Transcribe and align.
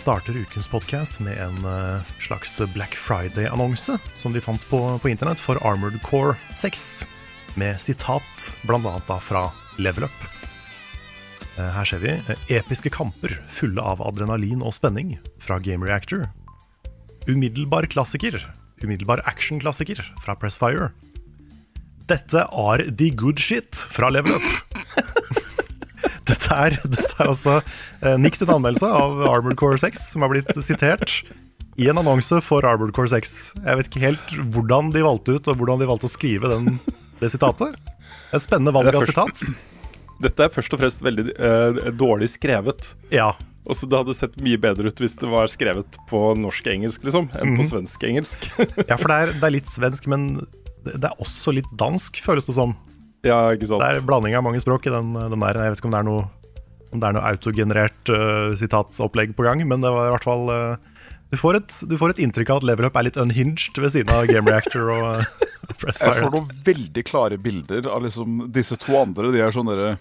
Starter 0.00 0.32
ukens 0.36 0.68
podkast 0.68 1.18
med 1.20 1.36
en 1.36 1.64
eh, 1.68 2.00
slags 2.24 2.54
Black 2.74 2.94
Friday-annonse 2.96 3.98
som 4.14 4.32
de 4.32 4.40
fant 4.40 4.62
på, 4.70 4.78
på 5.02 5.08
internett 5.12 5.40
for 5.40 5.60
Armored 5.66 6.00
Core 6.02 6.38
6, 6.56 7.04
med 7.60 7.80
sitat 7.80 8.46
bl.a. 8.64 9.18
fra 9.20 9.42
Level 9.76 10.06
Up. 10.08 10.22
Eh, 11.58 11.68
Her 11.76 11.84
ser 11.84 12.00
vi 12.00 12.14
eh, 12.16 12.46
episke 12.56 12.88
kamper 12.94 13.36
fulle 13.52 13.84
av 13.84 14.00
adrenalin 14.06 14.64
og 14.64 14.72
spenning 14.78 15.18
fra 15.44 15.60
Game 15.60 15.84
Reactor. 15.84 16.30
Umiddelbar 17.28 17.90
klassiker, 17.92 18.40
umiddelbar 18.80 19.20
action-klassiker 19.28 20.00
fra 20.24 20.38
Pressfire. 20.40 20.94
Dette 22.08 22.48
er 22.48 22.88
the 22.88 23.12
good 23.12 23.38
shit 23.38 23.84
fra 23.92 24.08
Level 24.08 24.40
Up. 24.40 24.48
Dette 26.30 26.56
er, 26.56 26.76
dette 26.84 27.10
er 27.18 27.28
altså 27.32 27.58
eh, 27.60 28.16
Nix 28.20 28.38
sin 28.40 28.50
anmeldelse 28.52 28.86
av 28.88 29.20
Armored 29.30 29.58
Core 29.60 29.78
6, 29.82 30.08
som 30.14 30.22
har 30.24 30.32
blitt 30.32 30.50
sitert 30.64 31.18
i 31.80 31.86
en 31.88 32.00
annonse 32.00 32.40
for 32.44 32.66
Armored 32.68 32.92
Core 32.96 33.08
6. 33.12 33.34
Jeg 33.64 33.78
vet 33.80 33.88
ikke 33.90 34.02
helt 34.04 34.32
hvordan 34.54 34.90
de 34.94 35.02
valgte 35.06 35.36
ut, 35.38 35.48
og 35.48 35.60
hvordan 35.60 35.80
de 35.80 35.88
valgte 35.88 36.08
å 36.10 36.12
skrive 36.12 36.50
den, 36.52 36.74
det 37.22 37.30
sitatet. 37.32 37.76
Et 38.34 38.42
spennende 38.44 38.74
valg 38.76 38.90
er 38.92 38.98
av 39.00 39.06
sitat. 39.08 39.44
Dette 40.20 40.44
er 40.44 40.52
først 40.52 40.74
og 40.76 40.82
fremst 40.82 41.00
veldig 41.06 41.24
eh, 41.32 41.78
dårlig 41.96 42.28
skrevet. 42.34 42.90
Ja. 43.14 43.30
Og 43.64 43.76
så 43.76 43.86
Det 43.88 43.96
hadde 44.02 44.14
sett 44.16 44.36
mye 44.44 44.58
bedre 44.60 44.88
ut 44.92 45.00
hvis 45.00 45.16
det 45.20 45.28
var 45.30 45.48
skrevet 45.52 45.96
på 46.10 46.20
norsk-engelsk, 46.40 47.02
liksom, 47.06 47.30
enn 47.36 47.54
på 47.56 47.62
Mhm. 47.64 47.68
svensk-engelsk. 47.70 48.44
ja, 48.90 48.96
for 49.00 49.08
det 49.08 49.16
er, 49.16 49.32
det 49.40 49.48
er 49.48 49.54
litt 49.56 49.68
svensk, 49.72 50.06
men 50.12 50.28
det, 50.84 50.94
det 51.00 51.08
er 51.10 51.16
også 51.24 51.54
litt 51.56 51.68
dansk, 51.80 52.20
føles 52.24 52.48
det 52.48 52.56
som. 52.56 52.76
Ja, 53.26 53.38
ikke 53.54 53.68
sant. 53.68 53.82
Det 53.82 54.00
er 54.00 54.06
blanding 54.06 54.36
av 54.38 54.44
mange 54.46 54.60
språk 54.62 54.88
i 54.88 54.92
den, 54.94 55.12
den 55.16 55.42
der. 55.42 55.58
Jeg 55.60 55.74
vet 55.74 55.82
ikke 55.82 55.90
om 55.90 55.96
det 55.96 56.00
er 56.00 56.08
noe, 56.08 56.24
om 56.90 57.02
det 57.02 57.08
er 57.08 57.16
noe 57.16 57.32
autogenerert 57.32 58.12
uh, 58.12 58.56
sitatsopplegg 58.58 59.34
på 59.36 59.46
gang, 59.46 59.62
men 59.68 59.84
det 59.84 59.92
var 59.92 60.08
i 60.08 60.14
hvert 60.14 60.26
fall 60.26 60.50
uh, 60.50 60.90
du, 61.30 61.38
får 61.38 61.60
et, 61.60 61.80
du 61.90 61.96
får 62.00 62.14
et 62.14 62.22
inntrykk 62.26 62.52
av 62.54 62.62
at 62.62 62.68
Levelup 62.70 62.96
er 62.96 63.08
litt 63.10 63.20
unhinged 63.20 63.78
ved 63.78 63.94
siden 63.94 64.12
av 64.14 64.28
Game 64.30 64.50
Reactor 64.50 64.92
og 64.94 65.08
uh, 65.22 65.90
Jeg 65.90 66.16
får 66.16 66.30
noen 66.32 66.52
veldig 66.66 67.06
klare 67.06 67.40
bilder 67.40 67.90
av 67.92 68.06
liksom 68.06 68.46
disse 68.52 68.78
to 68.80 68.96
andre. 68.98 69.32
De 69.34 69.44
er 69.44 69.54
sånn 69.54 69.70
derre 69.70 69.98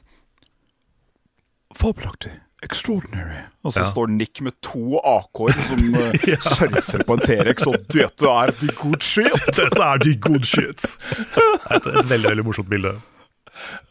Fabelaktig. 1.77 2.33
Extraordinary. 2.65 3.43
Og 3.63 3.71
så 3.73 3.79
Ja. 3.85 3.89
står 3.91 4.09
Nick 4.11 4.41
med 4.41 4.53
to 4.61 4.99
AK-er 4.99 5.53
som 5.63 5.79
ja. 6.31 6.35
surfer 6.43 7.03
på 7.07 7.15
en 7.15 7.23
T-rex, 7.23 7.67
og 7.67 7.77
dette 7.93 8.27
er 8.27 8.51
the 8.59 8.67
good 8.75 9.01
shit. 9.05 9.31
Dette 9.59 9.79
er 9.85 9.97
de 10.03 10.15
good 10.19 10.43
shit! 10.47 10.83
Et, 11.75 11.85
et 11.85 12.09
veldig 12.09 12.29
veldig 12.33 12.45
morsomt 12.47 12.69
bilde. 12.71 12.95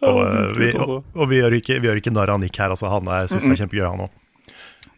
Og, 0.03 0.19
ja, 0.25 0.47
vi, 0.57 0.71
og, 0.81 1.05
og 1.15 1.29
vi 1.31 1.41
gjør 1.43 1.57
ikke, 1.59 1.77
vi 1.81 1.89
gjør 1.91 2.01
ikke 2.01 2.13
narr 2.17 2.33
av 2.35 2.41
Nick 2.41 2.57
her. 2.61 2.73
Altså, 2.73 2.89
han 2.93 3.09
syns 3.29 3.45
det 3.45 3.53
er 3.57 3.61
kjempegøy, 3.65 3.85
han 3.89 4.05
òg. 4.07 4.15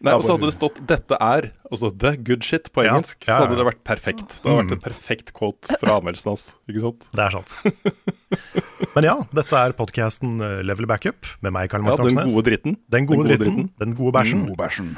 Nei, 0.01 0.13
Og 0.17 0.23
så 0.25 0.33
hadde 0.33 0.47
det 0.49 0.55
stått 0.55 0.79
'dette 0.89 1.17
er', 1.21 1.51
og 1.69 1.77
så 1.77 1.91
'the 1.93 2.15
good 2.17 2.41
shit' 2.41 2.71
på 2.73 2.83
Ja, 2.83 2.95
engelsk. 2.97 3.21
ja, 3.27 3.37
Så 3.37 3.45
hadde 3.45 3.57
det 3.59 3.65
vært 3.67 3.83
perfekt. 3.85 4.41
Det 4.41 4.49
hadde 4.49 4.63
vært 4.63 4.71
en 4.73 4.81
perfekt 4.81 5.33
quote 5.33 5.77
fra 5.77 5.99
anmeldelsen 5.99 6.31
hans. 6.33 6.45
Ikke 6.67 6.81
sant? 6.81 7.05
Det 7.13 7.21
er 7.21 7.31
sant. 7.37 7.51
Men 8.95 9.03
ja, 9.05 9.15
dette 9.31 9.53
er 9.53 9.75
podkasten 9.77 10.39
Level 10.65 10.87
Backup 10.89 11.25
med 11.41 11.53
meg, 11.53 11.69
Karl 11.69 11.85
Ja, 11.85 11.93
Martin 11.95 12.15
Den 12.15 12.27
gode 12.33 12.45
dritten. 12.49 12.77
Den 12.89 13.05
gode, 13.05 13.27
Den 13.27 13.27
gode 13.27 13.37
dritten, 13.37 13.69
dritten. 13.69 13.79
Den 13.79 13.95
gode 13.95 14.13
bæsjen. 14.17 14.47
God 14.47 14.57
bæsjen. 14.57 14.97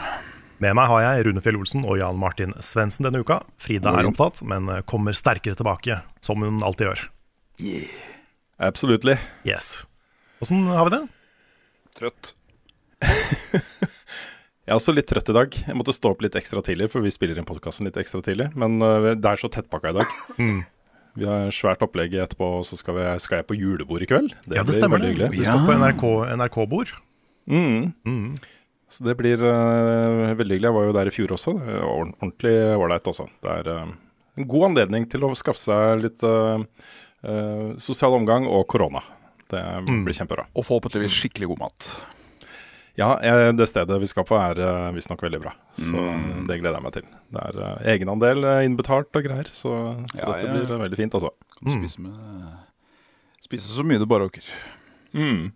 Med 0.63 0.75
meg 0.79 0.87
har 0.87 1.01
jeg 1.03 1.25
Rune 1.27 1.41
Fjell 1.43 1.57
Olsen 1.59 1.83
og 1.83 1.97
Jan 1.99 2.17
Martin 2.17 2.53
Svendsen 2.63 3.03
denne 3.03 3.19
uka. 3.19 3.41
Frida 3.59 3.91
er 3.99 4.07
opptatt, 4.07 4.39
men 4.47 4.69
eh, 4.69 4.81
kommer 4.87 5.11
sterkere 5.11 5.57
tilbake, 5.59 5.99
som 6.23 6.39
hun 6.39 6.63
alltid 6.63 6.87
gjør. 6.87 7.03
Yeah. 7.59 7.89
Absolutely. 8.59 9.17
Yes. 9.43 9.85
Åssen 10.41 10.63
har 10.67 10.87
vi 10.87 10.95
det? 10.95 11.03
Trøtt. 11.99 12.33
Jeg 14.63 14.71
er 14.71 14.79
også 14.79 14.93
litt 14.95 15.09
trøtt 15.11 15.27
i 15.27 15.35
dag. 15.35 15.55
Jeg 15.67 15.75
måtte 15.75 15.91
stå 15.95 16.13
opp 16.13 16.21
litt 16.23 16.35
ekstra 16.39 16.61
tidlig, 16.63 16.85
for 16.93 17.03
vi 17.03 17.11
spiller 17.11 17.35
inn 17.41 17.47
podkasten 17.47 17.83
litt 17.89 17.97
ekstra 17.99 18.21
tidlig. 18.23 18.45
Men 18.55 18.77
uh, 18.79 19.09
det 19.11 19.27
er 19.27 19.41
så 19.41 19.49
tettpakka 19.51 19.91
i 19.91 19.97
dag. 19.97 20.13
Mm. 20.39 20.61
Vi 21.19 21.27
har 21.27 21.51
svært 21.53 21.83
opplegg 21.85 22.15
etterpå, 22.23 22.47
og 22.61 22.63
så 22.65 22.79
skal, 22.79 22.95
vi, 22.97 23.03
skal 23.21 23.41
jeg 23.41 23.47
på 23.49 23.57
julebord 23.59 24.05
i 24.05 24.07
kveld. 24.09 24.31
ja, 24.55 24.63
det 24.65 24.77
stemmer. 24.77 25.03
det. 25.03 25.27
Vi 25.35 25.43
skal 25.43 25.65
på 25.67 25.75
NRK, 25.77 26.05
NRK-bord. 26.39 26.93
Mm. 27.51 27.91
Mm. 28.07 28.31
Så 28.93 29.03
det 29.09 29.17
blir 29.19 29.43
uh, 29.43 30.31
veldig 30.39 30.55
hyggelig. 30.55 30.69
Jeg 30.71 30.77
var 30.79 30.87
jo 30.87 30.95
der 30.95 31.11
i 31.11 31.15
fjor 31.19 31.35
også. 31.35 31.57
Det 31.59 31.77
Ordentlig 31.83 32.55
ålreit 32.79 33.11
altså. 33.11 33.27
Det 33.43 33.57
er 33.59 33.71
uh, 33.83 33.93
en 34.39 34.49
god 34.55 34.69
anledning 34.71 35.09
til 35.11 35.27
å 35.27 35.33
skaffe 35.37 35.59
seg 35.61 36.07
litt 36.07 36.23
sosial 37.79 38.15
omgang 38.17 38.47
og 38.51 38.65
korona. 38.67 38.99
Det 39.51 39.59
Mm. 39.85 40.01
blir 40.07 40.15
kjempebra. 40.17 40.47
Og 40.57 40.65
forhåpentligvis 40.65 41.13
skikkelig 41.19 41.51
god 41.51 41.59
mat. 41.67 41.87
Ja, 42.95 43.15
eh, 43.25 43.51
det 43.57 43.65
stedet 43.71 43.95
vi 43.99 44.05
skal 44.05 44.25
på 44.29 44.37
er 44.37 44.59
uh, 44.61 44.91
visstnok 44.93 45.21
veldig 45.25 45.39
bra. 45.41 45.53
Så 45.79 45.97
Mm. 45.97 46.45
det 46.47 46.59
gleder 46.61 46.77
jeg 46.77 46.83
meg 46.85 46.93
til. 46.93 47.07
Det 47.33 47.41
er 47.41 47.55
eh, 47.65 47.87
egenandel 47.95 48.43
eh, 48.45 48.65
innbetalt 48.67 49.09
og 49.17 49.23
greier, 49.25 49.49
så, 49.49 49.71
så 50.13 50.19
Ja, 50.19 50.27
dette 50.29 50.45
ja. 50.45 50.53
blir 50.53 50.69
eh, 50.75 50.81
veldig 50.83 50.99
fint, 50.99 51.13
altså. 51.17 51.31
Kan 51.57 51.71
Mm. 51.71 51.81
spise 51.81 52.01
med 52.05 52.59
Spise 53.43 53.67
så 53.75 53.83
mye 53.83 53.99
du 53.99 54.05
bare 54.05 54.27
orker. 54.29 54.45
Mm. 55.13 55.51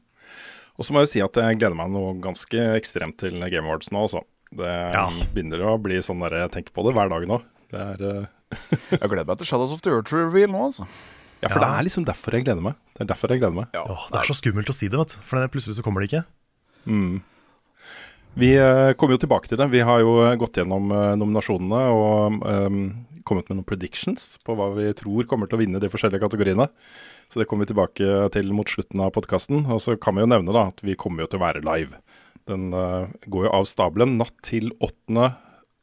Og 0.78 0.86
så 0.86 0.94
må 0.94 1.00
jeg 1.06 1.09
si 1.14 1.22
at 1.22 1.34
jeg 1.40 1.58
gleder 1.59 1.76
meg 1.78 1.90
noe 1.94 2.16
ganske 2.22 2.58
ekstremt 2.78 3.18
til 3.22 3.38
Game 3.50 3.66
Awards 3.66 3.90
nå, 3.94 4.02
altså. 4.08 4.24
Det 4.52 4.68
Ja. 4.94 5.06
begynner 5.34 5.62
å 5.66 5.78
bli 5.81 5.97
sånn 6.02 6.20
der 6.20 6.36
jeg 6.42 6.52
tenker 6.52 6.74
på 6.74 6.84
det 6.88 6.94
hver 6.97 7.09
dag 7.09 7.28
nå. 7.28 7.42
Det 7.72 7.80
er, 7.80 8.03
eh, 8.09 8.26
Jeg 9.02 9.09
gleder 9.09 9.26
meg 9.28 9.38
til 9.38 9.46
Shadows 9.46 9.72
of 9.72 9.81
the 9.81 9.92
Earth 9.92 10.12
Reveal 10.14 10.50
nå, 10.50 10.66
altså. 10.72 10.88
ja, 11.42 11.50
for 11.50 11.59
Ja. 11.59 11.66
det 11.68 11.80
er 11.80 11.84
liksom 11.90 12.06
derfor 12.06 12.31
jeg 12.34 12.46
gleder 12.46 12.62
meg. 12.64 12.76
Det 12.97 13.02
er 13.02 13.14
derfor 13.14 13.30
jeg 13.30 13.40
gleder 13.42 13.53
meg. 13.56 13.68
Ja, 13.74 13.84
det 13.86 14.20
er 14.22 14.26
så 14.34 14.38
skummelt 14.42 14.70
å 14.70 14.74
si 14.74 14.88
det, 14.88 14.97
vet 14.97 15.16
du. 15.16 15.22
For 15.22 15.47
plutselig 15.47 15.76
så 15.78 15.84
kommer 15.84 16.02
det 16.02 16.12
ikke. 16.12 16.26
Mm. 16.88 17.20
Vi 18.38 18.53
eh, 18.53 18.94
kommer 18.94 19.18
jo 19.18 19.24
tilbake 19.24 19.50
til 19.50 19.59
det. 19.59 19.70
Vi 19.74 19.84
har 19.86 20.03
jo 20.03 20.20
gått 20.40 20.59
gjennom 20.59 20.92
eh, 20.94 21.14
nominasjonene 21.18 21.84
og 21.94 22.44
um, 22.46 22.81
kommet 23.28 23.50
med 23.50 23.59
noen 23.59 23.68
predictions 23.68 24.36
på 24.46 24.56
hva 24.56 24.70
vi 24.75 24.92
tror 24.96 25.28
kommer 25.30 25.50
til 25.50 25.58
å 25.58 25.62
vinne 25.64 25.81
de 25.81 25.90
forskjellige 25.92 26.22
kategoriene. 26.24 26.68
Så 27.28 27.42
det 27.42 27.47
kommer 27.50 27.66
vi 27.66 27.74
tilbake 27.74 28.30
til 28.36 28.53
mot 28.56 28.70
slutten 28.72 29.02
av 29.03 29.12
podkasten. 29.18 29.66
Og 29.74 29.81
så 29.84 29.97
kan 30.00 30.16
vi 30.16 30.24
jo 30.24 30.30
nevne 30.30 30.56
da 30.56 30.70
at 30.70 30.86
vi 30.86 30.96
kommer 31.00 31.26
jo 31.26 31.31
til 31.31 31.42
å 31.42 31.46
være 31.47 31.66
live. 31.66 32.00
Den 32.47 32.72
uh, 32.72 33.09
går 33.28 33.50
jo 33.50 33.53
av 33.58 33.68
stabelen 33.68 34.16
natt 34.22 34.36
til 34.46 34.72
8. 34.80 35.28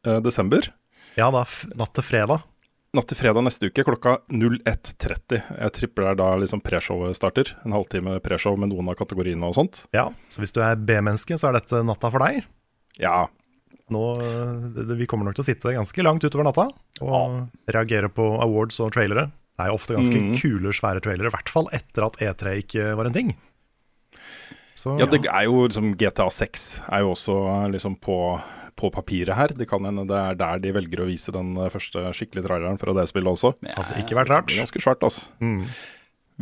eh, 0.06 0.20
desember. 0.24 0.70
Ja 1.18 1.28
da, 1.34 1.44
natt 1.76 1.92
til 1.98 2.06
fredag. 2.06 2.46
Natt 2.94 3.08
til 3.10 3.18
fredag 3.18 3.42
neste 3.42 3.66
uke 3.72 3.82
klokka 3.82 4.12
01.30. 4.30 5.40
Jeg 5.58 5.72
tripper 5.74 6.04
der 6.06 6.18
da 6.20 6.28
liksom 6.38 6.60
preshowet 6.62 7.16
starter. 7.18 7.50
En 7.66 7.74
halvtime 7.74 8.20
preshow 8.22 8.54
med 8.60 8.70
noen 8.70 8.86
av 8.92 8.94
kategoriene 9.00 9.48
og 9.48 9.56
sånt. 9.56 9.80
Ja, 9.96 10.10
Så 10.30 10.38
hvis 10.44 10.54
du 10.54 10.60
er 10.62 10.76
B-menneske, 10.78 11.34
så 11.40 11.48
er 11.50 11.58
dette 11.58 11.80
natta 11.82 12.10
for 12.14 12.22
deg. 12.26 12.44
Ja, 13.02 13.26
Nå, 13.92 14.00
det, 14.16 14.86
det- 14.88 14.96
Vi 14.96 15.04
kommer 15.06 15.26
nok 15.26 15.34
til 15.36 15.42
å 15.44 15.48
sitte 15.50 15.74
ganske 15.74 16.02
langt 16.02 16.22
utover 16.24 16.44
natta 16.46 16.70
og 17.04 17.50
reagere 17.68 18.08
på 18.08 18.40
awards 18.40 18.78
og 18.80 18.92
trailere. 18.94 19.26
Det 19.58 19.60
er 19.60 19.68
jo 19.68 19.74
ofte 19.76 19.94
ganske 19.94 20.16
Mm. 20.22 20.38
kule, 20.40 20.72
svære 20.72 21.02
trailere, 21.04 21.26
i 21.28 21.34
hvert 21.34 21.48
fall 21.52 21.68
etter 21.70 22.06
at 22.06 22.16
E3 22.16 22.62
ikke 22.64 22.96
var 22.96 23.04
en 23.06 23.12
ting. 23.12 23.34
Så 24.74 24.98
Ja, 24.98 25.04
det 25.04 25.26
er 25.26 25.44
jo 25.44 25.66
liksom 25.68 25.96
GTA 25.98 26.30
6 26.30 26.80
er 26.88 27.00
jo 27.00 27.12
også 27.12 27.70
liksom 27.70 27.98
på, 28.00 28.40
på 28.78 28.90
papiret 28.94 29.36
her. 29.38 29.54
Det 29.56 29.68
kan 29.70 29.84
hende 29.86 30.06
det 30.10 30.20
er 30.20 30.38
der 30.38 30.62
de 30.62 30.72
velger 30.76 31.04
å 31.04 31.08
vise 31.08 31.34
den 31.34 31.54
eh, 31.58 31.72
første 31.72 32.06
skikkelige 32.16 32.48
traileren 32.48 32.80
fra 32.80 32.94
det 32.96 33.08
spillet 33.10 33.36
også. 33.36 33.54
hadde 33.64 34.00
ikke 34.02 34.18
vært 34.18 34.32
rart. 34.32 34.54
Ganske 34.54 34.82
svært, 34.82 35.04
altså. 35.06 35.28
Mm. 35.44 35.62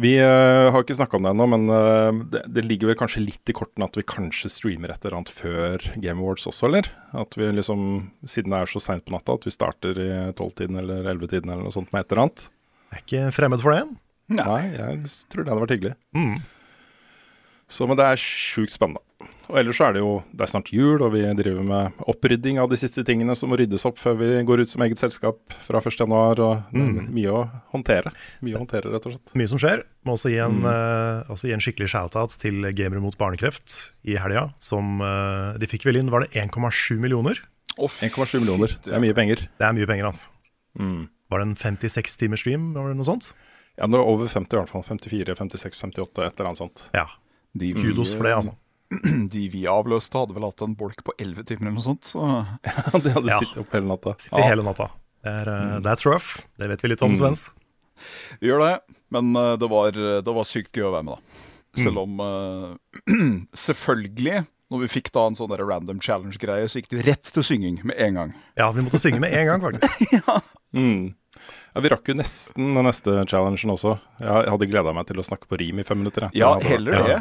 Vi 0.00 0.14
uh, 0.17 0.70
har 0.73 0.81
ikke 0.81 0.96
snakka 0.96 1.19
om 1.19 1.26
det 1.26 1.32
ennå, 1.34 1.46
men 1.52 1.67
uh, 1.69 2.20
det, 2.32 2.46
det 2.56 2.62
ligger 2.64 2.88
vel 2.88 2.96
kanskje 2.96 3.26
litt 3.26 3.50
i 3.52 3.55
kortene 3.56 3.84
at 3.84 3.99
vi 3.99 4.06
kanskje 4.08 4.49
streamer 4.49 4.94
et 4.94 5.05
eller 5.05 5.19
annet 5.19 5.32
før 5.37 5.84
Game 6.00 6.17
Awards 6.17 6.49
også, 6.49 6.70
eller? 6.70 6.88
At 7.20 7.37
vi 7.37 7.50
liksom, 7.52 7.82
siden 8.25 8.55
det 8.55 8.62
er 8.62 8.73
så 8.73 8.81
seint 8.81 9.05
på 9.05 9.12
natta, 9.12 9.37
at 9.37 9.44
vi 9.44 9.52
starter 9.52 10.00
i 10.00 10.08
tolvtiden 10.38 10.81
eller 10.81 11.05
ellevetiden 11.12 11.52
eller 11.52 11.67
noe 11.67 11.76
sånt 11.76 11.93
med 11.93 12.06
et 12.06 12.14
eller 12.14 12.25
annet. 12.25 12.46
Jeg 12.88 12.96
er 12.96 13.05
ikke 13.05 13.37
fremmed 13.37 13.64
for 13.64 13.76
det. 13.76 13.84
Nei, 14.32 14.62
jeg 14.79 15.12
tror 15.29 15.44
det 15.44 15.52
hadde 15.52 15.64
vært 15.67 15.76
hyggelig. 15.76 15.94
Mm. 16.17 16.34
Så, 17.73 17.84
men 17.88 18.00
det 18.00 18.08
er 18.08 18.20
sjukt 18.20 18.73
spennende. 18.73 19.05
Og 19.52 19.58
ellers 19.60 19.76
så 19.76 19.90
er 19.90 19.96
det 19.96 20.00
jo 20.00 20.12
Det 20.32 20.46
er 20.46 20.49
snart 20.49 20.70
jul, 20.72 21.02
og 21.04 21.12
vi 21.12 21.22
driver 21.37 21.66
med 21.69 22.04
opprydding 22.08 22.56
av 22.62 22.70
de 22.72 22.78
siste 22.81 23.04
tingene 23.04 23.37
som 23.37 23.52
må 23.52 23.58
ryddes 23.60 23.84
opp 23.88 24.00
før 24.00 24.16
vi 24.22 24.31
går 24.49 24.64
ut 24.64 24.72
som 24.72 24.84
eget 24.87 25.00
selskap 25.00 25.56
fra 25.66 25.82
1.1. 25.82 26.08
Og 26.08 26.72
er 26.72 27.12
mye 27.12 27.34
å 27.37 27.43
håndtere. 27.75 28.14
Mye 28.40 28.56
å 28.56 28.62
håndtere, 28.62 28.88
rett 28.94 29.08
og 29.08 29.16
slett. 29.16 29.34
Mye 29.37 29.50
som 29.52 29.60
skjer. 29.60 29.84
Må 30.08 30.16
også 30.16 30.32
gi 30.32 30.40
en, 30.43 30.62
eh, 30.64 31.31
også 31.32 31.50
gi 31.50 31.56
en 31.56 31.62
skikkelig 31.62 31.90
shout-out 31.93 32.38
til 32.40 32.64
Gamere 32.72 33.04
mot 33.04 33.16
barnekreft 33.20 33.93
i 34.08 34.16
helga. 34.16 34.49
Som 34.62 35.04
uh, 35.04 35.52
De 35.60 35.69
fikk 35.69 35.84
vel 35.87 36.00
inn, 36.00 36.10
var 36.12 36.25
det 36.25 36.32
1,7 36.32 36.96
millioner? 37.02 37.44
1,7 37.76 38.40
millioner. 38.40 38.72
Det 38.84 38.96
er 38.96 39.05
mye 39.05 39.16
penger. 39.16 39.46
Det 39.60 39.69
er 39.69 39.76
mye 39.76 39.88
penger, 39.88 40.08
altså. 40.08 40.32
Var 41.32 41.40
det 41.40 41.48
en 41.50 41.56
56 41.60 42.19
timers 42.20 42.40
stream, 42.44 42.72
var 42.76 42.88
det 42.88 42.98
noe 42.98 43.08
sånt? 43.08 43.32
Ja, 43.76 43.87
det 43.87 43.96
var 43.96 44.08
over 44.08 44.28
50 44.28 44.52
i 44.52 44.60
hvert 44.60 44.72
fall. 44.72 44.84
54, 44.84 45.37
56, 45.38 45.78
58, 45.81 46.26
et 46.26 46.40
eller 46.40 46.50
annet 46.50 46.60
sånt. 46.60 46.84
Ja. 46.96 47.06
De 47.56 47.72
Kudos 47.76 48.12
for 48.16 48.28
det, 48.28 48.34
altså. 48.37 48.56
De 49.32 49.42
vi 49.52 49.62
avløste, 49.70 50.18
hadde 50.18 50.34
vel 50.36 50.44
hatt 50.48 50.62
en 50.66 50.74
bolk 50.78 51.02
på 51.06 51.14
11 51.18 51.44
timer 51.48 51.68
eller 51.70 51.78
noe 51.78 51.86
sånt. 51.86 52.04
Så 52.12 52.20
De 53.04 53.14
hadde 53.14 53.30
Ja. 53.32 53.38
sittet 53.42 53.62
opp 53.64 53.72
hele 53.76 53.88
natta. 53.90 54.16
Ja. 54.30 54.44
hele 54.50 54.62
natta. 54.66 54.90
Det 55.22 55.30
er, 55.42 55.50
mm. 55.50 55.82
That's 55.86 56.04
rough. 56.08 56.40
Det 56.58 56.68
vet 56.72 56.82
vi 56.82 56.88
litt 56.92 57.02
om, 57.06 57.14
Svens. 57.16 57.48
vi 58.40 58.48
gjør 58.50 58.64
det. 58.66 58.72
Men 59.14 59.30
eh, 59.36 59.52
det 59.60 59.68
var, 59.70 59.92
det 59.94 60.34
var 60.34 60.44
sykt 60.48 60.72
gøy 60.74 60.88
å 60.88 60.94
være 60.96 61.06
med, 61.06 61.14
da. 61.20 61.48
Selv 61.82 62.02
om 62.02 62.18
uh, 62.20 62.74
Selvfølgelig, 63.66 64.42
når 64.72 64.80
vi 64.82 64.88
fikk 64.92 65.08
da 65.14 65.22
en 65.28 65.36
sånn 65.38 65.52
random 65.56 66.00
challenge-greie, 66.04 66.66
så 66.68 66.80
gikk 66.80 66.90
det 66.90 66.98
jo 66.98 67.06
rett 67.10 67.30
til 67.36 67.44
synging 67.46 67.78
med 67.88 67.96
en 68.00 68.18
gang. 68.18 68.34
Ja, 68.60 68.70
vi 68.76 68.84
måtte 68.84 69.00
synge 69.00 69.20
med 69.24 69.32
en 69.36 69.46
gang, 69.52 69.64
faktisk. 69.68 70.42
Mm. 70.72 71.10
Ja, 71.74 71.80
Vi 71.84 71.90
rakk 71.92 72.06
jo 72.08 72.14
nesten 72.16 72.70
den 72.72 72.86
neste 72.88 73.12
challengen 73.28 73.74
også. 73.74 73.90
Jeg 74.24 74.46
hadde 74.48 74.68
gleda 74.70 74.94
meg 74.96 75.04
til 75.10 75.18
å 75.20 75.24
snakke 75.26 75.44
på 75.50 75.58
rim 75.60 75.82
i 75.82 75.84
fem 75.84 75.98
minutter. 76.00 76.30
jeg. 76.30 76.40
Ja, 76.40 76.54
Det 76.56 76.64
Ja. 76.64 76.70
heller 76.70 77.04
det. 77.10 77.18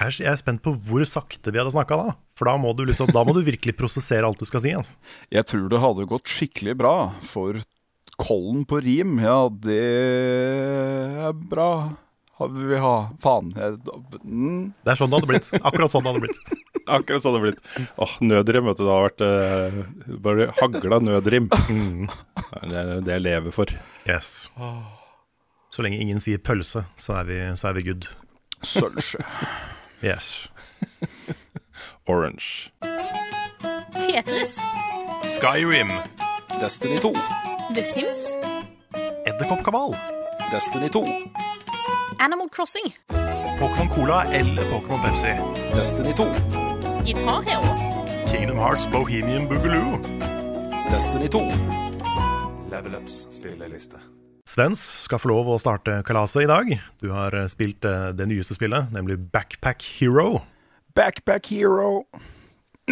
Jeg 0.00 0.08
er, 0.08 0.14
jeg 0.24 0.30
er 0.32 0.38
spent 0.40 0.62
på 0.64 0.72
hvor 0.72 1.02
sakte 1.04 1.52
vi 1.52 1.60
hadde 1.60 1.74
snakka 1.74 1.98
da. 2.00 2.12
For 2.38 2.48
da 2.48 2.54
må, 2.56 2.72
du 2.72 2.86
liksom, 2.88 3.10
da 3.12 3.20
må 3.26 3.34
du 3.36 3.42
virkelig 3.44 3.74
prosessere 3.76 4.24
alt 4.24 4.40
du 4.40 4.48
skal 4.48 4.62
si. 4.64 4.72
Altså. 4.72 4.96
Jeg 5.28 5.44
tror 5.50 5.66
det 5.68 5.82
hadde 5.82 6.08
gått 6.08 6.32
skikkelig 6.32 6.78
bra, 6.80 6.94
for 7.28 7.60
Kollen 8.20 8.66
på 8.68 8.80
rim, 8.84 9.18
ja, 9.22 9.48
det 9.48 9.80
er 9.80 11.32
bra. 11.32 11.70
Har 12.40 12.48
vi 12.52 12.80
ha 12.80 12.94
Faen. 13.20 13.52
Mm. 14.24 14.72
Det 14.80 14.92
er 14.92 14.96
sånn 15.00 15.12
det 15.12 15.20
hadde 15.20 15.28
blitt. 15.28 15.48
Akkurat 15.60 15.92
sånn 15.92 16.04
det 16.04 16.12
hadde 16.14 16.24
blitt. 16.24 16.40
Akkurat 16.96 17.24
sånn 17.24 17.36
det 17.36 17.40
hadde 17.40 17.50
blitt. 17.50 17.90
Åh, 18.00 18.14
nødrim, 18.24 18.68
vet 18.70 18.80
du. 18.80 18.84
Det 18.86 18.94
har 18.94 19.04
vært 19.04 19.24
eh, 19.26 19.80
bare 20.24 20.48
hagla 20.60 21.00
nødrim. 21.04 21.50
Mm. 21.68 22.08
Det 22.64 22.80
er 22.80 22.94
det 23.04 23.16
jeg 23.18 23.26
lever 23.26 23.56
for. 23.56 23.72
Yes. 24.08 24.48
Så 25.68 25.84
lenge 25.84 26.00
ingen 26.00 26.20
sier 26.24 26.40
pølse, 26.40 26.86
så 26.96 27.20
er 27.20 27.28
vi, 27.28 27.42
så 27.60 27.68
er 27.68 27.76
vi 27.76 27.90
good. 27.90 28.08
Sølvsjø. 28.64 29.20
Yes. 30.02 30.48
Orange. 32.06 32.72
Tetris. 33.92 34.58
Skyrim. 35.24 35.90
Destiny 36.60 36.98
2. 36.98 37.12
The 37.74 37.84
Sims. 37.84 38.36
Edderkoppkabal. 39.26 39.94
Destiny 40.50 40.88
2. 40.88 41.04
Animal 42.18 42.48
Crossing. 42.48 42.94
Pokémon 43.60 43.88
Cola 43.94 44.24
eller 44.24 44.64
Pokémon 44.70 45.00
Pepsi. 45.00 45.36
Destiny 45.74 46.12
2. 46.14 46.24
Guitar 47.04 47.42
Hero. 47.42 47.74
Kingdom 48.30 48.56
Hearts 48.56 48.86
Bohemian 48.86 49.48
Boogaloo. 49.48 50.00
Destiny 50.90 51.28
2. 51.28 51.38
Level 52.70 52.94
Ups 52.94 53.26
spilleliste. 53.30 53.98
Svens 54.50 54.80
skal 55.04 55.20
få 55.22 55.30
lov 55.30 55.52
å 55.52 55.60
starte 55.62 56.00
kalaset 56.06 56.42
i 56.42 56.50
dag. 56.50 56.72
Du 56.98 57.12
har 57.14 57.34
eh, 57.38 57.46
spilt 57.50 57.86
eh, 57.86 58.10
det 58.18 58.26
nyeste 58.26 58.56
spillet, 58.56 58.90
nemlig 58.90 59.20
Backpack 59.30 59.84
Hero. 60.00 60.40
Backpack 60.98 61.52
Hero. 61.52 62.02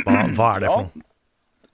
Hva, 0.05 0.21
hva 0.39 0.51
er 0.55 0.63
det 0.63 0.71
for 0.71 0.87
noe? 0.87 1.05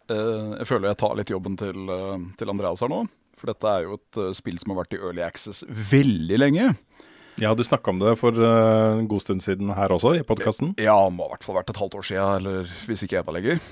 Ja, 0.04 0.22
jeg 0.60 0.68
føler 0.68 0.90
jeg 0.90 1.00
tar 1.00 1.14
litt 1.16 1.30
jobben 1.32 1.54
til, 1.60 1.84
eh, 1.92 2.24
til 2.40 2.52
Andreas 2.52 2.82
her 2.84 2.92
nå. 2.92 3.04
For 3.40 3.50
dette 3.50 3.70
er 3.70 3.86
jo 3.86 3.98
et 3.98 4.20
eh, 4.20 4.32
spill 4.36 4.56
som 4.60 4.72
har 4.72 4.82
vært 4.82 4.96
i 4.96 5.00
Early 5.00 5.24
Access 5.24 5.64
veldig 5.68 6.40
lenge. 6.40 6.70
Ja, 7.42 7.50
du 7.56 7.64
snakka 7.66 7.90
om 7.90 8.00
det 8.00 8.14
for 8.20 8.36
eh, 8.36 8.98
en 9.00 9.08
god 9.10 9.24
stund 9.24 9.44
siden 9.44 9.72
her 9.76 9.92
også, 9.92 10.14
i 10.16 10.24
podkasten. 10.26 10.74
Ja, 10.80 10.96
det 11.08 11.16
må 11.16 11.28
i 11.28 11.34
hvert 11.34 11.44
fall 11.44 11.58
vært 11.58 11.72
et 11.74 11.80
halvt 11.80 11.98
år 12.00 12.08
siden, 12.08 12.40
eller 12.40 12.76
hvis 12.88 13.04
ikke 13.04 13.20
enda 13.20 13.36
lenger. 13.36 13.64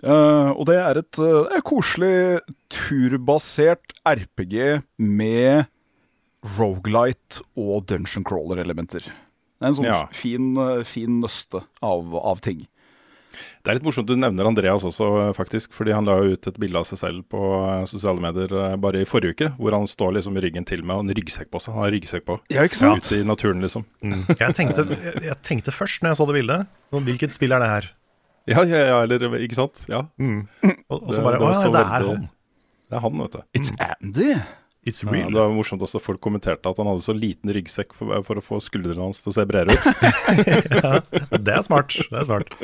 Uh, 0.00 0.54
og 0.54 0.64
det 0.70 0.78
er 0.80 0.96
et, 1.02 1.18
uh, 1.20 1.50
er 1.52 1.60
koselig 1.66 2.40
turbasert 2.70 3.92
RPG 4.06 4.82
med 4.98 5.66
rogelight 6.56 7.40
og 7.58 7.86
dungeon 7.90 8.24
crawler-elementer. 8.24 9.04
Det 9.60 9.66
er 9.66 9.72
en 9.74 9.76
sånn 9.76 9.88
Ja. 9.90 10.06
fin, 10.16 10.54
fin 10.88 11.20
nøste 11.20 11.64
av, 11.84 12.14
av 12.16 12.40
ting. 12.40 12.66
Det 13.62 13.70
er 13.70 13.76
litt 13.76 13.84
morsomt 13.84 14.08
du 14.08 14.16
nevner 14.16 14.48
Andreas 14.48 14.82
også, 14.88 15.34
faktisk. 15.36 15.70
Fordi 15.76 15.92
han 15.94 16.04
la 16.08 16.16
ut 16.18 16.46
et 16.48 16.56
bilde 16.58 16.80
av 16.80 16.86
seg 16.88 16.98
selv 16.98 17.26
på 17.30 17.38
eh, 17.68 17.84
sosiale 17.86 18.18
medier 18.24 18.50
eh, 18.56 18.76
bare 18.80 19.02
i 19.02 19.06
forrige 19.06 19.36
uke. 19.36 19.50
Hvor 19.60 19.76
han 19.76 19.86
står 19.86 20.16
liksom 20.16 20.34
med 20.34 20.42
ryggen 20.48 20.64
til 20.66 20.82
med 20.82 20.96
og 20.96 21.04
en 21.04 21.14
ryggsekk 21.14 21.50
på 21.52 21.60
seg. 21.62 21.74
Han 21.76 21.84
har 21.84 21.92
ryggsekk 21.94 22.24
på. 22.26 22.38
Ja, 22.50 22.64
ikke 22.66 22.80
sant? 22.80 23.04
Ute 23.06 23.20
i 23.20 23.28
naturen, 23.28 23.60
liksom. 23.62 23.84
Jeg 24.02 24.56
tenkte, 24.58 24.86
jeg, 24.96 25.22
jeg 25.28 25.38
tenkte 25.46 25.76
først 25.76 26.02
når 26.02 26.10
jeg 26.14 26.20
så 26.22 26.26
det 26.32 26.38
bildet, 26.40 26.66
hvilket 26.90 27.36
spill 27.36 27.52
er 27.54 27.62
det 27.62 27.70
her? 27.70 27.90
Ja, 28.50 28.64
ja, 28.64 28.82
ja, 28.88 28.98
eller 29.04 29.28
ikke 29.44 29.54
sant? 29.60 29.84
Ja. 29.92 30.06
Og, 30.18 30.96
og 30.96 31.12
så 31.14 31.22
bare 31.22 31.38
det 31.38 31.46
Å 31.46 31.54
så 31.54 31.68
ja, 31.68 31.74
det 31.76 31.84
er 31.84 31.90
veldig- 32.00 32.16
han. 32.16 32.28
Det 32.90 32.98
er 32.98 33.04
han, 33.04 33.20
vet 33.22 33.36
du. 33.38 33.42
It's 33.60 33.70
Andy. 33.78 34.32
It's 34.88 35.02
Ja, 35.04 35.10
real. 35.12 35.28
det 35.30 35.36
var 35.42 35.52
morsomt 35.52 35.82
også 35.84 36.00
folk 36.02 36.20
kommenterte 36.24 36.70
at 36.70 36.78
han 36.80 36.88
hadde 36.88 37.04
så 37.04 37.12
liten 37.14 37.52
ryggsekk 37.52 37.92
for, 37.94 38.22
for 38.26 38.40
å 38.40 38.42
få 38.44 38.58
skuldrene 38.64 39.02
hans 39.04 39.20
til 39.22 39.30
å 39.30 39.34
se 39.36 39.44
bredere 39.46 39.76
ut. 39.76 39.84
Det 41.44 41.52
er 41.54 41.62
smart. 41.66 41.94
Det 42.10 42.16
er 42.22 42.26
smart. 42.28 42.54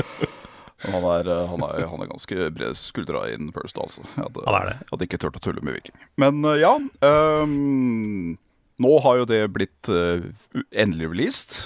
Han 0.87 1.05
er, 1.09 1.29
eh, 1.33 1.45
han 1.49 1.63
er, 1.65 1.85
han 1.89 2.03
er 2.05 2.09
ganske 2.11 2.49
bred 2.57 2.77
skuldra 2.77 3.23
in 3.33 3.49
person, 3.55 3.85
altså. 3.87 4.03
Jeg 4.17 4.25
hadde, 4.27 4.43
Han 4.49 4.57
er 4.59 4.67
det. 4.71 4.75
jeg 4.83 4.91
hadde 4.93 5.07
ikke 5.09 5.21
turt 5.23 5.39
å 5.39 5.45
tulle 5.47 5.63
med 5.65 5.77
Viking. 5.79 5.97
Men 6.21 6.43
eh, 6.51 6.59
ja. 6.65 6.75
Um, 7.01 8.35
nå 8.85 8.93
har 9.07 9.23
jo 9.23 9.29
det 9.31 9.41
blitt 9.57 9.89
uh, 9.93 10.21
endelig 10.77 11.09
released, 11.15 11.57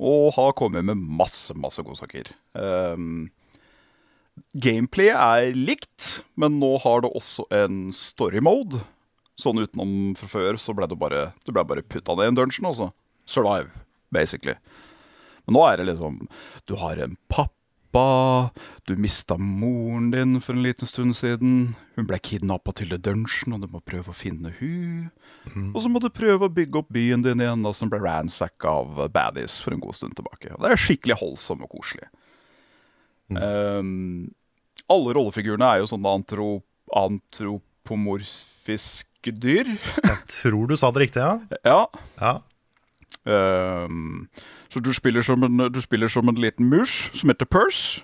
og 0.00 0.32
har 0.36 0.52
kommet 0.56 0.84
med 0.88 0.96
masse, 1.00 1.52
masse 1.56 1.80
godsaker. 1.84 2.28
Um, 2.56 3.30
gameplay 4.54 5.10
er 5.14 5.52
likt, 5.56 6.08
men 6.40 6.58
nå 6.60 6.76
har 6.84 7.04
det 7.04 7.12
også 7.16 7.46
en 7.54 7.90
story 7.94 8.42
mode. 8.44 8.82
Sånn 9.40 9.60
utenom 9.62 10.16
fra 10.18 10.28
før 10.28 10.58
så 10.60 10.74
ble 10.76 10.88
du 10.90 10.96
bare, 11.00 11.30
du 11.46 11.54
ble 11.54 11.64
bare 11.64 11.86
putta 11.86 12.16
ned 12.16 12.28
i 12.28 12.32
en 12.34 12.40
dungeon, 12.40 12.68
altså. 12.72 12.90
Survive, 13.30 13.70
basically. 14.12 14.56
Men 15.46 15.56
nå 15.56 15.62
er 15.66 15.80
det 15.80 15.88
liksom 15.92 16.26
Du 16.68 16.76
har 16.80 17.00
en 17.00 17.16
pappa, 17.30 18.50
du 18.86 18.94
mista 19.00 19.34
moren 19.38 20.10
din 20.12 20.36
for 20.42 20.54
en 20.54 20.62
liten 20.62 20.86
stund 20.86 21.16
siden. 21.18 21.74
Hun 21.96 22.06
ble 22.06 22.20
kidnappa 22.22 22.74
til 22.76 22.92
The 22.92 23.00
Dungeon, 23.02 23.56
og 23.56 23.64
du 23.64 23.70
må 23.72 23.80
prøve 23.82 24.12
å 24.12 24.16
finne 24.16 24.52
hun. 24.60 25.08
Og 25.74 25.80
så 25.82 25.90
må 25.90 26.02
du 26.02 26.10
prøve 26.12 26.46
å 26.46 26.52
bygge 26.52 26.82
opp 26.82 26.90
byen 26.92 27.24
din 27.24 27.42
igjen, 27.42 27.64
da, 27.66 27.72
som 27.74 27.90
ble 27.90 27.98
ransacka 28.04 28.70
av 28.82 29.00
baddies 29.14 29.56
for 29.62 29.74
en 29.74 29.82
god 29.82 29.98
stund 29.98 30.14
tilbake. 30.18 30.52
Og 30.54 30.62
det 30.62 30.74
er 30.74 30.84
skikkelig 30.84 31.18
holdsom 31.22 31.64
og 31.66 31.72
koselig. 31.72 32.10
Um, 33.36 34.34
alle 34.90 35.14
rollefigurene 35.14 35.66
er 35.66 35.76
jo 35.82 35.86
sånne 35.90 36.08
antrop 36.18 36.64
antropomorfiske 36.96 39.32
dyr. 39.32 39.64
Jeg 40.04 40.18
tror 40.28 40.66
du 40.66 40.76
sa 40.76 40.90
det 40.90 41.00
riktig, 41.04 41.22
ja. 41.22 41.38
ja. 41.64 41.86
ja. 42.20 42.38
Um, 43.24 44.28
så 44.72 44.80
du 44.80 44.92
spiller, 44.96 45.22
som 45.22 45.44
en, 45.44 45.72
du 45.72 45.80
spiller 45.82 46.08
som 46.08 46.28
en 46.28 46.40
liten 46.40 46.68
mus 46.70 47.10
som 47.14 47.28
heter 47.30 47.46
Purse. 47.46 48.02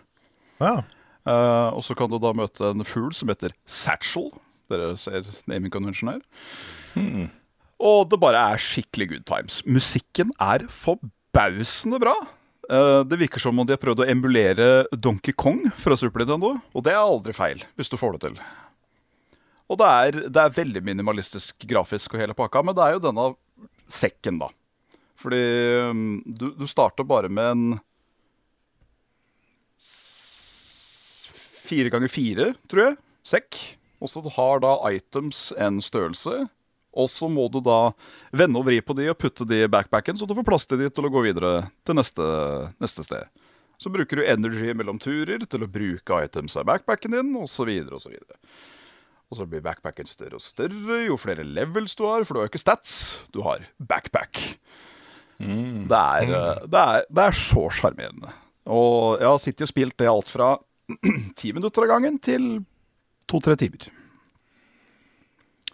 ja. 0.60 0.82
Uh, 1.26 1.74
og 1.74 1.82
så 1.82 1.90
kan 1.98 2.06
du 2.06 2.22
da 2.22 2.30
møte 2.38 2.68
en 2.70 2.86
fugl 2.86 3.10
som 3.10 3.26
heter 3.32 3.50
Satchel. 3.66 4.30
Dere 4.70 4.94
ser 4.94 5.26
naming 5.50 5.72
convention 5.74 6.06
her. 6.12 6.22
Og 7.82 8.06
det 8.10 8.20
bare 8.22 8.38
er 8.52 8.58
skikkelig 8.62 9.08
good 9.10 9.24
times. 9.26 9.58
Musikken 9.66 10.30
er 10.38 10.62
forbausende 10.70 11.98
bra. 11.98 12.14
Uh, 12.66 13.02
det 13.06 13.20
virker 13.20 13.42
som 13.42 13.58
om 13.58 13.66
de 13.66 13.76
har 13.76 13.82
prøvd 13.82 14.02
å 14.02 14.08
emulere 14.10 14.68
Donkey 14.90 15.34
Kong 15.38 15.64
fra 15.78 15.96
Super 15.98 16.24
Nintendo. 16.24 16.56
Og 16.74 16.86
det 16.86 16.94
er 16.94 17.02
aldri 17.02 17.34
feil, 17.36 17.62
hvis 17.78 17.92
du 17.92 17.98
får 18.00 18.16
det 18.16 18.22
til. 18.26 18.38
Og 19.70 19.78
det 19.80 19.86
er, 19.86 20.20
det 20.30 20.42
er 20.42 20.56
veldig 20.56 20.82
minimalistisk 20.86 21.66
grafisk 21.66 22.14
og 22.14 22.22
hele 22.22 22.36
pakka, 22.38 22.62
men 22.66 22.76
det 22.76 22.84
er 22.84 22.96
jo 22.96 23.04
denne 23.06 23.26
sekken, 23.90 24.40
da. 24.42 24.50
Fordi 25.18 25.42
um, 25.90 26.06
du, 26.26 26.50
du 26.58 26.66
starter 26.70 27.06
bare 27.06 27.30
med 27.32 27.52
en 27.54 27.78
fire 31.66 31.90
ganger 31.90 32.12
fire, 32.12 32.52
tror 32.70 32.82
jeg, 32.82 32.98
sekk. 33.26 33.58
Og 34.02 34.10
så 34.12 34.22
har 34.36 34.60
da 34.62 34.76
items 34.92 35.48
en 35.58 35.80
størrelse. 35.82 36.46
Og 36.96 37.10
så 37.12 37.28
må 37.28 37.46
du 37.52 37.60
da 37.64 37.92
vende 38.32 38.60
og 38.60 38.66
vri 38.68 38.80
på 38.80 38.96
de 38.96 39.10
og 39.12 39.18
putte 39.20 39.46
de 39.48 39.62
i 39.64 39.70
backpacken, 39.70 40.16
så 40.16 40.28
du 40.28 40.34
får 40.38 40.46
plass 40.48 40.64
til 40.68 40.80
de 40.80 40.88
til 40.90 41.08
å 41.08 41.12
gå 41.12 41.24
videre 41.26 41.66
til 41.86 41.98
neste, 41.98 42.24
neste 42.82 43.04
sted. 43.04 43.28
Så 43.76 43.92
bruker 43.92 44.16
du 44.16 44.24
energy 44.24 44.72
mellom 44.72 44.98
turer 45.02 45.44
til 45.44 45.64
å 45.66 45.68
bruke 45.68 46.22
items 46.24 46.56
av 46.56 46.64
backpacken 46.70 47.12
din, 47.12 47.34
osv. 47.36 47.68
osv. 47.92 48.16
Og 49.26 49.38
så 49.40 49.46
blir 49.50 49.64
backpacken 49.64 50.08
større 50.08 50.38
og 50.38 50.44
større 50.44 51.02
jo 51.04 51.18
flere 51.20 51.44
levels 51.44 51.96
du 51.98 52.06
har, 52.06 52.24
for 52.24 52.36
du 52.36 52.40
har 52.40 52.48
jo 52.48 52.54
ikke 52.54 52.62
stats, 52.62 52.94
du 53.34 53.42
har 53.44 53.66
backpack. 53.76 54.40
Det, 55.36 55.98
er, 56.00 56.30
eh, 56.32 56.62
det, 56.64 56.80
er, 56.80 57.08
det 57.12 57.26
er 57.26 57.36
så 57.36 57.66
sjarmerende. 57.74 58.32
Og 58.72 59.20
jeg 59.20 59.28
har 59.28 59.42
sittet 59.42 59.66
og 59.66 59.70
spilt 59.70 59.98
det 60.00 60.08
alt 60.10 60.32
fra 60.32 60.54
ti 61.38 61.52
minutter 61.52 61.84
av 61.84 61.92
gangen 61.92 62.16
til 62.22 62.48
to-tre 63.28 63.58
timer. 63.60 63.90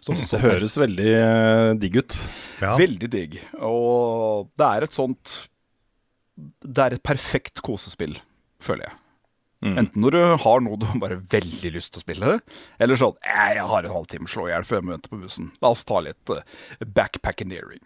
Så, 0.03 0.15
Det 0.33 0.41
høres 0.43 0.75
veldig 0.79 1.11
eh, 1.15 1.69
digg 1.79 1.95
ut. 2.01 2.17
Ja. 2.59 2.73
Veldig 2.79 3.09
digg. 3.13 3.37
Og 3.63 4.49
det 4.59 4.67
er 4.67 4.85
et 4.87 4.95
sånt 4.95 5.31
Det 6.35 6.83
er 6.83 6.97
et 6.97 7.03
perfekt 7.05 7.61
kosespill, 7.63 8.17
føler 8.63 8.89
jeg. 8.89 8.99
Enten 9.63 10.01
når 10.03 10.11
du 10.11 10.21
har 10.43 10.63
noe 10.63 10.75
du 10.79 10.85
bare 10.99 11.21
veldig 11.31 11.71
lyst 11.71 11.93
til 11.93 12.01
å 12.01 12.03
spille, 12.03 12.33
eller 12.83 12.99
sånn 12.99 13.15
«Eh, 13.23 13.53
'Jeg 13.55 13.67
har 13.69 13.85
en 13.85 13.95
halvtime, 13.95 14.27
slå 14.27 14.49
i 14.49 14.51
hjel 14.51 14.65
før 14.67 14.81
jeg 14.81 14.87
møter 14.89 15.13
på 15.13 15.19
bussen'. 15.21 15.53
La 15.63 15.71
oss 15.71 15.85
ta 15.87 16.01
litt 16.03 16.33
uh, 16.33 16.43
backpackeneering. 16.83 17.79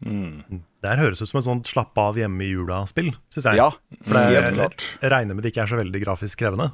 Det 0.00 0.88
her 0.88 1.02
høres 1.02 1.20
ut 1.20 1.28
som 1.28 1.40
et 1.40 1.48
sånt 1.48 1.68
slapp 1.68 1.98
av 1.98 2.16
hjemme 2.16 2.44
i 2.46 2.52
jula-spill, 2.54 3.10
syns 3.34 3.50
jeg. 3.50 3.58
Ja, 3.58 3.72
For 4.06 4.14
det 4.14 4.38
jeg 4.38 5.12
regner 5.12 5.34
med 5.34 5.44
det 5.44 5.52
ikke 5.52 5.66
er 5.66 5.72
så 5.72 5.80
veldig 5.80 6.02
grafisk 6.04 6.40
krevende. 6.40 6.70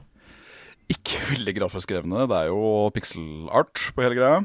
Ikke 0.93 1.21
veldig 1.33 1.55
grafisk 1.61 1.93
krevende. 1.93 2.27
Det 2.31 2.43
er 2.43 2.51
jo 2.53 2.91
pixelart 2.95 3.89
på 3.95 4.05
hele 4.05 4.19
greia. 4.19 4.43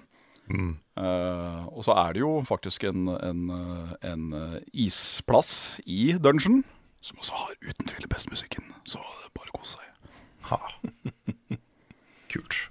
Eh, 0.49 1.61
og 1.69 1.85
så 1.85 1.95
er 2.01 2.15
det 2.15 2.23
jo 2.23 2.31
faktisk 2.47 2.83
en, 2.89 3.07
en, 3.13 3.43
eh, 3.53 3.91
en 4.11 4.25
eh, 4.35 4.57
isplass 4.87 5.79
i 5.85 6.15
dungeon, 6.19 6.63
som 7.05 7.21
også 7.21 7.37
har 7.37 7.53
uten 7.69 7.87
tvil 7.91 8.09
best 8.11 8.31
musikken. 8.33 8.73
Så 8.89 8.99
bare 9.37 9.53
kos 9.55 9.77
seg. 9.77 10.11
Ha. 10.49 10.59
Kult. 12.33 12.67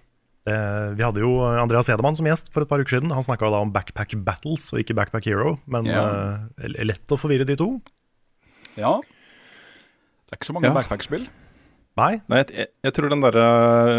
Vi 0.49 1.05
hadde 1.05 1.21
jo 1.21 1.43
Andreas 1.45 1.91
Hedemann 1.91 2.17
som 2.17 2.25
gjest 2.25 2.47
for 2.55 2.65
et 2.65 2.71
par 2.71 2.81
uker 2.81 2.95
siden. 2.97 3.11
Han 3.13 3.25
snakka 3.27 3.51
da 3.53 3.59
om 3.61 3.73
Backpack 3.75 4.15
Battles 4.25 4.71
og 4.73 4.79
ikke 4.81 4.95
Backpack 4.97 5.27
Hero. 5.29 5.59
Men 5.69 5.85
yeah. 5.85 6.47
uh, 6.57 6.71
lett 6.89 7.13
å 7.13 7.19
forvirre 7.21 7.45
de 7.45 7.57
to. 7.61 7.67
Ja. 8.79 8.95
Det 10.25 10.33
er 10.33 10.41
ikke 10.41 10.49
så 10.49 10.57
mange 10.57 10.71
Ja. 10.71 10.77
backpack-spill. 10.79 11.27
Nei, 11.99 12.13
Nei, 12.31 12.43
jeg, 12.47 12.69
jeg, 12.87 12.95
tror 12.97 13.11
den 13.13 13.23
derre 13.25 13.45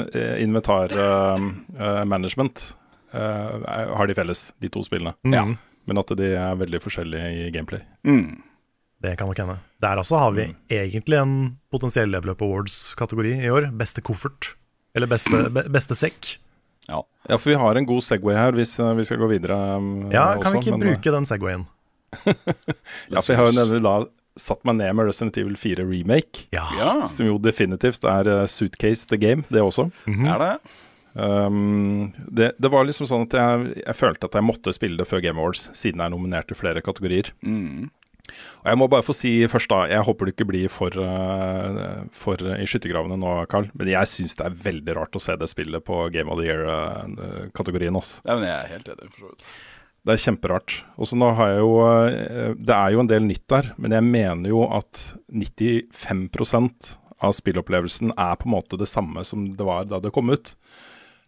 uh, 0.07 0.35
inventar 0.41 0.93
eh, 0.95 1.47
eh, 1.75 2.03
management 2.07 2.61
eh, 3.11 3.55
er- 3.59 3.91
har 3.99 4.07
de 4.07 4.15
felles, 4.17 4.43
de 4.63 4.69
to 4.71 4.83
spillene. 4.87 5.15
Ja. 5.27 5.43
Men 5.89 5.99
at 6.01 6.11
de 6.19 6.29
er 6.37 6.55
veldig 6.59 6.79
forskjellige 6.83 7.31
i 7.33 7.49
gameplay. 7.55 7.81
Mm. 8.07 8.39
det 9.03 9.15
kan 9.19 9.27
nok 9.31 9.39
hende. 9.41 9.57
Der 9.81 9.99
også 10.01 10.19
har 10.19 10.31
vi 10.35 10.45
egentlig 10.69 11.17
en 11.19 11.33
potensiell 11.71 12.11
Level 12.11 12.33
Up 12.35 12.41
Awards-kategori 12.45 13.31
i 13.45 13.49
år. 13.51 13.69
Beste 13.79 14.03
koffert. 14.05 14.53
Eller 14.95 15.07
beste, 15.11 15.43
be, 15.55 15.63
beste 15.71 15.95
sekk. 15.97 16.37
Ja. 16.89 17.01
Ja, 17.29 17.37
for 17.37 17.51
vi 17.51 17.57
har 17.61 17.77
en 17.77 17.85
god 17.89 18.01
Segway 18.05 18.35
her 18.37 18.55
hvis 18.57 18.77
eh, 18.81 18.93
vi 18.97 19.05
skal 19.07 19.19
gå 19.21 19.27
videre. 19.31 19.57
um, 19.77 20.09
Ja, 20.11 20.35
også, 20.37 20.43
kan 20.45 20.55
vi 20.55 20.63
ikke 20.63 20.77
men, 20.77 20.87
eh, 20.87 20.95
bruke 20.95 21.15
den 21.17 21.27
Segwayen? 21.29 21.67
Ja, 23.13 23.21
for 23.21 23.33
jeg 23.33 23.37
har 23.39 23.49
jo 23.51 23.57
nemlig 23.59 23.81
da 23.85 23.91
satt 24.41 24.63
meg 24.67 24.79
ned 24.79 24.95
med 24.97 25.09
Resident 25.09 25.39
Evil 25.41 25.57
4 25.59 25.85
Remake. 25.87 26.47
Ja. 26.55 26.67
ja. 26.77 26.91
Som 27.09 27.29
jo 27.29 27.39
definitivt 27.41 28.05
er 28.07 28.29
eh, 28.29 28.45
Suitcase 28.49 29.09
the 29.11 29.19
Game, 29.21 29.45
det 29.51 29.63
også. 29.63 29.89
Er 30.07 30.45
det? 30.45 30.53
Um, 31.19 32.11
det, 32.31 32.53
det 32.61 32.69
var 32.71 32.85
liksom 32.85 33.07
sånn 33.09 33.25
at 33.25 33.33
jeg, 33.35 33.71
jeg 33.81 33.97
følte 33.97 34.29
at 34.29 34.35
jeg 34.37 34.45
måtte 34.45 34.73
spille 34.75 34.99
det 34.99 35.07
før 35.09 35.23
Game 35.25 35.41
Awards, 35.41 35.65
siden 35.75 35.99
jeg 35.99 36.05
er 36.11 36.13
nominert 36.13 36.53
i 36.53 36.57
flere 36.57 36.83
kategorier. 36.85 37.31
Mm. 37.41 37.89
Og 38.61 38.67
jeg 38.69 38.77
må 38.77 38.85
bare 38.91 39.05
få 39.05 39.15
si 39.17 39.31
først, 39.49 39.71
da, 39.71 39.87
jeg 39.89 40.05
håper 40.05 40.27
du 40.29 40.33
ikke 40.35 40.47
blir 40.51 40.69
for, 40.71 40.93
uh, 41.01 42.05
for 42.13 42.43
i 42.55 42.67
skyttergravene 42.69 43.17
nå, 43.19 43.33
Carl. 43.51 43.71
Men 43.73 43.89
jeg 43.91 44.11
syns 44.11 44.37
det 44.39 44.45
er 44.45 44.61
veldig 44.69 44.95
rart 44.99 45.17
å 45.17 45.23
se 45.23 45.35
det 45.39 45.49
spillet 45.49 45.85
på 45.85 46.05
Game 46.13 46.29
of 46.31 46.39
the 46.41 46.47
Year-kategorien. 46.49 47.97
Uh, 47.97 48.05
Ja, 48.23 48.37
men 48.37 48.47
jeg 48.47 48.55
er 48.55 48.73
helt 48.75 48.93
enig, 48.93 49.11
for 49.15 49.25
så 49.25 49.33
vidt. 49.33 49.49
Det 50.07 50.15
er 50.15 50.21
kjemperart. 50.23 50.77
Og 50.97 51.09
så 51.09 51.17
nå 51.19 51.31
har 51.37 51.53
jeg 51.53 51.63
jo 51.63 51.73
eh, 51.83 52.53
Det 52.55 52.75
er 52.75 52.93
jo 52.95 53.01
en 53.03 53.09
del 53.11 53.25
nytt 53.27 53.45
der, 53.51 53.73
men 53.77 53.95
jeg 53.95 54.07
mener 54.07 54.53
jo 54.53 54.63
at 54.71 55.01
95% 55.27 56.93
av 57.19 57.33
spillopplevelsen 57.35 58.13
er 58.15 58.37
på 58.39 58.47
en 58.47 58.55
måte 58.55 58.79
det 58.79 58.87
samme 58.87 59.25
som 59.27 59.49
det 59.57 59.67
var 59.67 59.89
da 59.89 59.99
det 59.99 60.13
kom 60.15 60.31
ut. 60.31 60.53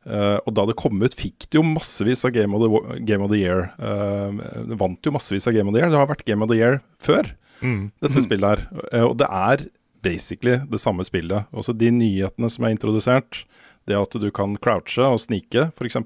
Uh, 0.02 0.40
og 0.48 0.56
da 0.58 0.64
det 0.66 0.78
kom 0.80 0.98
ut, 1.04 1.14
fikk 1.14 1.46
det 1.52 1.60
jo 1.60 1.66
massevis 1.68 2.24
av 2.26 2.32
Game 2.34 2.58
of 2.58 2.64
the, 2.64 3.02
Game 3.06 3.22
of 3.26 3.30
the 3.30 3.38
Year. 3.38 3.68
Uh, 3.78 4.40
det 4.72 4.80
vant 4.80 5.06
jo 5.06 5.14
massevis 5.14 5.46
av 5.46 5.54
Game 5.54 5.70
of 5.70 5.76
the 5.76 5.84
Year. 5.84 5.92
Det 5.94 6.00
har 6.00 6.10
vært 6.10 6.26
Game 6.26 6.42
of 6.42 6.50
the 6.50 6.58
Year 6.58 6.80
før, 6.98 7.30
dette 7.62 8.24
spillet 8.26 8.48
her. 8.56 8.64
Uh, 8.90 9.06
og 9.12 9.20
det 9.22 9.28
er 9.30 9.68
basically 10.02 10.58
det 10.72 10.82
samme 10.82 11.06
spillet. 11.06 11.46
Også 11.54 11.76
de 11.78 11.92
nyhetene 11.94 12.50
som 12.50 12.66
er 12.66 12.74
introdusert, 12.74 13.44
det 13.90 14.00
at 14.00 14.18
du 14.18 14.30
kan 14.34 14.56
crouche 14.64 15.06
og 15.06 15.22
snike, 15.22 15.70
f.eks 15.76 16.00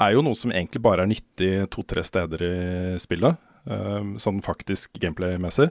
er 0.00 0.14
jo 0.14 0.24
noe 0.24 0.38
som 0.38 0.52
egentlig 0.52 0.82
bare 0.84 1.04
er 1.04 1.10
nyttig 1.10 1.52
to-tre 1.74 2.04
steder 2.06 2.44
i 2.46 2.54
spillet, 3.02 3.38
um, 3.68 4.16
sånn 4.20 4.40
faktisk 4.44 4.96
gameplay-messig. 5.00 5.70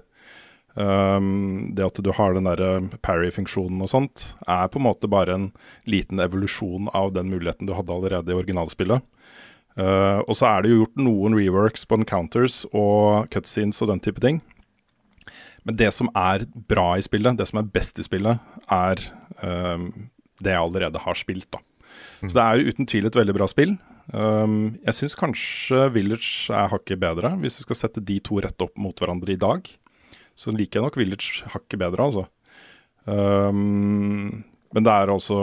Um, 0.79 1.71
det 1.75 1.87
at 1.87 1.97
du 2.05 2.11
har 2.13 2.35
den 2.35 2.47
der 2.47 2.61
parry-funksjonen 3.03 3.81
og 3.83 3.89
sånt, 3.91 4.27
er 4.45 4.69
på 4.69 4.79
en 4.79 4.85
måte 4.85 5.09
bare 5.11 5.35
en 5.35 5.47
liten 5.89 6.21
evolusjon 6.21 6.91
av 6.95 7.11
den 7.17 7.31
muligheten 7.33 7.67
du 7.67 7.73
hadde 7.75 7.95
allerede 7.95 8.31
i 8.31 8.37
originalspillet. 8.37 9.03
Uh, 9.79 10.21
og 10.25 10.35
så 10.37 10.49
er 10.49 10.63
det 10.63 10.71
jo 10.71 10.81
gjort 10.83 11.01
noen 11.01 11.35
reworks 11.37 11.85
på 11.87 11.99
encounters 11.99 12.61
og 12.69 13.29
cutscenes 13.33 13.79
og 13.83 13.93
den 13.93 14.01
type 14.03 14.21
ting. 14.23 14.41
Men 15.67 15.77
det 15.79 15.91
som 15.95 16.09
er 16.17 16.45
bra 16.69 16.93
i 16.97 17.03
spillet, 17.05 17.37
det 17.39 17.49
som 17.49 17.61
er 17.61 17.71
best 17.73 17.99
i 17.99 18.05
spillet, 18.05 18.39
er 18.71 19.01
um, 19.41 19.89
det 20.39 20.53
jeg 20.53 20.61
allerede 20.61 21.01
har 21.03 21.19
spilt, 21.19 21.49
da. 21.51 21.61
Så 22.21 22.33
det 22.35 22.45
er 22.45 22.71
uten 22.71 22.89
tvil 22.89 23.09
et 23.09 23.19
veldig 23.19 23.35
bra 23.37 23.47
spill. 23.49 23.75
Um, 24.09 24.79
jeg 24.87 24.97
syns 24.97 25.15
kanskje 25.17 25.85
Village 25.93 26.49
er 26.55 26.71
hakket 26.71 27.01
bedre, 27.01 27.35
hvis 27.43 27.59
du 27.59 27.65
skal 27.65 27.77
sette 27.77 28.03
de 28.03 28.17
to 28.25 28.39
rett 28.41 28.65
opp 28.65 28.75
mot 28.81 28.97
hverandre 28.97 29.35
i 29.35 29.39
dag. 29.39 29.67
Så 30.39 30.53
liker 30.55 30.79
jeg 30.79 30.87
nok 30.87 30.99
Village 30.99 31.49
hakket 31.53 31.81
bedre, 31.81 32.09
altså. 32.09 32.25
Um, 33.09 34.43
men 34.75 34.85
det 34.85 34.93
er 34.93 35.11
altså 35.11 35.37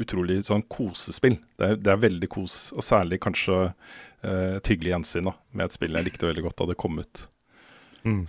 utrolig 0.00 0.40
sånn 0.46 0.64
kosespill. 0.70 1.36
Det 1.58 1.68
er, 1.68 1.78
det 1.82 1.92
er 1.92 2.02
veldig 2.02 2.28
kos, 2.30 2.56
og 2.76 2.84
særlig 2.86 3.18
kanskje 3.24 3.56
eh, 3.66 4.58
et 4.60 4.70
hyggelig 4.70 4.92
gjensyn 4.92 5.26
da, 5.26 5.32
med 5.50 5.66
et 5.66 5.74
spill 5.74 5.98
jeg 5.98 6.06
likte 6.06 6.28
veldig 6.28 6.44
godt 6.46 6.60
da 6.60 6.68
det 6.70 6.76
kom 6.78 7.00
ut. 7.02 7.24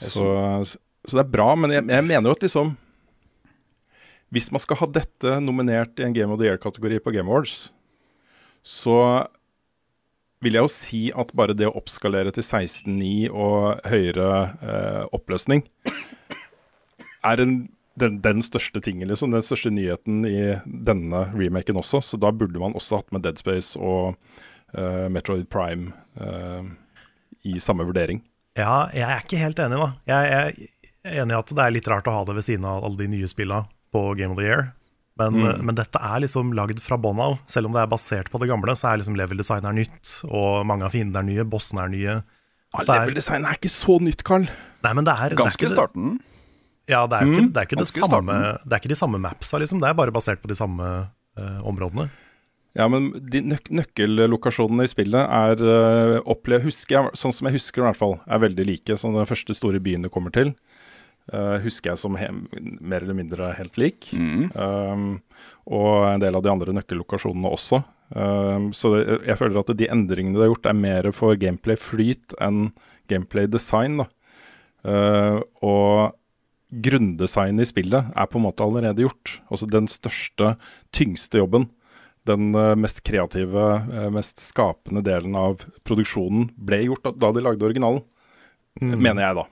Så, 0.01 0.25
så 1.05 1.19
det 1.19 1.21
er 1.21 1.35
bra, 1.35 1.51
men 1.59 1.75
jeg, 1.75 1.85
jeg 1.85 2.07
mener 2.09 2.31
jo 2.31 2.37
at 2.37 2.47
liksom 2.47 2.73
Hvis 4.33 4.49
man 4.53 4.61
skal 4.63 4.79
ha 4.79 4.89
dette 4.89 5.37
nominert 5.43 5.99
i 6.01 6.07
en 6.07 6.15
Game 6.15 6.33
of 6.33 6.39
the 6.41 6.47
Year-kategori 6.49 6.97
på 7.05 7.13
Game 7.13 7.29
Awards, 7.29 7.67
så 8.65 8.97
vil 10.43 10.57
jeg 10.57 10.65
jo 10.65 10.71
si 10.71 11.01
at 11.15 11.31
bare 11.37 11.55
det 11.55 11.69
å 11.69 11.75
oppskalere 11.77 12.33
til 12.35 12.43
16.9 12.43 13.29
og 13.29 13.85
høyere 13.87 14.31
eh, 14.57 15.03
oppløsning 15.15 15.63
er 17.23 17.43
en, 17.43 17.53
den, 17.99 18.17
den 18.23 18.43
største 18.43 18.81
tingen, 18.83 19.07
liksom. 19.11 19.31
Den 19.31 19.45
største 19.45 19.71
nyheten 19.71 20.25
i 20.27 20.57
denne 20.65 21.25
remaken 21.31 21.79
også. 21.79 22.01
Så 22.03 22.19
da 22.19 22.33
burde 22.35 22.59
man 22.59 22.75
også 22.75 22.99
hatt 22.99 23.13
med 23.15 23.23
Dead 23.23 23.39
Space 23.39 23.79
og 23.79 24.17
eh, 24.75 25.07
Metroid 25.13 25.47
Prime 25.53 25.93
eh, 26.19 26.73
i 27.53 27.59
samme 27.63 27.87
vurdering. 27.87 28.23
Ja, 28.59 28.89
jeg 28.93 29.07
er 29.07 29.23
ikke 29.23 29.39
helt 29.41 29.61
enig, 29.61 29.79
da. 29.79 29.93
Jeg, 30.09 30.33
er 31.05 31.21
enig 31.21 31.35
i 31.35 31.39
at 31.39 31.55
det 31.55 31.63
er 31.63 31.77
litt 31.77 31.89
rart 31.91 32.09
å 32.09 32.17
ha 32.17 32.27
det 32.27 32.35
ved 32.37 32.45
siden 32.49 32.67
av 32.69 32.83
alle 32.83 32.99
de 33.05 33.09
nye 33.15 33.29
spillene 33.29 33.69
på 33.93 34.01
Game 34.19 34.33
of 34.35 34.41
the 34.41 34.47
Year. 34.47 34.71
Men, 35.21 35.37
men 35.61 35.77
dette 35.77 35.99
er 36.01 36.23
liksom 36.23 36.55
lagd 36.57 36.79
fra 36.81 36.97
bånn 36.97 37.19
av. 37.21 37.35
Selv 37.49 37.69
om 37.69 37.75
det 37.75 37.83
er 37.83 37.89
basert 37.91 38.31
på 38.33 38.39
det 38.41 38.49
gamle, 38.49 38.73
så 38.73 38.89
er 38.89 39.01
liksom 39.01 39.17
level 39.19 39.37
design 39.43 39.67
er 39.69 39.75
nytt, 39.77 40.15
og 40.25 40.63
mange 40.65 40.87
av 40.87 40.95
fiendene 40.95 41.21
er 41.21 41.27
nye, 41.29 41.45
bossene 41.45 41.85
er 41.85 41.91
nye. 41.93 42.15
Ja, 42.73 42.81
det 42.81 42.89
er- 42.89 43.03
level 43.03 43.19
design 43.21 43.45
er 43.45 43.59
ikke 43.59 43.69
så 43.69 43.99
nytt, 44.01 44.23
Carl. 44.25 44.47
Nei, 44.83 44.93
men 44.93 45.05
det 45.05 45.13
er, 45.13 45.29
det 45.29 45.37
er 45.37 45.43
Ganske 45.43 45.61
ikke 45.61 45.69
i 45.69 45.75
starten. 45.75 46.15
Ja, 46.89 47.05
det 47.07 47.15
er 47.15 47.23
jo 47.23 47.31
ikke, 47.31 47.47
det 47.53 47.61
er 47.61 47.67
ikke, 47.67 47.77
det 47.77 47.85
ganske 47.85 48.01
samme, 48.01 48.33
starten. 48.33 48.67
det 48.67 48.75
er 48.75 48.81
ikke 48.81 48.91
de 48.91 48.99
samme 48.99 49.19
mapsa, 49.23 49.59
liksom. 49.61 49.79
Det 49.79 49.87
er 49.87 49.99
bare 50.01 50.11
basert 50.11 50.41
på 50.41 50.49
de 50.51 50.57
samme 50.57 50.89
uh, 51.39 51.59
områdene. 51.63 52.09
Ja, 52.73 52.87
men 52.89 53.11
de 53.29 53.39
nøk 53.45 53.69
nøkkellokasjonene 53.69 54.87
i 54.87 54.89
spillet 54.89 55.21
er 55.21 55.61
uh, 55.61 56.17
opplev, 56.25 56.65
husker 56.65 56.97
jeg, 56.97 57.13
Sånn 57.21 57.35
som 57.35 57.47
jeg 57.47 57.59
husker 57.59 57.83
i 57.83 57.85
hvert 57.85 57.99
fall, 57.99 58.17
er 58.25 58.41
veldig 58.41 58.65
like. 58.65 58.97
Som 58.97 59.13
den 59.13 59.29
første 59.29 59.55
store 59.55 59.79
byen 59.83 60.03
du 60.03 60.09
kommer 60.09 60.33
til, 60.33 60.55
eh, 61.31 61.57
husker 61.63 61.93
jeg 61.93 62.01
som 62.01 62.17
he 62.19 62.29
mer 62.31 63.03
eller 63.03 63.17
mindre 63.17 63.51
helt 63.57 63.77
lik. 63.79 64.09
Um, 64.57 65.21
og 65.65 66.07
en 66.09 66.23
del 66.23 66.35
av 66.35 66.43
de 66.45 66.51
andre 66.51 66.75
nøkkellokasjonene 66.75 67.53
også. 67.53 67.83
Um, 68.13 68.71
så 68.75 68.95
det, 68.95 69.03
jeg 69.29 69.39
føler 69.39 69.61
at 69.61 69.71
de 69.79 69.91
endringene 69.93 70.37
de 70.37 70.45
har 70.45 70.51
gjort, 70.51 70.67
er 70.69 70.81
mer 70.81 71.11
for 71.15 71.39
gameplay-flyt 71.39 72.35
enn 72.43 72.67
gameplay-design. 73.11 74.03
Uh, 74.83 75.39
og 75.63 76.17
grunndesignet 76.83 77.67
i 77.67 77.69
spillet 77.69 78.11
er 78.15 78.29
på 78.29 78.39
en 78.39 78.45
måte 78.47 78.65
allerede 78.65 79.05
gjort. 79.05 79.37
Altså 79.51 79.67
den 79.69 79.87
største, 79.91 80.55
tyngste 80.95 81.41
jobben. 81.41 81.69
Den 82.27 82.53
eh, 82.55 82.73
mest 82.79 83.03
kreative, 83.05 83.65
eh, 83.91 84.09
mest 84.13 84.41
skapende 84.41 85.03
delen 85.05 85.35
av 85.37 85.65
produksjonen 85.87 86.49
ble 86.55 86.85
gjort 86.87 87.09
da, 87.09 87.15
da 87.25 87.33
de 87.35 87.43
lagde 87.43 87.67
originalen. 87.67 88.03
Mener 88.81 89.27
jeg, 89.27 89.35
da. 89.41 89.47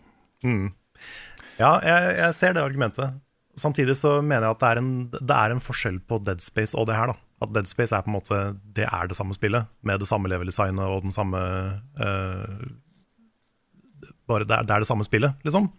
Ja, 1.61 1.75
jeg, 1.85 2.15
jeg 2.19 2.37
ser 2.37 2.55
det 2.57 2.63
argumentet. 2.65 3.19
Samtidig 3.59 3.97
så 3.99 4.17
mener 4.23 4.47
jeg 4.47 4.55
at 4.55 4.61
det 4.63 4.69
er, 4.69 4.81
en, 4.81 4.93
det 5.13 5.37
er 5.37 5.53
en 5.53 5.63
forskjell 5.63 5.99
på 6.07 6.21
Dead 6.25 6.41
Space 6.43 6.77
og 6.77 6.87
det 6.89 6.97
her. 6.97 7.13
da. 7.13 7.17
At 7.45 7.53
Dead 7.55 7.69
Space 7.69 7.93
er 7.93 8.05
på 8.05 8.11
en 8.11 8.17
måte 8.17 8.39
det 8.77 8.87
er 8.87 9.09
det 9.11 9.17
samme 9.17 9.35
spillet, 9.37 9.69
med 9.85 10.01
det 10.01 10.09
samme 10.09 10.31
level-designet 10.31 10.85
og 10.85 11.05
den 11.05 11.13
samme 11.13 11.41
uh, 12.01 12.65
bare 14.29 14.47
det 14.47 14.55
er, 14.55 14.67
det 14.67 14.75
er 14.75 14.83
det 14.83 14.89
samme 14.89 15.05
spillet, 15.07 15.37
liksom. 15.47 15.69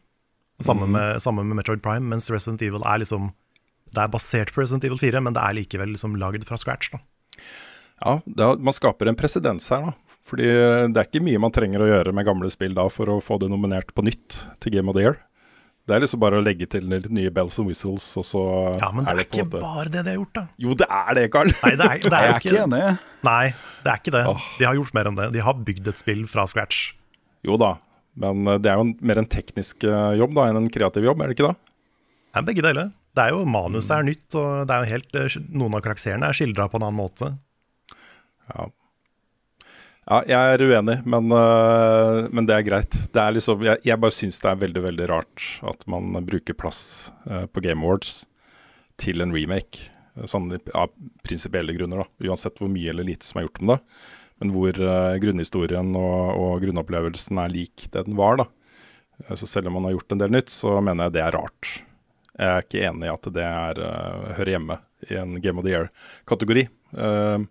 Samme, 0.62 0.86
med, 0.86 1.18
samme 1.24 1.42
med 1.42 1.58
Metroid 1.58 1.80
Prime, 1.82 2.06
mens 2.12 2.28
Resident 2.30 2.60
Evil 2.62 2.84
er 2.86 3.00
liksom 3.02 3.32
Det 3.90 3.98
er 3.98 4.10
basert 4.12 4.52
på 4.54 4.60
Resident 4.60 4.84
Evil 4.86 5.00
4, 5.00 5.22
men 5.24 5.34
det 5.34 5.42
er 5.42 5.56
likevel 5.56 5.90
liksom 5.94 6.14
lagd 6.20 6.44
fra 6.46 6.58
scratch. 6.60 6.92
da. 6.92 7.00
Ja, 8.02 8.14
er, 8.20 8.60
man 8.62 8.76
skaper 8.76 9.10
en 9.10 9.18
presedens 9.18 9.66
her, 9.72 9.90
da. 9.90 10.18
Fordi 10.22 10.46
det 10.46 11.00
er 11.00 11.08
ikke 11.08 11.24
mye 11.24 11.40
man 11.42 11.54
trenger 11.54 11.82
å 11.82 11.88
gjøre 11.88 12.12
med 12.14 12.28
gamle 12.28 12.50
spill 12.52 12.76
da 12.76 12.84
for 12.94 13.10
å 13.10 13.18
få 13.24 13.40
det 13.42 13.48
nominert 13.50 13.90
på 13.90 14.04
nytt 14.06 14.38
til 14.62 14.76
Game 14.76 14.92
of 14.92 14.94
the 14.94 15.02
Year. 15.02 15.18
Det 15.82 15.96
er 15.96 16.02
liksom 16.04 16.20
bare 16.22 16.38
å 16.38 16.42
legge 16.46 16.66
til 16.70 16.84
litt 16.86 17.08
nye 17.10 17.30
bells 17.34 17.56
and 17.58 17.66
whistles, 17.66 18.04
og 18.20 18.24
så 18.28 18.42
Ja, 18.78 18.92
men 18.94 19.02
det 19.04 19.10
er 19.10 19.16
det 19.18 19.24
ikke 19.26 19.44
måte- 19.48 19.62
bare 19.64 19.88
det 19.90 20.02
de 20.06 20.10
har 20.12 20.18
gjort, 20.20 20.32
da. 20.36 20.44
Jo, 20.62 20.74
det 20.78 20.86
er 20.88 21.14
det, 21.18 21.24
Karl! 21.34 21.50
Nei, 21.50 21.72
det 21.80 21.86
er, 21.88 21.98
det 22.04 22.12
er 22.12 22.22
Jeg 22.26 22.34
er 22.34 22.38
ikke 22.44 22.60
enig. 22.62 22.82
Nei, 23.26 23.46
det 23.82 23.90
er 23.90 23.98
ikke 24.02 24.14
det. 24.14 24.22
Oh. 24.30 24.44
De 24.60 24.68
har 24.68 24.78
gjort 24.78 24.94
mer 24.94 25.10
enn 25.10 25.18
det. 25.18 25.26
De 25.34 25.42
har 25.42 25.54
bygd 25.70 25.88
et 25.90 25.98
spill 25.98 26.22
fra 26.30 26.44
scratch. 26.46 26.92
Jo 27.42 27.56
da, 27.58 27.72
men 28.22 28.46
eh, 28.46 28.60
det 28.62 28.70
er 28.70 28.78
jo 28.78 28.84
en, 28.86 28.92
mer 29.02 29.18
en 29.24 29.26
teknisk 29.34 29.82
eh, 29.88 30.12
jobb 30.20 30.36
da 30.38 30.44
enn 30.52 30.60
en 30.62 30.70
kreativ 30.70 31.02
jobb, 31.08 31.18
er 31.24 31.32
det 31.32 31.38
ikke 31.38 31.48
da? 31.50 31.56
Det 32.32 32.38
er 32.44 32.46
begge 32.52 32.62
deler. 32.68 32.92
Det 33.12 33.24
er 33.26 33.34
jo 33.34 33.42
Manuset 33.44 33.96
er 33.98 34.06
nytt, 34.06 34.28
og 34.38 34.62
det 34.70 34.76
er 34.76 34.84
jo 34.86 34.92
helt, 34.94 35.18
eh, 35.18 35.40
noen 35.50 35.74
av 35.76 35.82
karakterene 35.84 36.30
er 36.30 36.38
skildra 36.38 36.68
på 36.70 36.78
en 36.78 36.86
annen 36.86 37.00
måte. 37.02 37.32
Ja. 38.54 38.68
Ja, 40.08 40.18
jeg 40.26 40.54
er 40.54 40.64
uenig, 40.66 40.96
men, 41.06 41.30
uh, 41.30 42.26
men 42.34 42.46
det 42.48 42.56
er 42.56 42.66
greit. 42.66 42.96
Det 43.14 43.22
er 43.22 43.34
liksom, 43.36 43.62
jeg, 43.66 43.78
jeg 43.86 44.00
bare 44.02 44.14
syns 44.14 44.40
det 44.42 44.50
er 44.50 44.62
veldig 44.64 44.82
veldig 44.88 45.08
rart 45.10 45.44
at 45.70 45.84
man 45.90 46.16
bruker 46.26 46.56
plass 46.58 46.82
uh, 47.28 47.44
på 47.46 47.62
Game 47.64 47.84
Awards 47.84 48.24
til 49.02 49.22
en 49.22 49.34
remake. 49.34 49.88
Sånn 50.28 50.50
av 50.76 50.90
prinsipielle 51.24 51.72
grunner, 51.72 52.02
da. 52.02 52.28
Uansett 52.28 52.58
hvor 52.60 52.68
mye 52.68 52.90
eller 52.92 53.06
lite 53.08 53.24
som 53.24 53.40
er 53.40 53.46
gjort 53.46 53.62
om 53.62 53.70
det. 53.72 53.78
Men 54.42 54.52
hvor 54.56 54.80
uh, 54.82 55.14
grunnhistorien 55.22 55.94
og, 55.96 56.18
og 56.34 56.66
grunnopplevelsen 56.66 57.40
er 57.40 57.54
lik 57.54 57.86
det 57.94 58.04
den 58.08 58.18
var, 58.18 58.42
da. 58.42 58.48
Eh, 59.22 59.36
Så 59.38 59.46
selv 59.46 59.70
om 59.70 59.78
man 59.78 59.86
har 59.88 59.94
gjort 59.96 60.12
en 60.12 60.24
del 60.24 60.34
nytt, 60.34 60.52
så 60.52 60.80
mener 60.82 61.08
jeg 61.08 61.16
det 61.16 61.22
er 61.24 61.36
rart. 61.38 61.70
Jeg 62.32 62.48
er 62.48 62.66
ikke 62.66 62.82
enig 62.88 63.06
i 63.06 63.12
at 63.12 63.30
det 63.36 63.44
er, 63.44 63.80
hører 64.38 64.50
hjemme 64.54 64.76
i 65.08 65.16
en 65.20 65.34
Game 65.44 65.60
of 65.60 65.66
the 65.66 65.72
Year-kategori. 65.74 66.62
Uh, 66.96 67.44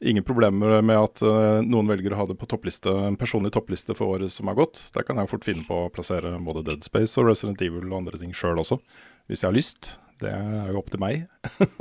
Ingen 0.00 0.24
problemer 0.24 0.78
med 0.80 0.96
at 0.96 1.20
eh, 1.20 1.58
noen 1.66 1.88
velger 1.90 2.14
å 2.14 2.22
ha 2.22 2.24
det 2.30 2.38
på 2.40 2.48
toppliste, 2.48 2.88
en 2.88 3.18
personlig 3.20 3.52
toppliste 3.52 3.92
for 3.96 4.16
året 4.16 4.32
som 4.32 4.48
har 4.48 4.56
gått. 4.56 4.78
Der 4.94 5.04
kan 5.04 5.20
jeg 5.20 5.28
fort 5.28 5.44
finne 5.44 5.64
på 5.66 5.82
å 5.84 5.90
plassere 5.92 6.32
både 6.40 6.64
Dead 6.70 6.86
Space 6.86 7.20
og 7.20 7.28
Resident 7.28 7.60
Evil 7.66 7.90
og 7.90 7.98
andre 7.98 8.20
ting 8.20 8.32
sjøl 8.36 8.62
også, 8.62 8.80
hvis 9.28 9.44
jeg 9.44 9.50
har 9.50 9.58
lyst. 9.58 9.90
Det 10.20 10.32
er 10.32 10.72
jo 10.72 10.80
opp 10.80 10.88
til 10.92 11.00
meg. 11.00 11.26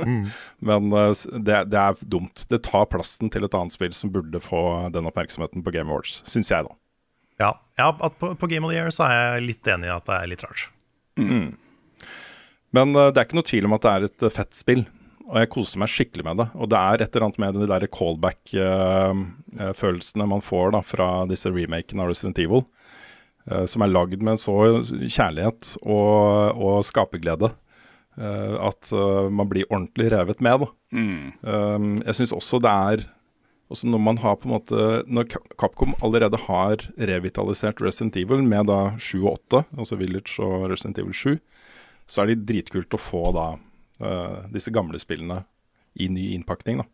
Men 0.67 0.91
eh, 0.91 1.23
det, 1.31 1.63
det 1.71 1.79
er 1.79 2.03
dumt. 2.11 2.43
Det 2.51 2.61
tar 2.67 2.91
plassen 2.91 3.31
til 3.31 3.47
et 3.47 3.55
annet 3.55 3.75
spill 3.75 3.95
som 3.95 4.11
burde 4.11 4.43
få 4.43 4.61
den 4.95 5.07
oppmerksomheten 5.07 5.63
på 5.63 5.75
Game 5.75 5.91
Awards, 5.91 6.19
syns 6.27 6.51
jeg, 6.51 6.67
da. 6.67 6.75
Ja, 7.39 7.53
ja 7.79 7.89
på, 7.95 8.33
på 8.35 8.51
Game 8.51 8.67
of 8.67 8.73
the 8.73 8.79
Year 8.81 8.91
så 8.91 9.07
er 9.07 9.15
jeg 9.15 9.47
litt 9.47 9.71
enig 9.71 9.87
i 9.87 9.95
at 9.95 10.07
det 10.11 10.19
er 10.19 10.31
litt 10.33 10.43
rart. 10.43 10.67
Men 12.75 12.95
eh, 12.95 13.11
det 13.11 13.21
er 13.21 13.27
ikke 13.27 13.39
noe 13.39 13.47
tvil 13.47 13.71
om 13.71 13.79
at 13.79 13.85
det 13.85 13.93
er 13.95 14.09
et 14.09 14.31
fett 14.35 14.59
spill. 14.59 14.83
Og 15.29 15.37
jeg 15.37 15.51
koser 15.53 15.77
meg 15.81 15.91
skikkelig 15.93 16.23
med 16.25 16.39
det. 16.41 16.47
Og 16.57 16.65
det 16.71 16.79
er 16.79 16.97
et 17.05 17.13
eller 17.13 17.25
annet 17.27 17.41
med 17.43 17.53
de 17.59 17.67
der 17.69 17.83
callback-følelsene 17.93 20.25
man 20.31 20.41
får 20.41 20.67
da 20.73 20.79
fra 20.81 21.09
disse 21.29 21.49
remakene 21.53 22.01
av 22.01 22.09
Resident 22.09 22.39
Evil, 22.41 22.63
eh, 23.45 23.65
som 23.69 23.85
er 23.85 23.93
lagd 23.93 24.21
med 24.25 24.41
så 24.41 24.55
kjærlighet 25.05 25.77
og, 25.83 26.57
og 26.57 26.81
skaperglede. 26.87 27.53
eh, 28.17 28.55
at 28.69 28.91
eh, 28.91 29.29
man 29.29 29.49
blir 29.51 29.65
ordentlig 29.69 30.11
revet 30.11 30.41
med. 30.43 30.65
Um, 30.91 32.01
jeg 32.05 32.15
syns 32.17 32.33
også 32.35 32.59
det 32.63 32.71
er 32.73 33.05
også 33.69 33.85
når 33.85 33.99
man 34.01 34.17
har 34.17 34.33
på 34.41 34.47
en 34.49 34.55
måte 34.55 35.03
Når 35.05 35.27
Capcom 35.61 35.91
allerede 36.01 36.39
har 36.47 36.81
revitalisert 36.97 37.77
Resident 37.85 38.17
Evil 38.17 38.41
med 38.41 38.65
da 38.65 38.97
7 38.97 39.21
og 39.21 39.35
8, 39.35 39.61
altså 39.77 39.93
Village 39.99 40.41
og 40.41 40.71
Resident 40.71 40.97
Evil 40.97 41.13
7, 41.13 41.37
så 42.09 42.21
er 42.23 42.27
det 42.31 42.47
dritkult 42.49 42.89
å 42.97 42.99
få 43.01 43.29
da 43.37 43.53
eh, 43.53 43.61
disse 44.53 44.71
gamle 44.71 44.99
spillene 45.01 45.41
i 45.99 46.09
ny 46.09 46.29
innpakning. 46.33 46.77
da. 46.77 46.85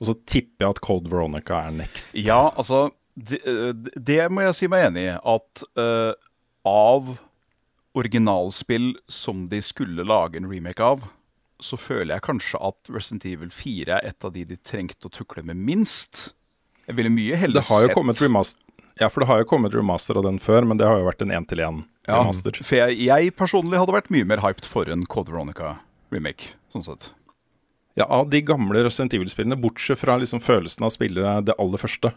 Og 0.00 0.08
så 0.08 0.14
tipper 0.26 0.64
jeg 0.64 0.74
at 0.74 0.82
Cold 0.84 1.08
Veronica 1.12 1.60
er 1.68 1.74
next. 1.76 2.16
Ja, 2.18 2.50
altså 2.56 2.88
det, 3.14 3.40
eh, 3.46 3.72
det 3.94 4.22
må 4.32 4.44
jeg 4.44 4.58
si 4.58 4.70
meg 4.70 4.88
enig 4.88 5.06
i. 5.08 5.14
At 5.14 5.64
uh, 5.78 6.14
av 6.66 7.16
originalspill 7.94 8.94
som 9.08 9.46
de 9.50 9.60
skulle 9.62 10.06
lage 10.06 10.40
en 10.40 10.50
remake 10.50 10.82
av, 10.82 11.06
så 11.62 11.78
føler 11.78 12.16
jeg 12.16 12.26
kanskje 12.26 12.58
at 12.66 12.90
Resident 12.90 13.26
Evil 13.30 13.52
4 13.54 14.00
er 14.00 14.10
et 14.10 14.26
av 14.26 14.34
de 14.34 14.42
de 14.48 14.58
trengte 14.58 15.06
å 15.06 15.12
tukle 15.14 15.44
med 15.46 15.60
minst. 15.62 16.32
Jeg 16.88 16.98
ville 16.98 17.12
mye 17.12 17.38
heller 17.38 17.62
Det 17.62 17.68
har 17.70 17.84
jo 17.84 17.88
sett 17.88 17.96
kommet 17.96 18.18
remaster 18.20 18.60
Ja, 19.00 19.06
for 19.08 19.22
det 19.22 19.30
har 19.30 19.38
jo 19.40 19.46
kommet 19.48 19.72
remaster 19.72 20.18
av 20.18 20.26
den 20.26 20.40
før, 20.42 20.66
men 20.66 20.76
det 20.76 20.86
har 20.86 20.98
jo 21.00 21.06
vært 21.06 21.22
en 21.24 21.32
én-til-én-remaster. 21.38 22.60
For 22.60 22.82
jeg, 22.82 22.98
jeg 23.06 23.32
personlig 23.38 23.80
hadde 23.80 23.94
vært 23.94 24.10
mye 24.12 24.26
mer 24.28 24.42
hyped 24.44 24.66
for 24.68 24.90
en 24.90 25.06
Code 25.06 25.32
Veronica 25.32 25.76
remake, 26.14 26.54
sånn 26.72 26.86
sett. 26.86 27.10
Ja, 27.98 28.08
av 28.10 28.30
de 28.30 28.40
gamle 28.42 28.82
Resident 28.82 29.14
Evil-spillene, 29.14 29.58
bortsett 29.60 30.00
fra 30.00 30.16
liksom 30.18 30.42
følelsen 30.42 30.82
av 30.82 30.90
å 30.90 30.94
spille 30.96 31.34
det 31.46 31.54
aller 31.62 31.78
første, 31.78 32.10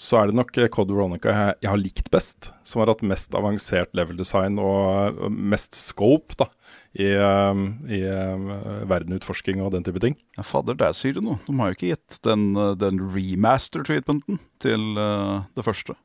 så 0.00 0.20
er 0.20 0.30
det 0.30 0.38
nok 0.38 0.56
eh, 0.58 0.68
Code 0.72 0.94
Veronica 0.94 1.32
jeg, 1.34 1.56
jeg 1.64 1.70
har 1.70 1.80
likt 1.80 2.10
best. 2.14 2.50
Som 2.66 2.82
har 2.82 2.92
hatt 2.92 3.02
mest 3.06 3.34
avansert 3.36 3.92
level 3.96 4.18
design 4.20 4.58
og 4.62 5.18
og 5.20 5.34
mest 5.34 5.76
scope 5.76 6.36
da, 6.40 6.46
i, 6.94 7.08
um, 7.14 7.64
i 7.90 8.00
um, 8.06 8.46
verdenutforsking 8.90 9.60
og 9.62 9.74
den 9.74 9.84
type 9.86 10.02
ting. 10.02 10.16
Ja, 10.38 10.44
Fader, 10.46 10.78
der 10.78 10.94
sier 10.96 11.16
du 11.16 11.22
noe. 11.24 11.40
De 11.46 11.56
har 11.58 11.70
jo 11.70 11.78
ikke 11.78 11.92
gitt 11.92 12.20
den, 12.26 12.52
eh, 12.56 12.76
den 12.80 13.02
remaster-treatmenten 13.14 14.40
til 14.62 14.86
uh, 14.98 15.42
det 15.58 15.66
første. 15.66 15.98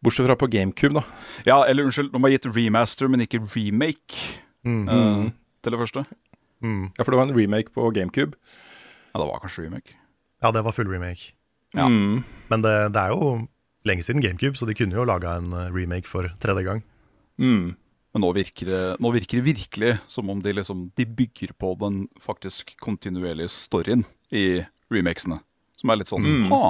Bortsett 0.00 0.28
fra 0.28 0.38
på 0.40 0.48
GameCube, 0.48 0.96
da. 0.96 1.02
Ja, 1.48 1.58
eller 1.68 1.88
unnskyld, 1.88 2.12
de 2.14 2.22
har 2.24 2.32
gitt 2.32 2.48
remaster, 2.54 3.10
men 3.10 3.26
ikke 3.26 3.42
remake 3.52 4.38
eh, 4.66 5.30
til 5.62 5.74
det 5.74 5.80
første. 5.80 6.04
Ja, 6.60 7.04
for 7.04 7.14
det 7.14 7.18
var 7.20 7.28
en 7.28 7.36
remake 7.36 7.72
på 7.72 7.88
GameCube. 7.96 8.36
Ja, 9.14 9.20
det 9.22 9.28
var 9.30 9.40
kanskje 9.42 9.64
remake. 9.64 9.96
Ja, 10.42 10.50
det 10.52 10.62
var 10.64 10.76
full 10.76 10.90
remake. 10.90 11.32
Ja. 11.76 11.86
Men 11.88 12.64
det, 12.64 12.74
det 12.92 13.00
er 13.00 13.14
jo 13.14 13.46
lenge 13.88 14.04
siden 14.04 14.22
GameCube, 14.24 14.58
så 14.58 14.68
de 14.68 14.76
kunne 14.76 14.96
jo 14.96 15.06
laga 15.08 15.38
en 15.40 15.54
eh, 15.56 15.70
remake 15.72 16.08
for 16.08 16.28
tredje 16.42 16.66
gang. 16.66 16.82
Mm. 17.40 17.76
Men 18.10 18.24
nå 18.24 18.32
virker, 18.34 18.66
det, 18.66 18.82
nå 19.00 19.12
virker 19.14 19.38
det 19.38 19.46
virkelig 19.46 19.92
som 20.10 20.30
om 20.32 20.40
de, 20.42 20.52
liksom, 20.58 20.88
de 20.98 21.06
bygger 21.06 21.54
på 21.58 21.74
den 21.80 22.02
faktisk 22.20 22.74
kontinuerlige 22.82 23.52
storyen 23.54 24.04
i 24.34 24.62
remakesene. 24.90 25.38
Som 25.78 25.92
er 25.92 26.00
litt 26.00 26.10
sånn 26.10 26.26
ha. 26.50 26.64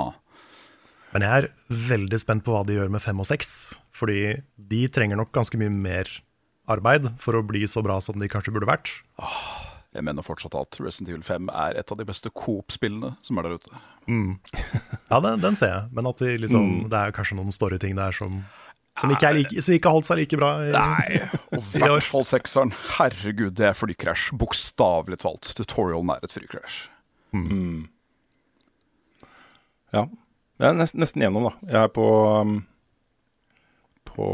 Men 1.11 1.25
jeg 1.27 1.43
er 1.43 1.49
veldig 1.89 2.19
spent 2.21 2.45
på 2.47 2.53
hva 2.55 2.61
de 2.67 2.77
gjør 2.77 2.93
med 2.93 3.03
fem 3.03 3.19
og 3.19 3.27
seks. 3.27 3.73
Fordi 3.97 4.37
de 4.71 4.85
trenger 4.93 5.19
nok 5.19 5.33
ganske 5.35 5.59
mye 5.59 5.73
mer 5.73 6.11
arbeid 6.71 7.11
for 7.23 7.39
å 7.39 7.43
bli 7.47 7.65
så 7.71 7.83
bra 7.85 7.99
som 8.05 8.19
de 8.21 8.29
kanskje 8.31 8.55
burde 8.55 8.69
vært. 8.71 8.93
Jeg 9.91 10.05
mener 10.07 10.23
fortsatt 10.23 10.55
at 10.55 10.77
Resident 10.79 11.09
Evil 11.11 11.25
5 11.27 11.49
er 11.51 11.79
et 11.81 11.91
av 11.91 11.99
de 11.99 12.05
beste 12.07 12.31
Coop-spillene 12.31 13.17
som 13.27 13.39
er 13.41 13.49
der 13.49 13.57
ute. 13.59 13.81
Ja, 15.11 15.19
den, 15.25 15.41
den 15.43 15.57
ser 15.59 15.73
jeg, 15.75 15.89
men 15.99 16.07
at 16.07 16.23
de 16.23 16.37
liksom, 16.45 16.69
det 16.93 17.01
er 17.01 17.15
kanskje 17.17 17.39
noen 17.41 17.51
storyting 17.55 17.97
der 17.99 18.15
som, 18.15 18.37
som, 19.01 19.11
ikke 19.11 19.33
er 19.33 19.39
like, 19.41 19.65
som 19.67 19.75
ikke 19.75 19.91
har 19.91 19.97
holdt 19.99 20.07
seg 20.13 20.21
like 20.23 20.39
bra. 20.39 20.53
i- 20.63 20.71
Nei, 20.77 21.21
og 21.59 21.67
i 21.81 21.83
hvert 21.83 22.07
fall 22.07 22.23
sekseren. 22.29 22.71
Herregud, 23.01 23.57
det 23.59 23.67
er 23.73 23.75
flykrasj. 23.79 24.31
Bokstavelig 24.39 25.19
talt. 25.27 25.51
Tutorialen 25.59 26.15
er 26.15 26.23
et 26.29 26.39
flykrasj. 26.39 26.79
Ja. 29.95 30.05
Jeg 30.61 30.69
er 30.69 30.77
nesten, 30.77 31.01
nesten 31.03 31.23
gjennom, 31.25 31.47
da. 31.49 31.53
Jeg 31.67 31.81
er 31.89 31.93
på 31.97 32.05
um, 32.45 32.59
På 34.15 34.29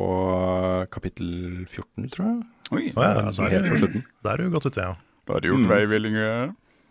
kapittel 0.93 1.67
14, 1.69 2.09
tror 2.13 2.27
jeg. 2.29 2.39
Oi, 2.73 2.85
så 2.95 3.05
ja, 3.05 3.27
Som 3.33 3.47
da 3.47 3.51
er 3.51 3.59
helt 3.59 3.75
på 3.75 3.81
slutten. 3.85 4.07
da 4.25 4.33
er 4.33 4.43
du 4.43 4.55
godt 4.55 4.69
ute, 4.71 4.87
ja. 4.89 4.95
da 5.27 5.37
har 5.37 5.45
du 5.45 5.51
gjort 5.53 5.69
veivillinge. 5.71 6.31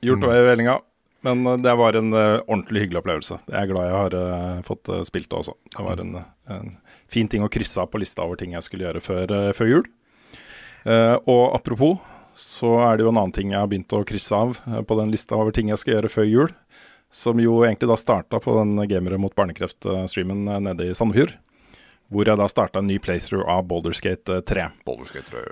Gjort 0.06 0.28
vei 0.28 0.38
i 0.40 0.46
vellinga. 0.50 0.80
Men 1.26 1.42
uh, 1.48 1.56
det 1.58 1.74
var 1.80 1.98
en 1.98 2.14
uh, 2.14 2.44
ordentlig 2.46 2.86
hyggelig 2.86 3.02
opplevelse. 3.02 3.40
Jeg 3.50 3.58
er 3.58 3.70
glad 3.72 3.88
jeg 3.90 3.98
har 3.98 4.16
uh, 4.16 4.64
fått 4.68 4.92
uh, 4.94 5.02
spilt 5.08 5.30
det 5.32 5.40
også. 5.40 5.56
Det 5.74 5.86
var 5.88 6.04
en, 6.04 6.20
en 6.54 6.76
fin 7.12 7.30
ting 7.32 7.46
å 7.46 7.50
krysse 7.52 7.82
av 7.82 7.90
på 7.92 8.02
lista 8.02 8.26
over 8.26 8.38
ting 8.40 8.54
jeg 8.54 8.66
skulle 8.68 8.86
gjøre 8.86 9.02
før, 9.04 9.34
uh, 9.34 9.52
før 9.58 9.72
jul. 9.72 9.88
Uh, 10.86 11.18
og 11.26 11.56
apropos, 11.58 11.98
så 12.38 12.76
er 12.86 12.98
det 12.98 13.06
jo 13.06 13.10
en 13.14 13.18
annen 13.18 13.34
ting 13.34 13.54
jeg 13.54 13.58
har 13.58 13.70
begynt 13.72 13.96
å 13.96 14.04
krysse 14.06 14.38
av 14.38 14.60
uh, 14.68 14.82
på 14.86 15.00
den 15.00 15.14
lista 15.14 15.38
over 15.40 15.56
ting 15.56 15.72
jeg 15.72 15.82
skal 15.82 15.98
gjøre 15.98 16.14
før 16.14 16.30
jul. 16.30 16.54
Som 17.16 17.40
jo 17.40 17.62
egentlig 17.64 17.90
da 17.90 17.98
starta 17.98 18.42
på 18.44 18.54
den 18.60 18.76
Gamere 18.92 19.18
mot 19.22 19.34
barnekreft-streamen 19.38 20.46
uh, 20.52 20.60
nede 20.62 20.92
i 20.92 20.96
Sandefjord. 20.98 21.34
Hvor 22.16 22.32
jeg 22.32 22.40
da 22.40 22.48
starta 22.48 22.80
en 22.80 22.88
ny 22.88 22.96
playthrough 23.04 23.44
av 23.52 23.66
Boulderskate 23.68 24.40
3. 24.48 24.70
Boulderskate. 24.88 25.44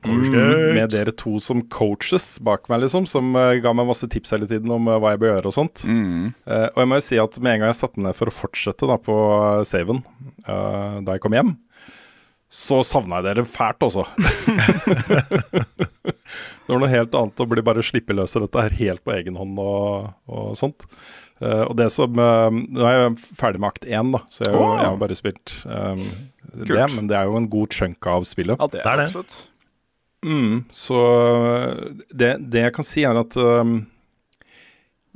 Mm, 0.00 0.74
med 0.74 0.92
dere 0.94 1.12
to 1.12 1.34
som 1.44 1.60
coaches 1.68 2.38
bak 2.40 2.70
meg, 2.72 2.86
liksom, 2.86 3.04
som 3.10 3.34
uh, 3.36 3.52
ga 3.60 3.72
meg 3.76 3.88
masse 3.90 4.08
tips 4.08 4.32
hele 4.32 4.48
tiden 4.48 4.72
om 4.72 4.88
uh, 4.88 4.96
hva 4.96 5.12
jeg 5.12 5.20
bør 5.20 5.34
gjøre 5.34 5.50
og 5.50 5.56
sånt. 5.56 5.82
Eh, 5.84 6.68
og 6.72 6.78
jeg 6.80 6.88
må 6.88 6.96
jo 6.96 7.04
si 7.04 7.18
at 7.20 7.36
med 7.36 7.52
en 7.52 7.60
gang 7.62 7.72
jeg 7.74 7.80
satte 7.82 8.00
meg 8.00 8.08
ned 8.08 8.16
for 8.16 8.30
å 8.30 8.34
fortsette 8.34 8.88
da 8.88 8.96
på 8.96 9.16
uh, 9.28 9.60
saven 9.68 10.00
eh, 10.46 10.96
da 11.04 11.16
jeg 11.16 11.24
kom 11.24 11.36
hjem, 11.36 11.52
så 12.50 12.80
savna 12.86 13.20
jeg 13.20 13.28
dere 13.28 13.44
fælt, 13.46 13.84
altså. 13.86 14.08
det 16.64 16.72
var 16.72 16.80
noe 16.80 16.90
helt 16.90 17.14
annet 17.20 17.44
å 17.44 17.48
bli 17.52 17.62
bare 17.66 17.84
slippe 17.84 18.16
løs 18.16 18.34
i 18.34 18.42
dette 18.42 18.64
her 18.64 18.78
helt 18.80 19.04
på 19.04 19.14
egen 19.18 19.36
hånd 19.38 19.60
og, 19.60 20.16
og 20.32 20.56
sånt. 20.58 20.88
Eh, 21.40 21.62
og 21.64 21.76
det 21.78 21.86
som 21.94 22.18
uh, 22.20 22.50
Nå 22.52 22.82
er 22.84 22.96
jeg 22.98 23.14
ferdig 23.38 23.60
med 23.62 23.70
akt 23.70 23.86
én, 23.88 24.10
da, 24.12 24.20
så 24.28 24.44
jeg, 24.44 24.52
har 24.58 24.74
jeg 24.82 24.90
har 24.90 24.98
bare 25.00 25.16
spilt 25.16 25.54
um, 25.64 26.02
det. 26.52 26.84
Men 26.96 27.08
det 27.08 27.16
er 27.16 27.30
jo 27.30 27.38
en 27.40 27.48
god 27.52 27.72
chunk 27.72 28.10
av 28.12 28.26
spillet. 28.28 28.60
Ja, 28.60 28.68
det 28.68 28.82
Det 28.82 28.86
er 28.86 28.92
er 28.92 29.00
det. 29.00 29.08
absolutt. 29.08 29.38
Mm, 30.20 30.56
så 30.68 30.98
det, 32.12 32.34
det 32.52 32.66
jeg 32.66 32.74
kan 32.76 32.84
si, 32.84 33.06
er 33.08 33.16
at 33.22 33.36
um, 33.40 33.78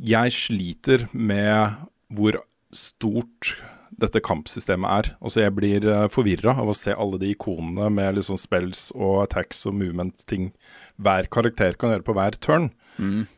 jeg 0.01 0.33
sliter 0.33 1.05
med 1.13 1.77
hvor 2.15 2.41
stort 2.75 3.53
dette 3.95 4.19
kampsystemet 4.25 4.91
er. 4.91 5.11
Altså 5.23 5.45
Jeg 5.45 5.55
blir 5.55 5.85
uh, 5.87 6.07
forvirra 6.11 6.57
av 6.59 6.73
å 6.73 6.75
se 6.75 6.97
alle 6.97 7.21
de 7.21 7.29
ikonene 7.35 7.91
med 7.95 8.17
liksom 8.17 8.41
spells 8.41 8.89
og 8.97 9.21
attacks 9.29 9.61
og 9.69 9.77
movement-ting 9.79 10.49
hver 10.97 11.29
karakter 11.31 11.77
kan 11.79 11.93
gjøre 11.95 12.07
på 12.09 12.17
hver 12.17 12.41
turn. 12.43 12.71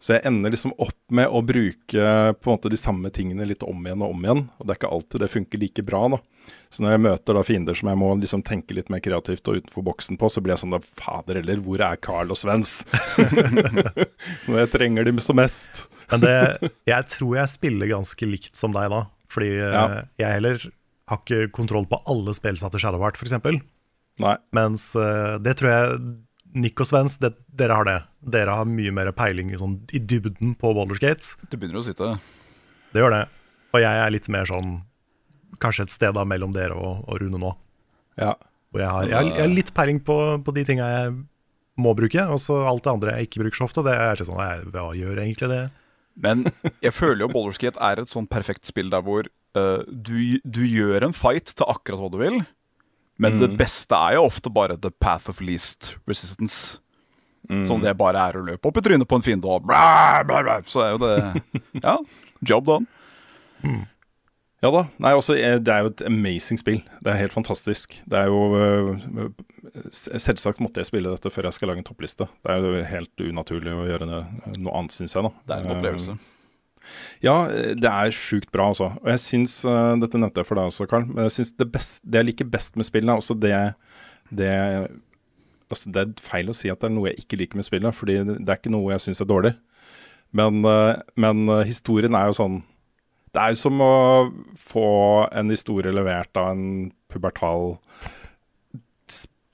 Så 0.00 0.12
jeg 0.16 0.24
ender 0.28 0.52
liksom 0.52 0.74
opp 0.78 0.98
med 1.16 1.30
å 1.32 1.40
bruke 1.46 2.06
på 2.36 2.50
en 2.50 2.56
måte 2.58 2.68
de 2.72 2.76
samme 2.76 3.08
tingene 3.14 3.46
litt 3.48 3.62
om 3.64 3.78
igjen 3.86 4.02
og 4.04 4.12
om 4.12 4.24
igjen. 4.26 4.42
Og 4.58 4.66
det 4.66 4.74
er 4.74 4.80
ikke 4.80 4.90
alltid 4.92 5.22
det 5.24 5.30
funker 5.32 5.62
like 5.62 5.84
bra. 5.86 6.02
da. 6.12 6.18
Så 6.70 6.82
når 6.84 6.92
jeg 6.96 7.02
møter 7.06 7.34
da 7.38 7.42
fiender 7.46 7.74
som 7.78 7.88
jeg 7.88 7.98
må 7.98 8.10
liksom 8.20 8.42
tenke 8.46 8.76
litt 8.76 8.90
mer 8.92 9.00
kreativt 9.02 9.48
og 9.48 9.62
utenfor 9.62 9.86
boksen 9.88 10.18
på, 10.20 10.28
så 10.30 10.42
blir 10.44 10.54
jeg 10.54 10.62
sånn 10.66 10.76
da 10.76 10.80
fader 10.84 11.40
heller, 11.40 11.62
hvor 11.64 11.80
er 11.82 11.96
Carl 12.04 12.30
og 12.34 12.38
Svens? 12.38 12.82
når 14.46 14.58
jeg 14.64 14.72
trenger 14.74 15.08
dem 15.08 15.20
som 15.24 15.38
mest. 15.40 15.86
Men 16.12 16.22
det, 16.22 16.34
jeg 16.88 17.08
tror 17.16 17.38
jeg 17.40 17.52
spiller 17.54 17.90
ganske 17.96 18.28
likt 18.28 18.58
som 18.58 18.74
deg 18.76 18.90
da. 18.92 19.04
Fordi 19.32 19.52
eh, 19.56 19.72
Ja. 19.74 19.86
jeg 20.20 20.36
heller 20.38 20.68
har 21.10 21.22
ikke 21.22 21.50
kontroll 21.54 21.86
på 21.90 22.00
alle 22.10 22.34
spillsatte 22.36 22.78
Shadowheart, 22.82 23.18
f.eks. 23.18 23.34
Mens 24.56 24.90
eh, 24.98 25.36
det 25.44 25.56
tror 25.60 25.70
jeg 25.72 25.98
Nick 26.56 26.80
og 26.80 26.88
Svens, 26.88 27.18
det, 27.20 27.34
dere 27.52 27.76
har 27.76 27.88
det. 27.88 27.96
Dere 28.32 28.56
har 28.58 28.68
mye 28.68 28.92
mer 28.94 29.12
peiling 29.16 29.52
i 29.52 29.60
sånn, 29.60 29.78
i 29.92 30.00
dybden 30.00 30.54
på 30.58 30.72
Baldur's. 30.76 31.02
Det 31.44 31.58
begynner 31.58 31.82
å 31.82 31.86
sitte. 31.86 32.14
Det 32.92 33.02
gjør 33.02 33.12
det. 33.12 33.22
Og 33.76 33.82
jeg 33.82 34.02
er 34.02 34.12
litt 34.14 34.28
mer 34.32 34.48
sånn 34.48 34.78
Kanskje 35.62 35.86
et 35.86 35.92
sted 35.94 36.12
da 36.12 36.24
mellom 36.28 36.50
dere 36.52 36.74
og, 36.76 37.06
og 37.06 37.20
Rune 37.22 37.38
nå. 37.40 37.50
Ja. 38.20 38.34
Hvor 38.68 38.82
jeg 38.82 38.92
har, 38.92 39.06
jeg 39.08 39.16
har, 39.16 39.28
jeg 39.30 39.40
har 39.40 39.52
litt 39.54 39.70
peiling 39.72 40.00
på, 40.04 40.16
på 40.44 40.52
de 40.52 40.64
tinga 40.68 40.88
jeg 40.90 41.14
må 41.80 41.92
bruke, 41.96 42.24
og 42.32 42.40
så 42.42 42.58
alt 42.68 42.84
det 42.84 42.92
andre 42.92 43.14
jeg 43.14 43.28
ikke 43.28 43.42
bruker 43.44 43.60
så 43.60 43.68
ofte. 43.68 43.84
Det 43.86 43.94
er 43.94 44.18
ikke 44.18 44.28
sånn, 44.28 44.42
jeg, 44.42 44.66
Hva 44.74 44.90
gjør 44.98 45.22
egentlig 45.22 45.48
det? 45.52 45.62
Men 46.26 46.44
jeg 46.84 46.92
føler 46.96 47.24
jo 47.24 47.30
Baldur's 47.32 47.60
Gate 47.62 47.80
er 47.84 48.02
et 48.02 48.12
sånn 48.12 48.28
perfekt 48.28 48.68
spill 48.68 48.92
der 48.92 49.04
hvor 49.06 49.28
uh, 49.28 49.80
du, 49.88 50.42
du 50.44 50.62
gjør 50.64 51.08
en 51.08 51.16
fight 51.16 51.52
til 51.52 51.68
akkurat 51.68 52.02
hva 52.02 52.12
du 52.12 52.18
vil, 52.20 52.38
men 53.18 53.38
det 53.40 53.50
beste 53.58 53.94
er 53.96 54.14
jo 54.18 54.24
ofte 54.28 54.50
bare 54.52 54.76
the 54.76 54.90
path 54.90 55.28
of 55.30 55.40
least 55.40 55.96
resistance. 56.06 56.78
Som 57.46 57.78
det 57.80 57.92
bare 57.96 58.18
er 58.28 58.34
å 58.40 58.42
løpe 58.42 58.66
opp 58.66 58.76
i 58.76 58.82
trynet 58.82 59.06
på 59.06 59.14
en 59.14 59.22
fiende 59.22 59.46
og 59.46 59.62
bla, 59.68 60.22
bla, 60.26 60.40
bla. 60.42 60.56
Så 60.66 60.80
er 60.82 60.96
jo 60.96 60.98
det 60.98 61.42
Ja, 61.86 61.98
job 62.42 62.66
done. 62.66 62.86
Ja 64.64 64.70
da. 64.72 64.80
Nei, 64.98 65.12
også, 65.14 65.36
eh, 65.38 65.58
det 65.62 65.70
er 65.70 65.84
jo 65.84 65.90
et 65.92 66.02
amazing 66.08 66.58
spill. 66.58 66.80
Det 67.04 67.12
er 67.12 67.20
helt 67.20 67.34
fantastisk. 67.36 67.98
Det 68.08 68.18
er 68.18 68.30
jo 68.32 68.96
s- 69.92 70.08
Selvsagt 70.24 70.58
måtte 70.64 70.80
jeg 70.82 70.88
spille 70.88 71.12
dette 71.12 71.30
før 71.30 71.46
jeg 71.50 71.52
skal 71.58 71.68
lage 71.70 71.82
en 71.84 71.86
toppliste. 71.86 72.26
Det 72.42 72.50
er 72.56 72.64
jo 72.64 72.84
helt 72.88 73.24
unaturlig 73.28 73.74
å 73.76 73.84
gjøre 73.86 74.08
noe 74.10 74.72
annet, 74.80 74.96
syns 74.96 75.14
jeg. 75.14 75.22
da 75.22 75.30
Det 75.46 75.54
er 75.54 75.60
en 75.68 75.76
opplevelse. 75.76 76.16
Eh, 76.16 76.32
Ja, 77.24 77.36
det 77.48 77.90
er 77.90 78.14
sjukt 78.14 78.50
bra, 78.54 78.68
altså. 78.72 78.92
Og 79.02 79.10
jeg 79.12 79.22
syns 79.22 79.58
uh, 79.66 79.96
Dette 80.00 80.20
nevnte 80.20 80.42
jeg 80.42 80.48
for 80.48 80.58
deg 80.58 80.70
også, 80.70 80.86
Karl. 80.90 81.08
Men 81.08 81.26
jeg 81.26 81.38
syns 81.38 81.54
det, 81.56 81.68
det 81.72 82.20
jeg 82.20 82.28
liker 82.30 82.50
best 82.52 82.78
med 82.78 82.88
spillene, 82.88 83.16
er 83.16 83.22
også 83.22 83.36
det, 83.40 83.56
det 84.30 84.52
altså 85.66 85.90
Det 85.92 86.02
er 86.02 86.22
feil 86.22 86.52
å 86.52 86.56
si 86.56 86.70
at 86.70 86.82
det 86.82 86.90
er 86.90 86.94
noe 86.94 87.10
jeg 87.10 87.24
ikke 87.24 87.40
liker 87.42 87.58
med 87.58 87.66
spillet, 87.66 87.96
fordi 87.96 88.20
det 88.28 88.46
er 88.46 88.60
ikke 88.60 88.74
noe 88.74 88.92
jeg 88.94 89.06
syns 89.06 89.22
er 89.24 89.30
dårlig. 89.30 89.56
Men, 90.36 90.62
uh, 90.66 90.94
men 91.18 91.46
uh, 91.50 91.62
historien 91.66 92.16
er 92.18 92.30
jo 92.30 92.36
sånn 92.36 92.60
Det 93.32 93.42
er 93.42 93.54
jo 93.54 93.60
som 93.60 93.82
å 93.84 93.94
få 94.58 94.88
en 95.30 95.52
historie 95.52 95.94
levert 95.94 96.34
av 96.40 96.54
en 96.54 96.90
pubertal 97.12 97.76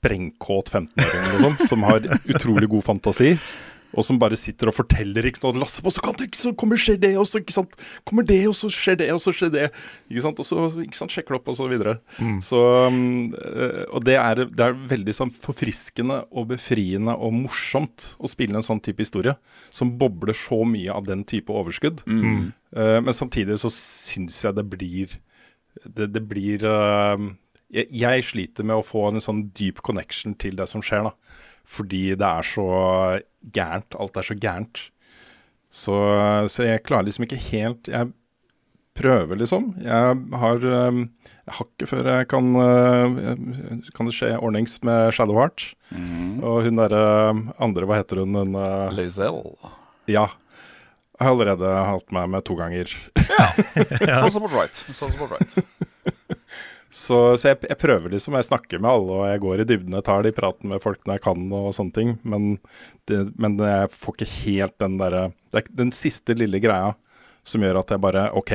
sprengkåt 0.03 0.71
15-åring 0.73 1.27
liksom, 1.35 1.59
som 1.69 1.85
har 1.87 2.03
utrolig 2.27 2.67
god 2.71 2.83
fantasi. 2.83 3.35
Og 3.93 4.05
som 4.05 4.17
bare 4.21 4.37
sitter 4.39 4.71
og 4.71 4.75
forteller 4.75 5.27
ikke 5.29 5.41
sant, 5.43 5.59
Lasse 5.61 5.83
på, 5.85 5.91
så 5.93 6.01
kan 6.03 6.15
det 6.17 6.29
ikke, 6.29 6.39
så 6.39 6.53
kommer 6.57 6.79
skjer 6.81 6.97
det, 7.01 7.11
og 7.19 7.27
så 7.29 7.41
ikke 7.43 7.55
sant, 7.55 7.75
kommer 8.09 8.25
det, 8.25 8.39
og 8.49 8.55
så 8.57 8.69
skjer 8.73 8.97
det, 9.03 9.09
og 9.13 9.21
så 9.21 9.33
skjer 9.35 9.51
det. 9.53 9.67
Ikke 10.09 10.23
sant, 10.25 10.39
Og 10.41 10.47
så 10.47 10.65
ikke 10.83 10.97
sant, 10.97 11.13
sjekker 11.13 11.35
det 11.35 11.39
opp, 11.41 11.51
og 11.53 11.57
så 11.59 11.67
videre. 11.69 11.95
Så, 12.41 12.61
um, 12.87 13.33
eh, 13.37 13.83
og 13.93 14.05
det 14.07 14.17
er, 14.17 14.43
det 14.49 14.65
er 14.65 14.79
veldig 14.93 15.15
sånn 15.19 15.33
forfriskende 15.43 16.23
og 16.31 16.49
befriende 16.55 17.13
og 17.13 17.35
morsomt 17.37 18.09
å 18.17 18.31
spille 18.31 18.57
en 18.57 18.65
sånn 18.65 18.81
type 18.83 19.03
historie. 19.05 19.35
Som 19.69 19.93
bobler 20.01 20.33
så 20.37 20.63
mye 20.65 20.91
av 20.93 21.05
den 21.09 21.23
type 21.29 21.53
overskudd. 21.53 22.01
Eh, 22.73 22.99
men 23.05 23.13
samtidig 23.13 23.59
så 23.61 23.69
syns 23.73 24.41
jeg 24.43 24.57
det 24.57 24.65
blir 24.69 25.19
Det, 25.83 26.05
det 26.13 26.21
blir 26.29 26.61
eh, 26.69 27.23
jeg, 27.73 27.87
jeg 27.97 28.25
sliter 28.27 28.65
med 28.67 28.77
å 28.77 28.85
få 28.85 29.07
en 29.09 29.21
sånn 29.23 29.47
dyp 29.57 29.81
connection 29.81 30.35
til 30.37 30.55
det 30.59 30.67
som 30.69 30.83
skjer, 30.85 31.07
da. 31.09 31.13
Fordi 31.63 32.15
det 32.19 32.27
er 32.27 32.47
så 32.47 32.67
gærent. 33.55 33.95
Alt 33.99 34.19
er 34.19 34.27
så 34.27 34.35
gærent. 34.37 34.89
Så, 35.73 35.95
så 36.53 36.67
jeg 36.67 36.83
klarer 36.85 37.07
liksom 37.07 37.25
ikke 37.25 37.39
helt 37.49 37.87
Jeg 37.89 38.11
prøver, 38.93 39.39
liksom. 39.39 39.71
Jeg 39.81 40.17
har 40.37 40.65
um, 40.69 40.99
hakket 41.49 41.89
før 41.89 42.09
jeg 42.11 42.27
kan 42.29 42.51
uh, 42.53 43.15
Kan 43.95 44.09
det 44.09 44.13
skje 44.13 44.35
ordnings 44.37 44.77
med 44.85 45.15
Shadowheart. 45.17 45.71
Og 46.45 46.67
hun 46.67 46.77
derre 46.77 47.01
andre, 47.57 47.89
hva 47.89 48.03
heter 48.03 48.21
hun? 48.21 48.37
Hun 48.37 48.53
uh, 48.59 48.93
Lazelle. 48.93 49.55
Ja. 50.05 50.27
Jeg 51.17 51.27
har 51.27 51.33
allerede 51.33 51.73
hatt 51.87 52.13
meg 52.13 52.29
med 52.35 52.45
to 52.45 52.57
ganger. 52.59 52.93
Ja. 53.33 53.49
right. 54.53 54.75
Sounds 54.85 55.15
about 55.15 55.31
right. 55.31 55.89
Så, 56.93 57.17
så 57.41 57.49
jeg, 57.49 57.57
jeg 57.65 57.79
prøver 57.81 58.11
liksom, 58.13 58.35
jeg 58.37 58.45
snakker 58.45 58.81
med 58.83 58.91
alle 58.91 59.15
og 59.15 59.23
jeg 59.25 59.41
går 59.41 59.61
i 59.63 59.65
dybden. 59.65 59.95
Jeg 59.97 60.05
tar 60.05 60.25
de 60.25 60.33
praten 60.35 60.69
med 60.69 60.81
folk 60.83 61.01
når 61.07 61.17
jeg 61.17 61.23
kan 61.25 61.45
og 61.57 61.71
sånne 61.73 61.95
ting. 61.95 62.11
Men, 62.21 62.59
det, 63.09 63.23
men 63.41 63.57
jeg 63.57 63.89
får 63.95 64.17
ikke 64.19 64.29
helt 64.43 64.75
den 64.83 64.99
derre 65.01 65.23
Det 65.49 65.63
er 65.63 65.71
den 65.81 65.93
siste 65.95 66.35
lille 66.37 66.61
greia 66.61 66.93
som 67.49 67.65
gjør 67.65 67.81
at 67.81 67.91
jeg 67.91 68.03
bare 68.03 68.27
OK, 68.37 68.53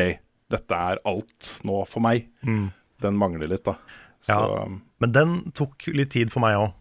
dette 0.55 0.79
er 0.93 1.03
alt 1.09 1.51
nå 1.67 1.83
for 1.91 2.05
meg. 2.07 2.31
Den 3.03 3.19
mangler 3.19 3.51
litt, 3.51 3.67
da. 3.67 3.75
Så 4.25 4.39
Ja. 4.39 4.63
Men 4.99 5.13
den 5.15 5.35
tok 5.55 5.91
litt 5.95 6.11
tid 6.15 6.33
for 6.35 6.43
meg 6.43 6.57
òg. 6.59 6.73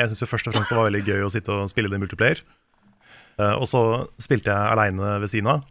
Jeg 0.00 0.10
syns 0.10 0.26
først 0.28 0.48
og 0.50 0.56
fremst 0.56 0.72
det 0.72 0.76
var 0.76 0.90
veldig 0.90 1.04
gøy 1.06 1.22
å 1.24 1.30
sitte 1.32 1.54
og 1.54 1.70
spille 1.70 1.88
det 1.92 2.00
i 2.00 2.02
multiplayer. 2.02 2.42
Uh, 3.38 3.54
og 3.60 3.64
så 3.70 3.80
spilte 4.20 4.52
jeg 4.52 4.72
aleine 4.74 5.14
ved 5.22 5.30
siden 5.32 5.48
av, 5.50 5.62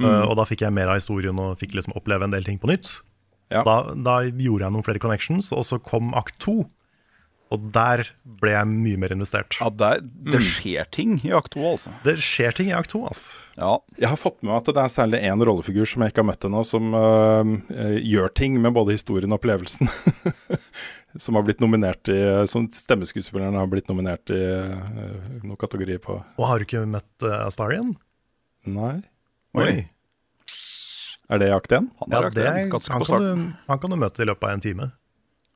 eh, 0.00 0.22
og 0.24 0.36
da 0.38 0.46
fikk 0.48 0.62
jeg 0.64 0.72
mer 0.72 0.88
av 0.92 0.96
historien 0.96 1.36
og 1.42 1.58
fikk 1.60 1.74
liksom 1.76 1.96
oppleve 1.98 2.24
en 2.24 2.32
del 2.32 2.46
ting 2.46 2.60
på 2.62 2.70
nytt. 2.70 2.92
Ja. 3.54 3.62
Da, 3.66 3.76
da 3.94 4.20
gjorde 4.26 4.66
jeg 4.66 4.74
noen 4.74 4.86
flere 4.86 5.02
connections, 5.02 5.52
og 5.54 5.66
så 5.68 5.78
kom 5.82 6.14
akt 6.18 6.38
to. 6.42 6.64
Og 7.52 7.66
der 7.74 8.02
ble 8.40 8.54
jeg 8.54 8.68
mye 8.70 8.98
mer 8.98 9.12
investert. 9.14 9.54
Ja, 9.60 9.68
det, 9.70 9.88
er, 9.96 10.04
det 10.32 10.40
skjer 10.42 10.88
ting 10.94 11.18
i 11.22 11.30
akt 11.36 11.52
2, 11.54 11.64
altså. 11.68 11.92
Det 12.06 12.16
skjer 12.24 12.56
ting 12.56 12.70
i 12.72 12.74
akt 12.74 12.90
to, 12.94 13.04
altså. 13.06 13.42
Ja. 13.54 13.76
jeg 14.00 14.10
har 14.10 14.18
fått 14.18 14.40
med 14.40 14.50
meg 14.50 14.56
at 14.62 14.70
det 14.74 14.82
er 14.82 14.90
særlig 14.90 15.20
én 15.28 15.44
rollefigur 15.46 15.86
som 15.86 16.02
jeg 16.02 16.10
ikke 16.10 16.24
har 16.24 16.28
møtt 16.32 16.46
ennå, 16.48 16.64
som 16.66 16.96
øh, 16.98 17.52
øh, 17.70 17.98
gjør 18.00 18.32
ting 18.40 18.58
med 18.64 18.74
både 18.74 18.96
historien 18.96 19.30
og 19.30 19.38
opplevelsen. 19.38 19.92
som 21.24 21.38
har 21.38 21.44
blitt 21.46 21.60
nominert 21.62 22.10
i 22.10 22.18
Som 22.50 22.64
stemmeskuespillerne 22.74 23.60
har 23.60 23.68
blitt 23.70 23.86
nominert 23.86 24.32
i 24.34 24.40
øh, 24.40 25.44
noen 25.44 25.60
kategorier 25.60 26.00
på 26.02 26.16
Og 26.18 26.48
har 26.48 26.58
du 26.58 26.66
ikke 26.66 26.82
møtt 26.90 27.22
uh, 27.22 27.44
Astarian? 27.44 27.92
Nei. 28.66 28.96
Oi. 29.54 29.84
Er 31.32 31.40
det 31.40 31.48
jakt 31.48 31.72
én? 31.72 31.88
Han 32.00 32.12
Ja, 32.12 32.20
det 32.30 32.46
han, 32.46 32.70
kan 32.70 33.22
du, 33.22 33.52
han 33.68 33.78
kan 33.80 33.90
du 33.94 33.96
møte 33.96 34.22
i 34.22 34.28
løpet 34.28 34.44
av 34.44 34.56
en 34.56 34.64
time. 34.64 34.90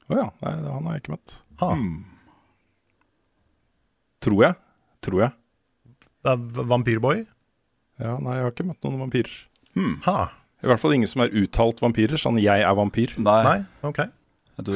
Å 0.08 0.16
ja. 0.16 0.28
Nei, 0.40 0.52
han 0.64 0.86
har 0.88 0.96
jeg 0.96 1.04
ikke 1.04 1.14
møtt. 1.16 1.34
Hmm. 1.60 1.90
Tror 4.24 4.44
jeg. 4.46 4.58
Tror 5.04 5.24
jeg. 5.26 5.34
Det 6.24 6.32
er 6.32 6.64
Vampyrboy? 6.72 7.26
Ja, 7.98 8.16
nei, 8.22 8.38
jeg 8.38 8.46
har 8.46 8.54
ikke 8.54 8.66
møtt 8.68 8.84
noen 8.86 9.00
vampyrer. 9.02 9.34
Hmm. 9.76 9.98
I 10.62 10.70
hvert 10.70 10.82
fall 10.82 10.94
ingen 10.96 11.10
som 11.10 11.22
er 11.22 11.34
uttalt 11.38 11.82
vampyrer, 11.82 12.18
sånn 12.18 12.38
'jeg 12.40 12.62
er 12.62 12.74
vampyr'. 12.74 13.14
Nei, 13.18 13.42
Nei? 13.44 13.58
Ok. 13.86 14.00
Du, 14.62 14.74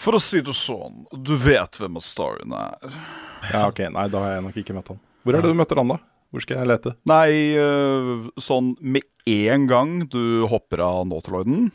for 0.00 0.16
å 0.16 0.20
si 0.20 0.40
det 0.40 0.54
sånn, 0.56 1.04
du 1.12 1.36
vet 1.36 1.76
hvem 1.80 1.96
Astarion 2.00 2.52
er. 2.56 2.96
Ja, 3.52 3.66
ok, 3.68 3.84
Nei, 3.92 4.08
da 4.08 4.22
har 4.22 4.36
jeg 4.36 4.44
nok 4.46 4.56
ikke 4.62 4.76
møtt 4.76 4.88
han. 4.94 5.00
Hvor 5.24 5.36
er 5.36 5.42
det 5.44 5.52
du 5.52 5.58
møter 5.58 5.80
han, 5.80 5.92
da? 5.92 5.98
Hvor 6.34 6.42
skal 6.42 6.58
jeg 6.58 6.70
lete? 6.72 6.96
Nei, 7.06 7.54
øh, 7.62 8.26
sånn 8.42 8.74
med 8.82 9.06
en 9.30 9.68
gang 9.70 9.96
du 10.10 10.44
hopper 10.50 10.82
av 10.82 11.06
Nautiloiden 11.06 11.70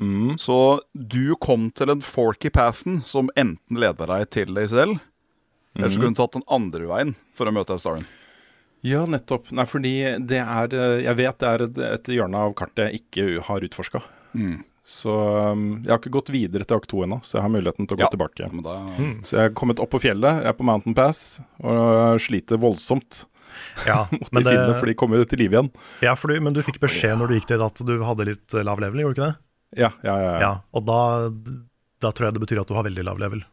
Mm. 0.00 0.38
Så 0.38 0.80
du 0.92 1.34
kom 1.40 1.70
til 1.76 1.92
en 1.92 2.02
forky 2.04 2.50
pathen 2.52 3.02
som 3.04 3.30
enten 3.36 3.80
leder 3.80 4.08
deg 4.08 4.30
til 4.32 4.54
deg 4.56 4.70
selv, 4.72 4.98
mm. 4.98 5.78
eller 5.82 5.92
så 5.92 6.00
kunne 6.02 6.16
du 6.16 6.20
tatt 6.22 6.38
den 6.38 6.48
andre 6.48 6.88
veien 6.88 7.14
for 7.36 7.48
å 7.48 7.54
møte 7.54 7.78
Starren. 7.80 8.06
Ja, 8.82 9.04
nettopp. 9.06 9.52
Nei, 9.54 9.66
fordi 9.70 9.94
det 10.26 10.40
er 10.42 10.72
eh, 10.74 11.04
Jeg 11.04 11.18
vet 11.20 11.38
det 11.38 11.50
er 11.52 11.62
et, 11.92 12.08
hjørne 12.16 12.40
av 12.48 12.54
kartet 12.58 12.88
jeg 12.88 13.02
ikke 13.04 13.44
har 13.46 13.62
utforska. 13.68 14.00
Så 14.82 15.12
um, 15.52 15.84
jeg 15.84 15.92
har 15.92 16.00
ikke 16.00 16.10
gått 16.16 16.32
videre 16.34 16.66
til 16.66 16.80
akt 16.80 16.90
2 16.90 17.04
ennå, 17.04 17.20
så 17.22 17.36
jeg 17.36 17.44
har 17.44 17.52
muligheten 17.54 17.86
til 17.86 17.94
å 17.94 18.00
gå 18.00 18.02
Ja. 18.02 18.10
tilbake. 18.10 18.48
Men 18.50 18.64
da, 18.66 18.80
Så 19.22 19.36
jeg 19.36 19.44
er 19.44 19.54
kommet 19.54 19.78
opp 19.78 19.92
på 19.94 20.00
fjellet, 20.02 20.40
jeg 20.42 20.50
er 20.50 20.56
på 20.58 20.66
Mountain 20.66 20.96
Pass 20.98 21.38
og 21.62 22.18
sliter 22.24 22.58
voldsomt 22.58 23.22
Ja, 23.88 24.02
måtte 24.10 24.32
men, 24.32 24.42
de 24.42 24.50
finne, 24.50 24.66
det, 24.70 24.76
for 24.80 24.90
de 24.90 24.96
kom 24.98 25.14
jo 25.16 25.24
til 25.28 25.42
live 25.42 25.58
igjen. 25.58 25.70
ja, 26.04 26.16
for 26.18 26.32
du, 26.32 26.40
men 26.44 26.56
du 26.56 26.62
fikk 26.66 26.80
beskjed 26.82 27.16
når 27.18 27.30
du 27.30 27.38
gikk 27.38 27.48
dit 27.52 27.64
at 27.68 27.82
du 27.88 27.94
hadde 28.06 28.28
litt 28.28 28.58
lav 28.64 28.82
level, 28.82 29.04
gjorde 29.04 29.16
du 29.16 29.20
ikke 29.20 29.30
det? 29.30 29.38
Ja, 29.82 29.90
ja, 30.04 30.16
ja. 30.20 30.32
Ja, 30.32 30.40
ja. 30.42 30.52
Og 30.76 30.84
da, 30.88 31.00
da 32.04 32.12
tror 32.12 32.28
jeg 32.28 32.36
det 32.36 32.44
betyr 32.44 32.62
at 32.62 32.70
du 32.70 32.76
har 32.76 32.86
veldig 32.86 33.06
lav 33.08 33.20
level. 33.22 33.44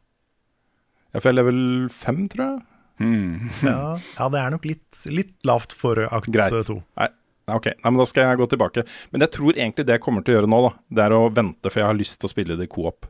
Ja, 1.14 1.22
for 1.22 1.30
Jeg 1.30 1.34
er 1.34 1.40
level 1.40 1.62
fem, 1.94 2.26
tror 2.32 2.46
jeg. 2.46 2.60
Hmm. 3.00 3.48
Ja, 3.64 3.96
ja 4.18 4.28
det 4.34 4.42
er 4.42 4.52
nok 4.54 4.68
litt, 4.68 5.00
litt 5.08 5.38
lavt 5.48 5.74
for 5.78 6.02
akt 6.06 6.30
Greit. 6.34 6.58
2. 6.68 6.76
Nei, 7.00 7.08
nei, 7.48 7.56
ok, 7.56 7.72
nei, 7.78 7.94
men 7.94 8.02
da 8.02 8.10
skal 8.10 8.28
jeg 8.28 8.42
gå 8.42 8.50
tilbake. 8.52 8.84
Men 9.14 9.26
jeg 9.26 9.34
tror 9.38 9.56
egentlig 9.56 9.88
det 9.88 9.98
jeg 9.98 10.04
kommer 10.06 10.26
til 10.26 10.36
å 10.36 10.40
gjøre 10.40 10.52
nå, 10.52 10.60
da, 10.68 10.74
det 10.98 11.08
er 11.08 11.16
å 11.16 11.24
vente, 11.32 11.72
for 11.72 11.82
jeg 11.82 11.90
har 11.90 11.98
lyst 11.98 12.20
til 12.20 12.30
å 12.30 12.34
spille 12.34 12.60
det 12.60 12.68
i 12.68 12.74
co-op. 12.76 13.10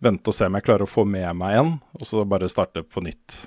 Vente 0.00 0.32
og 0.32 0.36
se 0.36 0.48
om 0.48 0.56
jeg 0.56 0.66
klarer 0.66 0.86
å 0.86 0.90
få 0.90 1.06
med 1.08 1.30
meg 1.38 1.56
en, 1.60 1.72
og 1.96 2.08
så 2.08 2.24
bare 2.28 2.50
starte 2.50 2.82
på 2.84 3.04
nytt. 3.04 3.38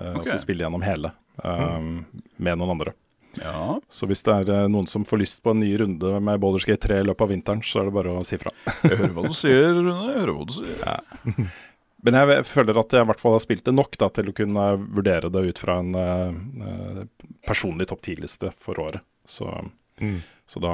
Eh, 0.00 0.14
Og 0.20 0.26
så 0.28 0.38
spille 0.42 0.64
gjennom 0.64 0.82
hele 0.86 1.10
um, 1.44 2.04
med 2.38 2.58
noen 2.60 2.74
andre. 2.76 2.92
Ja. 3.36 3.76
Så 3.92 4.06
hvis 4.08 4.22
det 4.24 4.32
er 4.32 4.50
eh, 4.62 4.66
noen 4.72 4.86
som 4.88 5.04
får 5.04 5.20
lyst 5.20 5.42
på 5.44 5.52
en 5.52 5.60
ny 5.60 5.70
runde 5.76 6.20
med 6.24 6.40
Boulderskate 6.40 6.78
Gate 6.88 6.88
3 6.88 7.00
i 7.02 7.06
løpet 7.10 7.26
av 7.26 7.32
vinteren, 7.34 7.60
så 7.66 7.82
er 7.82 7.90
det 7.90 7.96
bare 7.98 8.14
å 8.16 8.24
si 8.24 8.38
fra. 8.40 8.52
Jeg 8.86 8.96
hører 8.96 9.12
hva 9.16 9.26
du 9.28 9.34
sier, 9.36 9.66
Rune. 9.76 9.96
Jeg 10.12 10.20
hører 10.22 10.36
hva 10.38 10.46
du 10.48 10.54
sier. 10.56 11.50
Men 12.06 12.14
jeg 12.20 12.44
føler 12.46 12.78
at 12.78 12.92
jeg 12.94 13.02
i 13.02 13.08
hvert 13.08 13.20
fall 13.20 13.32
har 13.34 13.42
spilt 13.42 13.64
det 13.66 13.72
nok 13.74 13.96
da, 13.98 14.08
til 14.14 14.28
å 14.30 14.34
kunne 14.36 14.66
vurdere 14.94 15.30
det 15.32 15.42
ut 15.48 15.58
fra 15.58 15.78
en 15.82 15.94
eh, 15.98 16.36
eh, 16.68 17.00
personlig 17.48 17.88
topp 17.90 18.04
10-liste 18.06 18.52
for 18.56 18.78
året. 18.88 19.04
Så, 19.26 19.50
Mm. 19.96 20.18
så 20.44 20.60
da 20.60 20.70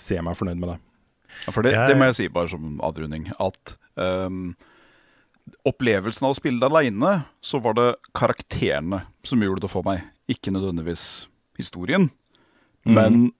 sier 0.00 0.16
jeg 0.16 0.24
meg 0.24 0.36
fornøyd 0.38 0.56
med 0.56 0.70
det. 0.70 0.76
Ja, 1.44 1.52
for 1.52 1.60
det, 1.66 1.74
Jeg- 1.74 1.90
det 1.90 1.96
må 2.00 2.06
jeg 2.08 2.14
si 2.16 2.28
bare 2.32 2.48
som 2.48 2.78
avrunding, 2.80 3.26
at 3.38 3.74
ehm, 4.00 4.54
opplevelsen 5.66 6.26
av 6.26 6.34
å 6.34 6.38
spille 6.38 6.60
det 6.62 6.68
aleine, 6.68 7.12
så 7.44 7.60
var 7.62 7.76
det 7.78 7.88
karakterene 8.16 9.04
som 9.26 9.42
gjorde 9.42 9.66
det 9.66 9.72
for 9.72 9.86
meg. 9.86 10.04
Ikke 10.30 10.52
nødvendigvis 10.54 11.26
historien, 11.58 12.10
men 12.86 13.30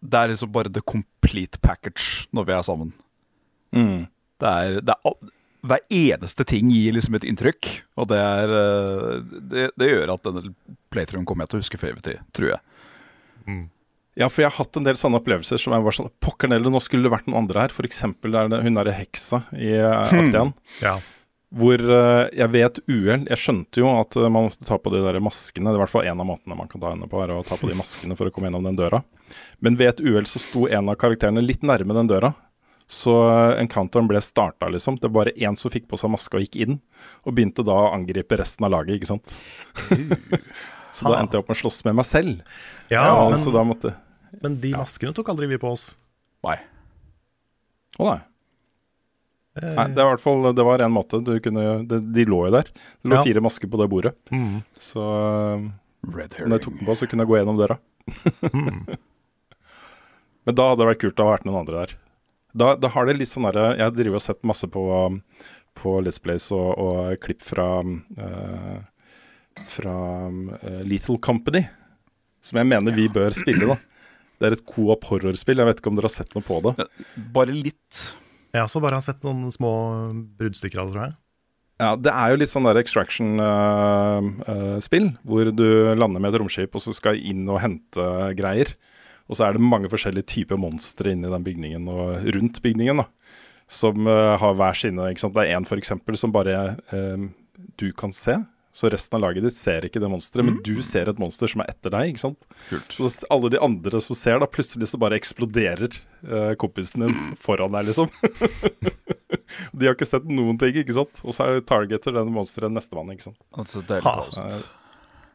det 0.00 0.16
er 0.16 0.32
liksom 0.32 0.52
bare 0.52 0.72
the 0.72 0.80
complete 0.80 1.60
package 1.60 2.26
når 2.36 2.48
vi 2.48 2.56
er 2.56 2.64
sammen. 2.66 2.94
Mm. 3.76 4.08
Det 4.40 4.48
er, 4.48 4.80
det 4.80 4.96
er 4.96 5.14
Hver 5.60 5.82
eneste 5.92 6.44
ting 6.48 6.70
gir 6.72 6.96
liksom 6.96 7.14
et 7.18 7.26
inntrykk, 7.28 7.68
og 8.00 8.08
det 8.10 8.16
er 8.18 8.54
eh, 8.56 9.18
Det, 9.52 9.66
det 9.78 9.90
gjør 9.90 10.14
at 10.16 10.24
denne 10.24 10.54
playthroughen 10.90 11.26
kommer 11.28 11.44
jeg 11.44 11.52
til 11.52 11.60
å 11.60 11.62
huske 11.66 11.80
for 11.80 11.92
evig 11.92 12.06
tid, 12.06 12.24
tror 12.34 12.54
jeg. 12.54 12.64
Ja, 14.18 14.28
for 14.28 14.42
jeg 14.42 14.50
har 14.50 14.58
hatt 14.58 14.76
en 14.76 14.86
del 14.86 14.98
sånne 14.98 15.20
opplevelser 15.20 15.60
som 15.60 15.74
jeg 15.74 15.84
var 15.84 15.96
sånn 15.96 16.10
Pokker 16.22 16.50
Nelle, 16.50 16.72
nå 16.72 16.80
skulle 16.82 17.06
det 17.06 17.12
vært 17.12 17.28
noen 17.30 17.44
andre 17.44 17.64
her. 17.64 17.74
For 17.74 17.86
eksempel 17.88 18.34
er 18.36 18.50
hun 18.64 18.76
derre 18.76 18.94
heksa 18.96 19.44
i 19.56 19.70
uh, 19.78 20.02
akt 20.02 20.34
1. 20.34 20.52
Ja. 20.82 20.96
Hvor 21.50 21.82
eh, 21.82 22.28
jeg 22.38 22.46
ved 22.52 22.62
et 22.62 22.76
uhell 22.86 23.24
Jeg 23.26 23.40
skjønte 23.40 23.80
jo 23.82 23.88
at 23.90 24.14
eh, 24.14 24.28
man 24.30 24.46
måtte 24.46 24.66
ta 24.68 24.76
på 24.78 24.92
de 24.94 25.00
der 25.02 25.18
maskene. 25.22 25.70
Det 25.70 25.74
er 25.74 25.80
i 25.80 25.82
hvert 25.82 25.92
fall 25.92 26.06
en 26.06 26.22
av 26.22 26.28
måtene 26.28 26.58
man 26.58 26.70
kan 26.70 26.82
ta 26.82 26.92
henne 26.92 27.08
på, 27.10 27.22
er 27.24 27.32
å 27.34 27.42
ta 27.46 27.58
på 27.58 27.70
de 27.70 27.78
maskene 27.78 28.18
for 28.18 28.30
å 28.30 28.34
komme 28.34 28.50
gjennom 28.50 28.68
den 28.68 28.78
døra. 28.78 29.02
Men 29.58 29.78
ved 29.80 29.94
et 29.94 30.04
uhell 30.04 30.28
så 30.30 30.42
sto 30.42 30.68
en 30.70 30.92
av 30.92 30.98
karakterene 31.00 31.42
litt 31.42 31.66
nærme 31.66 31.96
den 31.96 32.10
døra. 32.10 32.32
Så 32.90 33.14
eh, 33.30 33.56
encounteren 33.62 34.10
ble 34.10 34.22
starta, 34.22 34.70
liksom. 34.70 35.00
Det 35.02 35.10
var 35.10 35.24
bare 35.24 35.34
én 35.38 35.58
som 35.58 35.72
fikk 35.74 35.88
på 35.90 35.98
seg 35.98 36.14
maske 36.14 36.38
og 36.38 36.46
gikk 36.46 36.60
inn. 36.62 36.78
Og 37.26 37.34
begynte 37.34 37.66
da 37.66 37.76
å 37.86 37.90
angripe 37.96 38.38
resten 38.38 38.66
av 38.68 38.74
laget, 38.76 39.00
ikke 39.00 39.10
sant. 39.10 39.34
så 40.94 41.10
da 41.10 41.18
endte 41.18 41.38
jeg 41.38 41.42
opp 41.42 41.50
med 41.50 41.58
å 41.58 41.62
slåss 41.64 41.82
med 41.88 41.98
meg 41.98 42.08
selv. 42.10 42.46
Ja, 42.90 43.08
Ja, 43.10 43.26
men, 43.30 43.66
måtte 43.70 43.96
men 44.38 44.60
de 44.62 44.72
maskene 44.76 45.14
tok 45.16 45.30
aldri 45.32 45.48
vi 45.50 45.58
på 45.60 45.70
oss. 45.72 45.90
Nei. 46.46 46.56
Å 47.98 48.06
nei. 48.06 48.18
Nei, 49.58 49.86
det, 49.90 49.98
var 49.98 50.12
i 50.12 50.14
hvert 50.14 50.22
fall, 50.22 50.44
det 50.54 50.64
var 50.64 50.82
en 50.84 50.92
måte 50.94 51.18
du 51.26 51.32
kunne 51.42 51.62
det, 51.90 51.98
De 52.14 52.24
lå 52.28 52.44
jo 52.46 52.52
der. 52.54 52.68
Det 52.70 53.10
lå 53.10 53.16
Ja. 53.18 53.24
fire 53.26 53.42
masker 53.42 53.68
på 53.70 53.80
det 53.80 53.88
bordet. 53.90 54.12
Mm. 54.30 54.60
Så 54.78 55.02
Red 56.06 56.36
når 56.38 56.54
jeg 56.56 56.64
tok 56.66 56.76
den 56.78 56.86
på, 56.86 56.94
så 56.96 57.08
kunne 57.10 57.26
jeg 57.26 57.30
gå 57.32 57.38
gjennom 57.40 57.58
døra. 57.58 57.76
Men 60.46 60.56
da 60.56 60.68
hadde 60.70 60.80
det 60.80 60.88
vært 60.92 61.02
kult 61.02 61.20
å 61.20 61.26
ha 61.26 61.34
vært 61.34 61.48
noen 61.48 61.60
andre 61.60 61.82
der. 61.82 61.96
Da, 62.56 62.70
da 62.80 62.88
har 62.94 63.06
det 63.06 63.18
litt 63.18 63.30
sånn 63.30 63.44
derre 63.46 63.76
Jeg 63.78 63.94
driver 63.94 64.18
og 64.18 64.24
sett 64.24 64.40
masse 64.48 64.66
på, 64.66 64.82
på 65.78 65.92
Let's 66.02 66.18
Plays 66.22 66.48
og, 66.56 66.70
og 66.82 67.20
klipp 67.22 67.44
fra 67.46 67.66
uh, 67.84 68.80
Fra 69.70 69.94
uh, 70.26 70.80
Lethal 70.82 71.20
Company, 71.22 71.62
som 72.42 72.58
jeg 72.58 72.70
mener 72.72 72.96
vi 72.96 73.06
bør 73.12 73.36
spille, 73.36 73.68
da. 73.70 73.76
Det 74.40 74.48
er 74.48 74.56
et 74.56 74.64
co-op 74.64 75.04
horrorspill. 75.10 75.60
Jeg 75.60 75.68
vet 75.68 75.80
ikke 75.82 75.90
om 75.92 75.98
dere 75.98 76.08
har 76.08 76.14
sett 76.16 76.32
noe 76.32 76.46
på 76.46 76.62
det. 76.64 76.88
Bare 77.34 77.52
litt. 77.52 77.98
Jeg 78.50 78.64
har 78.64 78.70
så 78.70 78.80
bare 78.82 79.00
sett 79.04 79.22
noen 79.26 79.50
små 79.54 79.72
bruddstykker 80.38 80.78
av 80.82 80.86
det, 80.88 80.94
tror 80.94 81.04
jeg. 81.06 81.14
Ja, 81.80 81.90
Det 81.96 82.12
er 82.12 82.26
jo 82.30 82.36
litt 82.42 82.52
sånn 82.52 82.68
der 82.68 82.80
extraction-spill, 82.82 85.06
hvor 85.24 85.44
du 85.54 85.68
lander 85.96 86.20
med 86.20 86.30
et 86.34 86.40
romskip 86.42 86.74
og 86.76 86.82
så 86.84 86.92
skal 86.96 87.16
inn 87.16 87.48
og 87.48 87.62
hente 87.62 88.04
greier. 88.36 88.68
Og 89.30 89.36
så 89.38 89.42
er 89.46 89.50
det 89.54 89.62
mange 89.62 89.88
forskjellige 89.88 90.26
typer 90.28 90.56
monstre 90.60 91.10
inni 91.14 91.28
den 91.30 91.46
bygningen 91.46 91.88
og 91.88 92.02
rundt 92.34 92.62
bygningen. 92.64 92.96
da, 93.00 93.06
Som 93.70 94.06
uh, 94.10 94.36
har 94.42 94.54
hver 94.58 94.74
sine 94.76 95.10
ikke 95.12 95.22
sant? 95.22 95.36
Det 95.38 95.44
er 95.46 95.54
en 95.56 95.68
f.eks. 95.68 95.92
som 96.18 96.32
bare 96.34 96.54
eh, 96.90 97.20
du 97.78 97.92
kan 97.94 98.12
se. 98.12 98.34
Så 98.72 98.86
resten 98.92 99.16
av 99.18 99.24
laget 99.24 99.42
ditt 99.42 99.56
ser 99.56 99.84
ikke 99.86 99.98
det 100.02 100.08
monsteret, 100.12 100.46
men 100.46 100.60
du 100.62 100.76
ser 100.86 101.08
et 101.10 101.18
monster 101.18 101.50
som 101.50 101.64
er 101.64 101.72
etter 101.72 101.90
deg. 101.90 102.12
ikke 102.12 102.22
sant? 102.22 102.44
Kult. 102.68 102.94
Så 102.94 103.26
alle 103.34 103.50
de 103.50 103.58
andre 103.58 104.02
som 104.04 104.14
ser, 104.14 104.38
da 104.38 104.46
plutselig 104.46 104.92
så 104.92 105.00
bare 105.02 105.18
eksploderer 105.18 105.96
eh, 105.96 106.52
kompisen 106.60 107.02
din 107.02 107.32
foran 107.40 107.74
deg, 107.74 107.90
liksom. 107.90 108.06
de 109.74 109.88
har 109.88 109.96
ikke 109.98 110.06
sett 110.06 110.28
noen 110.30 110.60
ting, 110.60 110.78
ikke 110.84 110.94
sant. 111.00 111.22
Og 111.26 111.34
så 111.34 111.48
er 111.48 111.58
det 111.58 111.66
targeter 111.70 112.14
den 112.14 112.30
monsteret 112.34 112.70
nestemann, 112.70 113.10
ikke 113.16 113.32
sant. 113.32 113.40
Altså, 113.58 113.82
det 113.88 113.98
er 113.98 114.06
Ha. 114.06 114.60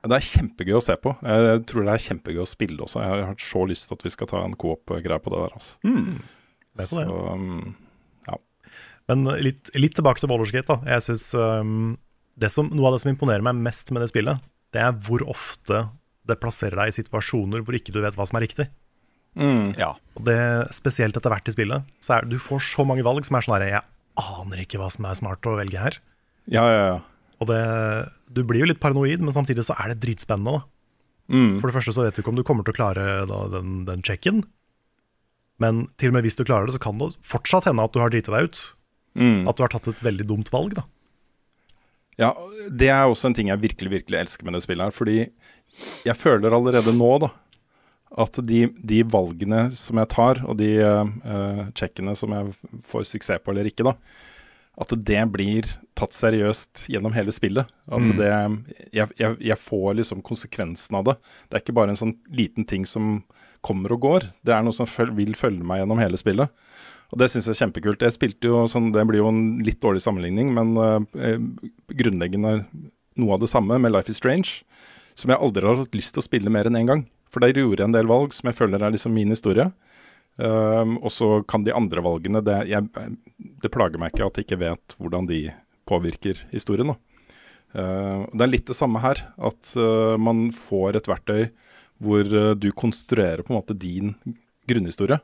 Det 0.06 0.14
er 0.14 0.26
kjempegøy 0.26 0.76
å 0.78 0.84
se 0.86 0.94
på. 1.02 1.16
Jeg 1.26 1.62
tror 1.66 1.88
det 1.88 1.94
er 1.96 2.04
kjempegøy 2.04 2.44
å 2.44 2.50
spille 2.50 2.84
også. 2.86 3.02
Jeg 3.02 3.26
har 3.26 3.40
så 3.42 3.64
lyst 3.66 3.88
til 3.90 3.98
at 3.98 4.04
vi 4.06 4.12
skal 4.14 4.30
ta 4.30 4.44
en 4.46 4.54
coop-greie 4.54 5.18
på 5.18 5.34
det 5.34 5.40
der. 5.42 5.56
Altså. 5.58 5.80
Mm. 5.82 6.20
det. 6.78 6.88
Så, 6.92 7.06
um, 7.10 7.74
Men 9.10 9.26
litt, 9.42 9.70
litt 9.78 9.98
tilbake 9.98 10.22
til 10.22 10.30
Baldur's 10.30 10.54
Gate. 10.54 10.70
da. 10.70 10.78
Jeg 10.94 11.08
synes, 11.08 11.26
um, 11.34 11.98
det 11.98 12.05
som, 12.52 12.68
Noe 12.74 12.90
av 12.90 12.96
det 12.98 13.04
som 13.06 13.12
imponerer 13.14 13.44
meg 13.46 13.56
mest 13.64 13.92
med 13.96 14.04
det 14.04 14.10
spillet, 14.12 14.42
det 14.76 14.82
er 14.84 14.96
hvor 15.06 15.24
ofte 15.32 15.86
det 16.28 16.40
plasserer 16.42 16.76
deg 16.82 16.92
i 16.92 16.96
situasjoner 16.98 17.62
hvor 17.64 17.78
ikke 17.78 17.94
du 17.96 18.02
vet 18.04 18.18
hva 18.18 18.26
som 18.28 18.40
er 18.40 18.46
riktig. 18.48 18.66
Ja. 19.80 19.94
Og 20.16 20.24
det 20.28 20.38
Spesielt 20.76 21.18
etter 21.18 21.32
hvert 21.32 21.48
i 21.48 21.54
spillet. 21.56 21.84
Så 22.00 22.16
er, 22.16 22.26
Du 22.28 22.38
får 22.40 22.62
så 22.64 22.86
mange 22.88 23.04
valg 23.04 23.26
som 23.28 23.36
er 23.36 23.44
sånn 23.44 23.58
her 23.58 23.66
Jeg 23.68 23.84
aner 24.16 24.62
ikke 24.64 24.80
hva 24.80 24.88
som 24.94 25.06
er 25.10 25.18
smart 25.20 25.44
å 25.44 25.58
velge 25.60 25.80
her. 25.80 25.98
ja, 26.48 26.64
ja, 26.64 26.86
ja. 26.94 27.00
Og 27.44 27.50
det, 27.52 27.60
Du 28.32 28.44
blir 28.48 28.64
jo 28.64 28.70
litt 28.72 28.80
paranoid, 28.80 29.20
men 29.20 29.36
samtidig 29.36 29.66
så 29.68 29.76
er 29.76 29.92
det 29.92 30.00
dritspennende. 30.06 30.62
da. 30.62 31.36
Mm. 31.36 31.60
For 31.60 31.68
det 31.68 31.76
første 31.76 31.92
så 31.92 32.06
vet 32.06 32.16
du 32.16 32.22
ikke 32.22 32.32
om 32.32 32.40
du 32.40 32.44
kommer 32.48 32.64
til 32.64 32.72
å 32.72 32.80
klare 32.80 33.26
da, 33.28 33.42
den, 33.52 33.84
den 33.86 34.02
checken. 34.02 34.46
Men 35.60 35.88
til 36.00 36.12
og 36.12 36.16
med 36.16 36.24
hvis 36.24 36.36
du 36.40 36.46
klarer 36.48 36.68
det, 36.68 36.76
så 36.76 36.84
kan 36.84 36.98
det 37.00 37.16
fortsatt 37.24 37.68
hende 37.68 37.84
at 37.84 37.92
du 37.96 38.00
har 38.00 38.12
driti 38.12 38.32
deg 38.32 38.48
ut. 38.50 38.62
Mm. 39.16 39.48
At 39.48 39.58
du 39.58 39.64
har 39.64 39.72
tatt 39.72 39.88
et 39.92 40.04
veldig 40.04 40.28
dumt 40.28 40.52
valg. 40.52 40.76
da. 40.80 40.84
Ja, 42.20 42.32
det 42.72 42.90
er 42.92 43.08
også 43.10 43.30
en 43.30 43.36
ting 43.38 43.50
jeg 43.52 43.64
virkelig, 43.64 43.92
virkelig 43.92 44.22
elsker 44.22 44.48
med 44.48 44.56
det 44.56 44.64
spillet 44.66 44.88
her. 44.88 44.96
Fordi 44.96 45.18
jeg 46.08 46.16
føler 46.16 46.56
allerede 46.56 46.94
nå, 46.96 47.10
da, 47.26 47.32
at 48.24 48.40
de, 48.48 48.62
de 48.80 49.02
valgene 49.12 49.68
som 49.76 50.00
jeg 50.00 50.12
tar, 50.14 50.40
og 50.48 50.56
de 50.62 50.72
uh, 50.80 51.68
checkene 51.76 52.16
som 52.16 52.36
jeg 52.36 52.56
får 52.88 53.10
suksess 53.12 53.44
på 53.44 53.52
eller 53.52 53.68
ikke, 53.68 53.88
da, 53.90 53.96
at 54.76 54.92
det 55.08 55.22
blir 55.32 55.68
tatt 55.96 56.16
seriøst 56.16 56.88
gjennom 56.92 57.14
hele 57.16 57.32
spillet. 57.36 57.70
At 57.88 58.08
det 58.20 58.28
jeg, 58.28 59.08
jeg, 59.16 59.38
jeg 59.40 59.60
får 59.62 59.96
liksom 60.02 60.24
konsekvensen 60.26 60.98
av 61.00 61.06
det. 61.08 61.16
Det 61.48 61.56
er 61.56 61.64
ikke 61.64 61.78
bare 61.78 61.94
en 61.94 62.00
sånn 62.00 62.18
liten 62.36 62.68
ting 62.68 62.84
som 62.88 63.22
kommer 63.66 63.96
og 63.96 64.04
går. 64.04 64.28
Det 64.44 64.52
er 64.52 64.66
noe 64.66 64.76
som 64.76 64.90
føl 64.90 65.14
vil 65.16 65.32
følge 65.40 65.64
meg 65.64 65.80
gjennom 65.82 66.02
hele 66.04 66.20
spillet. 66.20 66.52
Og 67.14 67.22
det 67.22 67.30
syns 67.32 67.48
jeg 67.48 67.56
er 67.56 67.62
kjempekult. 67.64 68.04
Jeg 68.04 68.16
spilte 68.16 68.50
jo 68.50 68.66
sånn, 68.72 68.92
Det 68.96 69.06
blir 69.08 69.22
jo 69.22 69.30
en 69.30 69.44
litt 69.66 69.82
dårlig 69.84 70.02
sammenligning, 70.04 70.52
men 70.56 70.74
uh, 70.80 71.38
grunnleggende 71.94 72.58
noe 73.16 73.36
av 73.36 73.44
det 73.44 73.52
samme 73.52 73.78
med 73.80 73.94
Life 73.94 74.12
is 74.12 74.20
Strange. 74.20 74.64
Som 75.16 75.32
jeg 75.32 75.40
aldri 75.40 75.64
har 75.64 75.80
hatt 75.80 75.96
lyst 75.96 76.16
til 76.16 76.24
å 76.24 76.28
spille 76.28 76.52
mer 76.52 76.68
enn 76.68 76.76
én 76.76 76.84
en 76.84 76.92
gang. 76.92 77.04
For 77.32 77.44
der 77.44 77.56
gjorde 77.56 77.84
jeg 77.84 77.90
en 77.90 77.96
del 77.96 78.10
valg 78.10 78.34
som 78.36 78.50
jeg 78.50 78.58
føler 78.58 78.84
er 78.84 78.96
liksom 78.96 79.16
min 79.16 79.32
historie. 79.32 79.70
Um, 80.36 80.98
og 81.00 81.14
så 81.16 81.30
kan 81.48 81.64
de 81.64 81.72
andre 81.76 82.02
valgene 82.04 82.42
det, 82.44 82.58
jeg, 82.68 82.90
det 83.64 83.72
plager 83.72 84.02
meg 84.02 84.12
ikke 84.12 84.26
at 84.28 84.36
jeg 84.36 84.48
ikke 84.50 84.60
vet 84.66 84.96
hvordan 85.00 85.30
de 85.30 85.46
påvirker 85.88 86.42
historien. 86.52 86.92
Uh, 87.76 88.26
det 88.34 88.44
er 88.44 88.52
litt 88.52 88.68
det 88.68 88.78
samme 88.78 89.00
her. 89.04 89.24
At 89.36 89.72
uh, 89.80 90.16
man 90.20 90.50
får 90.56 91.00
et 91.00 91.08
verktøy 91.12 91.46
hvor 92.04 92.28
uh, 92.28 92.52
du 92.60 92.70
konstruerer 92.76 93.46
på 93.46 93.54
en 93.54 93.60
måte 93.62 93.78
din 93.80 94.16
grunnhistorie. 94.68 95.22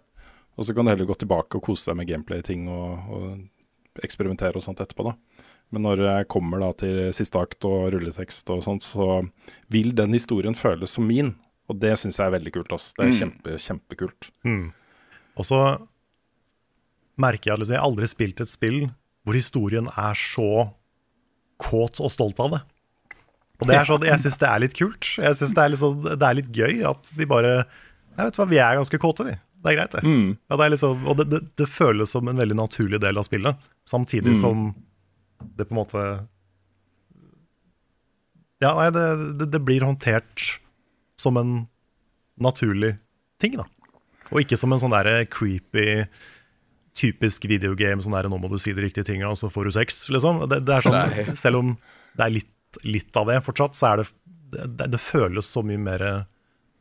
Og 0.60 0.68
så 0.68 0.76
kan 0.76 0.86
du 0.86 0.92
heller 0.92 1.08
gå 1.10 1.16
tilbake 1.22 1.58
og 1.58 1.64
kose 1.66 1.90
deg 1.90 2.00
med 2.00 2.10
gameplay-ting 2.10 2.68
og, 2.72 3.14
og 3.16 4.04
eksperimentere 4.04 4.60
og 4.60 4.66
sånt 4.66 4.82
etterpå. 4.84 5.08
da. 5.08 5.48
Men 5.72 5.86
når 5.88 6.04
jeg 6.04 6.28
kommer 6.32 6.60
da 6.60 6.72
til 6.76 6.98
siste 7.16 7.40
akt 7.40 7.64
og 7.68 7.94
rulletekst 7.94 8.50
og 8.52 8.64
sånt, 8.66 8.84
så 8.84 9.22
vil 9.72 9.94
den 9.96 10.12
historien 10.18 10.58
føles 10.58 10.98
som 10.98 11.08
min. 11.08 11.34
Og 11.72 11.80
det 11.80 11.94
syns 12.02 12.20
jeg 12.20 12.28
er 12.28 12.36
veldig 12.36 12.52
kult. 12.58 12.74
ass. 12.76 12.90
Det 12.98 13.06
er 13.08 13.16
kjempe, 13.16 13.56
kjempekult. 13.64 14.32
Og 15.40 15.48
så 15.48 15.62
merker 17.22 17.52
jeg 17.52 17.56
at 17.56 17.64
liksom, 17.64 17.78
jeg 17.78 17.84
har 18.04 18.12
spilt 18.12 18.44
et 18.44 18.52
spill 18.52 18.82
hvor 19.24 19.38
historien 19.38 19.88
er 19.94 20.18
så 20.18 20.50
kåt 21.62 22.02
og 22.02 22.12
stolt 22.12 22.40
av 22.42 22.56
det. 22.56 22.62
Og 23.62 23.70
det 23.70 23.76
er 23.78 23.86
sånn, 23.86 24.04
jeg 24.10 24.22
syns 24.24 24.40
det 24.42 24.50
er 24.50 24.62
litt 24.64 24.76
kult. 24.76 25.12
Jeg 25.22 25.38
synes 25.38 25.54
det, 25.54 25.64
er 25.64 25.72
litt 25.72 25.82
sånn, 25.84 26.06
det 26.10 26.26
er 26.26 26.38
litt 26.40 26.50
gøy 26.50 26.82
at 26.90 27.12
de 27.14 27.28
bare 27.30 27.52
Jeg 27.62 28.28
vet 28.28 28.40
hva, 28.40 28.48
Vi 28.50 28.58
er 28.60 28.80
ganske 28.80 29.00
kåte, 29.00 29.28
vi. 29.28 29.36
Det 29.62 29.72
er 29.72 29.78
greit, 29.78 29.94
det. 29.94 30.02
Ja, 30.50 30.58
det 30.58 30.66
er 30.66 30.74
liksom, 30.74 31.04
og 31.06 31.18
det, 31.20 31.28
det, 31.30 31.42
det 31.62 31.68
føles 31.70 32.14
som 32.16 32.30
en 32.32 32.40
veldig 32.42 32.58
naturlig 32.58 33.00
del 33.04 33.20
av 33.22 33.28
spillet, 33.28 33.68
samtidig 33.88 34.34
som 34.40 34.72
det 35.58 35.68
på 35.68 35.76
en 35.76 35.80
måte 35.82 36.06
Ja, 38.62 38.76
nei, 38.78 38.90
det, 38.94 39.06
det, 39.40 39.48
det 39.54 39.62
blir 39.66 39.86
håndtert 39.86 40.48
som 41.18 41.38
en 41.38 41.54
naturlig 42.42 42.96
ting, 43.42 43.58
da. 43.58 43.66
Og 44.32 44.44
ikke 44.44 44.58
som 44.58 44.74
en 44.74 44.82
sånn 44.82 44.94
derre 44.94 45.26
creepy 45.30 46.06
typisk 46.98 47.46
videogame, 47.48 48.04
sånn 48.04 48.16
der, 48.18 48.28
nå 48.30 48.38
må 48.42 48.50
du 48.52 48.58
si 48.60 48.74
de 48.76 48.84
riktige 48.84 49.08
tinga, 49.08 49.30
og 49.32 49.40
så 49.40 49.50
får 49.52 49.70
du 49.70 49.76
sex, 49.78 50.04
liksom. 50.12 50.44
Det, 50.52 50.62
det 50.68 50.76
er 50.76 50.88
sånn, 50.88 50.98
Nei. 50.98 51.38
selv 51.44 51.62
om 51.62 51.76
det 52.18 52.26
er 52.26 52.36
litt, 52.40 52.82
litt 52.88 53.18
av 53.20 53.30
det 53.30 53.40
fortsatt, 53.46 53.78
så 53.78 53.92
er 53.92 54.02
det 54.02 54.10
det, 54.52 54.90
det 54.92 55.00
føles 55.00 55.48
så 55.48 55.64
mye 55.64 55.80
mer 55.80 56.06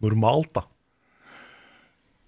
normalt, 0.03 0.53
da. 0.59 0.65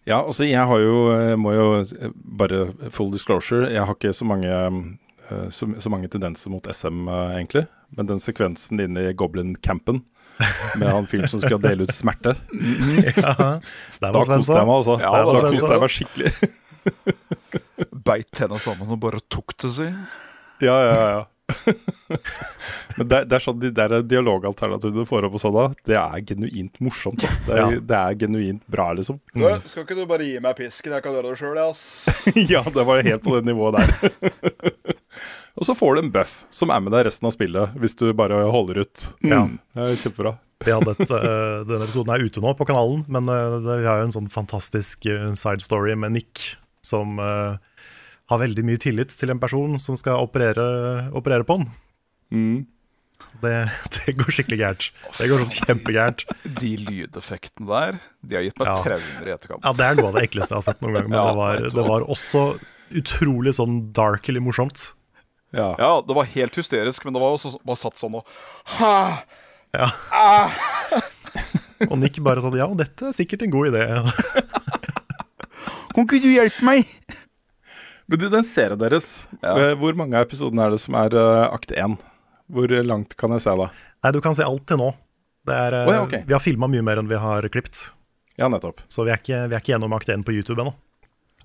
Ja, 0.08 0.18
altså 0.18 0.46
jeg 0.48 0.66
har 0.66 0.80
jo, 0.82 0.96
eh, 1.14 1.36
må 1.38 1.52
jo 1.54 1.66
eh, 1.82 2.10
bare 2.38 2.72
full 2.90 3.12
disclosure, 3.14 3.68
jeg 3.70 3.84
har 3.86 3.94
ikke 3.94 4.14
så 4.16 4.26
mange, 4.26 4.50
eh, 4.50 5.44
så, 5.54 5.68
så 5.78 5.92
mange 5.92 6.10
tendenser 6.10 6.50
mot 6.50 6.66
SM 6.66 7.06
egentlig. 7.38 7.66
Men 7.94 8.08
den 8.08 8.22
sekvensen 8.22 8.80
inne 8.82 9.10
i 9.10 9.14
Goblin-campen 9.14 10.02
med 10.80 10.88
han 10.88 11.06
fyren 11.06 11.28
som 11.30 11.42
skal 11.42 11.60
dele 11.62 11.84
ut 11.86 11.92
smerte, 11.94 12.34
Ja, 13.20 13.60
da 14.00 14.12
koste 14.16 14.56
jeg 14.56 14.66
meg 14.66 14.74
altså. 14.80 14.96
Ja, 15.02 15.12
da 15.12 15.36
da 15.36 15.52
koste 15.52 15.74
jeg 15.76 15.82
meg 15.84 15.94
skikkelig. 15.96 16.32
Beit 18.08 18.32
tenna 18.34 18.58
sammen 18.58 18.90
og 18.90 18.98
bare 19.04 19.20
tok 19.30 19.54
det, 19.62 19.70
si. 19.76 19.86
Ja, 20.64 20.78
ja, 20.88 20.96
ja. 20.98 21.22
Men 22.96 23.08
det, 23.08 23.18
det 23.30 23.36
er 23.38 23.42
sånn 23.44 23.60
de 23.62 23.70
der 23.74 23.94
dialogalternativene 24.04 25.02
du 25.02 25.08
får 25.08 25.26
opp 25.28 25.36
og 25.38 25.42
sånn 25.42 25.54
da, 25.56 25.64
det 25.88 25.96
er 25.98 26.24
genuint 26.28 26.78
morsomt. 26.84 27.22
Da. 27.22 27.30
Det, 27.46 27.52
er, 27.56 27.60
Ja. 27.62 27.80
det 27.92 27.98
er 28.00 28.18
genuint 28.24 28.62
bra, 28.72 28.90
liksom. 28.98 29.20
skal 29.64 29.86
ikke 29.86 29.96
du 29.98 30.04
bare 30.10 30.26
gi 30.28 30.36
meg 30.44 30.56
pisken? 30.58 30.92
Jeg 30.96 31.04
kan 31.04 31.16
gjøre 31.16 31.32
det 31.32 31.40
sjøl, 31.40 31.56
jeg, 31.56 31.72
ass. 31.72 31.82
ja, 32.52 32.62
det 32.68 32.86
var 32.88 33.02
helt 33.06 33.24
på 33.24 33.36
det 33.38 33.44
nivået 33.48 33.80
der. 33.80 33.90
og 35.58 35.66
så 35.68 35.76
får 35.78 35.96
du 35.96 36.04
en 36.04 36.12
buff 36.14 36.38
som 36.52 36.72
er 36.74 36.84
med 36.84 36.92
deg 36.96 37.06
resten 37.08 37.28
av 37.30 37.34
spillet, 37.36 37.76
hvis 37.80 37.96
du 38.00 38.08
bare 38.16 38.42
holder 38.52 38.82
ut. 38.84 39.06
Ja. 39.24 39.44
Det 39.72 39.88
er 39.88 40.00
kjempebra. 40.04 40.36
Vi 40.62 40.70
hadde 40.70 40.92
et, 40.94 41.10
eh, 41.10 41.62
denne 41.66 41.86
episoden 41.88 42.12
er 42.14 42.22
ute 42.22 42.42
nå 42.44 42.52
på 42.54 42.68
kanalen, 42.68 43.00
men 43.10 43.26
eh, 43.32 43.56
vi 43.82 43.88
har 43.88 44.02
jo 44.02 44.10
en 44.10 44.14
sånn 44.20 44.28
fantastisk 44.30 45.08
eh, 45.10 45.32
side 45.38 45.64
story 45.64 45.96
med 45.98 46.14
Nick, 46.14 46.44
som 46.86 47.16
eh, 47.18 47.56
har 48.32 48.40
veldig 48.42 48.64
mye 48.66 48.80
tillit 48.82 49.12
til 49.14 49.30
en 49.34 49.40
person 49.42 49.78
som 49.82 49.96
skal 50.00 50.22
operere, 50.24 50.66
operere 51.16 51.46
på 51.48 51.58
han. 51.60 51.68
Mm. 52.32 52.60
Det, 53.42 53.52
det 53.94 54.12
går 54.18 54.34
skikkelig 54.34 54.58
gærent. 54.60 54.86
Det 55.18 55.28
går 55.30 55.42
sånn 55.44 55.66
kjempegærent. 55.68 56.24
De 56.58 56.72
lydeffektene 56.82 57.68
der, 57.70 58.00
de 58.26 58.36
har 58.38 58.44
gitt 58.48 58.58
meg 58.60 58.68
Ja. 58.70 58.74
traumer 58.86 59.28
i 59.30 59.34
etterkant. 59.36 59.62
Ja, 59.64 59.72
Det 59.78 59.86
er 59.86 59.98
noe 60.00 60.10
av 60.10 60.18
det 60.18 60.24
ekleste 60.26 60.52
jeg 60.56 60.58
har 60.58 60.66
sett 60.66 60.82
noen 60.82 60.96
gang, 60.98 61.06
men 61.10 61.18
Ja, 61.18 61.28
det, 61.30 61.36
var, 61.38 61.62
det 61.76 61.84
var 61.86 62.06
også 62.12 62.42
utrolig 63.02 63.54
sånn 63.56 63.78
darkly 63.96 64.42
morsomt. 64.42 64.88
Ja. 65.54 65.70
Ja, 65.78 65.92
det 66.04 66.14
var 66.16 66.28
helt 66.32 66.54
hysterisk, 66.58 67.04
men 67.06 67.14
det 67.16 67.20
var 67.22 67.34
også 67.36 67.54
bare 67.62 67.80
satt 67.80 68.00
sånn 68.00 68.18
og 68.20 68.26
Ja. 69.72 69.88
Og 71.90 71.96
Nick 71.98 72.18
bare 72.22 72.42
sånn 72.44 72.54
Ja, 72.58 72.68
dette 72.78 73.08
er 73.10 73.14
sikkert 73.16 73.42
en 73.46 73.52
god 73.54 73.72
idé. 73.72 73.86
Kan 75.92 76.06
ikke 76.06 76.20
du 76.24 76.28
hjelpe 76.32 76.64
meg? 76.66 76.88
Men 78.12 78.20
du, 78.20 78.26
den 78.28 78.44
serien 78.44 78.76
deres, 78.76 79.06
Ja. 79.40 79.54
eh, 79.56 79.70
hvor 79.80 79.96
mange 79.96 80.18
av 80.18 80.26
episodene 80.26 80.66
er 80.66 80.74
det 80.74 80.80
som 80.82 80.96
er 81.00 81.14
uh, 81.16 81.48
akt 81.48 81.70
én? 81.72 81.94
Hvor 82.52 82.68
langt 82.84 83.14
kan 83.16 83.32
jeg 83.32 83.40
se 83.46 83.54
da? 83.56 83.70
Nei, 84.04 84.10
du 84.12 84.18
kan 84.20 84.36
se 84.36 84.44
alt 84.44 84.66
til 84.68 84.76
nå. 84.82 84.90
Det 85.48 85.54
er, 85.56 85.76
Å 85.88 85.94
ja, 85.96 86.02
okay. 86.04 86.20
Vi 86.28 86.34
har 86.36 86.42
filma 86.44 86.68
mye 86.68 86.84
mer 86.84 87.00
enn 87.00 87.08
vi 87.08 87.16
har 87.16 87.46
klippet. 87.48 87.86
Ja, 88.36 88.50
nettopp. 88.52 88.82
Så 88.92 89.06
vi 89.08 89.14
er 89.14 89.22
ikke, 89.22 89.38
vi 89.48 89.56
er 89.56 89.62
ikke 89.64 89.72
gjennom 89.72 89.96
akt 89.96 90.12
1 90.12 90.26
på 90.28 90.34
YouTube 90.36 90.60
ennå. 90.60 90.74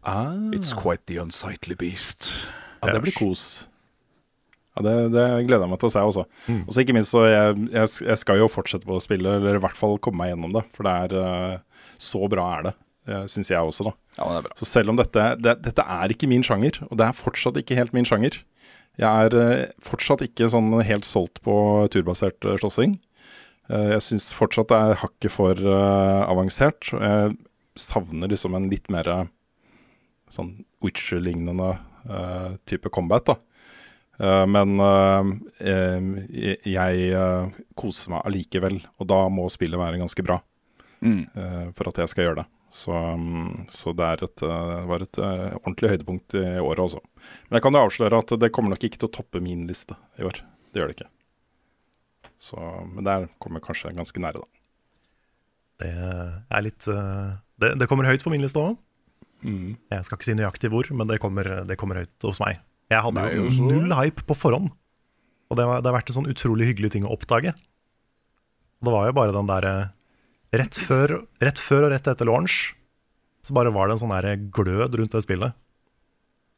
Ah, 0.03 0.35
It's 0.55 0.73
quite 0.75 1.07
the 1.07 1.21
unsightly 1.23 1.75
beast. 1.79 2.27
ja, 2.83 2.91
det 2.91 2.99
blir 3.05 3.15
kos. 3.15 3.45
Ja, 4.75 4.83
det, 4.85 4.93
det 5.15 5.23
gleder 5.47 5.63
jeg 5.65 5.71
meg 5.71 5.79
til 5.81 5.89
å 5.89 5.93
se 5.95 6.03
også. 6.11 6.25
Og 6.67 6.75
så 6.75 6.83
ikke 6.83 6.97
minst, 6.99 7.15
så 7.15 7.23
jeg, 7.31 7.55
jeg, 7.73 7.93
jeg 8.11 8.19
skal 8.21 8.43
jo 8.43 8.51
fortsette 8.51 8.85
på 8.85 8.99
å 8.99 9.01
spille, 9.01 9.39
eller 9.39 9.57
i 9.57 9.63
hvert 9.63 9.79
fall 9.79 9.95
komme 10.03 10.19
meg 10.21 10.35
gjennom 10.35 10.53
det. 10.59 10.65
For 10.75 10.85
det 10.85 10.97
er 11.07 11.63
så 11.97 12.27
bra 12.29 12.49
er 12.59 12.67
det, 12.67 12.75
syns 13.31 13.49
jeg 13.51 13.59
også, 13.63 13.87
da. 13.87 13.93
Ja, 14.17 14.25
men 14.27 14.35
det 14.37 14.43
bra. 14.47 14.55
Så 14.59 14.67
selv 14.69 14.91
om 14.91 14.97
dette, 14.99 15.25
det, 15.39 15.53
dette 15.65 15.83
er 15.83 16.13
ikke 16.13 16.27
min 16.29 16.43
sjanger, 16.45 16.79
og 16.89 16.97
det 16.99 17.05
er 17.07 17.17
fortsatt 17.17 17.59
ikke 17.61 17.77
helt 17.79 17.93
min 17.95 18.07
sjanger 18.07 18.39
Jeg 18.97 19.07
er 19.27 19.35
eh, 19.37 19.65
fortsatt 19.85 20.23
ikke 20.25 20.49
sånn 20.51 20.71
helt 20.83 21.05
solgt 21.05 21.41
på 21.45 21.55
turbasert 21.93 22.43
eh, 22.45 22.57
slåssing. 22.59 22.97
Eh, 23.69 23.89
jeg 23.93 24.05
syns 24.07 24.31
fortsatt 24.35 24.71
det 24.73 24.79
er 24.79 25.01
hakket 25.03 25.31
for 25.31 25.53
eh, 25.55 26.23
avansert. 26.27 26.91
Jeg 26.91 27.35
savner 27.77 28.31
liksom 28.31 28.57
en 28.57 28.69
litt 28.71 28.89
mer 28.89 29.07
eh, 29.13 29.27
sånn 30.33 30.55
Witcher-lignende 30.83 31.75
eh, 32.09 32.49
type 32.65 32.89
combat, 32.93 33.25
da. 33.29 33.37
Uh, 34.17 34.47
men 34.49 34.79
uh, 34.81 35.27
eh, 35.61 36.07
jeg 36.65 37.09
uh, 37.13 37.51
koser 37.77 38.09
meg 38.15 38.23
allikevel, 38.25 38.79
og 38.97 39.05
da 39.11 39.19
må 39.29 39.45
spillet 39.53 39.77
være 39.77 39.99
ganske 40.01 40.25
bra 40.25 40.39
Mm. 40.97 41.27
eh, 41.37 41.67
for 41.77 41.91
at 41.91 41.99
jeg 42.01 42.09
skal 42.09 42.25
gjøre 42.25 42.39
det. 42.39 42.45
Så, 42.73 42.93
mm, 42.93 43.67
så 43.73 43.93
det 43.95 44.05
er 44.05 44.23
et, 44.27 44.41
det, 44.43 44.79
var 44.89 45.03
et 45.05 45.19
eh, 45.23 45.55
ordentlig 45.61 45.93
høydepunkt 45.93 46.35
i 46.37 46.45
året 46.59 46.83
også. 46.83 47.01
Men 47.47 47.57
jeg 47.57 47.65
kan 47.65 47.77
jo 47.77 47.83
avsløre 47.87 48.19
at 48.21 48.33
det 48.41 48.51
kommer 48.53 48.73
nok 48.73 48.83
ikke 48.85 48.99
til 49.01 49.09
å 49.09 49.15
toppe 49.17 49.41
min 49.43 49.63
liste 49.69 49.97
i 50.19 50.25
år. 50.27 50.41
Det 50.71 50.81
gjør 50.81 50.91
det 50.91 50.97
ikke. 50.97 51.11
Så, 52.43 52.59
men 52.91 53.07
der 53.07 53.29
kommer 53.41 53.61
jeg 53.61 53.67
kanskje 53.69 53.95
ganske 53.97 54.21
nære, 54.21 54.43
da. 54.43 54.53
Det 55.77 55.93
er 55.93 56.65
litt 56.65 56.87
eh, 56.89 57.37
det, 57.61 57.73
det 57.81 57.87
kommer 57.89 58.09
høyt 58.09 58.25
på 58.25 58.33
min 58.33 58.43
liste 58.43 58.61
òg. 58.61 58.77
Jeg 59.45 60.05
skal 60.05 60.17
ikke 60.17 60.25
si 60.27 60.35
nøyaktig 60.37 60.71
hvor, 60.73 60.87
men 60.97 61.09
det 61.09 61.19
kommer, 61.21 61.47
det 61.69 61.77
kommer 61.79 62.01
høyt 62.01 62.25
hos 62.25 62.41
meg. 62.41 62.59
Jeg 62.91 63.03
hadde 63.03 63.21
Nei, 63.21 63.35
jo 63.35 63.47
også. 63.49 63.65
null 63.69 63.93
hype 63.93 64.23
på 64.27 64.37
forhånd. 64.37 64.71
Og 65.47 65.59
det, 65.59 65.65
var, 65.67 65.81
det 65.83 65.89
har 65.89 65.97
vært 65.99 66.09
en 66.11 66.17
sånn 66.19 66.31
utrolig 66.31 66.69
hyggelig 66.71 66.91
ting 66.95 67.05
å 67.07 67.13
oppdage. 67.13 67.53
Det 68.83 68.93
var 68.93 69.07
jo 69.09 69.15
bare 69.17 69.35
den 69.35 69.49
derre 69.49 69.73
rett, 70.53 70.77
før- 70.87 71.25
rett 71.43 71.59
før 71.59 71.87
og 71.87 71.91
rett 71.95 72.07
etter 72.07 72.25
launch, 72.29 72.73
så 73.43 73.53
bare 73.55 73.71
var 73.73 73.87
det 73.87 73.97
en 73.97 74.03
sånn 74.05 74.13
der 74.15 74.35
glød 74.51 74.95
rundt 74.99 75.11
det 75.15 75.23
spillet 75.23 75.53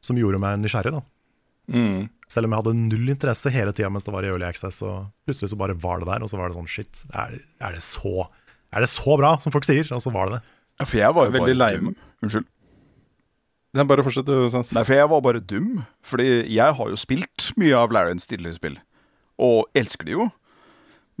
som 0.02 0.16
gjorde 0.16 0.40
meg 0.40 0.58
nysgjerrig, 0.62 0.92
da. 0.96 1.02
Selv 2.30 2.46
om 2.46 2.54
jeg 2.54 2.62
hadde 2.62 2.72
null 2.78 3.10
interesse 3.12 3.50
hele 3.52 3.72
tida 3.76 3.90
mens 3.92 4.06
det 4.06 4.12
var 4.14 4.24
i 4.26 4.30
Early 4.30 4.46
Access, 4.48 4.80
og 4.86 5.10
plutselig 5.26 5.50
så 5.52 5.58
bare 5.60 5.74
var 5.78 6.00
det 6.00 6.08
der, 6.08 6.22
og 6.24 6.30
så 6.30 6.38
var 6.38 6.48
det 6.50 6.56
sånn 6.58 6.70
shit, 6.70 7.02
er, 7.12 7.36
er, 7.60 7.74
det, 7.76 7.82
så, 7.84 8.26
er 8.74 8.80
det 8.84 8.88
så 8.90 9.16
bra 9.20 9.34
som 9.42 9.52
folk 9.54 9.66
sier? 9.68 9.86
Og 9.94 10.02
så 10.02 10.10
var 10.14 10.30
det 10.30 10.38
det. 10.40 10.42
Ja, 10.80 10.86
for 10.88 10.96
jeg 11.02 11.14
var 11.14 11.28
jo 11.28 11.34
Veldig 11.36 11.56
lei 11.58 11.70
meg. 11.84 11.96
Unnskyld. 12.24 12.46
Ja, 13.76 13.84
bare 13.86 14.02
fortsett, 14.02 14.26
du, 14.26 14.48
Sans. 14.50 14.72
Nei, 14.74 14.82
for 14.88 14.96
jeg 14.96 15.10
var 15.12 15.20
bare 15.22 15.42
dum. 15.46 15.82
Fordi 16.02 16.26
jeg 16.50 16.74
har 16.78 16.88
jo 16.90 16.96
spilt 16.98 17.50
mye 17.60 17.76
av 17.78 17.92
Larrens 17.94 18.26
tidligere 18.26 18.56
spill, 18.58 18.78
og 19.38 19.68
elsker 19.78 20.08
det 20.08 20.16
jo. 20.16 20.30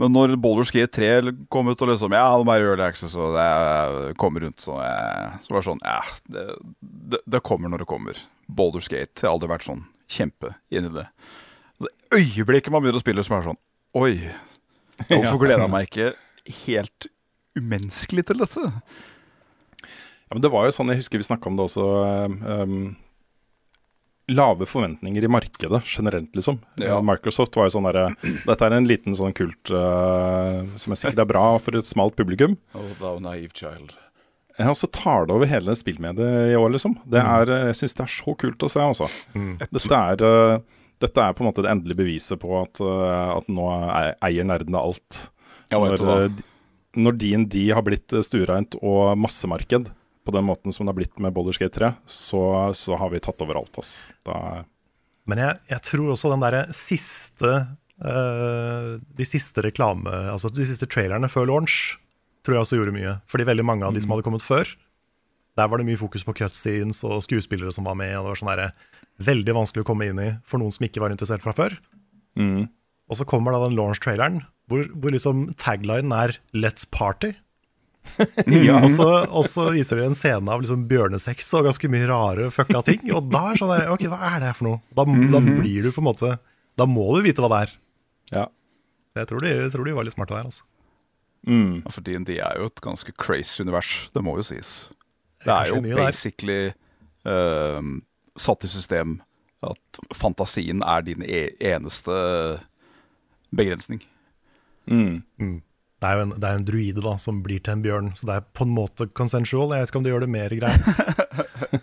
Men 0.00 0.14
når 0.16 0.32
Boulders 0.40 0.70
Gate 0.72 0.88
3 0.96 1.32
kom 1.52 1.68
ut 1.68 1.82
og 1.84 1.90
liksom 1.92 2.14
Ja, 2.16 2.24
nå 2.40 2.48
er 2.54 2.62
det 2.62 2.68
Early 2.70 2.84
Access, 2.86 3.12
og 3.20 3.34
det 3.36 4.14
kommer 4.20 4.46
rundt, 4.46 4.62
så, 4.62 4.78
jeg, 4.80 5.40
så 5.44 5.52
var 5.52 5.60
det 5.60 5.68
sånn 5.68 5.82
Ja, 5.84 5.98
det, 6.32 6.44
det, 7.12 7.20
det 7.36 7.42
kommer 7.44 7.72
når 7.72 7.84
det 7.84 7.90
kommer. 7.90 8.20
Boulders 8.48 8.88
Gate. 8.88 9.12
Jeg 9.20 9.28
har 9.28 9.36
aldri 9.36 9.50
vært 9.52 9.68
sånn 9.68 9.84
kjempe 10.10 10.54
inn 10.74 10.88
i 10.88 10.94
det. 10.94 11.04
Så 11.78 11.86
det 11.86 11.92
øyeblikket 12.18 12.72
man 12.74 12.82
begynner 12.82 13.02
å 13.02 13.04
spille, 13.04 13.24
som 13.26 13.36
er 13.38 13.46
sånn 13.50 13.60
Oi, 14.00 14.14
hvorfor 15.10 15.40
gleder 15.44 15.64
jeg 15.66 15.72
meg 15.74 15.88
ikke 15.90 16.10
helt 16.64 17.10
umenneskelig 17.58 18.24
til 18.30 18.40
dette? 18.42 18.66
Ja, 20.30 20.36
men 20.36 20.42
det 20.44 20.52
var 20.54 20.68
jo 20.68 20.74
sånn, 20.74 20.90
jeg 20.94 21.02
husker 21.02 21.18
vi 21.20 21.26
snakka 21.26 21.50
om 21.50 21.56
det 21.58 21.64
også. 21.66 21.86
ehm, 22.46 22.76
lave 24.30 24.66
forventninger 24.68 25.24
i 25.26 25.30
markedet 25.30 25.82
generelt, 25.90 26.30
liksom. 26.36 26.60
Ja. 26.80 26.96
Eh, 26.96 27.02
Microsoft 27.06 27.56
var 27.58 27.68
jo 27.68 27.74
sånn 27.76 27.88
derre 27.88 28.06
Dette 28.46 28.66
er 28.68 28.76
en 28.76 28.88
liten 28.88 29.16
sånn 29.18 29.34
kult 29.36 29.72
uh, 29.74 30.62
som 30.80 30.94
er 30.94 31.00
sikkert 31.00 31.24
er 31.24 31.30
bra 31.30 31.44
for 31.62 31.78
et 31.80 31.88
smalt 31.88 32.16
publikum. 32.18 32.56
Oh, 32.80 32.92
thou 33.00 33.18
naive 33.22 33.52
child. 33.56 33.92
Ja, 34.56 34.70
og 34.70 34.76
så 34.78 34.88
tar 34.92 35.26
det 35.28 35.34
over 35.34 35.48
hele 35.48 35.74
spillmediet 35.78 36.52
i 36.52 36.56
år, 36.58 36.70
liksom. 36.74 36.94
Det 37.08 37.20
er, 37.20 37.50
eh, 37.52 37.66
jeg 37.70 37.78
syns 37.80 37.96
det 37.98 38.04
er 38.06 38.12
så 38.14 38.34
kult 38.40 38.66
å 38.66 38.70
se, 38.72 38.82
altså. 38.84 39.08
Dette, 39.66 40.00
er, 40.00 40.24
uh, 40.24 40.84
dette 41.02 41.24
er 41.24 41.36
på 41.36 41.44
en 41.44 41.50
måte 41.50 41.64
det 41.64 41.72
endelige 41.72 42.00
beviset 42.02 42.40
på 42.42 42.52
at, 42.60 42.80
uh, 42.84 43.38
at 43.38 43.48
nå 43.52 43.66
er- 43.88 44.14
eier 44.28 44.48
nerdene 44.48 44.80
alt. 44.80 45.24
Ja, 45.72 45.80
vet 45.82 46.00
du 46.00 46.06
hva? 46.08 46.18
når, 46.98 47.16
DND 47.22 47.56
har 47.70 47.84
blitt 47.86 48.10
stuereint 48.26 48.74
og 48.82 49.12
massemarked 49.20 49.90
på 50.30 50.36
den 50.38 50.46
måten 50.46 50.74
som 50.74 50.86
det 50.86 50.94
har 50.94 51.00
blitt 51.00 51.22
med 51.22 51.34
Boulder 51.34 51.56
Skate 51.56 51.76
3, 51.76 51.92
så, 52.06 52.42
så 52.78 52.98
har 53.00 53.10
vi 53.12 53.22
tatt 53.22 53.42
over 53.44 53.60
alt, 53.60 53.80
ass. 53.82 53.92
Da, 54.26 54.62
Men 55.30 55.42
jeg, 55.42 55.58
jeg 55.74 55.84
tror 55.90 56.12
også 56.14 56.30
den 56.32 56.44
derre 56.44 56.62
siste 56.76 57.50
uh, 58.00 58.92
De 59.00 59.26
siste 59.28 59.64
reklame 59.64 60.12
Altså 60.32 60.50
de 60.52 60.66
siste 60.68 60.88
trailerne 60.90 61.30
før 61.32 61.50
launch 61.50 61.98
tror 62.40 62.56
jeg 62.56 62.64
også 62.64 62.78
gjorde 62.78 62.94
mye. 62.96 63.18
Fordi 63.28 63.44
veldig 63.44 63.66
mange 63.68 63.84
av 63.84 63.92
de 63.92 64.00
som 64.00 64.14
hadde 64.14 64.24
kommet 64.24 64.44
før, 64.44 64.68
der 65.60 65.68
var 65.68 65.80
det 65.80 65.84
mye 65.90 66.00
fokus 66.00 66.24
på 66.24 66.32
cutscenes 66.38 67.02
og 67.04 67.20
skuespillere 67.26 67.72
som 67.74 67.84
var 67.84 67.98
med, 68.00 68.14
og 68.16 68.24
det 68.24 68.30
var 68.30 68.40
sånn 68.40 68.52
der, 68.54 68.70
veldig 69.28 69.56
vanskelig 69.58 69.84
å 69.84 69.88
komme 69.90 70.08
inn 70.08 70.22
i 70.22 70.30
for 70.48 70.62
noen 70.62 70.72
som 70.72 70.86
ikke 70.86 71.02
var 71.04 71.12
interessert 71.12 71.44
fra 71.44 71.52
før. 71.56 71.76
Og 73.10 73.18
så 73.18 73.26
kommer 73.28 73.52
da 73.52 73.60
den 73.66 73.76
launch-traileren, 73.76 74.40
hvor, 74.70 74.86
hvor 74.94 75.12
liksom 75.12 75.50
taglinen 75.60 76.14
er 76.16 76.38
'Let's 76.54 76.86
party'. 76.88 77.34
og, 78.20 78.88
så, 78.92 79.08
og 79.28 79.44
så 79.48 79.66
viser 79.74 80.00
de 80.00 80.06
en 80.08 80.16
scene 80.16 80.52
av 80.52 80.62
liksom 80.62 80.86
bjørnesex 80.90 81.52
og 81.58 81.68
ganske 81.68 81.90
mye 81.92 82.08
rare 82.10 82.48
fucka 82.54 82.82
ting. 82.86 83.04
Og 83.16 83.28
da 83.32 83.50
er 83.50 83.60
sånn 83.60 83.72
der, 83.72 83.86
ok, 83.92 84.06
hva 84.12 84.18
er 84.32 84.40
det 84.40 84.50
her 84.50 84.58
for 84.58 84.68
noe? 84.70 84.80
Da, 84.96 85.04
da 85.04 85.42
blir 85.44 85.86
du 85.86 85.92
på 85.94 86.02
en 86.02 86.08
måte 86.10 86.34
Da 86.80 86.86
må 86.88 87.06
du 87.16 87.22
vite 87.26 87.44
hva 87.44 87.50
det 87.52 87.60
er. 87.66 87.76
Ja. 88.32 88.44
Jeg 89.18 89.30
tror 89.30 89.44
de, 89.44 89.54
jeg 89.66 89.72
tror 89.74 89.88
de 89.88 89.96
var 89.96 90.06
litt 90.06 90.16
smarte 90.16 90.36
der, 90.36 90.48
altså. 90.48 90.66
Mm. 91.48 91.80
Ja, 91.84 91.92
For 91.92 92.04
DND 92.04 92.34
er 92.36 92.60
jo 92.60 92.68
et 92.68 92.82
ganske 92.84 93.14
crazy 93.16 93.62
univers, 93.64 94.08
det 94.14 94.22
må 94.24 94.36
jo 94.38 94.44
sies. 94.46 94.74
Det 95.40 95.48
Det 95.48 95.54
er 95.54 95.72
er 95.72 95.88
jo 95.90 95.96
basically 95.96 96.62
uh, 97.24 97.80
satt 98.36 98.64
i 98.64 98.70
system 98.70 99.20
at 99.66 100.00
fantasien 100.16 100.82
er 100.82 101.04
din 101.04 101.24
e 101.24 101.50
eneste 101.72 102.12
begrensning. 103.52 104.00
Mm. 104.86 105.60
Det 106.00 106.08
er 106.08 106.16
jo 106.16 106.22
en, 106.24 106.30
det 106.40 106.48
er 106.48 106.56
en 106.56 106.64
druide 106.64 107.02
da, 107.04 107.12
som 107.20 107.42
blir 107.44 107.60
til 107.60 107.74
en 107.76 107.82
bjørn, 107.84 108.06
så 108.16 108.28
det 108.28 108.38
er 108.38 108.46
på 108.56 108.64
en 108.64 108.72
måte 108.72 109.06
consensual. 109.16 109.74
Jeg 109.76 109.84
vet 109.84 109.92
ikke 109.92 110.00
om 110.00 110.06
det 110.06 110.14
gjør 110.14 110.24
det 110.24 110.32
mer 110.32 110.54
greit. 110.56 110.86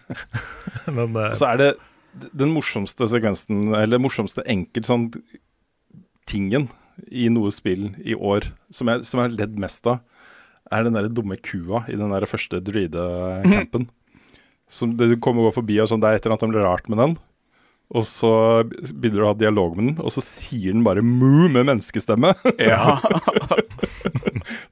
Men 0.97 1.13
eh, 1.21 1.35
Så 1.37 1.45
er 1.51 1.61
det 1.61 1.69
den 2.41 2.49
morsomste 2.55 3.05
sekvensen, 3.11 3.75
eller 3.77 4.01
morsomste 4.01 4.41
enkelt 4.49 4.89
sånn 4.89 5.05
tingen 6.27 6.65
i 7.13 7.27
noe 7.29 7.51
spill 7.53 7.91
i 8.01 8.15
år 8.17 8.49
som 8.73 8.89
jeg, 8.89 9.05
som 9.05 9.21
jeg 9.21 9.29
har 9.29 9.37
ledd 9.43 9.59
mest 9.61 9.85
av, 9.89 10.01
er 10.73 10.83
den 10.83 10.97
der 10.97 11.07
dumme 11.13 11.37
kua 11.39 11.83
i 11.87 11.95
den 11.95 12.11
der 12.11 12.25
første 12.27 12.59
druidecampen. 12.63 13.85
Som 14.67 14.97
du 14.99 15.05
kommer 15.23 15.45
og 15.45 15.51
går 15.51 15.59
forbi, 15.61 15.77
og 15.79 15.87
sånn, 15.91 16.01
det 16.03 16.09
er 16.09 16.17
et 16.17 16.25
eller 16.25 16.41
annet 16.41 16.65
rart 16.65 16.89
med 16.91 16.99
den. 16.99 17.13
Og 17.95 18.03
så 18.03 18.31
begynner 18.67 19.21
du 19.21 19.23
å 19.23 19.29
ha 19.29 19.37
dialog 19.39 19.77
med 19.77 19.85
den, 19.93 20.01
og 20.03 20.11
så 20.11 20.23
sier 20.25 20.73
den 20.75 20.83
bare 20.83 20.99
'moo' 21.05 21.47
med 21.47 21.69
menneskestemme. 21.69 22.33
Ja. 22.59 22.97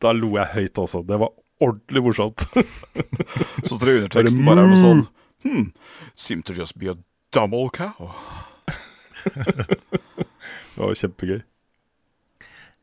da 0.04 0.14
lo 0.16 0.36
jeg 0.38 0.52
høyt 0.56 0.82
også. 0.82 1.04
Det 1.08 1.20
var 1.22 1.34
ordentlig 1.64 2.04
morsomt. 2.04 2.46
Så 3.68 3.78
tror 3.78 3.91
jeg 3.91 4.06
underteksten 4.06 4.48
bare 4.48 4.66
er 4.66 4.74
noe 4.74 4.82
sånn 4.82 5.06
Hmm, 5.46 5.68
seem 6.18 6.41
to 6.41 6.56
just 6.58 6.74
be 6.82 6.89
a 6.89 6.96
dumb 7.30 7.54
old 7.54 7.70
cow. 7.76 8.10
det 9.36 10.80
var 10.80 10.96
kjempegøy. 10.98 11.43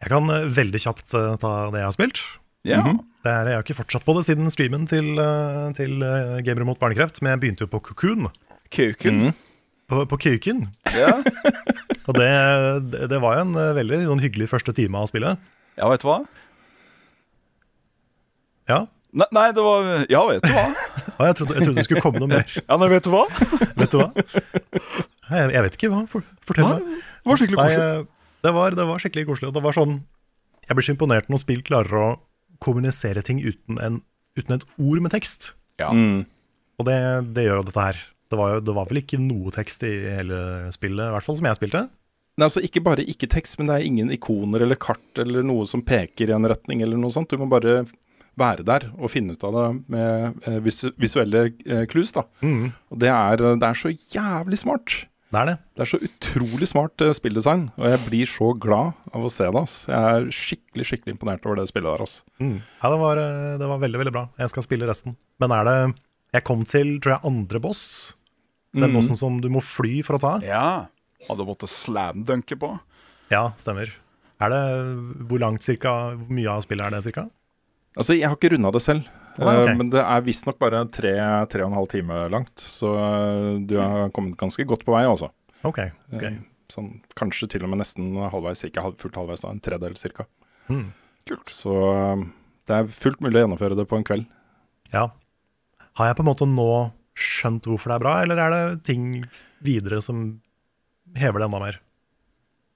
jeg 0.03 0.11
kan 0.11 0.31
eh, 0.31 0.47
veldig 0.47 0.81
kjapt 0.85 1.15
uh, 1.19 1.35
ta 1.43 1.51
det 1.75 1.83
jeg 1.83 1.89
har 1.89 1.97
spilt. 1.97 2.23
Ja. 2.67 2.79
Det 2.87 3.31
er, 3.33 3.51
jeg 3.51 3.59
har 3.59 3.65
ikke 3.67 3.79
fortsatt 3.81 4.07
på 4.07 4.15
det 4.15 4.23
siden 4.29 4.51
streamen 4.55 4.87
til, 4.91 5.17
uh, 5.19 5.75
til 5.75 6.07
uh, 6.07 6.39
Gamer 6.47 6.67
mot 6.69 6.79
barnekreft, 6.79 7.19
men 7.23 7.35
jeg 7.35 7.43
begynte 7.43 7.67
jo 7.67 7.73
på 7.73 7.83
Cocoon. 7.91 8.31
Kuken. 8.71 9.33
På, 9.91 10.05
på 10.07 10.21
Kuken. 10.23 10.69
Ja. 10.95 11.17
Og 12.09 12.15
det, 12.19 12.31
det, 12.95 13.09
det 13.11 13.21
var 13.23 13.41
jo 13.41 13.49
en 13.49 13.59
veldig 13.79 14.05
sånn, 14.07 14.23
hyggelig 14.23 14.53
første 14.55 14.75
time 14.75 15.03
av 15.03 15.11
spillet. 15.11 15.51
ja, 15.79 15.91
vet 15.91 16.03
du 16.03 16.09
hva? 16.11 16.23
Ja, 18.73 18.81
Nei, 19.13 19.27
nei, 19.37 19.49
det 19.53 19.61
var 19.65 19.89
Ja, 20.09 20.23
vet 20.29 20.45
du 20.47 20.53
hva? 20.55 20.65
ja, 21.19 21.27
jeg 21.29 21.37
trodde, 21.37 21.57
jeg 21.59 21.67
trodde 21.67 21.77
det 21.77 21.85
skulle 21.85 22.05
komme 22.05 22.23
noe 22.23 22.31
mer. 22.31 22.49
Ja, 22.57 22.79
nei, 22.81 22.89
vet 22.95 23.05
du 23.05 23.13
hva? 23.13 23.27
Vet 23.83 23.93
du 23.93 23.99
hva? 24.01 24.09
Nei, 24.15 25.37
Jeg, 25.37 25.51
jeg 25.53 25.65
vet 25.67 25.77
ikke 25.77 25.91
hva. 25.93 26.01
For, 26.09 26.25
fortell 26.49 26.69
meg. 26.71 26.87
Det 27.21 27.29
var 27.29 27.41
skikkelig 27.43 27.61
koselig. 27.61 27.83
Nei, 27.83 28.23
det 28.43 28.53
var, 28.57 28.77
det 28.79 28.87
var 28.89 29.03
skikkelig 29.05 29.27
koselig. 29.29 29.51
og 29.51 29.59
Det 29.59 29.65
var 29.67 29.77
sånn 29.77 29.95
Jeg 30.65 30.79
blir 30.79 30.87
så 30.89 30.95
imponert 30.97 31.29
når 31.33 31.43
spill 31.45 31.61
klarer 31.67 31.99
å 32.01 32.09
kommunisere 32.63 33.25
ting 33.27 33.43
uten, 33.43 33.79
en, 33.83 34.01
uten 34.39 34.57
et 34.57 34.65
ord 34.81 35.05
med 35.05 35.13
tekst. 35.13 35.53
Ja. 35.83 35.91
Mm. 35.93 36.25
Og 36.81 36.89
det, 36.89 36.99
det 37.37 37.47
gjør 37.49 37.61
jo 37.61 37.69
dette 37.69 37.87
her. 37.91 38.01
Det 38.33 38.39
var, 38.41 38.55
jo, 38.55 38.63
det 38.65 38.75
var 38.79 38.89
vel 38.89 39.03
ikke 39.03 39.21
noe 39.21 39.53
tekst 39.53 39.85
i 39.85 39.93
hele 40.09 40.39
spillet, 40.73 41.05
i 41.11 41.13
hvert 41.13 41.27
fall 41.27 41.37
som 41.37 41.49
jeg 41.51 41.59
spilte. 41.61 41.83
Nei, 42.41 42.47
altså 42.47 42.63
Ikke 42.65 42.81
bare 42.81 43.05
ikke 43.05 43.29
tekst, 43.29 43.59
men 43.61 43.69
det 43.69 43.77
er 43.77 43.89
ingen 43.91 44.13
ikoner 44.15 44.65
eller 44.65 44.79
kart 44.81 45.21
eller 45.21 45.45
noe 45.45 45.67
som 45.69 45.83
peker 45.85 46.31
i 46.31 46.37
en 46.37 46.49
retning 46.49 46.81
eller 46.81 46.97
noe 46.97 47.13
sånt. 47.13 47.29
Du 47.29 47.37
må 47.43 47.51
bare 47.53 47.83
være 48.39 48.65
der 48.65 48.89
og 48.97 49.11
finne 49.13 49.37
ut 49.37 49.45
av 49.45 49.57
det 49.57 49.65
med 49.93 50.45
eh, 50.49 50.61
visuelle 51.01 51.47
eh, 51.67 51.87
clues. 51.91 52.13
da. 52.17 52.27
Og 52.43 53.01
det 53.03 53.11
er, 53.13 53.43
det 53.61 53.69
er 53.69 53.79
så 53.79 53.93
jævlig 53.93 54.61
smart. 54.63 55.03
Det 55.33 55.41
er 55.41 55.49
det. 55.49 55.55
Det 55.73 55.81
er 55.81 55.89
så 55.89 55.99
utrolig 56.05 56.67
smart 56.69 57.01
eh, 57.01 57.15
spilldesign, 57.17 57.65
og 57.81 57.87
jeg 57.89 58.01
blir 58.05 58.29
så 58.29 58.51
glad 58.61 58.99
av 59.17 59.25
å 59.25 59.31
se 59.33 59.47
det. 59.49 59.63
ass. 59.63 59.77
Jeg 59.89 60.17
er 60.17 60.27
skikkelig 60.37 60.89
skikkelig 60.91 61.15
imponert 61.17 61.47
over 61.49 61.63
det 61.63 61.71
spillet 61.71 61.89
der. 61.89 62.05
ass. 62.05 62.19
Ja, 62.37 62.91
det 62.93 62.99
var, 63.01 63.21
eh, 63.21 63.55
det 63.61 63.71
var 63.71 63.81
veldig, 63.81 64.01
veldig 64.03 64.13
bra. 64.13 64.27
Jeg 64.43 64.53
skal 64.53 64.67
spille 64.67 64.89
resten. 64.89 65.17
Men 65.41 65.55
er 65.57 65.65
det 65.69 65.77
Jeg 66.33 66.45
kom 66.49 66.65
til, 66.65 66.99
tror 67.01 67.17
jeg, 67.17 67.25
andre 67.29 67.61
boss. 67.61 67.83
Den 68.73 68.89
mm. 68.89 68.97
bossen 68.97 69.17
som 69.21 69.41
du 69.41 69.49
må 69.53 69.61
fly 69.61 70.01
for 70.05 70.17
å 70.17 70.23
ta. 70.23 70.35
ja. 70.45 70.89
Hadde 71.23 71.45
måttet 71.47 71.71
slamdunke 71.71 72.57
på. 72.59 72.69
Ja, 73.31 73.53
stemmer. 73.55 73.93
Er 74.43 74.51
det 74.51 74.63
Hvor 75.31 75.39
langt 75.39 75.63
cirka, 75.63 76.17
hvor 76.19 76.35
mye 76.35 76.51
av 76.51 76.65
spillet 76.65 76.89
er 76.89 76.97
det 76.97 77.05
cirka? 77.05 77.29
Altså, 77.97 78.15
Jeg 78.17 78.29
har 78.29 78.37
ikke 78.39 78.55
runda 78.55 78.71
det 78.73 78.83
selv, 78.83 79.09
Ah, 79.39 79.63
okay. 79.63 79.73
eh, 79.73 79.77
men 79.81 79.89
det 79.93 80.01
er 80.05 80.25
visstnok 80.27 80.59
bare 80.61 80.83
tre, 80.93 81.13
tre 81.49 81.63
og 81.65 81.71
en 81.71 81.77
halv 81.79 81.89
time 81.89 82.17
langt. 82.33 82.53
Så 82.61 82.91
eh, 83.01 83.61
du 83.65 83.79
har 83.81 84.11
kommet 84.13 84.37
ganske 84.41 84.65
godt 84.69 84.85
på 84.85 84.93
vei, 84.93 85.05
altså. 85.09 85.31
Ok. 85.65 85.79
ok. 86.13 86.23
Eh, 86.29 86.41
Sånn, 86.73 87.03
kanskje 87.19 87.49
til 87.53 87.65
og 87.67 87.69
med 87.73 87.83
nesten 87.83 88.15
halvveis, 88.33 88.63
ikke 88.65 88.85
fullt 89.01 89.17
halvveis, 89.19 89.43
da, 89.45 89.51
en 89.53 89.61
tredel 89.61 89.97
cirka. 90.01 90.25
Mm. 90.73 90.87
Kult. 91.29 91.51
Så 91.53 91.73
det 92.69 92.77
er 92.79 92.87
fullt 92.89 93.21
mulig 93.21 93.41
å 93.41 93.45
gjennomføre 93.45 93.77
det 93.77 93.85
på 93.91 93.99
en 93.99 94.07
kveld. 94.09 94.25
Ja. 94.93 95.11
Har 96.01 96.09
jeg 96.09 96.17
på 96.17 96.25
en 96.25 96.31
måte 96.31 96.49
nå 96.49 96.69
skjønt 97.13 97.69
hvorfor 97.69 97.93
det 97.93 97.99
er 97.99 98.05
bra, 98.07 98.15
eller 98.25 98.41
er 98.41 98.55
det 98.57 98.85
ting 98.89 99.25
videre 99.61 100.01
som 100.01 100.41
hever 101.19 101.43
det 101.43 101.49
enda 101.51 101.61
mer? 101.61 101.81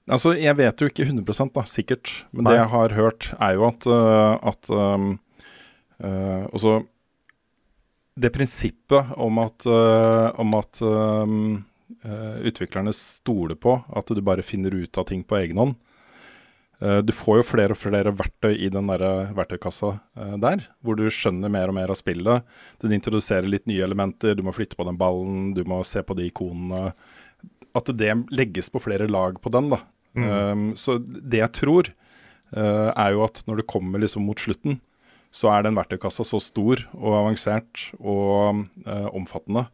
Altså, 0.06 0.36
Jeg 0.38 0.54
vet 0.58 0.80
jo 0.80 0.86
ikke 0.86 1.06
100 1.06 1.50
da, 1.54 1.62
sikkert, 1.66 2.12
men 2.30 2.46
Nei. 2.46 2.52
det 2.52 2.60
jeg 2.60 2.72
har 2.72 2.94
hørt, 2.94 3.30
er 3.42 3.56
jo 3.58 3.64
at, 3.66 3.86
øh, 3.90 4.34
at 4.52 4.70
um, 4.70 5.08
uh, 5.98 6.44
Altså 6.46 6.84
Det 8.16 8.32
prinsippet 8.32 9.16
om 9.18 9.40
at, 9.42 9.66
uh, 9.66 10.30
om 10.40 10.54
at 10.54 10.80
um, 10.80 11.64
uh, 12.06 12.38
utviklerne 12.46 12.94
stoler 12.94 13.58
på 13.58 13.80
at 13.90 14.14
du 14.14 14.22
bare 14.22 14.46
finner 14.46 14.70
ut 14.70 14.96
av 14.96 15.08
ting 15.10 15.26
på 15.26 15.40
egen 15.42 15.58
hånd. 15.58 15.76
Du 16.76 17.08
får 17.08 17.38
jo 17.38 17.44
flere 17.48 17.72
og 17.72 17.78
flere 17.80 18.10
verktøy 18.12 18.52
i 18.52 18.66
den 18.68 18.90
der 18.90 19.30
verktøykassa 19.32 19.94
der, 20.36 20.66
hvor 20.84 20.98
du 20.98 21.06
skjønner 21.08 21.48
mer 21.48 21.70
og 21.72 21.76
mer 21.78 21.88
av 21.88 21.96
spillet. 21.96 22.44
Den 22.84 22.92
introduserer 22.92 23.48
litt 23.48 23.64
nye 23.64 23.80
elementer, 23.80 24.36
du 24.36 24.42
må 24.44 24.52
flytte 24.52 24.76
på 24.76 24.84
den 24.84 24.98
ballen, 25.00 25.54
du 25.56 25.62
må 25.64 25.78
se 25.88 26.02
på 26.04 26.12
de 26.18 26.26
ikonene. 26.28 26.90
At 27.72 27.88
det 27.96 28.12
legges 28.28 28.68
på 28.68 28.84
flere 28.84 29.08
lag 29.08 29.40
på 29.40 29.54
den, 29.56 29.72
da. 29.72 29.80
Um, 30.24 30.66
så 30.78 30.98
det 31.00 31.42
jeg 31.42 31.52
tror, 31.58 31.90
uh, 32.56 32.90
er 32.92 33.14
jo 33.14 33.24
at 33.26 33.42
når 33.48 33.60
det 33.60 33.70
kommer 33.70 34.02
liksom 34.02 34.26
mot 34.28 34.40
slutten, 34.40 34.80
så 35.34 35.50
er 35.52 35.66
den 35.66 35.76
verktøykassa 35.76 36.24
så 36.24 36.40
stor 36.40 36.86
og 36.96 37.18
avansert 37.18 37.88
og 37.98 38.64
uh, 38.86 39.08
omfattende, 39.12 39.66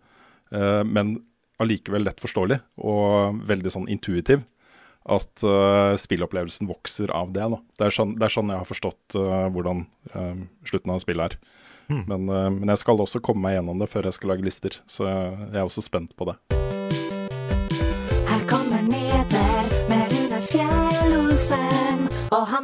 uh, 0.55 0.83
men 0.83 1.21
allikevel 1.63 2.09
lett 2.09 2.23
forståelig 2.23 2.59
og 2.83 3.39
veldig 3.47 3.71
sånn 3.71 3.91
intuitiv, 3.93 4.43
at 5.03 5.43
uh, 5.47 5.95
spillopplevelsen 5.99 6.71
vokser 6.71 7.13
av 7.15 7.31
det. 7.35 7.47
da. 7.55 7.61
Det 7.79 7.87
er 7.87 7.95
sånn, 7.95 8.17
det 8.19 8.27
er 8.27 8.35
sånn 8.35 8.51
jeg 8.51 8.63
har 8.63 8.69
forstått 8.69 9.19
hvordan 9.55 9.87
slutten 10.67 10.95
av 10.95 11.03
spillet 11.03 11.35
er. 11.35 11.39
Men, 11.89 12.29
uh, 12.29 12.51
men 12.51 12.73
jeg 12.73 12.83
skal 12.83 13.03
også 13.03 13.23
komme 13.25 13.47
meg 13.47 13.59
gjennom 13.59 13.83
det 13.83 13.91
før 13.93 14.09
jeg 14.09 14.19
skal 14.19 14.35
lage 14.35 14.47
lister, 14.47 14.79
så 14.87 15.09
jeg, 15.09 15.35
jeg 15.51 15.61
er 15.61 15.67
også 15.67 15.85
spent 15.85 16.17
på 16.17 16.31
det. 16.31 16.39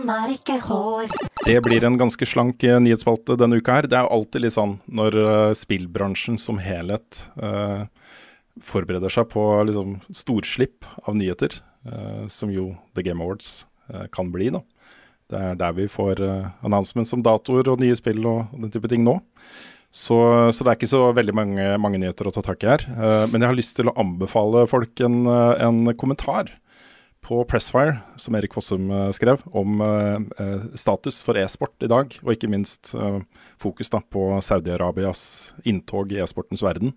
Han 0.09 0.25
er 0.25 0.35
ikke 0.35 0.59
hår. 0.65 1.13
Det 1.45 1.59
blir 1.65 1.85
en 1.87 1.99
ganske 2.01 2.29
slank 2.29 2.65
eh, 2.67 2.79
nyhetsspalte 2.83 3.37
denne 3.41 3.61
uka 3.61 3.79
her. 3.79 3.89
Det 3.91 3.99
er 3.99 4.07
jo 4.07 4.15
alltid 4.19 4.45
litt 4.45 4.57
sånn 4.57 4.79
når 4.89 5.19
eh, 5.23 5.57
spillbransjen 5.59 6.39
som 6.41 6.61
helhet 6.63 7.23
eh, 7.37 7.85
forbereder 8.65 9.13
seg 9.13 9.29
på 9.33 9.45
liksom, 9.69 9.99
storslipp 10.15 10.87
av 11.05 11.17
nyheter, 11.19 11.61
eh, 11.89 12.27
som 12.33 12.53
jo 12.53 12.73
The 12.97 13.05
Game 13.07 13.25
Awards 13.25 13.67
eh, 13.93 14.07
kan 14.15 14.33
bli. 14.35 14.51
da. 14.55 14.63
Det 15.29 15.41
er 15.51 15.59
der 15.61 15.75
vi 15.77 15.89
får 15.93 16.23
eh, 16.25 16.53
announcements 16.65 17.13
om 17.17 17.25
datoer 17.25 17.69
og 17.69 17.83
nye 17.83 17.97
spill 17.99 18.25
og, 18.27 18.55
den 18.57 18.73
type 18.75 18.91
ting 18.91 19.05
nå. 19.07 19.19
Så, 19.89 20.19
så 20.53 20.65
det 20.65 20.71
er 20.71 20.77
ikke 20.77 20.91
så 20.91 21.07
veldig 21.17 21.33
mange, 21.33 21.67
mange 21.81 22.01
nyheter 22.01 22.29
å 22.29 22.33
ta 22.35 22.43
tak 22.45 22.61
i 22.61 22.69
her. 22.69 22.83
Men 23.33 23.41
jeg 23.41 23.49
har 23.49 23.57
lyst 23.57 23.73
til 23.79 23.89
å 23.89 23.95
anbefale 23.97 24.67
folk 24.69 25.01
en, 25.01 25.23
en 25.25 25.79
kommentar 25.97 26.51
på 27.29 27.43
Pressfire, 27.49 27.99
som 28.17 28.37
Erik 28.39 28.57
Fossum 28.57 28.89
eh, 28.91 29.11
skrev, 29.17 29.43
om 29.53 29.83
eh, 29.85 30.17
eh, 30.41 30.65
status 30.81 31.21
for 31.25 31.37
e-sport 31.37 31.85
i 31.85 31.91
dag, 31.91 32.17
og 32.25 32.33
ikke 32.33 32.51
minst 32.51 32.95
fokus 33.61 33.93
da, 33.93 34.01
på 34.01 34.31
Saudi-Arabias 34.45 35.23
inntog 35.69 36.15
i 36.15 36.23
e-sportens 36.23 36.65
verden. 36.65 36.95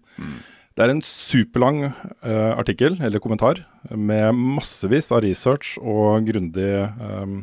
Det 0.71 0.86
er 0.86 0.93
en 0.93 1.03
superlang 1.03 1.84
artikkel, 2.23 2.95
eller 3.03 3.19
kommentar, 3.19 3.65
med 3.91 4.32
massevis 4.39 5.11
av 5.11 5.25
research 5.25 5.75
og 5.84 6.23
grundig 6.29 6.69
eh, 6.88 7.36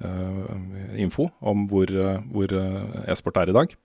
eh, 0.00 0.98
info 1.04 1.28
om 1.44 1.68
hvor, 1.68 1.92
hvor 2.32 2.56
e-sport 3.04 3.42
er 3.44 3.52
i 3.52 3.58
dag. 3.60 3.76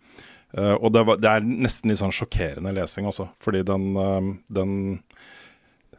Eh, 0.57 0.75
og 0.75 0.93
det, 0.95 1.03
var, 1.05 1.19
det 1.21 1.29
er 1.29 1.45
nesten 1.45 1.91
litt 1.91 2.01
sånn 2.01 2.15
sjokkerende 2.15 2.73
lesing 2.73 3.07
også, 3.09 3.27
fordi 3.43 3.61
den, 3.67 3.91
eh, 3.99 4.31
den 4.59 4.71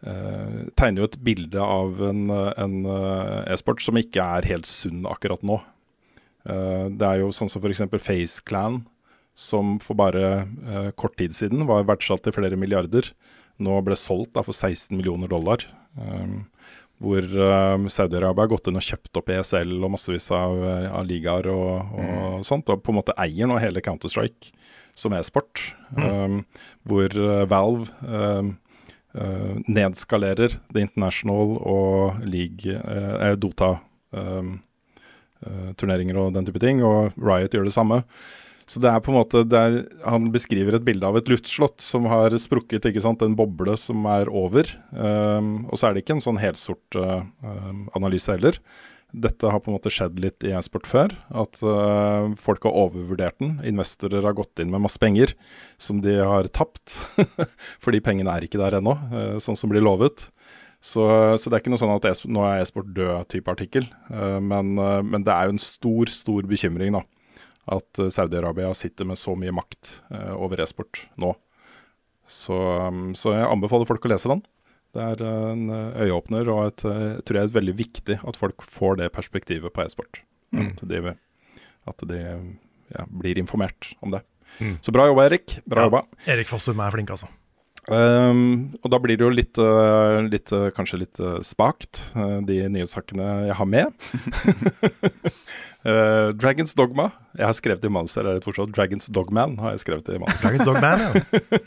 eh, 0.07 0.63
tegner 0.79 1.03
jo 1.03 1.11
et 1.11 1.19
bilde 1.25 1.61
av 1.65 2.01
en, 2.11 2.25
eh, 2.31 2.53
en 2.63 2.79
eh, 2.87 3.53
e-sport 3.55 3.83
som 3.85 3.99
ikke 4.01 4.25
er 4.39 4.49
helt 4.51 4.69
sunn 4.69 5.07
akkurat 5.09 5.43
nå. 5.47 5.61
Eh, 6.49 6.87
det 6.97 7.07
er 7.07 7.23
jo 7.23 7.33
sånn 7.35 7.51
som 7.53 7.63
f.eks. 7.63 7.85
Face 8.01 8.45
Clan, 8.47 8.83
som 9.37 9.79
for 9.83 9.99
bare 9.99 10.25
eh, 10.43 10.91
kort 10.99 11.17
tid 11.21 11.37
siden 11.37 11.67
var 11.69 11.89
verdsatt 11.89 12.25
til 12.25 12.37
flere 12.37 12.59
milliarder. 12.61 13.13
Nå 13.61 13.81
ble 13.85 13.97
solgt 13.99 14.35
da, 14.37 14.45
for 14.47 14.57
16 14.57 14.97
millioner 14.97 15.29
dollar. 15.31 15.67
Um, 15.99 16.47
hvor 17.01 17.25
um, 17.25 17.87
Saudi-Arabia 17.89 18.45
har 18.45 18.51
gått 18.53 18.69
inn 18.69 18.77
og 18.77 18.85
kjøpt 18.85 19.17
opp 19.17 19.31
ESL 19.33 19.73
og 19.79 19.93
massevis 19.95 20.27
av, 20.37 20.59
eh, 20.69 20.89
av 20.93 21.07
ligaer 21.09 21.49
og, 21.53 21.95
og 21.97 22.45
sånt. 22.47 22.69
Og 22.73 22.83
på 22.85 22.93
en 22.93 22.99
måte 23.01 23.17
eier 23.21 23.49
nå 23.49 23.57
hele 23.61 23.83
Counter-Strike 23.85 24.53
som 24.97 25.17
e-sport. 25.17 25.63
Um, 25.97 26.43
hvor 26.89 27.17
Valve 27.49 27.89
um, 28.05 28.53
nedskalerer 29.13 30.53
The 30.71 30.85
International 30.85 31.57
og 31.67 32.21
league, 32.23 32.77
uh, 32.79 33.33
Dota. 33.41 33.73
Um, 34.15 34.61
uh, 35.47 35.73
turneringer 35.79 36.19
og 36.21 36.37
den 36.37 36.47
type 36.47 36.63
ting, 36.63 36.85
og 36.85 37.17
Riot 37.19 37.55
gjør 37.55 37.69
det 37.69 37.77
samme. 37.77 38.03
Så 38.71 38.79
det 38.83 38.91
er 38.93 39.03
på 39.03 39.11
en 39.11 39.19
måte 39.19 39.43
der 39.51 39.81
Han 40.07 40.29
beskriver 40.31 40.77
et 40.77 40.85
bilde 40.87 41.07
av 41.07 41.17
et 41.19 41.31
luftslott 41.31 41.83
som 41.83 42.07
har 42.11 42.37
sprukket, 42.39 42.87
ikke 42.87 43.03
sant, 43.03 43.23
en 43.23 43.35
boble 43.39 43.75
som 43.81 44.07
er 44.07 44.31
over. 44.31 44.71
Um, 44.95 45.67
og 45.67 45.81
så 45.81 45.89
er 45.89 45.97
det 45.97 46.05
ikke 46.05 46.21
en 46.21 46.27
sånn 46.29 46.41
helsort 46.43 46.99
uh, 46.99 47.25
analyse 47.99 48.31
heller. 48.31 48.61
Dette 49.13 49.51
har 49.51 49.61
på 49.63 49.71
en 49.71 49.77
måte 49.77 49.91
skjedd 49.93 50.21
litt 50.23 50.45
i 50.47 50.53
e-sport 50.55 50.87
før. 50.89 51.15
At 51.43 51.59
uh, 51.65 52.31
folk 52.41 52.67
har 52.67 52.77
overvurdert 52.85 53.39
den. 53.43 53.57
Investorer 53.67 54.25
har 54.27 54.37
gått 54.39 54.63
inn 54.63 54.71
med 54.73 54.85
masse 54.85 55.01
penger 55.03 55.35
som 55.81 56.03
de 56.05 56.17
har 56.21 56.51
tapt. 56.55 56.95
Fordi 57.85 58.03
pengene 58.05 58.33
er 58.35 58.47
ikke 58.47 58.61
der 58.61 58.79
ennå, 58.79 58.97
uh, 59.13 59.37
sånn 59.43 59.59
som 59.59 59.73
blir 59.73 59.85
lovet. 59.85 60.29
Så, 60.81 61.03
så, 61.37 61.51
det 61.51 61.59
er 61.59 61.61
ikke 61.61 61.75
noe 61.75 61.83
sånn 61.83 61.93
at 61.93 62.07
e 62.09 62.15
nå 62.33 62.45
er 62.49 62.63
e-sport 62.63 62.95
død-type 62.97 63.53
artikkel. 63.53 63.91
Uh, 64.09 64.39
men, 64.41 64.77
men, 64.79 65.27
det 65.27 65.35
er 65.35 65.49
jo 65.49 65.57
en 65.57 65.63
stor, 65.63 66.13
stor 66.13 66.49
bekymring, 66.51 66.97
da 66.99 67.07
at 67.71 68.01
Saudi-Arabia 68.11 68.73
sitter 68.75 69.07
med 69.07 69.19
så 69.21 69.31
mye 69.39 69.53
makt 69.55 70.01
over 70.35 70.59
e-sport 70.65 71.05
nå. 71.21 71.29
Så, 72.31 72.55
um, 72.55 73.11
så, 73.19 73.35
jeg 73.35 73.47
anbefaler 73.47 73.87
folk 73.87 74.07
å 74.07 74.11
lese 74.11 74.31
den. 74.31 74.41
Det 74.97 75.03
er 75.05 75.21
en 75.53 75.69
øyeåpner, 75.71 76.49
og 76.51 76.65
et, 76.67 76.83
jeg 76.83 77.23
tror 77.23 77.37
det 77.37 77.43
er 77.45 77.53
veldig 77.55 77.77
viktig 77.79 78.17
at 78.27 78.39
folk 78.39 78.65
får 78.67 78.99
det 79.03 79.13
perspektivet 79.15 79.71
på 79.75 79.85
e-sport. 79.85 80.23
Mm. 80.51 80.73
At 80.73 80.83
de, 80.91 81.15
at 81.93 82.07
de 82.11 82.23
ja, 82.97 83.05
blir 83.07 83.39
informert 83.39 83.93
om 84.03 84.17
det. 84.17 84.25
Mm. 84.59 84.79
Så 84.83 84.95
bra 84.95 85.07
jobba, 85.07 85.29
Erik. 85.31 85.61
Bra 85.63 85.85
ja, 85.85 85.91
jobba. 85.91 86.03
Erik 86.27 86.51
Fossum 86.51 86.83
er 86.83 86.95
flink, 86.95 87.13
altså. 87.15 87.31
Um, 87.91 88.71
og 88.85 88.93
da 88.93 89.01
blir 89.03 89.19
det 89.19 89.25
jo 89.25 89.31
litt, 89.35 89.59
uh, 89.59 90.21
litt 90.23 90.53
uh, 90.55 90.69
kanskje 90.75 91.01
litt 91.03 91.19
uh, 91.19 91.41
spakt, 91.43 91.99
de 92.47 92.61
nyhetssakene 92.71 93.27
jeg 93.49 93.57
har 93.59 93.69
med. 93.69 93.91
Dragons 96.41 96.77
Dogma. 96.77 97.09
Jeg 97.39 97.47
har 97.49 97.57
skrevet 97.57 97.87
i 97.87 97.91
manus 97.93 98.15
her, 98.19 98.29
er 98.29 98.39
det 98.39 98.45
fortsatt 98.47 98.75
Dragons 98.77 99.11
Dogman. 99.11 99.57
har 99.63 99.75
jeg 99.75 99.83
skrevet 99.85 100.11
i 100.15 100.21
manus. 100.23 100.43
Dragons 100.43 100.67
Dogman, 100.69 101.07
ja. 101.07 101.11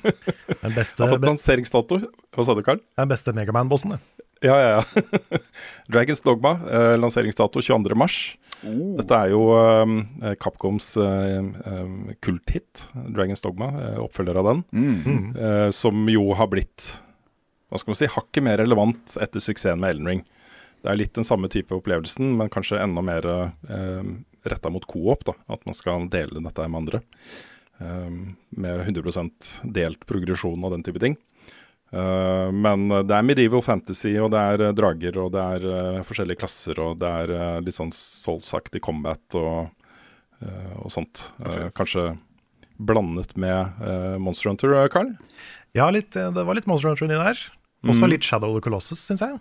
Den 0.64 0.76
beste, 0.78 1.04
har 1.04 1.16
fått 1.16 1.28
lanseringsdato. 1.28 2.00
Hva 2.34 2.46
sa 2.46 2.56
du, 2.56 2.64
Karl? 2.64 2.80
Den 3.00 3.12
beste 3.12 3.34
Megaman-bossen, 3.36 3.98
det. 3.98 4.30
Ja, 4.44 4.56
ja, 4.60 4.80
ja. 4.80 5.40
Dragons 5.92 6.24
Dogma, 6.24 6.56
lanseringsdato 7.02 7.64
22.3. 7.64 8.43
Oh. 8.64 8.96
Dette 9.00 9.18
er 9.18 9.32
jo 9.34 9.42
uh, 9.52 10.34
Capcoms 10.42 10.94
uh, 11.00 11.40
um, 11.68 12.12
kulthit, 12.24 12.86
Dragons 13.14 13.44
Dogma, 13.44 13.70
uh, 13.76 14.00
oppfølger 14.06 14.40
av 14.40 14.50
den. 14.50 14.64
Mm. 14.72 15.34
Uh, 15.36 15.70
som 15.76 16.08
jo 16.12 16.30
har 16.38 16.50
blitt 16.52 16.88
hva 17.74 17.80
skal 17.82 17.90
man 17.90 17.98
si, 17.98 18.12
hakket 18.14 18.46
mer 18.46 18.60
relevant 18.62 19.16
etter 19.24 19.42
suksessen 19.42 19.82
med 19.82 19.96
Elden 19.96 20.10
Ring. 20.12 20.20
Det 20.84 20.92
er 20.92 21.00
litt 21.00 21.16
den 21.18 21.26
samme 21.26 21.50
type 21.50 21.74
opplevelsen, 21.74 22.36
men 22.38 22.52
kanskje 22.54 22.78
enda 22.84 23.02
mer 23.02 23.26
uh, 23.26 24.04
retta 24.46 24.70
mot 24.70 24.86
co-op. 24.86 25.32
At 25.50 25.66
man 25.66 25.78
skal 25.78 26.06
dele 26.14 26.44
dette 26.44 26.68
med 26.70 26.84
andre. 26.84 27.02
Med 27.84 28.84
100% 28.86 29.48
delt 29.76 30.06
progresjon 30.08 30.62
og 30.62 30.76
den 30.76 30.84
type 30.86 31.02
ting. 31.02 31.18
Uh, 31.94 32.50
men 32.50 32.88
det 33.06 33.14
er 33.14 33.26
medieval 33.26 33.62
fantasy, 33.62 34.16
og 34.18 34.32
det 34.34 34.42
er 34.42 34.66
uh, 34.66 34.74
drager, 34.74 35.18
og 35.22 35.34
det 35.36 35.44
er 35.58 35.66
uh, 35.70 36.04
forskjellige 36.08 36.42
klasser, 36.42 36.80
og 36.82 36.98
det 37.04 37.12
er 37.24 37.62
litt 37.62 37.78
sånn 37.78 37.94
Souls-aktig 37.94 38.82
combat 38.84 39.38
og, 39.38 39.70
og 40.82 40.90
sånt. 40.92 41.30
kanskje 41.78 42.18
blandet 42.84 43.36
med 43.40 44.18
Monster 44.20 44.50
Hunter, 44.50 44.74
Carl? 44.92 45.14
Ja, 45.78 45.88
litt, 45.94 46.12
det 46.12 46.44
var 46.44 46.58
litt 46.58 46.68
Monster 46.68 46.92
Hunter 46.92 47.08
inni 47.08 47.20
der. 47.20 47.40
Også 47.86 48.08
mm. 48.08 48.12
litt 48.12 48.28
Shadow 48.28 48.52
of 48.52 48.58
the 48.58 48.66
Colossus, 48.66 49.00
syns 49.04 49.24
jeg. 49.24 49.38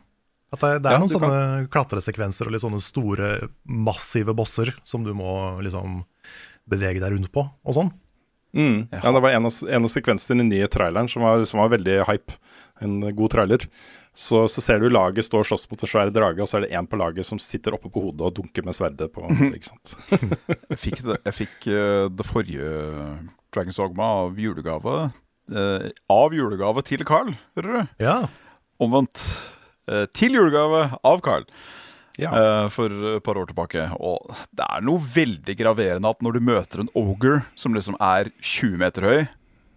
At 0.52 0.60
det, 0.60 0.70
det 0.84 0.90
er 0.90 0.98
ja, 0.98 1.00
noen 1.00 1.10
sånne 1.10 1.32
kan... 1.32 1.66
klatresekvenser 1.72 2.48
og 2.48 2.54
litt 2.54 2.64
sånne 2.64 2.82
store, 2.84 3.32
massive 3.64 4.34
bosser 4.36 4.74
som 4.86 5.06
du 5.06 5.14
må 5.16 5.32
liksom 5.64 6.02
bevege 6.70 7.02
deg 7.02 7.16
rundt 7.16 7.32
på, 7.34 7.46
og 7.48 7.76
sånn. 7.76 7.90
Mm. 8.52 8.88
Ja, 8.92 9.12
det 9.12 9.20
var 9.24 9.30
en 9.30 9.48
av, 9.48 9.54
en 9.68 9.86
av 9.86 9.90
sekvensene 9.92 10.36
i 10.36 10.42
den 10.42 10.52
nye 10.52 10.68
traileren 10.68 11.08
som 11.08 11.24
var, 11.24 11.44
som 11.48 11.62
var, 11.62 11.72
veldig 11.72 12.02
hype. 12.08 12.36
En 12.84 13.00
god 13.16 13.32
trailer. 13.32 13.66
Så, 14.14 14.44
så 14.52 14.60
ser 14.60 14.82
du 14.82 14.90
laget 14.92 15.24
stå 15.24 15.40
og 15.40 15.48
slåss 15.48 15.64
mot 15.70 15.82
en 15.82 15.88
svær 15.88 16.10
drage, 16.12 16.42
og 16.44 16.50
så 16.50 16.58
er 16.58 16.66
det 16.66 16.74
én 16.76 16.88
på 16.88 16.98
laget 17.00 17.24
som 17.24 17.40
sitter 17.40 17.72
oppe 17.72 17.88
på 17.92 18.02
hodet 18.08 18.26
og 18.28 18.34
dunker 18.36 18.66
med 18.66 18.76
sverdet 18.76 19.08
på 19.14 19.24
mm 19.24 19.54
ikke 19.56 19.70
sant? 19.70 19.94
jeg 20.74 20.80
fikk, 20.82 21.00
det, 21.06 21.16
jeg 21.30 21.36
fikk 21.38 21.56
uh, 21.72 22.10
det 22.12 22.28
forrige 22.28 22.72
Dragons 23.54 23.80
Ogma 23.80 24.10
av 24.26 24.36
julegave. 24.40 24.98
Uh, 25.52 25.88
av 26.12 26.36
julegave 26.36 26.84
til 26.84 27.06
Carl, 27.08 27.32
hører 27.56 27.72
du? 27.72 27.94
Ja. 28.04 28.18
Omvendt. 28.82 29.24
Uh, 29.88 30.04
til 30.12 30.36
julegave 30.36 30.90
av 31.00 31.24
Carl 31.24 31.48
ja. 32.20 32.32
uh, 32.32 32.66
for 32.72 32.92
et 33.16 33.24
par 33.24 33.38
år 33.40 33.50
tilbake. 33.50 33.84
Og 33.98 34.32
det 34.52 34.66
er 34.66 34.84
noe 34.86 35.02
veldig 35.14 35.56
graverende 35.58 36.12
at 36.12 36.24
når 36.24 36.36
du 36.38 36.48
møter 36.52 36.82
en 36.82 36.92
ogre 36.98 37.42
som 37.58 37.76
liksom 37.76 37.96
er 38.02 38.32
20 38.40 38.82
meter 38.82 39.08
høy, 39.08 39.22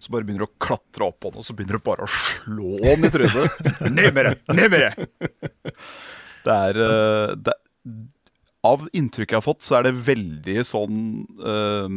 så 0.04 0.12
bare 0.14 0.28
begynner 0.28 0.46
du 0.46 0.50
å 0.50 0.62
klatre 0.62 1.08
opp 1.08 1.22
på 1.24 1.32
den, 1.32 1.42
og 1.42 1.48
så 1.48 1.56
begynner 1.58 1.80
du 1.80 1.86
bare 1.86 2.06
å 2.06 2.12
slå 2.12 2.76
den 2.84 3.08
i 3.08 3.14
trynet. 3.14 3.64
ned 3.98 4.12
med 4.14 4.28
det! 4.28 4.36
Ned 4.54 4.74
med 4.74 4.86
det! 4.86 5.74
Det 6.46 6.54
er, 6.54 6.78
uh, 6.78 7.32
det 7.42 7.56
Av 8.66 8.84
inntrykket 8.94 9.34
jeg 9.34 9.40
har 9.40 9.46
fått, 9.46 9.66
så 9.66 9.80
er 9.80 9.88
det 9.88 9.96
veldig 10.06 10.62
sånn 10.68 11.02
uh, 11.42 11.90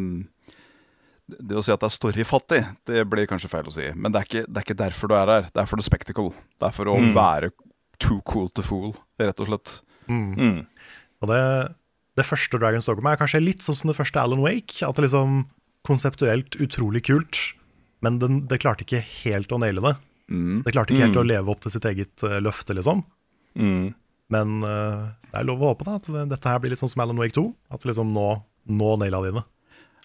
det 1.29 1.59
å 1.59 1.63
si 1.65 1.73
at 1.73 1.83
det 1.83 1.89
er 1.91 1.93
storyfattig, 1.93 2.61
det 2.89 3.03
blir 3.11 3.29
kanskje 3.29 3.51
feil 3.53 3.69
å 3.69 3.75
si. 3.75 3.91
Men 3.93 4.15
det 4.15 4.21
er, 4.21 4.29
ikke, 4.29 4.45
det 4.49 4.61
er 4.61 4.65
ikke 4.65 4.79
derfor 4.81 5.11
du 5.11 5.15
er 5.19 5.33
her. 5.35 5.51
Det 5.53 5.61
er 5.61 5.69
for 5.69 5.81
the 5.81 5.85
spectacle. 5.85 6.31
Det 6.57 6.71
er 6.71 6.77
for 6.77 6.89
å 6.89 6.97
mm. 6.97 7.11
være 7.17 7.51
too 8.01 8.23
cool 8.29 8.49
to 8.55 8.65
fool, 8.65 8.95
rett 9.21 9.43
og 9.45 9.51
slett. 9.51 9.75
Mm. 10.09 10.33
Mm. 10.35 10.97
Og 11.23 11.31
det, 11.31 11.43
det, 12.19 12.27
første 12.27 12.61
Dragons 12.61 12.89
Dogma 12.89 13.15
er 13.15 13.21
kanskje 13.21 13.45
litt 13.45 13.65
sånn 13.65 13.79
som 13.79 13.93
det 13.93 13.99
første 13.99 14.21
Alan 14.23 14.43
Wake. 14.45 14.81
At 14.87 14.99
det 14.99 15.07
liksom 15.07 15.45
konseptuelt 15.87 16.59
utrolig 16.61 17.05
kult, 17.09 17.41
men 18.05 18.19
den, 18.23 18.43
det 18.51 18.61
klarte 18.63 18.85
ikke 18.85 19.03
helt 19.23 19.53
å 19.55 19.61
naile 19.63 19.85
det. 19.85 19.95
Mm. 20.29 20.61
Det 20.67 20.75
klarte 20.75 20.93
ikke 20.93 21.07
helt 21.07 21.21
å 21.21 21.25
mm. 21.25 21.31
leve 21.31 21.53
opp 21.55 21.63
til 21.65 21.73
sitt 21.73 21.87
eget 21.89 22.25
uh, 22.27 22.37
løfte, 22.45 22.77
liksom. 22.77 23.05
Mm. 23.59 23.95
Men 24.35 24.59
uh, 24.61 25.09
det 25.31 25.41
er 25.41 25.49
lov 25.49 25.63
å 25.63 25.73
håpe 25.73 25.87
da, 25.89 25.97
at 26.01 26.09
det, 26.13 26.27
dette 26.35 26.53
her 26.53 26.61
blir 26.63 26.75
litt 26.75 26.83
sånn 26.83 26.93
som 26.93 27.05
Alan 27.05 27.21
Wake 27.21 27.37
2. 27.39 27.47
At 27.75 27.87
liksom 27.89 28.13
nå, 28.17 28.29
nå 28.69 28.97
naila 29.01 29.23
de 29.25 29.37
det. 29.39 29.45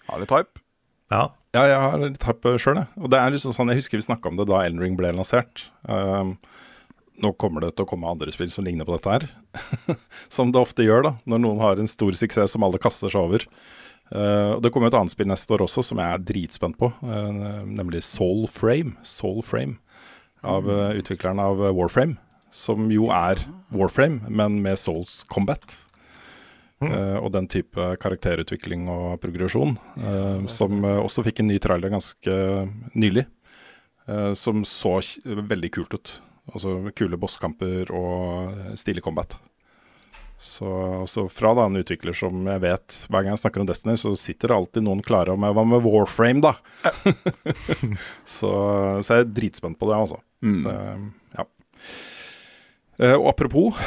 Har 0.08 0.22
litt 0.22 0.32
hype. 0.32 0.64
Ja. 1.12 1.28
ja, 1.54 1.64
jeg 1.68 1.80
har 1.84 1.98
litt 2.00 2.24
hype 2.26 2.54
sjøl, 2.58 2.80
jeg. 2.80 2.90
Og 2.98 3.10
det 3.12 3.20
er 3.20 3.34
liksom 3.34 3.52
sånn, 3.54 3.70
Jeg 3.72 3.82
husker 3.82 4.00
vi 4.00 4.06
snakka 4.06 4.30
om 4.30 4.38
det 4.40 4.48
da 4.50 4.64
Eldring 4.64 4.94
Ring 4.94 4.98
ble 4.98 5.12
lansert. 5.14 5.66
Um, 5.84 6.38
nå 7.22 7.30
kommer 7.38 7.62
det 7.62 7.74
til 7.74 7.86
å 7.86 7.88
komme 7.88 8.10
andre 8.10 8.32
spill 8.34 8.50
som 8.50 8.66
ligner 8.66 8.86
på 8.88 8.96
dette 8.96 9.12
her. 9.12 9.26
som 10.34 10.50
det 10.52 10.60
ofte 10.60 10.86
gjør, 10.86 11.06
da, 11.06 11.12
når 11.30 11.42
noen 11.44 11.62
har 11.62 11.80
en 11.80 11.90
stor 11.90 12.16
suksess 12.18 12.54
som 12.56 12.66
alle 12.66 12.80
kaster 12.82 13.12
seg 13.12 13.22
over. 13.22 13.46
Uh, 14.12 14.60
det 14.60 14.70
kommer 14.74 14.90
et 14.90 14.98
annet 14.98 15.14
spill 15.14 15.30
neste 15.30 15.54
år 15.56 15.64
også 15.64 15.82
som 15.86 16.00
jeg 16.02 16.12
er 16.12 16.26
dritspent 16.28 16.76
på, 16.80 16.90
uh, 17.06 17.62
nemlig 17.64 18.02
Soul 18.06 18.44
Frame. 18.50 18.98
Soul 19.06 19.40
Frame 19.46 19.78
av 20.44 20.68
uh, 20.68 20.92
utvikleren 20.98 21.40
av 21.42 21.62
Warframe. 21.76 22.18
Som 22.54 22.90
jo 22.92 23.08
er 23.14 23.40
Warframe, 23.74 24.28
men 24.28 24.60
med 24.62 24.78
Souls 24.80 25.22
Combat. 25.30 25.80
Mm. 26.82 26.90
og 27.22 27.30
den 27.32 27.46
type 27.48 27.80
karakterutvikling 28.02 28.88
og 28.92 29.14
progresjon. 29.22 29.76
som 30.50 30.84
også 30.84 31.22
fikk 31.24 31.38
en 31.40 31.46
ny 31.48 31.56
trailer 31.62 31.88
ganske 31.88 32.34
nylig. 32.92 33.24
som 34.36 34.64
så 34.68 34.98
veldig 35.24 35.70
kult 35.72 35.94
ut. 35.94 36.12
Altså 36.52 36.76
kule 36.96 37.18
bosskamper 37.20 37.90
og 37.94 38.76
stilig 38.78 39.04
combat. 39.04 39.36
Så, 40.44 40.68
så 41.08 41.28
fra 41.30 41.54
da 41.56 41.68
en 41.68 41.78
utvikler 41.78 42.12
som 42.16 42.40
jeg 42.50 42.60
vet 42.64 42.96
Hver 43.06 43.22
gang 43.22 43.30
jeg 43.32 43.40
snakker 43.44 43.62
om 43.62 43.68
Destiny, 43.68 43.94
så 43.96 44.10
sitter 44.18 44.50
det 44.50 44.56
alltid 44.56 44.84
noen 44.84 45.02
klare 45.04 45.32
om 45.32 45.46
Hva 45.46 45.62
med 45.64 45.84
Warframe, 45.86 46.42
da? 46.42 46.56
så, 48.36 48.50
så, 49.00 49.14
jeg 49.14 49.22
er 49.22 49.30
dritspent 49.30 49.78
på 49.78 49.88
det, 49.88 50.00
altså. 50.00 50.18
Mm. 50.44 50.58
Det, 50.66 50.74
ja. 51.38 51.46
Eh, 52.98 53.14
og 53.14 53.28
apropos 53.30 53.78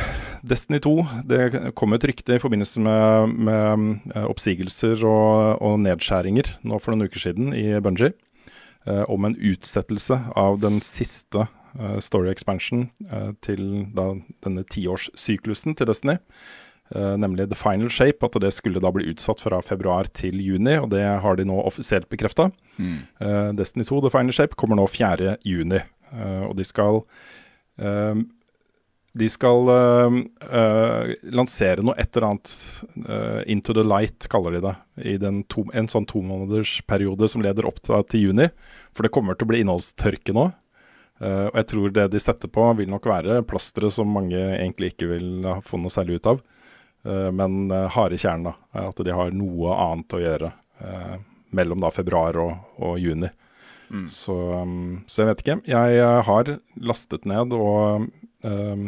Destiny 0.47 0.79
2. 0.83 0.95
Det 1.27 1.41
kom 1.77 1.95
et 1.95 2.07
rykte 2.09 2.37
i 2.37 2.41
forbindelse 2.41 2.81
med, 2.83 3.35
med 3.49 4.15
eh, 4.15 4.25
oppsigelser 4.27 5.03
og, 5.03 5.61
og, 5.61 5.77
nedskjæringer 5.83 6.55
nå 6.67 6.79
for 6.81 6.93
noen 6.95 7.11
uker 7.11 7.27
siden 7.27 7.53
i 7.57 7.69
Bunji 7.83 8.11
eh, 8.11 9.03
om 9.07 9.27
en 9.27 9.37
utsettelse 9.37 10.19
av 10.37 10.59
den 10.63 10.81
siste 10.85 11.47
story 12.01 12.31
expansion 12.31 12.87
eh, 13.11 13.33
til 13.45 13.67
da 13.97 14.13
denne 14.45 14.63
tiårssyklusen 14.67 15.77
til 15.77 15.89
Destiny. 15.89 16.17
Eh, 16.95 17.17
nemlig 17.17 17.49
The 17.49 17.55
Final 17.59 17.89
Shape, 17.89 18.23
at 18.25 18.39
det 18.41 18.53
skulle 18.55 18.79
da 18.83 18.91
bli 18.95 19.09
utsatt 19.11 19.41
fra 19.43 19.59
februar 19.65 20.07
til 20.15 20.39
juni. 20.39 20.77
Og 20.79 20.89
det 20.93 21.03
har 21.03 21.35
de 21.35 21.47
nå 21.47 21.59
offisielt 21.65 22.07
bekrefta. 22.09 22.49
Mm. 22.77 22.97
Eh, 23.19 23.51
Destiny 23.59 23.85
2 23.87 24.01
The 24.05 24.13
Final 24.13 24.33
Shape 24.33 24.55
kommer 24.55 24.79
nå 24.79 24.87
4. 24.87 25.37
juni. 25.43 25.83
Eh, 26.13 26.43
og 26.47 26.55
de 26.57 26.65
skal 26.67 27.03
eh, 27.81 28.25
De 29.17 29.25
skal 29.33 29.65
uh, 29.65 30.13
uh, 30.45 31.07
lansere 31.33 31.81
noe 31.81 31.95
et 31.97 32.11
eller 32.13 32.27
annet 32.27 32.51
uh, 33.09 33.39
Into 33.49 33.73
the 33.73 33.81
Light, 33.81 34.27
kaller 34.29 34.53
de 34.53 34.59
det. 34.61 34.73
I 35.09 35.15
den 35.17 35.39
to, 35.49 35.63
en 35.73 35.89
sånn 35.89 36.05
tomånedersperiode 36.05 37.25
som 37.25 37.41
leder 37.41 37.65
opp 37.65 37.81
til, 37.81 37.97
til 38.11 38.27
juni. 38.27 38.45
For 38.93 39.07
det 39.07 39.11
kommer 39.15 39.33
til 39.33 39.47
å 39.47 39.49
bli 39.49 39.63
innholdstørke 39.63 40.35
nå. 40.37 40.51
Eh, 41.19 41.47
og 41.49 41.55
jeg 41.57 41.69
tror 41.71 41.93
det 41.93 42.05
de 42.13 42.21
setter 42.21 42.51
på, 42.51 42.65
vil 42.77 42.91
nok 42.91 43.07
være 43.09 43.41
plasteret 43.49 43.95
som 43.95 44.11
mange 44.13 44.37
egentlig 44.37 44.93
ikke 44.93 45.09
vil 45.15 45.49
få 45.65 45.79
noe 45.81 45.93
særlig 45.93 46.19
ut 46.19 46.31
av. 46.33 46.43
Uh, 47.07 47.29
men 47.31 47.69
uh, 47.71 47.85
harde 47.93 48.17
kjernen, 48.19 48.49
da. 48.49 48.87
At 48.89 48.99
de 49.05 49.13
har 49.15 49.33
noe 49.35 49.75
annet 49.79 50.15
å 50.17 50.23
gjøre 50.23 50.53
mellom 51.57 51.81
da 51.81 51.89
februar 51.89 52.37
og, 52.37 52.51
og 52.83 52.99
juni. 53.01 53.29
Mm. 53.89 54.03
Så, 54.13 54.35
um, 54.53 54.99
så 55.09 55.23
jeg 55.23 55.29
vet 55.31 55.39
ikke. 55.41 55.55
Jeg 55.71 56.09
har 56.27 56.51
lastet 56.85 57.25
ned 57.25 57.55
og 57.55 58.09
um, 58.43 58.83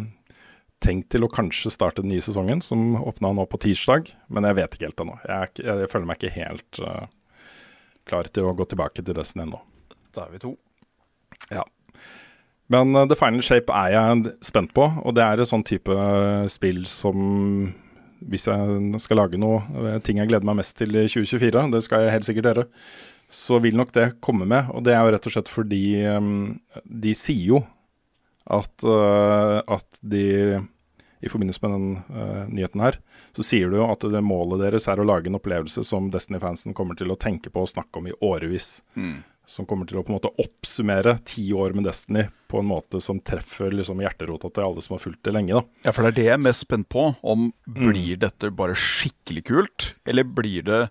tenkt 0.84 1.10
til 1.16 1.26
å 1.26 1.32
kanskje 1.32 1.72
starte 1.74 2.04
den 2.04 2.12
nye 2.14 2.22
sesongen, 2.22 2.62
som 2.62 3.00
åpna 3.00 3.32
nå 3.34 3.48
på 3.50 3.62
tirsdag. 3.64 4.12
Men 4.30 4.46
jeg 4.46 4.60
vet 4.60 4.78
ikke 4.78 4.90
helt 4.92 5.04
ennå. 5.06 5.18
Jeg, 5.24 5.56
jeg, 5.64 5.90
føler 5.90 6.12
meg 6.12 6.20
ikke 6.20 6.36
helt 6.36 6.84
klar 8.12 8.30
til 8.30 8.52
å 8.52 8.54
gå 8.60 8.70
tilbake 8.70 9.02
til 9.02 9.18
Destiny 9.18 9.48
ennå. 9.48 9.64
Da 10.14 10.28
er 10.28 10.36
vi 10.36 10.44
to. 10.46 10.54
Ja. 11.50 11.66
Men 12.74 12.96
uh, 12.96 13.06
The 13.10 13.18
Final 13.18 13.44
Shape 13.46 13.74
er 13.74 13.94
jeg 13.96 14.34
spent 14.46 14.74
på, 14.78 14.86
og 14.86 15.16
det 15.18 15.26
er 15.26 15.42
et 15.42 15.50
sånn 15.50 15.66
type 15.66 15.94
uh, 15.94 16.46
spill 16.52 16.84
som 16.90 17.20
Hvis 18.30 18.50
jeg 18.50 19.02
skal 19.02 19.22
lage 19.22 19.40
noe 19.42 19.64
uh, 19.74 19.98
ting 20.06 20.22
jeg 20.22 20.30
gleder 20.30 20.48
meg 20.48 20.60
mest 20.62 20.78
til 20.78 20.94
i 20.94 21.08
2024, 21.08 21.70
det 21.74 21.84
skal 21.86 22.06
jeg 22.06 22.18
helt 22.18 22.28
sikkert 22.28 22.52
gjøre, 22.52 22.68
så 23.30 23.60
vil 23.64 23.78
nok 23.78 23.94
det 23.96 24.08
komme 24.26 24.48
med. 24.50 24.70
Og 24.74 24.84
det 24.86 24.96
er 24.96 25.06
jo 25.06 25.14
rett 25.14 25.30
og 25.30 25.36
slett 25.36 25.52
fordi 25.54 25.84
de 26.84 27.12
sier 27.14 27.46
jo 27.54 27.60
at, 28.50 28.86
at 29.70 30.00
de 30.02 30.24
i 31.22 31.30
forbindelse 31.30 31.60
med 31.62 31.74
den 31.76 31.88
uh, 32.16 32.48
nyheten 32.50 32.82
her, 32.84 32.98
så 33.36 33.44
sier 33.44 33.70
du 33.70 33.78
jo 33.80 33.88
at 33.92 34.04
det 34.12 34.22
målet 34.24 34.64
deres 34.64 34.88
er 34.90 35.02
å 35.02 35.08
lage 35.08 35.30
en 35.30 35.38
opplevelse 35.40 35.84
som 35.88 36.08
Destiny-fansen 36.14 36.76
kommer 36.78 36.98
til 37.00 37.12
å 37.12 37.20
tenke 37.20 37.52
på 37.52 37.66
og 37.66 37.72
snakke 37.72 38.00
om 38.00 38.10
i 38.10 38.16
årevis 38.26 38.80
Mm. 38.96 39.20
Som 39.50 39.66
kommer 39.66 39.88
til 39.90 39.98
å 39.98 40.04
på 40.06 40.12
en 40.14 40.20
måte 40.20 40.30
oppsummere 40.44 41.16
ti 41.26 41.48
år 41.58 41.74
med 41.74 41.88
Destiny 41.90 42.28
på 42.52 42.60
en 42.62 42.68
måte 42.70 43.00
som 43.02 43.18
treffer 43.26 43.74
liksom 43.74 44.02
hjerterota 44.04 44.52
til 44.54 44.68
alle 44.68 44.84
som 44.86 44.94
har 44.96 45.02
fulgt 45.02 45.24
det 45.26 45.34
lenge. 45.34 45.58
da. 45.58 45.64
Ja, 45.90 45.94
for 45.96 46.06
det 46.06 46.12
er 46.12 46.18
det 46.20 46.26
jeg 46.28 46.36
er 46.38 46.44
mest 46.46 46.66
spent 46.68 46.90
på. 46.94 47.08
Om 47.26 47.48
Mm. 47.66 47.80
blir 47.90 48.18
dette 48.22 48.52
bare 48.54 48.78
skikkelig 48.78 49.44
kult, 49.50 49.94
eller 50.06 50.24
blir 50.24 50.64
det 50.70 50.82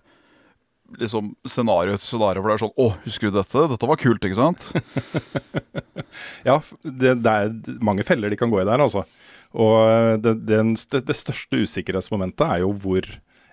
liksom 0.99 1.35
scenario 1.45 1.93
etter 1.93 2.07
scenario 2.09 2.41
hvor 2.41 2.49
det 2.49 2.55
er 2.57 2.63
sånn 2.65 2.79
Å, 2.81 2.87
husker 3.05 3.29
du 3.29 3.35
dette? 3.37 3.65
Dette 3.69 3.87
var 3.87 3.99
kult, 4.01 4.23
ikke 4.25 4.39
sant? 4.39 4.69
Ja, 6.47 6.55
det, 6.83 7.15
det 7.23 7.31
er 7.31 7.51
mange 7.85 8.03
feller 8.07 8.31
de 8.31 8.37
kan 8.39 8.49
gå 8.51 8.61
i 8.61 8.65
der, 8.67 8.81
altså. 8.81 9.03
Og 9.53 10.21
det, 10.23 10.33
det, 10.49 10.59
det 11.05 11.15
største 11.17 11.59
usikkerhetsmomentet 11.63 12.45
er 12.47 12.63
jo 12.63 12.71
hvor 12.81 13.05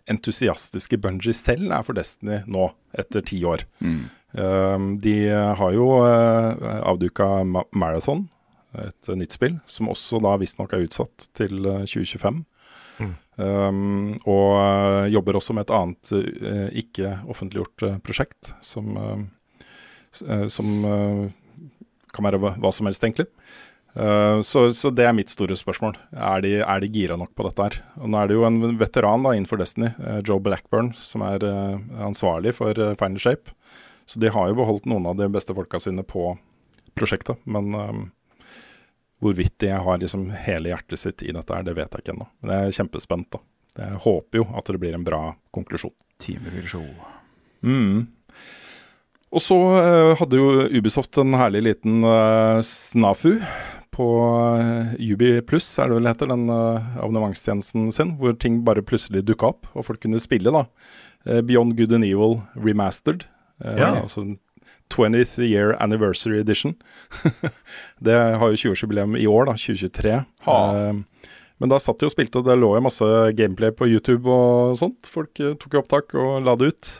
entusiastiske 0.08 0.98
Bungie 1.02 1.34
selv 1.36 1.72
er 1.74 1.82
for 1.86 1.96
Destiny 1.98 2.40
nå, 2.46 2.68
etter 2.96 3.24
ti 3.26 3.40
år. 3.48 3.64
Um, 3.82 4.06
de 4.36 5.14
har 5.32 5.72
jo 5.72 5.86
uh, 6.02 6.80
avduka 6.84 7.28
Marathon, 7.72 8.26
et 8.76 9.08
uh, 9.08 9.16
nytt 9.16 9.36
spill, 9.36 9.56
som 9.64 9.88
også 9.92 10.20
da 10.24 10.34
visstnok 10.40 10.74
er 10.76 10.84
utsatt 10.84 11.30
til 11.36 11.64
uh, 11.64 11.84
2025. 11.88 12.44
Um, 13.36 14.14
og 14.24 15.10
jobber 15.12 15.36
også 15.36 15.52
med 15.52 15.66
et 15.66 15.72
annet 15.76 16.12
ikke 16.80 17.10
offentliggjort 17.28 17.84
uh, 17.84 17.98
prosjekt, 18.00 18.54
som, 18.64 18.96
som 20.12 20.70
kan 22.16 22.28
være 22.28 22.40
hva, 22.40 22.72
som 22.72 22.88
helst, 22.88 23.04
egentlig. 23.04 23.28
Uh, 23.96 24.42
så, 24.44 24.66
så 24.76 24.90
det 24.92 25.06
er 25.08 25.14
mitt 25.16 25.32
store 25.32 25.56
spørsmål. 25.56 25.96
Er 26.12 26.44
de, 26.44 26.54
er 26.60 26.80
de 26.84 26.90
gira 26.92 27.16
nok 27.20 27.32
på 27.36 27.46
dette 27.48 27.68
her? 27.68 27.78
Og 28.00 28.10
nå 28.12 28.20
er 28.20 28.28
det 28.28 28.36
jo 28.36 28.48
en 28.48 28.76
veteran 28.80 29.24
da 29.24 29.32
innenfor 29.36 29.60
Destiny, 29.60 29.92
Joe 30.24 30.40
Blackburn, 30.40 30.92
som 30.96 31.24
er 31.24 31.44
uh, 31.44 31.76
ansvarlig 32.08 32.56
for 32.56 32.76
Final 33.00 33.22
Shape. 33.22 33.55
Så 34.06 34.20
de 34.22 34.30
har 34.30 34.48
jo 34.48 34.58
beholdt 34.58 34.86
noen 34.90 35.08
av 35.10 35.18
de 35.18 35.28
beste 35.32 35.54
folka 35.54 35.80
sine 35.82 36.04
på 36.06 36.30
prosjektet. 36.96 37.40
Men 37.44 37.74
um, 37.74 38.02
hvorvidt 39.22 39.56
de 39.62 39.72
har 39.74 40.02
liksom 40.02 40.28
hele 40.46 40.70
hjertet 40.70 41.02
sitt 41.02 41.24
i 41.26 41.34
dette 41.34 41.54
her, 41.54 41.66
det 41.66 41.76
vet 41.78 41.90
jeg 41.90 42.04
ikke 42.04 42.14
ennå. 42.14 42.28
Men 42.40 42.54
jeg 42.54 42.70
er 42.70 42.76
kjempespent, 42.80 43.30
da. 43.34 43.42
Jeg 43.76 44.02
håper 44.06 44.40
jo 44.40 44.46
at 44.56 44.70
det 44.72 44.80
blir 44.80 44.94
en 44.96 45.04
bra 45.04 45.22
konklusjon. 45.52 45.92
Teamet 46.22 46.54
vil 46.54 46.68
show. 46.70 46.86
Mm. 47.66 48.06
Og 49.36 49.42
så 49.42 49.56
uh, 49.58 50.14
hadde 50.16 50.38
jo 50.38 50.68
Ubisoft 50.78 51.18
en 51.20 51.34
herlig 51.36 51.66
liten 51.66 52.06
uh, 52.06 52.62
snafu 52.64 53.34
på 53.96 54.06
uh, 54.60 54.94
Ubi 55.00 55.40
Pluss, 55.42 55.68
er 55.80 55.90
det 55.90 55.98
vel 55.98 56.08
heter, 56.10 56.28
den 56.28 56.50
eh, 56.52 56.88
abonnementstjenesten 57.00 57.88
sin, 57.94 58.12
hvor 58.20 58.34
ting 58.36 58.60
bare 58.66 58.84
plutselig 58.84 59.24
dukka 59.24 59.54
opp, 59.54 59.70
og 59.72 59.86
folk 59.88 60.02
kunne 60.02 60.20
spille, 60.20 60.52
da. 60.52 60.66
Eh, 61.24 61.40
Beyond 61.40 61.78
Good 61.78 61.94
and 61.96 62.04
Evil 62.04 62.42
Remastered. 62.54 63.24
Eh, 63.64 63.78
Ja. 63.78 63.92
Altså 64.02 64.26
20th 64.92 65.38
Year 65.42 65.74
Anniversary 65.82 66.38
Edition. 66.40 66.74
det 68.06 68.14
har 68.14 68.52
jo 68.52 68.58
20-årsjubileum 68.60 69.16
i 69.18 69.26
år, 69.26 69.46
da, 69.50 69.56
2023. 69.58 70.12
Ha. 70.46 70.58
Eh, 70.76 71.32
men 71.58 71.72
da 71.72 71.78
satt 71.80 71.98
de 72.02 72.06
og 72.10 72.12
spilte, 72.12 72.38
og 72.38 72.44
det 72.46 72.58
lå 72.60 72.74
jo 72.76 72.84
masse 72.84 73.06
gameplay 73.38 73.72
på 73.72 73.88
YouTube 73.88 74.28
og 74.28 74.76
sånt. 74.78 75.08
Folk 75.10 75.40
eh, 75.40 75.54
tok 75.58 75.74
jo 75.78 75.82
opptak 75.82 76.14
og 76.20 76.44
la 76.46 76.54
det 76.60 76.70
ut. 76.74 76.92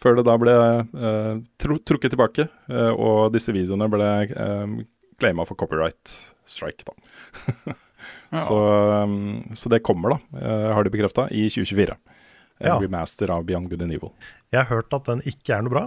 Før 0.00 0.16
det 0.16 0.24
da 0.30 0.36
ble 0.40 0.54
eh, 0.56 1.34
tro, 1.60 1.76
trukket 1.84 2.14
tilbake, 2.14 2.46
eh, 2.72 2.92
og 2.94 3.34
disse 3.34 3.52
videoene 3.52 3.84
ble 3.92 4.06
uh, 4.32 4.78
claima 5.20 5.44
for 5.44 5.58
copyright 5.60 6.14
strike, 6.48 6.86
da. 6.88 6.94
Ja. 8.30 8.44
så, 8.46 8.56
um, 9.04 9.42
så 9.58 9.68
det 9.68 9.82
kommer, 9.84 10.14
da, 10.14 10.38
eh, 10.40 10.68
har 10.72 10.86
de 10.86 10.90
bekrefta, 10.94 11.26
i 11.34 11.48
2024. 11.50 11.96
En 12.60 12.68
Ja. 12.70 12.76
remaster 12.80 13.28
av 13.34 13.42
Beyond 13.44 13.68
Good 13.68 13.82
and 13.82 13.92
Evil. 13.92 14.12
Jeg 14.50 14.64
har 14.64 14.70
hørt 14.70 14.94
at 14.96 15.06
den 15.06 15.22
ikke 15.28 15.54
er 15.56 15.62
noe 15.66 15.74
bra. 15.74 15.84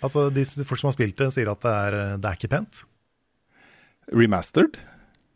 Altså, 0.00 0.28
de 0.32 0.44
folk 0.64 0.80
som 0.80 0.88
har 0.88 0.96
spilt 0.96 1.18
det, 1.18 1.32
sier 1.34 1.50
at 1.50 1.64
det 1.64 1.74
er, 1.74 1.98
det 2.22 2.30
er 2.30 2.38
ikke 2.38 2.52
pent. 2.52 2.84
Remastered? 4.14 4.78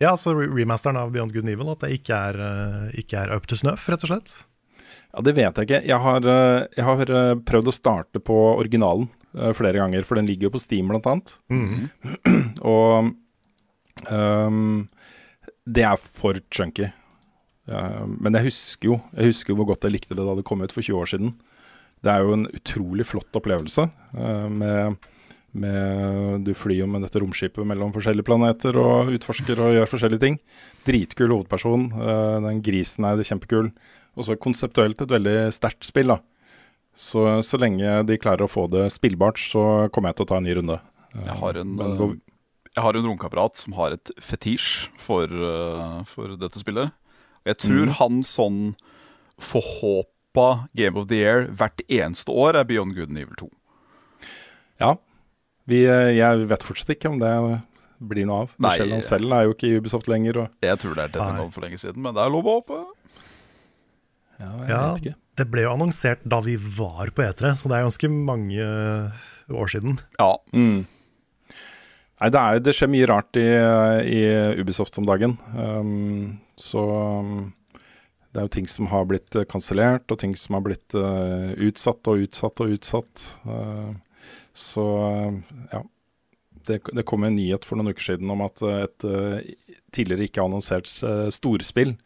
Ja, 0.03 0.11
altså 0.11 0.35
remasteren 0.35 0.99
av 0.99 1.13
Beyond 1.15 1.33
Good 1.35 1.47
and 1.47 1.55
Evil, 1.55 1.71
at 1.73 1.85
det 1.85 1.95
ikke 2.01 2.17
er, 2.31 2.39
eh, 2.43 2.99
ikke 3.01 3.21
er 3.21 3.35
up 3.35 3.47
to 3.51 3.59
snuff, 3.59 3.87
rett 3.89 4.03
og 4.07 4.11
slett. 4.11 4.35
Ja, 5.15 5.23
Det 5.23 5.35
vet 5.35 5.55
jeg 5.57 5.69
ikke. 5.69 5.87
Jeg 5.87 6.01
har, 6.01 6.27
eh, 6.27 6.67
jeg 6.77 6.85
har 6.85 7.11
eh, 7.11 7.35
prøvd 7.47 7.71
å 7.71 7.75
starte 7.75 8.21
på 8.21 8.35
originalen 8.59 9.11
flere 9.35 9.81
ganger, 9.81 10.05
for 10.05 10.15
den 10.15 10.27
ligger 10.27 10.47
jo 10.47 10.55
på 10.55 10.61
Steam 10.63 10.87
blant 10.87 11.07
annet. 11.11 11.33
Og 12.63 13.15
um, 14.07 14.89
det 15.67 15.83
er 15.83 15.97
for 15.99 16.39
chunky. 16.55 16.87
Uh, 17.67 18.07
men 18.07 18.37
jeg 18.37 18.45
husker 18.45 18.91
jo 18.91 19.01
Jeg 19.17 19.33
husker 19.33 19.51
jo 19.51 19.57
hvor 19.57 19.71
godt 19.73 19.87
jeg 19.89 19.95
likte 19.95 20.15
det 20.15 20.23
da 20.23 20.35
det 20.37 20.45
kom 20.45 20.63
ut 20.63 20.71
for 20.71 20.87
20 20.87 21.01
år 21.01 21.11
siden. 21.11 21.35
Det 22.05 22.13
er 22.13 22.25
jo 22.25 22.37
en 22.37 22.47
utrolig 22.53 23.07
flott 23.09 23.39
opplevelse. 23.39 23.87
eh, 24.13 24.49
med, 24.53 24.97
med 25.57 26.45
Du 26.45 26.53
flyr 26.57 26.83
jo 26.83 26.91
med 26.91 27.07
dette 27.07 27.23
romskipet 27.23 27.65
mellom 27.67 27.95
forskjellige 27.95 28.27
planeter 28.29 28.77
og 28.81 29.13
utforsker 29.17 29.63
og 29.63 29.75
gjør 29.79 29.91
forskjellige 29.91 30.25
ting. 30.27 30.39
Dritkul 30.85 31.33
hovedperson. 31.33 31.89
eh, 31.97 32.39
den 32.49 32.63
grisen 32.67 33.09
er 33.09 33.25
kjempekul. 33.25 33.73
Og 34.15 34.29
så 34.29 34.37
konseptuelt 34.37 35.01
et 35.01 35.17
veldig 35.17 35.39
sterkt 35.55 35.89
spill. 35.89 36.13
da 36.13 36.21
så, 36.95 37.43
så 37.43 37.59
lenge 37.59 38.05
de 38.07 38.21
klarer 38.23 38.45
å 38.45 38.51
få 38.51 38.69
det 38.71 38.87
spillbart, 38.95 39.41
så 39.41 39.89
kommer 39.91 40.13
jeg 40.13 40.21
til 40.21 40.27
å 40.27 40.31
ta 40.31 40.37
en 40.39 40.47
ny 40.47 40.55
runde. 40.61 40.77
Eh, 41.15 41.25
Jeg 41.27 41.39
har 41.41 41.57
en, 41.59 41.73
men 41.75 42.21
jeg 42.75 42.83
har 42.83 42.97
en 42.99 43.07
romkamerat 43.07 43.57
som 43.59 43.75
har 43.79 43.95
et 43.95 44.11
fetisj 44.19 44.91
for, 44.99 45.31
for 46.11 46.35
dette 46.39 46.59
spillet. 46.59 46.91
Jeg 47.47 47.59
tror 47.63 47.87
mm. 47.87 47.93
han 48.01 48.23
sånn 48.27 48.61
forhåpa 50.35 50.69
Game 50.75 50.97
of 50.99 51.09
the 51.09 51.17
Year 51.17 51.47
hvert 51.55 51.81
eneste 51.89 52.31
år 52.33 52.57
er 52.59 52.65
Beyond 52.65 52.95
Good 52.97 53.09
and 53.11 53.19
Evil 53.19 53.35
2. 53.39 53.51
Ja. 54.81 54.95
Vi, 55.67 55.85
eh, 55.87 56.17
jeg 56.19 56.49
vet 56.49 56.63
fortsatt 56.63 56.91
ikke 56.97 57.09
om 57.13 57.19
det 57.19 57.61
blir 58.05 58.27
noe 58.27 58.43
av. 58.45 58.51
Nei. 58.59 58.71
Michel 58.75 58.93
Ancel 58.93 59.33
er 59.33 59.45
jo 59.47 59.55
ikke 59.55 59.69
i 59.71 59.79
Ubisoft 59.81 60.09
lenger. 60.09 60.37
Og, 60.43 60.49
Jeg 60.61 60.79
tror 60.79 60.95
det 60.95 61.05
er 61.05 61.09
dette 61.09 61.33
Nei. 61.39 61.51
for 61.51 61.61
lenge 61.63 61.79
siden, 61.79 62.03
men 62.03 62.15
det 62.15 62.23
er 62.23 62.31
lov 62.31 62.45
å 62.45 62.57
håpe. 62.61 62.85
ja, 64.41 64.51
jeg 64.51 64.69
Ja, 64.69 64.93
vet 64.95 65.03
ikke. 65.05 65.15
det 65.37 65.51
ble 65.51 65.63
jo 65.63 65.71
annonsert 65.73 66.19
da 66.25 66.41
vi 66.41 66.57
var 66.57 67.07
på 67.15 67.23
E3, 67.23 67.55
så 67.57 67.69
det 67.69 67.79
er 67.79 67.87
ganske 67.89 68.11
mange 68.11 69.13
år 69.51 69.67
siden. 69.71 70.01
Ja. 70.19 70.37
Mm. 70.53 70.87
Nei, 72.21 72.31
det, 72.31 72.41
er, 72.41 72.59
det 72.61 72.75
skjer 72.75 72.89
mye 72.89 73.07
rart 73.09 73.37
i, 73.37 73.47
i 73.47 74.61
Ubisoft 74.61 74.97
om 74.99 75.05
dagen. 75.07 75.39
Um, 75.57 76.41
så 76.57 76.79
um, 77.21 77.53
det 78.35 78.41
er 78.41 78.49
jo 78.49 78.55
ting 78.57 78.67
som 78.71 78.91
har 78.91 79.07
blitt 79.07 79.37
uh, 79.39 79.47
kansellert, 79.47 80.11
og 80.11 80.19
ting 80.19 80.35
som 80.39 80.59
har 80.59 80.65
blitt 80.67 80.97
uh, 80.99 81.55
utsatt 81.63 82.11
og 82.11 82.25
utsatt 82.27 82.65
og 82.65 82.75
utsatt. 82.75 83.29
Uh, 83.47 83.95
så 84.55 84.85
ja. 85.73 85.83
det, 86.67 86.81
det 86.93 87.03
kom 87.03 87.27
en 87.27 87.35
nyhet 87.37 87.67
for 87.67 87.79
noen 87.79 87.91
uker 87.91 88.13
siden 88.13 88.31
om 88.31 88.45
at 88.47 88.63
eh, 88.63 88.85
et 88.87 89.07
eh, 89.09 89.79
tidligere 89.95 90.29
ikke 90.29 90.45
annonsert 90.45 90.91
eh, 91.03 91.27
storspill, 91.35 91.97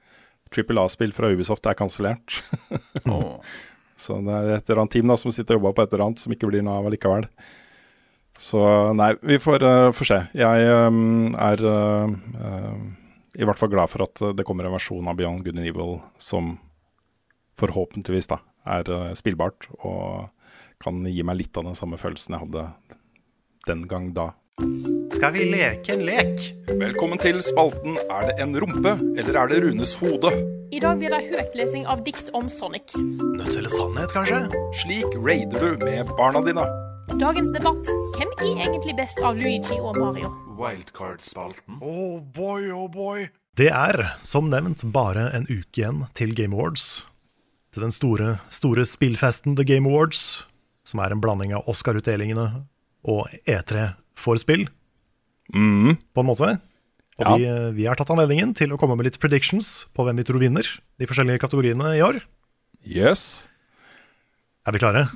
Trippel 0.48 0.80
A-spill 0.80 1.12
fra 1.12 1.28
Ubisoft, 1.28 1.68
er 1.68 1.76
kansellert. 1.76 2.38
Så 3.98 4.16
det 4.24 4.32
er 4.32 4.54
et 4.54 4.70
eller 4.70 4.80
annet 4.80 4.94
team 4.94 5.10
da 5.10 5.18
som 5.20 5.32
sitter 5.34 5.58
og 5.58 5.60
jobber 5.60 5.74
på 5.76 5.84
et 5.84 5.92
eller 5.92 6.06
annet 6.06 6.22
som 6.22 6.32
ikke 6.32 6.48
blir 6.48 6.64
noe 6.64 6.78
av 6.80 6.88
allikevel. 6.88 7.26
Så 8.38 8.62
nei, 8.96 9.10
vi 9.26 9.36
får, 9.42 9.64
uh, 9.66 9.88
får 9.92 10.08
se. 10.08 10.18
Jeg 10.38 10.68
um, 10.86 11.34
er 11.34 11.64
uh, 11.66 12.12
uh, 12.38 12.76
i 13.38 13.46
hvert 13.46 13.58
fall 13.58 13.70
glad 13.70 13.90
for 13.92 14.02
at 14.02 14.22
det 14.34 14.44
kommer 14.46 14.66
en 14.66 14.74
versjon 14.74 15.06
av 15.08 15.18
Beyond 15.18 15.44
Good 15.46 15.60
and 15.60 15.70
Evil 15.70 15.98
som 16.18 16.56
forhåpentligvis 17.58 18.30
da 18.30 18.40
er 18.68 18.90
uh, 18.90 19.14
spillbart 19.18 19.68
og 19.78 20.28
kan 20.82 21.00
gi 21.06 21.24
meg 21.26 21.40
litt 21.40 21.58
av 21.58 21.66
den 21.66 21.78
samme 21.78 21.98
følelsen 21.98 22.36
jeg 22.36 22.44
hadde 22.44 22.66
den 23.68 23.86
gang 23.90 24.12
da. 24.14 24.30
Skal 25.14 25.34
vi 25.36 25.46
leke 25.52 25.94
en 25.94 26.02
lek? 26.06 26.48
Velkommen 26.80 27.20
til 27.22 27.38
spalten 27.46 27.94
Er 28.10 28.26
det 28.30 28.34
en 28.42 28.56
rumpe, 28.58 28.96
eller 29.14 29.38
er 29.42 29.52
det 29.52 29.60
Runes 29.62 29.94
hode? 30.00 30.32
I 30.74 30.82
dag 30.82 30.98
blir 31.00 31.14
det 31.14 31.22
høytlesing 31.30 31.86
av 31.88 32.02
dikt 32.06 32.34
om 32.36 32.50
Sonic. 32.52 32.92
Nødt 32.98 33.54
eller 33.54 33.72
sannhet, 33.72 34.12
kanskje? 34.14 34.42
Slik 34.82 35.14
raider 35.16 35.62
du 35.62 35.86
med 35.86 36.10
barna 36.18 36.42
dine. 36.44 36.66
Dagens 37.16 37.48
debatt 37.54 37.88
hvem 38.18 38.30
er 38.44 38.66
egentlig 38.66 38.92
best 38.98 39.20
av 39.24 39.38
Luigi 39.38 39.78
og 39.80 39.96
Mario? 39.96 40.28
Wildcard-spalten. 40.58 41.78
Oh 41.80 42.18
boy, 42.20 42.66
oh 42.74 42.88
boy. 42.92 43.28
Det 43.58 43.70
er, 43.72 44.12
som 44.20 44.50
nevnt, 44.52 44.84
bare 44.92 45.28
en 45.34 45.46
uke 45.48 45.80
igjen 45.80 46.02
til 46.18 46.34
Game 46.36 46.52
Awards. 46.54 47.06
Til 47.72 47.86
den 47.86 47.94
store, 47.94 48.36
store 48.52 48.84
spillfesten 48.86 49.56
The 49.58 49.64
Game 49.66 49.88
Awards, 49.88 50.44
som 50.86 51.00
er 51.02 51.14
en 51.14 51.22
blanding 51.24 51.54
av 51.56 51.64
Oscar-utdelingene 51.70 52.64
og 53.08 53.32
E3 53.48 53.94
for 54.18 54.36
spill, 54.40 54.68
Mm. 55.48 55.96
på 56.12 56.20
en 56.20 56.26
måte. 56.28 56.60
Og 57.18 57.24
Ja. 57.24 57.36
vi, 57.36 57.46
vi 57.82 57.86
har 57.88 57.96
tatt 57.96 58.10
anledningen 58.10 58.54
til 58.54 58.68
å 58.70 58.76
komme 58.78 58.94
med 58.96 59.06
litt 59.06 59.18
predictions 59.18 59.86
på 59.96 60.04
hvem 60.04 60.16
vi 60.20 60.24
tror 60.24 60.38
vinner 60.38 60.62
de 60.98 61.06
forskjellige 61.06 61.40
kategoriene 61.40 61.96
i 61.96 62.02
år. 62.04 62.20
Yes. 62.84 63.48
Er 64.66 64.72
vi 64.72 64.78
klare? 64.78 65.08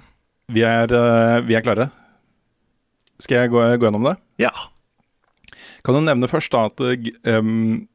Vi 0.53 0.61
er, 0.61 0.85
eh, 0.93 1.41
vi 1.49 1.57
er 1.57 1.65
klare. 1.65 1.89
Skal 3.23 3.39
jeg 3.39 3.53
gå, 3.53 3.61
gå 3.79 3.85
gjennom 3.87 4.05
det? 4.05 4.17
Ja. 4.43 4.51
Kan 5.85 5.95
du 5.97 6.01
nevne 6.05 6.31
først 6.31 6.53
da 6.53 6.61
at 6.69 6.81
um, 6.83 7.89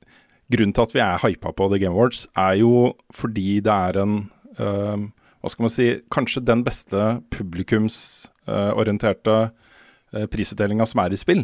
grunnen 0.51 0.73
til 0.73 0.83
at 0.83 0.93
vi 0.95 0.99
er 1.03 1.21
hypa 1.21 1.49
på 1.53 1.67
The 1.69 1.79
Game 1.83 1.93
Awards, 1.93 2.27
er 2.35 2.53
jo 2.61 2.71
fordi 3.13 3.59
det 3.63 3.73
er 3.73 3.97
en 4.01 4.13
um, 4.57 5.13
Hva 5.37 5.49
skal 5.53 5.63
man 5.63 5.71
si 5.71 6.01
Kanskje 6.11 6.41
den 6.43 6.63
beste 6.65 7.21
publikumsorienterte 7.31 9.51
uh, 9.51 10.25
prisutdelinga 10.33 10.85
som 10.89 10.99
er 11.03 11.11
i 11.13 11.17
spill. 11.19 11.43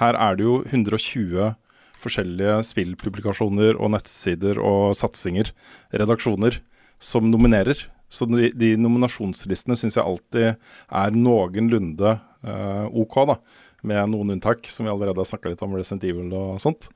Her 0.00 0.14
er 0.16 0.32
det 0.38 0.44
jo 0.46 0.54
120 0.64 1.54
forskjellige 1.98 2.62
spillpublikasjoner 2.70 3.72
og 3.76 3.90
nettsider 3.96 4.56
og 4.62 4.96
satsinger, 4.96 5.46
redaksjoner, 5.92 6.52
som 7.02 7.30
nominerer. 7.30 7.76
Så 8.08 8.24
de, 8.28 8.50
de 8.56 8.72
nominasjonslistene 8.80 9.76
syns 9.76 9.98
jeg 9.98 10.04
alltid 10.04 10.54
er 10.56 11.16
noenlunde 11.16 12.14
eh, 12.16 12.86
OK, 12.96 13.18
da. 13.28 13.38
Med 13.86 14.10
noen 14.10 14.32
unntak, 14.34 14.64
som 14.72 14.88
vi 14.88 14.90
allerede 14.90 15.20
har 15.20 15.28
snakka 15.28 15.52
litt 15.52 15.60
om, 15.62 15.76
Resident 15.78 16.06
Evil 16.08 16.32
og 16.34 16.56
sånt. 16.62 16.88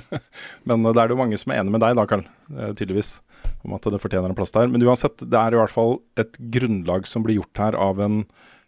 Men 0.68 0.82
eh, 0.82 0.92
det 0.92 1.00
er 1.00 1.08
det 1.08 1.14
jo 1.14 1.20
mange 1.22 1.38
som 1.40 1.54
er 1.54 1.62
enig 1.62 1.72
med 1.72 1.84
deg, 1.86 1.96
da, 1.96 2.04
Karl, 2.10 2.26
eh, 2.52 2.74
tydeligvis, 2.74 3.14
om 3.64 3.76
at 3.78 3.86
det 3.86 4.02
fortjener 4.02 4.34
en 4.34 4.38
plass 4.38 4.54
der. 4.54 4.70
Men 4.72 4.84
uansett, 4.84 5.22
det 5.22 5.40
er 5.40 5.54
i 5.54 5.60
hvert 5.62 5.74
fall 5.74 6.00
et 6.20 6.38
grunnlag 6.58 7.08
som 7.08 7.24
blir 7.24 7.38
gjort 7.38 7.62
her 7.62 7.78
av 7.78 8.02
en 8.04 8.24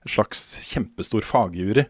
slags 0.09 0.45
kjempestor 0.70 1.26
fagjury. 1.26 1.88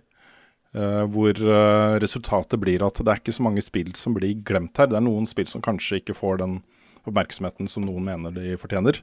Uh, 0.71 1.03
hvor 1.11 1.35
uh, 1.35 1.97
resultatet 1.99 2.61
blir 2.63 2.85
at 2.87 3.01
det 3.03 3.11
er 3.11 3.19
ikke 3.19 3.33
så 3.35 3.43
mange 3.43 3.63
spill 3.65 3.89
som 3.99 4.15
blir 4.15 4.37
glemt 4.47 4.79
her. 4.79 4.87
Det 4.87 5.01
er 5.01 5.03
noen 5.03 5.27
spill 5.27 5.49
som 5.51 5.63
kanskje 5.67 5.99
ikke 5.99 6.15
får 6.15 6.39
den 6.45 6.61
oppmerksomheten 7.09 7.71
som 7.71 7.87
noen 7.87 8.05
mener 8.07 8.35
de 8.35 8.57
fortjener. 8.61 9.01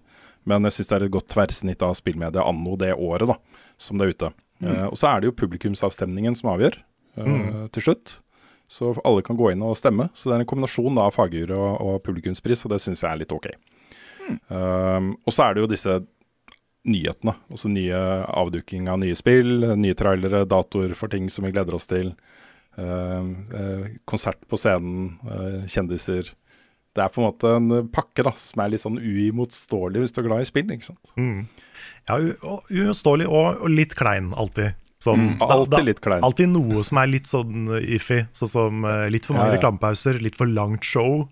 Men 0.48 0.68
jeg 0.68 0.78
syns 0.78 0.92
det 0.92 0.98
er 0.98 1.08
et 1.08 1.16
godt 1.16 1.32
tverrsnitt 1.34 1.84
av 1.84 1.96
spillmediet 1.98 2.44
anno 2.44 2.76
det 2.80 2.94
året 2.94 3.34
da, 3.34 3.38
som 3.82 4.00
det 4.00 4.08
er 4.08 4.16
ute. 4.16 4.32
Eh, 4.64 4.86
og 4.88 4.96
så 4.98 5.12
er 5.12 5.22
det 5.22 5.30
jo 5.30 5.38
publikumsavstemningen 5.38 6.38
som 6.38 6.54
avgjør 6.54 6.80
eh, 7.20 7.66
til 7.76 7.90
slutt. 7.90 8.20
Så 8.68 8.92
alle 9.08 9.24
kan 9.24 9.40
gå 9.40 9.52
inn 9.54 9.64
og 9.64 9.78
stemme. 9.80 10.10
Så 10.14 10.30
det 10.30 10.38
er 10.38 10.44
en 10.44 10.50
kombinasjon 10.50 11.00
av 11.00 11.14
fagjury 11.16 11.56
og, 11.56 11.82
og 11.84 12.00
publikumspris, 12.08 12.66
og 12.66 12.74
det 12.74 12.82
syns 12.84 13.04
jeg 13.04 13.12
er 13.12 13.22
litt 13.22 13.36
ok. 13.36 13.52
Um, 14.52 15.14
og 15.24 15.32
så 15.32 15.46
er 15.46 15.56
det 15.56 15.64
jo 15.64 15.70
disse 15.72 15.94
nyhetene. 16.88 17.38
Også 17.54 17.72
nye 17.72 18.02
avduking 18.28 18.90
av 18.92 19.00
nye 19.00 19.16
spill, 19.16 19.70
nye 19.80 19.96
trailere, 19.96 20.44
datoer 20.52 20.92
for 21.00 21.12
ting 21.12 21.32
som 21.32 21.48
vi 21.48 21.54
gleder 21.56 21.80
oss 21.80 21.88
til. 21.88 22.12
Uh, 22.76 23.88
konsert 24.10 24.44
på 24.52 24.60
scenen, 24.60 25.16
kjendiser. 25.72 26.34
Det 26.98 27.04
er 27.06 27.14
på 27.14 27.22
en 27.22 27.28
måte 27.30 27.54
en 27.60 27.88
pakke 27.94 28.26
da, 28.26 28.32
som 28.40 28.64
er 28.64 28.72
litt 28.74 28.82
sånn 28.84 28.98
uimotståelig 28.98 30.02
hvis 30.04 30.16
du 30.16 30.20
er 30.24 30.28
glad 30.32 30.44
i 30.44 30.50
spill. 30.50 30.72
ikke 30.74 30.90
sant? 30.90 31.14
Ja, 32.08 32.18
og 32.48 32.68
uimotståelig 32.74 33.28
og, 33.30 33.62
og 33.62 33.70
litt 33.74 33.94
klein, 34.00 34.34
alltid. 34.34 34.74
Som, 35.04 35.22
Mm, 35.38 35.42
alltid 35.46 35.86
litt 35.86 36.00
klein. 36.02 36.24
Alltid 36.26 36.50
noe 36.50 36.82
som 36.84 36.98
er 36.98 37.10
litt 37.12 37.30
sånn 37.30 37.68
iffy. 37.86 38.24
Sånn 38.34 38.50
som 38.50 38.80
uh, 38.88 39.06
litt 39.14 39.28
for 39.30 39.38
mange 39.38 39.52
Ja, 39.52 39.54
ja. 39.54 39.58
reklamepauser, 39.60 40.18
litt 40.26 40.36
for 40.40 40.50
langt 40.50 40.84
show. 40.90 41.28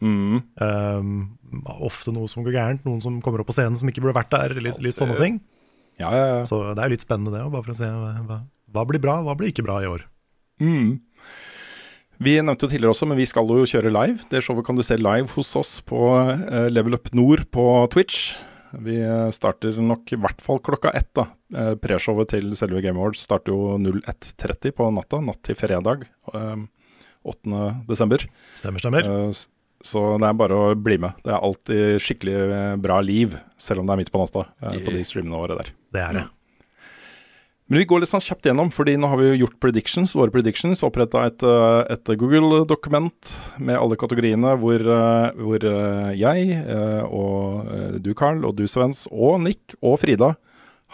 Mm. 0.00 0.38
Um, 0.62 1.10
ofte 1.82 2.14
noe 2.14 2.30
som 2.30 2.46
går 2.46 2.54
gærent, 2.54 2.86
noen 2.86 3.02
som 3.02 3.18
kommer 3.24 3.42
opp 3.42 3.50
på 3.50 3.56
scenen 3.58 3.74
som 3.76 3.90
ikke 3.90 4.04
burde 4.04 4.14
vært 4.20 4.30
der. 4.32 4.54
Litt, 4.62 4.78
litt 4.80 5.00
sånne 5.02 5.18
ting. 5.18 5.40
Ja, 6.00 6.12
ja, 6.14 6.26
ja. 6.36 6.38
Så 6.48 6.62
det 6.70 6.80
er 6.80 6.88
jo 6.88 6.94
litt 6.94 7.02
spennende 7.04 7.34
det, 7.34 7.42
bare 7.52 7.66
for 7.66 7.74
å 7.74 7.80
se 7.82 7.90
hva, 7.90 8.38
hva 8.72 8.86
blir 8.88 9.02
bra, 9.02 9.18
hva 9.26 9.34
blir 9.36 9.50
ikke 9.50 9.66
bra 9.66 9.80
i 9.82 9.90
år. 9.90 10.06
Mm. 10.62 11.00
Vi 12.20 12.34
nevnte 12.42 12.66
jo 12.66 12.70
tidligere 12.74 12.92
også, 12.92 13.06
men 13.08 13.16
vi 13.16 13.24
skal 13.28 13.48
jo 13.48 13.64
kjøre 13.68 13.90
live. 13.94 14.18
Det 14.28 14.42
showet 14.44 14.66
kan 14.66 14.76
du 14.76 14.82
se 14.84 14.98
live 15.00 15.30
hos 15.32 15.54
oss 15.56 15.78
på 15.88 16.00
eh, 16.20 16.66
Level 16.68 16.98
Up 16.98 17.08
Nord 17.16 17.46
på 17.54 17.64
Twitch. 17.94 18.34
Vi 18.76 18.98
eh, 19.02 19.30
starter 19.34 19.78
nok 19.82 20.12
i 20.12 20.18
hvert 20.20 20.42
fall 20.44 20.60
klokka 20.62 20.92
ett. 20.94 21.08
da. 21.16 21.24
Eh, 21.56 21.72
Preshowet 21.80 22.28
til 22.34 22.52
selve 22.60 22.82
Game 22.84 23.00
Awards 23.00 23.22
starter 23.24 23.54
jo 23.54 23.78
01.30 23.80 24.74
på 24.76 24.90
natta, 24.94 25.22
natt 25.24 25.40
til 25.48 25.56
fredag. 25.58 26.04
eh, 26.34 26.60
8. 27.30 27.64
desember. 27.88 28.22
Stemmer, 28.56 28.80
stemmer. 28.84 29.08
Så 29.84 30.00
det 30.20 30.28
er 30.28 30.36
bare 30.36 30.56
å 30.60 30.74
bli 30.76 30.98
med. 31.00 31.16
Det 31.24 31.32
er 31.32 31.40
alltid 31.40 32.00
skikkelig 32.04 32.36
bra 32.84 32.98
liv, 33.04 33.38
selv 33.60 33.80
om 33.80 33.88
det 33.88 33.94
er 33.96 34.00
midt 34.02 34.12
på 34.12 34.20
natta 34.20 34.44
på 34.60 34.92
de 34.92 35.04
streamene 35.08 35.40
våre 35.40 35.56
der. 35.56 35.72
Det 35.92 36.02
er 36.04 36.18
det. 36.18 36.24
Men 37.70 37.84
vi 37.84 37.86
går 37.86 38.00
litt 38.02 38.10
sånn 38.10 38.22
kjapt 38.24 38.48
gjennom, 38.48 38.72
fordi 38.74 38.96
nå 38.98 39.06
har 39.12 39.20
vi 39.20 39.28
jo 39.28 39.44
gjort 39.44 39.60
predictions, 39.62 40.10
våre 40.18 40.32
predictions. 40.34 40.80
Oppretta 40.82 41.20
et, 41.28 41.44
eh, 41.46 41.92
et 41.94 42.10
Google-dokument 42.18 43.30
med 43.62 43.78
alle 43.78 43.94
kategoriene 43.94 44.56
hvor, 44.58 44.82
eh, 44.82 45.38
hvor 45.38 45.62
eh, 45.62 46.10
jeg 46.18 46.64
og 47.06 48.02
du, 48.02 48.10
Carl, 48.18 48.42
og 48.44 48.56
du, 48.58 48.66
Svens, 48.66 49.06
og 49.12 49.38
Nick 49.46 49.78
og 49.78 50.00
Frida 50.02 50.34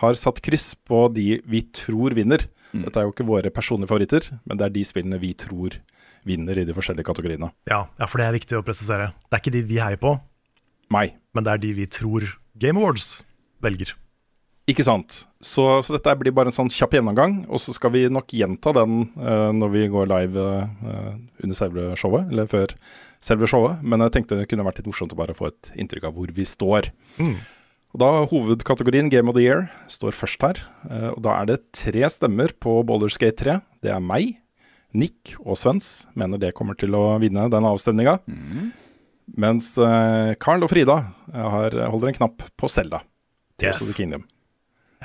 har 0.04 0.20
satt 0.20 0.44
kryss 0.44 0.74
på 0.76 1.06
de 1.16 1.40
vi 1.48 1.64
tror 1.72 2.12
vinner. 2.12 2.44
Dette 2.76 3.00
er 3.00 3.08
jo 3.08 3.16
ikke 3.16 3.24
våre 3.24 3.48
personlige 3.48 3.88
favoritter, 3.88 4.28
men 4.44 4.60
det 4.60 4.68
er 4.68 4.76
de 4.76 4.84
spillene 4.84 5.20
vi 5.22 5.32
tror 5.32 5.80
vinner 6.28 6.60
i 6.60 6.68
de 6.68 6.76
forskjellige 6.76 7.08
kategoriene. 7.08 7.54
Ja, 7.70 7.86
ja, 7.96 8.04
for 8.04 8.20
det 8.20 8.28
er 8.28 8.36
viktig 8.36 8.60
å 8.60 8.64
presisere. 8.66 9.14
Det 9.30 9.38
er 9.38 9.40
ikke 9.40 9.56
de 9.56 9.64
vi 9.64 9.80
heier 9.80 9.96
på, 9.96 10.18
Nei. 10.92 11.14
men 11.32 11.46
det 11.46 11.54
er 11.54 11.62
de 11.64 11.72
vi 11.80 11.86
tror 11.88 12.34
Game 12.52 12.76
Awards 12.76 13.22
velger. 13.64 13.96
Ikke 14.66 14.82
sant. 14.82 15.20
Så, 15.38 15.62
så 15.86 15.94
dette 15.94 16.12
blir 16.18 16.34
bare 16.34 16.50
en 16.50 16.56
sånn 16.56 16.70
kjapp 16.72 16.96
gjennomgang, 16.96 17.44
og 17.46 17.60
så 17.62 17.70
skal 17.76 17.92
vi 17.94 18.06
nok 18.10 18.32
gjenta 18.34 18.72
den 18.74 19.04
uh, 19.14 19.52
når 19.54 19.70
vi 19.70 19.82
går 19.92 20.08
live 20.10 20.42
uh, 20.42 21.12
under 21.44 21.58
selve 21.58 21.92
showet, 22.00 22.32
eller 22.32 22.48
før 22.50 22.74
selve 23.22 23.46
showet. 23.50 23.84
Men 23.86 24.02
jeg 24.02 24.16
tenkte 24.16 24.40
det 24.40 24.48
kunne 24.50 24.66
vært 24.66 24.80
litt 24.80 24.88
morsomt 24.90 25.14
å 25.14 25.20
bare 25.20 25.36
få 25.38 25.52
et 25.52 25.70
inntrykk 25.78 26.08
av 26.10 26.18
hvor 26.18 26.32
vi 26.34 26.48
står. 26.48 26.90
Og 27.94 28.02
da 28.02 28.10
Hovedkategorien 28.26 29.12
Game 29.12 29.30
of 29.30 29.38
the 29.38 29.44
Year 29.46 29.68
står 29.92 30.18
først 30.18 30.42
her. 30.42 30.58
Uh, 30.90 31.12
og 31.14 31.22
Da 31.28 31.36
er 31.36 31.52
det 31.52 31.60
tre 31.70 32.02
stemmer 32.10 32.50
på 32.58 32.80
Boulderskate 32.88 33.38
3. 33.44 33.58
Det 33.86 33.94
er 33.94 34.02
meg, 34.02 34.34
Nick 34.96 35.36
og 35.44 35.60
Svens. 35.62 36.08
Mener 36.18 36.42
det 36.42 36.56
kommer 36.58 36.74
til 36.74 36.98
å 36.98 37.04
vinne 37.22 37.46
den 37.54 37.70
avstemninga. 37.70 38.18
Mens 39.36 39.72
eh, 39.82 40.36
Carl 40.38 40.62
og 40.62 40.70
Frida 40.70 41.00
har, 41.34 41.74
holder 41.90 42.12
en 42.12 42.18
knapp 42.20 42.46
på 42.56 42.70
Selda. 42.70 43.02
Yes. 43.58 43.82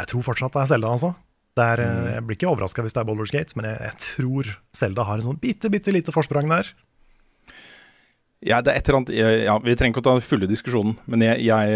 Jeg 0.02 0.10
tror 0.12 0.26
fortsatt 0.26 0.56
det 0.58 0.64
er 0.66 0.70
Selda, 0.74 0.91
altså. 0.95 1.14
Er, 1.62 1.82
Mm. 1.84 2.06
eh, 2.08 2.14
Jeg 2.16 2.24
blir 2.28 2.38
ikke 2.39 2.49
overraska 2.52 2.82
hvis 2.82 2.93
det 2.95 3.02
er 3.02 3.08
Boulders 3.10 3.32
Gate, 3.34 3.54
men 3.60 3.66
jeg, 3.68 3.78
jeg 3.82 3.97
tror 4.06 4.52
Selda 4.74 5.04
har 5.06 5.20
en 5.20 5.26
sånn 5.30 5.39
bitte, 5.41 5.70
bitte 5.70 5.91
lite 5.93 6.14
forsprang 6.16 6.47
der. 6.49 6.70
Ja, 8.41 8.58
det 8.66 8.72
er 8.74 8.80
et 8.80 8.88
eller 8.89 8.97
annet 9.02 9.12
ja, 9.45 9.56
Vi 9.62 9.76
trenger 9.78 9.93
ikke 9.93 10.02
å 10.02 10.06
ta 10.08 10.14
den 10.18 10.26
fulle 10.26 10.47
diskusjonen, 10.49 10.95
men 11.06 11.22
jeg, 11.22 11.43
jeg, 11.45 11.76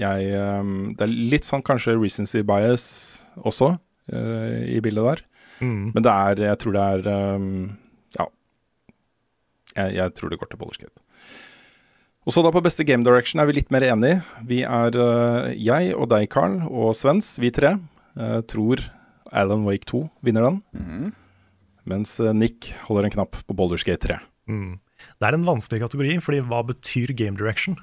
jeg 0.00 0.30
Det 0.96 1.04
er 1.04 1.12
litt 1.34 1.44
sånn 1.44 1.64
kanskje 1.66 1.98
recency 2.00 2.40
bias 2.48 2.86
også 3.36 3.74
uh, 3.76 4.62
i 4.72 4.78
bildet 4.84 5.04
der. 5.04 5.22
Mm. 5.60 5.90
Men 5.92 6.02
det 6.06 6.12
er 6.14 6.40
Jeg 6.46 6.58
tror 6.62 6.72
det 6.78 6.86
er 6.94 7.34
um, 7.36 7.50
Ja. 8.16 8.26
Jeg, 9.76 10.14
tror 10.16 10.32
det 10.32 10.38
går 10.40 10.50
til 10.52 10.60
Bollerskate. 10.62 11.00
Og 12.22 12.34
så 12.34 12.42
da 12.44 12.52
på 12.54 12.62
beste 12.62 12.84
game 12.86 13.02
direction 13.02 13.42
er 13.42 13.48
vi 13.48 13.56
litt 13.56 13.72
mer 13.74 13.82
enige. 13.82 14.20
Vi 14.46 14.60
er 14.62 14.94
uh, 14.94 15.50
jeg 15.58 15.94
og 15.96 16.06
deg, 16.12 16.28
Carl, 16.30 16.60
og 16.70 16.94
Svens, 16.94 17.34
vi 17.42 17.50
tre, 17.54 17.74
uh, 18.14 18.40
tror 18.46 18.84
Alan 19.32 19.64
Wake 19.66 19.88
2 19.90 20.04
vinner 20.22 20.46
den. 20.46 20.60
mens 21.88 22.18
eh, 22.20 22.34
Nick 22.36 22.72
holder 22.86 23.08
en 23.08 23.14
knapp 23.16 23.38
på 23.46 23.56
Boulderskate 23.56 24.06
3. 24.06 24.18
Mm. 24.50 24.76
Det 25.18 25.26
er 25.26 25.34
en 25.34 25.48
vanskelig 25.48 25.80
kategori, 25.82 26.18
fordi 26.22 26.42
hva 26.46 26.60
betyr 26.68 27.14
game 27.18 27.38
direction? 27.38 27.78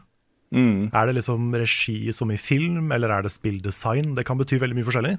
Mm. 0.56 0.90
Er 0.96 1.10
det 1.10 1.18
liksom 1.20 1.50
regi 1.54 2.14
som 2.16 2.32
i 2.32 2.40
film, 2.40 2.94
eller 2.96 3.12
er 3.12 3.26
det 3.26 3.34
spilldesign? 3.34 4.16
Det 4.18 4.26
kan 4.28 4.40
bety 4.40 4.62
veldig 4.62 4.78
mye 4.78 4.88
forskjellig. 4.88 5.16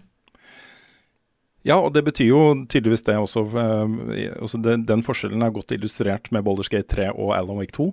Ja, 1.68 1.76
og 1.76 1.92
det 1.92 2.06
betyr 2.06 2.30
jo 2.30 2.40
tydeligvis 2.72 3.04
det 3.04 3.18
også. 3.20 3.44
eh, 3.52 4.30
også 4.40 4.62
den, 4.64 4.86
den 4.88 5.04
forskjellen 5.04 5.42
er 5.44 5.52
godt 5.52 5.76
illustrert 5.76 6.30
med 6.32 6.46
Boulderskate 6.46 6.88
3 6.88 7.10
og 7.12 7.34
Alan 7.36 7.60
Wake 7.60 7.76
2. 7.76 7.90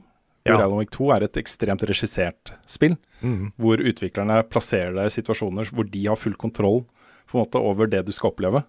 Ja. 0.47 0.57
Alan 0.63 0.79
Wake 0.79 0.93
2 0.95 1.09
er 1.15 1.25
et 1.27 1.37
ekstremt 1.41 1.83
regissert 1.89 2.53
spill, 2.69 2.95
mm. 3.21 3.51
hvor 3.59 3.81
utviklerne 3.81 4.39
plasserer 4.51 4.95
deg 4.95 5.09
i 5.09 5.15
situasjoner 5.17 5.71
hvor 5.73 5.87
de 5.91 6.05
har 6.07 6.19
full 6.19 6.37
kontroll 6.39 6.83
på 7.27 7.37
en 7.37 7.43
måte 7.43 7.61
over 7.61 7.89
det 7.91 8.05
du 8.07 8.13
skal 8.15 8.31
oppleve. 8.31 8.63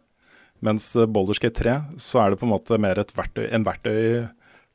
Mens 0.64 0.90
eh, 0.96 1.06
Baldur's 1.06 1.40
Gate 1.42 1.62
3 1.62 1.76
så 2.02 2.24
er 2.24 2.30
det 2.34 2.40
på 2.40 2.48
en 2.48 2.54
måte 2.56 2.78
mer 2.82 2.98
et 2.98 3.14
verktøy, 3.14 3.46
en 3.54 3.66
verktøy 3.66 4.28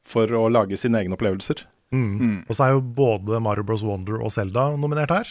for 0.04 0.32
å 0.36 0.48
lage 0.52 0.80
sine 0.80 1.02
egne 1.02 1.18
opplevelser. 1.18 1.66
Mm. 1.94 2.44
Og 2.48 2.56
så 2.56 2.66
er 2.66 2.78
jo 2.78 2.82
både 2.82 3.40
Mario 3.44 3.64
Bros. 3.68 3.84
Wonder 3.86 4.22
og 4.24 4.32
Zelda 4.34 4.72
nominert 4.78 5.12
her. 5.14 5.28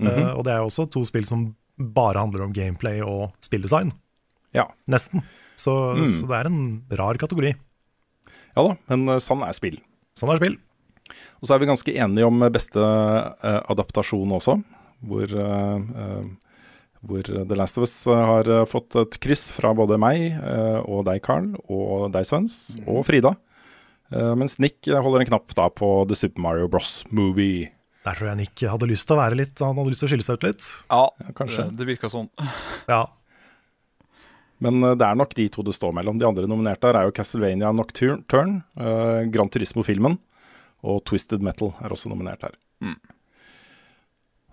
-hmm. 0.00 0.08
Uh, 0.08 0.38
og 0.38 0.44
det 0.44 0.52
er 0.52 0.62
jo 0.62 0.70
også 0.70 0.88
to 0.90 1.04
spill 1.04 1.26
som 1.28 1.54
bare 1.76 2.18
handler 2.18 2.46
om 2.46 2.52
gameplay 2.52 3.02
og 3.04 3.32
spilldesign. 3.44 3.92
Ja. 4.56 4.68
Nesten. 4.88 5.22
Så, 5.56 5.94
Mm. 5.96 6.06
så 6.06 6.26
det 6.26 6.36
er 6.36 6.46
en 6.46 6.84
rar 6.90 7.14
kategori. 7.14 7.54
Ja 8.56 8.62
da, 8.62 8.76
men 8.88 9.08
eh, 9.08 9.18
sånn 9.20 9.42
er 9.46 9.52
spill. 9.52 9.78
Sånn 10.16 10.32
er 10.32 10.40
spill. 10.40 10.56
Og 11.46 11.50
så 11.52 11.54
er 11.54 11.60
vi 11.62 11.68
ganske 11.70 11.92
enige 11.94 12.26
om 12.26 12.40
beste 12.50 12.82
eh, 12.82 13.60
adaptasjon 13.70 14.32
også, 14.34 14.56
hvor, 15.06 15.30
eh, 15.30 15.84
eh, 16.02 16.24
hvor 17.06 17.22
The 17.22 17.54
Last 17.54 17.78
of 17.78 17.84
Us 17.86 17.94
eh, 18.10 18.22
har 18.32 18.50
eh, 18.50 18.64
fått 18.66 18.96
et 18.98 19.14
kryss 19.22 19.44
fra 19.54 19.70
både 19.78 19.94
meg 20.02 20.24
eh, 20.34 20.80
og 20.82 21.04
deg, 21.06 21.22
Carl, 21.22 21.52
og 21.70 22.08
deg, 22.16 22.26
Svens, 22.26 22.74
og 22.82 23.04
Frida. 23.06 23.36
Eh, 24.10 24.32
mens 24.34 24.58
Nick 24.58 24.90
holder 24.90 25.22
en 25.22 25.30
knapp 25.30 25.54
da 25.54 25.68
på 25.70 25.92
The 26.10 26.18
Super 26.18 26.42
Mario 26.48 26.66
Bros. 26.72 27.04
Movie. 27.14 27.70
Der 28.02 28.18
tror 28.18 28.32
jeg 28.32 28.42
Nick 28.42 28.66
hadde 28.66 28.90
lyst 28.90 29.06
til 29.06 29.14
å 29.14 29.22
være 29.22 29.38
litt 29.38 29.62
Han 29.62 29.78
hadde 29.78 29.90
lyst 29.90 30.02
til 30.02 30.10
å 30.10 30.12
skille 30.16 30.26
seg 30.26 30.42
ut 30.42 30.50
litt. 30.50 30.66
Ja, 30.90 31.30
kanskje. 31.38 31.70
Det, 31.70 31.78
det 31.78 31.90
virka 31.94 32.10
sånn. 32.10 32.26
Ja. 32.90 33.04
Men 34.58 34.82
det 34.82 35.04
er 35.04 35.14
nok 35.14 35.38
de 35.38 35.46
to 35.52 35.62
det 35.62 35.78
står 35.78 35.94
mellom. 35.94 36.18
De 36.18 36.26
andre 36.26 36.50
nominerte 36.50 36.90
her 36.90 36.98
er 36.98 37.06
jo 37.06 37.14
Castlevania 37.14 37.70
Nocturne, 37.76 38.64
uh, 38.80 39.20
Gran 39.28 39.50
Turismo-filmen, 39.52 40.16
og 40.86 41.02
Twisted 41.08 41.42
Metal 41.44 41.74
er 41.82 41.92
også 41.92 42.12
nominert 42.12 42.46
her. 42.46 42.54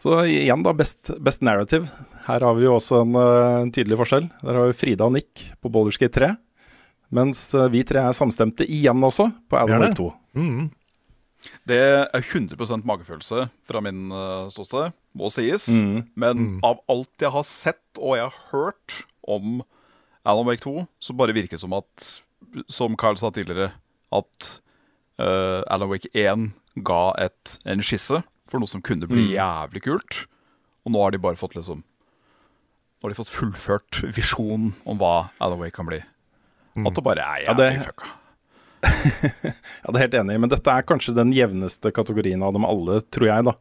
Så 0.03 0.17
igjen, 0.27 0.63
da, 0.65 0.73
best, 0.75 1.13
best 1.23 1.43
narrative. 1.45 1.87
Her 2.25 2.43
har 2.43 2.57
vi 2.57 2.65
jo 2.65 2.73
også 2.75 3.03
en, 3.05 3.15
eh, 3.15 3.61
en 3.63 3.71
tydelig 3.71 4.01
forskjell. 4.01 4.25
Der 4.41 4.57
har 4.59 4.67
vi 4.67 4.75
Frida 4.75 5.05
og 5.07 5.13
Nick 5.15 5.45
på 5.63 5.71
Boulderskate 5.71 6.17
3. 6.17 6.31
Mens 7.15 7.45
eh, 7.55 7.69
vi 7.71 7.85
tre 7.87 8.01
er 8.03 8.17
samstemte 8.17 8.67
igjen 8.67 8.99
også 8.99 9.29
på 9.47 9.59
Alan. 9.59 9.85
Wake 9.85 9.99
2. 10.01 10.09
Mm. 10.35 10.65
Det 11.67 11.77
er 11.77 12.19
100 12.19 12.83
magefølelse 12.87 13.47
fra 13.67 13.81
min 13.83 14.11
uh, 14.15 14.47
ståsted, 14.51 14.93
må 15.15 15.27
sies. 15.31 15.67
Mm. 15.67 16.05
Men 16.15 16.45
av 16.63 16.79
alt 16.91 17.23
jeg 17.23 17.31
har 17.35 17.43
sett 17.47 17.99
og 17.99 18.15
jeg 18.15 18.29
har 18.29 18.37
hørt 18.51 18.99
om 19.27 19.61
Alan 20.23 20.47
Wake 20.47 20.63
2, 20.63 20.85
så 21.03 21.15
bare 21.19 21.35
virker 21.35 21.57
det 21.57 21.63
som 21.65 21.75
at, 21.75 22.07
som 22.71 22.95
Carl 22.99 23.19
sa 23.19 23.31
tidligere, 23.35 23.73
at 24.15 24.49
uh, 25.23 25.63
Alan 25.71 25.89
Wake 25.89 26.09
1 26.13 26.51
ga 26.83 27.01
et, 27.23 27.57
en 27.65 27.81
skisse 27.85 28.19
for 28.49 28.59
noe 28.61 28.67
som 28.69 28.81
kunne 28.83 29.07
bli 29.09 29.29
Mm. 29.29 29.33
jævlig 29.37 29.81
kult. 29.87 30.25
Og 30.85 30.91
nå 30.91 31.01
har 31.03 31.11
de 31.15 31.21
bare 31.23 31.39
fått 31.39 31.55
liksom 31.55 31.79
Nå 31.83 33.07
har 33.07 33.13
de 33.13 33.17
fått 33.19 33.31
fullført 33.35 34.01
visjonen 34.15 34.73
om 34.87 34.99
hva 34.99 35.29
Alan 35.43 35.59
Wake 35.59 35.75
kan 35.75 35.87
bli. 35.89 35.97
At 36.79 36.93
det 36.95 37.03
bare 37.03 37.19
er 37.23 37.41
Ja, 37.43 37.53
jævlig 37.53 37.71
det- 37.79 37.87
fucka. 37.87 38.11
Ja, 38.83 39.91
det 39.91 39.95
er 39.95 40.03
helt 40.05 40.15
enig, 40.19 40.39
men 40.43 40.49
dette 40.51 40.71
er 40.71 40.83
kanskje 40.87 41.13
den 41.15 41.31
jevneste 41.35 41.91
kategorien 41.95 42.41
av 42.43 42.53
dem 42.55 42.65
alle, 42.67 43.01
tror 43.11 43.27
jeg, 43.29 43.45
da. 43.47 43.53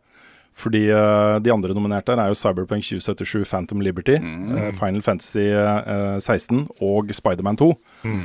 Fordi 0.53 0.83
uh, 0.93 1.39
de 1.41 1.51
andre 1.55 1.73
nominerte 1.75 2.13
her 2.13 2.21
er 2.27 2.33
jo 2.33 2.37
Cyberpunk 2.37 2.85
2077, 2.85 3.45
Phantom 3.49 3.81
Liberty, 3.81 4.19
eh, 4.19 4.71
Final 4.77 5.01
Fantasy 5.03 5.47
uh, 5.49 6.19
16 6.21 6.67
og 6.85 7.09
Spiderman 7.17 7.57
2. 7.57 7.71
Eh, 8.05 8.19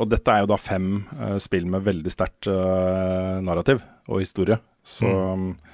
og 0.00 0.08
dette 0.08 0.32
er 0.32 0.44
jo 0.44 0.50
da 0.52 0.56
fem 0.56 1.04
eh, 1.20 1.36
spill 1.42 1.66
med 1.70 1.82
veldig 1.84 2.12
sterkt 2.14 2.46
eh, 2.48 3.40
narrativ 3.44 3.82
og 4.08 4.20
historie. 4.22 4.58
Så, 4.88 5.04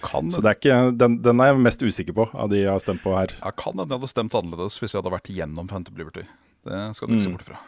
Kan 0.02 0.32
så 0.34 0.40
det 0.42 0.50
er 0.50 0.56
ikke, 0.58 0.78
den, 0.98 1.20
den 1.22 1.38
er 1.40 1.52
jeg 1.52 1.60
mest 1.62 1.82
usikker 1.86 2.16
på 2.16 2.24
av 2.34 2.48
de 2.50 2.64
jeg 2.64 2.72
har 2.72 2.80
stemt 2.82 3.02
på 3.04 3.12
her. 3.14 3.30
Ja, 3.38 3.52
kan 3.54 3.76
hende 3.78 3.86
jeg 3.94 4.00
hadde 4.00 4.10
stemt 4.10 4.34
annerledes 4.34 4.80
hvis 4.80 4.90
jeg 4.96 4.98
hadde 5.02 5.12
vært 5.14 5.30
igjennom 5.30 5.68
Phantom 5.70 5.94
Liberty. 6.00 6.24
Det 6.66 6.80
skal 6.96 7.08
du 7.08 7.14
ikke 7.14 7.22
se 7.28 7.30
Mm. 7.30 7.36
bort 7.38 7.46
fra. 7.52 7.60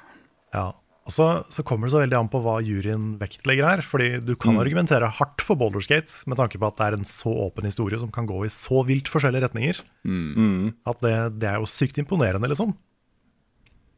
Ja. 0.57 0.67
Og 1.07 1.13
så, 1.15 1.27
så 1.55 1.63
kommer 1.63 1.87
det 1.87 1.93
så 1.95 2.01
veldig 2.03 2.17
an 2.19 2.29
på 2.33 2.41
hva 2.43 2.57
juryen 2.67 3.13
vektlegger 3.21 3.63
her. 3.69 3.83
Fordi 3.87 4.09
du 4.27 4.33
kan 4.35 4.57
Mm. 4.57 4.63
argumentere 4.65 5.07
hardt 5.21 5.41
for 5.47 5.55
Baldur's 5.55 5.87
med 6.27 6.37
tanke 6.41 6.59
på 6.59 6.67
at 6.67 6.77
det 6.81 6.87
er 6.89 6.97
en 6.99 7.05
så 7.07 7.31
åpen 7.47 7.63
historie 7.69 8.01
som 8.03 8.11
kan 8.11 8.27
gå 8.27 8.41
i 8.43 8.51
så 8.51 8.83
vilt 8.85 9.07
forskjellige 9.07 9.47
retninger. 9.47 9.79
Mm. 10.05 10.75
At 10.85 10.99
det, 11.07 11.15
det 11.39 11.47
er 11.53 11.61
jo 11.63 11.71
sykt 11.71 12.01
imponerende, 12.03 12.51
liksom. 12.51 12.75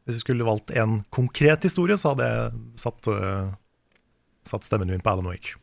Hvis 0.09 0.23
du 0.23 0.25
skulle 0.25 0.47
valgt 0.47 0.71
en 0.73 1.03
konkret 1.13 1.61
historie, 1.67 1.93
så 2.01 2.15
hadde 2.15 2.25
jeg 2.25 2.61
satt, 2.81 3.09
eh, 3.13 3.51
satt 4.49 4.65
stemmen 4.65 4.89
min 4.89 5.03
på 5.05 5.11
Alan 5.11 5.29
Wake. 5.29 5.53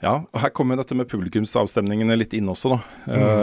Ja, 0.00 0.14
og 0.24 0.40
her 0.40 0.50
kommer 0.56 0.78
dette 0.80 0.96
med 0.96 1.10
publikumsavstemningene 1.12 2.16
litt 2.16 2.32
inn 2.34 2.48
også, 2.48 2.72
da. 2.72 2.80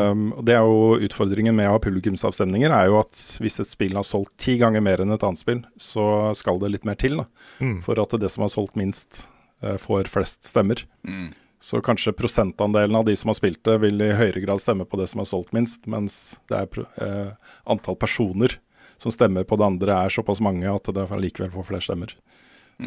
Um, 0.10 0.32
og 0.34 0.42
det 0.50 0.56
er 0.58 0.66
jo 0.66 0.98
Utfordringen 1.06 1.54
med 1.56 1.70
å 1.70 1.76
ha 1.76 1.82
publikumsavstemninger 1.84 2.74
er 2.74 2.90
jo 2.90 2.98
at 3.00 3.20
hvis 3.40 3.60
et 3.62 3.70
spill 3.70 3.94
har 3.96 4.08
solgt 4.08 4.34
ti 4.42 4.58
ganger 4.58 4.82
mer 4.82 5.04
enn 5.04 5.14
et 5.14 5.24
annet 5.24 5.40
spill, 5.40 5.62
så 5.78 6.34
skal 6.36 6.58
det 6.60 6.74
litt 6.74 6.88
mer 6.90 6.98
til 6.98 7.22
da, 7.22 7.28
Mm. 7.62 7.82
for 7.86 8.02
at 8.02 8.20
det 8.20 8.32
som 8.34 8.42
har 8.42 8.50
solgt 8.50 8.76
minst, 8.76 9.30
uh, 9.64 9.78
får 9.78 10.10
flest 10.10 10.50
stemmer. 10.50 10.84
Mm. 11.06 11.32
Så 11.62 11.82
kanskje 11.82 12.14
prosentandelen 12.14 12.96
av 12.96 13.06
de 13.06 13.16
som 13.16 13.30
har 13.30 13.38
spilt 13.38 13.64
det, 13.64 13.80
vil 13.82 14.02
i 14.02 14.14
høyere 14.14 14.44
grad 14.44 14.60
stemme 14.62 14.86
på 14.86 14.98
det 14.98 15.08
som 15.10 15.20
har 15.22 15.30
solgt 15.30 15.54
minst, 15.54 15.88
mens 15.90 16.40
det 16.50 16.58
er 16.58 16.68
pro 16.70 16.86
eh, 17.02 17.32
antall 17.66 17.98
personer 17.98 18.60
som 18.98 19.14
stemmer 19.14 19.46
på 19.48 19.58
det 19.60 19.66
andre 19.68 19.96
er 20.06 20.14
såpass 20.14 20.42
mange 20.44 20.68
at 20.70 20.90
det 20.94 21.08
likevel 21.22 21.54
får 21.54 21.68
flere 21.70 21.86
stemmer. 21.86 22.14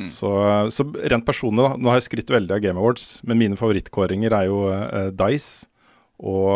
Så, 0.06 0.30
så 0.70 0.86
rent 1.10 1.26
personlig, 1.26 1.64
da. 1.64 1.74
Nå 1.74 1.90
har 1.90 1.98
jeg 1.98 2.06
skrytt 2.06 2.30
veldig 2.30 2.54
av 2.54 2.60
Game 2.62 2.78
Awards, 2.78 3.18
men 3.26 3.40
mine 3.40 3.58
favorittkåringer 3.58 4.34
er 4.36 4.46
jo 4.46 4.60
uh, 4.70 5.08
Dice 5.10 5.66
og 6.20 6.52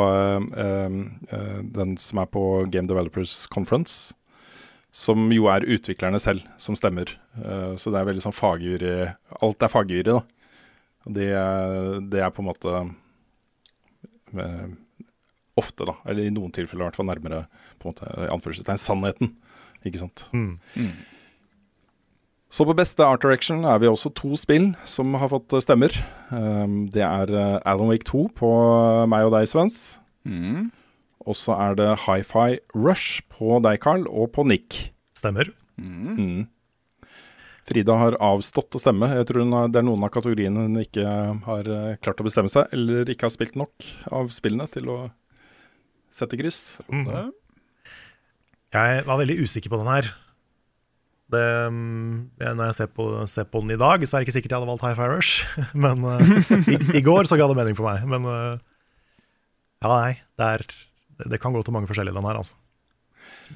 uh, 0.55 0.99
uh, 1.33 1.59
den 1.75 1.97
som 1.99 2.21
er 2.23 2.29
på 2.31 2.45
Game 2.71 2.87
Developers 2.91 3.49
Conference. 3.51 4.15
Som 4.95 5.33
jo 5.35 5.49
er 5.51 5.67
utviklerne 5.67 6.21
selv 6.23 6.45
som 6.63 6.77
stemmer. 6.79 7.09
Så 7.75 7.91
det 7.91 7.99
er 7.99 8.07
veldig 8.07 8.23
sånn 8.23 8.37
fagjury 8.37 9.09
Alt 9.43 9.65
er 9.67 9.73
fagjury, 9.73 10.05
da. 10.07 10.21
Det, 11.17 11.27
det 12.13 12.21
er 12.23 12.31
på 12.31 12.45
en 12.45 12.47
måte 12.47 12.83
ofte, 15.61 15.87
da, 15.89 15.97
eller 16.09 16.27
i 16.27 16.35
noen 16.35 16.53
tilfeller 16.55 16.85
i 16.85 16.89
hvert 16.89 16.99
fall 16.99 17.11
nærmere 17.11 17.45
på 17.79 17.89
en 17.89 17.95
måte, 17.95 18.09
i 18.27 18.31
anførselstegn 18.35 18.81
sannheten. 18.81 19.35
Ikke 19.85 20.01
sant. 20.01 20.27
Mm. 20.33 20.57
Så 22.55 22.63
på 22.69 22.77
beste 22.79 23.03
art 23.03 23.25
direction 23.25 23.65
er 23.67 23.81
vi 23.83 23.91
også 23.91 24.13
to 24.15 24.37
spill 24.39 24.71
som 24.89 25.17
har 25.19 25.33
fått 25.33 25.53
eh, 25.57 25.63
stemmer. 25.65 25.95
Um, 26.31 26.85
det 26.95 27.03
er 27.03 27.33
eh, 27.35 27.59
Alan 27.67 27.91
Wake 27.91 28.07
2 28.07 28.29
på 28.39 28.51
meg 29.11 29.27
og 29.27 29.35
deg, 29.35 29.49
Svens. 29.51 29.99
Mm. 30.23 30.71
Og 31.25 31.39
så 31.39 31.57
er 31.57 31.77
det 31.81 31.91
Hi-Fi 32.05 32.61
Rush 32.77 33.25
på 33.33 33.59
deg, 33.65 33.81
Carl, 33.83 34.07
og 34.07 34.31
på 34.37 34.47
Nick. 34.47 34.79
Stemmer. 35.19 35.51
Mm. 35.81 36.47
Frida 37.65 37.97
har 37.97 38.19
avstått 38.23 38.77
å 38.77 38.83
stemme. 38.83 39.09
Jeg 39.17 39.27
tror 39.29 39.43
hun 39.43 39.57
har, 39.57 39.71
det 39.73 39.81
er 39.81 39.87
noen 39.89 40.05
av 40.05 40.13
kategoriene 40.15 40.67
hun 40.67 40.83
ikke 40.83 41.11
har 41.49 41.71
eh, 41.75 41.99
klart 42.05 42.21
å 42.21 42.27
bestemme 42.29 42.53
seg, 42.53 42.69
eller 42.77 43.09
ikke 43.09 43.27
har 43.27 43.35
spilt 43.35 43.59
nok 43.59 43.89
av 44.13 44.31
spillene 44.37 44.69
til 44.71 44.91
å 44.93 44.99
sette 46.15 46.39
kryss. 46.39 46.61
Mm. 46.89 47.33
Jeg 48.75 49.07
var 49.07 49.21
veldig 49.21 49.41
usikker 49.43 49.73
på 49.73 49.81
den 49.81 49.91
her. 49.91 50.11
Det, 51.35 51.45
mm, 51.73 52.43
når 52.43 52.69
jeg 52.69 52.77
ser 52.79 52.91
på, 52.95 53.07
ser 53.31 53.47
på 53.51 53.63
den 53.65 53.75
i 53.75 53.81
dag, 53.81 54.03
så 54.05 54.17
er 54.17 54.23
det 54.23 54.29
ikke 54.29 54.37
sikkert 54.37 54.55
jeg 54.55 54.61
hadde 54.61 54.71
valgt 54.71 54.85
High 54.85 54.99
Fire 54.99 55.15
Rush. 55.15 55.47
Men 55.85 56.05
uh, 56.05 56.21
i, 56.71 56.79
i 57.01 57.05
går 57.05 57.31
så 57.31 57.39
ga 57.41 57.49
det 57.51 57.59
mening 57.59 57.79
for 57.79 57.89
meg. 57.89 58.05
Men 58.11 58.29
uh, 58.29 58.61
ja, 59.83 59.89
nei. 59.91 60.13
Det, 60.39 60.51
er, 60.51 60.67
det, 61.19 61.33
det 61.33 61.41
kan 61.43 61.55
gå 61.55 61.63
til 61.65 61.75
mange 61.77 61.91
forskjellige, 61.91 62.17
den 62.17 62.29
her, 62.29 62.39
altså. 62.43 62.61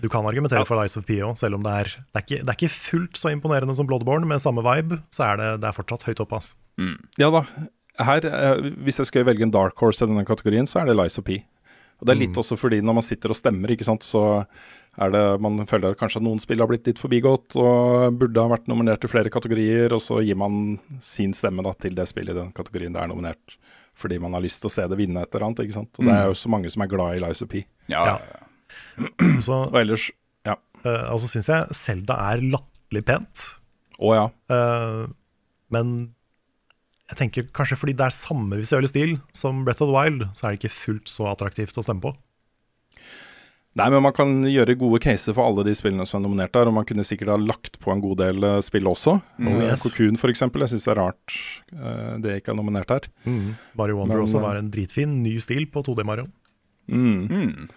Du 0.01 0.07
kan 0.09 0.27
argumentere 0.29 0.65
for 0.69 0.81
Lies 0.81 0.97
of 0.97 1.05
Pio, 1.09 1.33
selv 1.37 1.59
om 1.59 1.65
det 1.65 1.73
er, 1.83 1.91
det, 1.99 2.15
er 2.15 2.25
ikke, 2.25 2.39
det 2.41 2.53
er 2.53 2.57
ikke 2.57 2.73
fullt 2.73 3.19
så 3.21 3.33
imponerende 3.35 3.75
som 3.77 3.89
Bloodborne, 3.89 4.29
med 4.29 4.41
samme 4.41 4.65
vibe, 4.65 5.01
så 5.13 5.27
er 5.27 5.41
det, 5.41 5.49
er 5.67 5.77
fortsatt 5.77 6.07
høyt 6.09 6.23
oppe. 6.25 6.39
Altså. 6.41 6.57
Ja 7.21 7.29
da. 7.35 7.43
Her, 7.99 8.25
eh, 8.29 8.69
hvis 8.87 9.01
jeg 9.03 9.11
skal 9.11 9.27
velge 9.27 9.43
en 9.43 9.53
dark 9.53 9.81
horse 9.83 10.05
i 10.05 10.09
denne 10.09 10.23
kategorien, 10.29 10.69
så 10.71 10.81
er 10.81 10.89
det 10.89 10.97
Lies 10.97 11.19
of 11.19 11.27
P. 11.27 11.41
Og 11.99 12.07
det 12.07 12.15
er 12.15 12.21
litt 12.21 12.31
Mm. 12.37 12.43
også 12.43 12.57
fordi 12.59 12.81
når 12.81 12.95
man 12.95 13.03
sitter 13.03 13.31
og 13.31 13.37
stemmer, 13.37 13.71
ikke 13.75 13.85
sant, 13.85 14.03
så 14.07 14.47
er 14.99 15.11
det 15.15 15.41
Man 15.41 15.65
føler 15.67 15.95
kanskje 15.95 16.17
at 16.19 16.23
noen 16.27 16.41
spill 16.43 16.59
har 16.59 16.67
blitt 16.67 16.87
litt 16.87 16.99
forbigått 16.99 17.55
og 17.57 18.17
burde 18.19 18.43
ha 18.43 18.49
vært 18.51 18.67
nominert 18.67 19.05
i 19.05 19.11
flere 19.11 19.31
kategorier, 19.31 19.93
og 19.95 20.01
så 20.03 20.19
gir 20.25 20.35
man 20.37 20.79
sin 21.01 21.33
stemme 21.33 21.63
da 21.63 21.73
til 21.73 21.95
det 21.95 22.09
spillet 22.09 22.35
i 22.35 22.39
den 22.41 22.51
kategorien 22.53 22.93
det 22.93 23.03
er 23.03 23.07
nominert. 23.11 23.57
Fordi 23.95 24.19
man 24.19 24.33
har 24.35 24.43
lyst 24.43 24.61
til 24.61 24.69
å 24.71 24.75
se 24.75 24.87
det 24.89 24.99
vinne 24.99 25.23
et 25.23 25.33
eller 25.35 25.47
annet, 25.47 25.59
ikke 25.67 25.75
sant. 25.75 25.95
Og 25.99 26.05
det 26.07 26.15
er 26.15 26.27
jo 26.27 26.35
så 26.35 26.49
mange 26.51 26.71
som 26.71 26.83
er 26.83 26.91
glad 26.91 27.15
i 27.17 27.23
Lies 27.23 27.43
of 27.43 27.49
P. 27.49 27.65
Ja, 27.89 28.19
Ja. 28.19 28.19
Så, 29.41 29.53
Og 29.71 29.75
ellers 29.79 30.11
Ja. 30.45 30.57
Uh, 30.85 31.13
altså 31.13 31.29
syns 31.31 31.47
jeg 31.51 31.75
Selda 31.75 32.15
er 32.33 32.43
latterlig 32.43 33.05
pent. 33.07 33.47
Å 34.01 34.15
ja. 34.15 34.27
Uh, 34.51 35.07
men 35.71 36.15
jeg 37.09 37.19
tenker 37.19 37.51
kanskje 37.57 37.79
fordi 37.81 37.97
det 37.97 38.09
er 38.09 38.15
samme 38.15 38.59
visuelle 38.61 38.89
stil 38.91 39.19
som 39.37 39.63
Breath 39.67 39.85
of 39.85 39.91
the 39.91 39.97
Wild, 39.97 40.27
så 40.37 40.47
er 40.49 40.55
det 40.55 40.63
ikke 40.63 40.77
fullt 40.77 41.13
så 41.13 41.31
attraktivt 41.31 41.79
å 41.81 41.85
stemme 41.85 42.05
på. 42.05 42.15
Nei, 43.79 43.87
men 43.95 44.03
man 44.03 44.15
kan 44.17 44.33
gjøre 44.49 44.75
gode 44.81 44.99
caser 45.05 45.37
for 45.37 45.47
alle 45.47 45.63
de 45.69 45.75
spillene 45.77 46.03
som 46.09 46.19
er 46.19 46.25
nominert 46.25 46.55
der, 46.57 46.67
og 46.67 46.75
man 46.75 46.87
kunne 46.89 47.05
sikkert 47.07 47.31
ha 47.31 47.37
lagt 47.39 47.77
på 47.79 47.93
en 47.93 48.01
god 48.03 48.19
del 48.19 48.47
eh, 48.49 48.57
spill 48.65 48.89
også. 48.91 49.15
Oh, 49.21 49.45
Eh, 49.53 49.69
yes. 49.69 49.85
Cocoon 49.85 50.19
for 50.19 50.33
eksempel, 50.33 50.65
jeg 50.65 50.73
syns 50.73 50.89
det 50.89 50.93
er 50.97 50.99
rart 50.99 51.37
eh, 51.77 52.17
det 52.25 52.41
ikke 52.41 52.53
er 52.57 52.59
nominert 52.59 52.91
her. 52.91 53.07
Mario 53.79 54.01
Wonder 54.01 54.19
Men, 54.19 54.25
også 54.25 54.41
eh, 54.41 54.47
var 54.49 54.59
en 54.59 54.73
dritfin 54.75 55.21
ny 55.23 55.37
stil 55.45 55.69
på 55.71 55.85
2D 55.87 56.05
Mario. 56.09 56.27
Mm. 56.91 57.69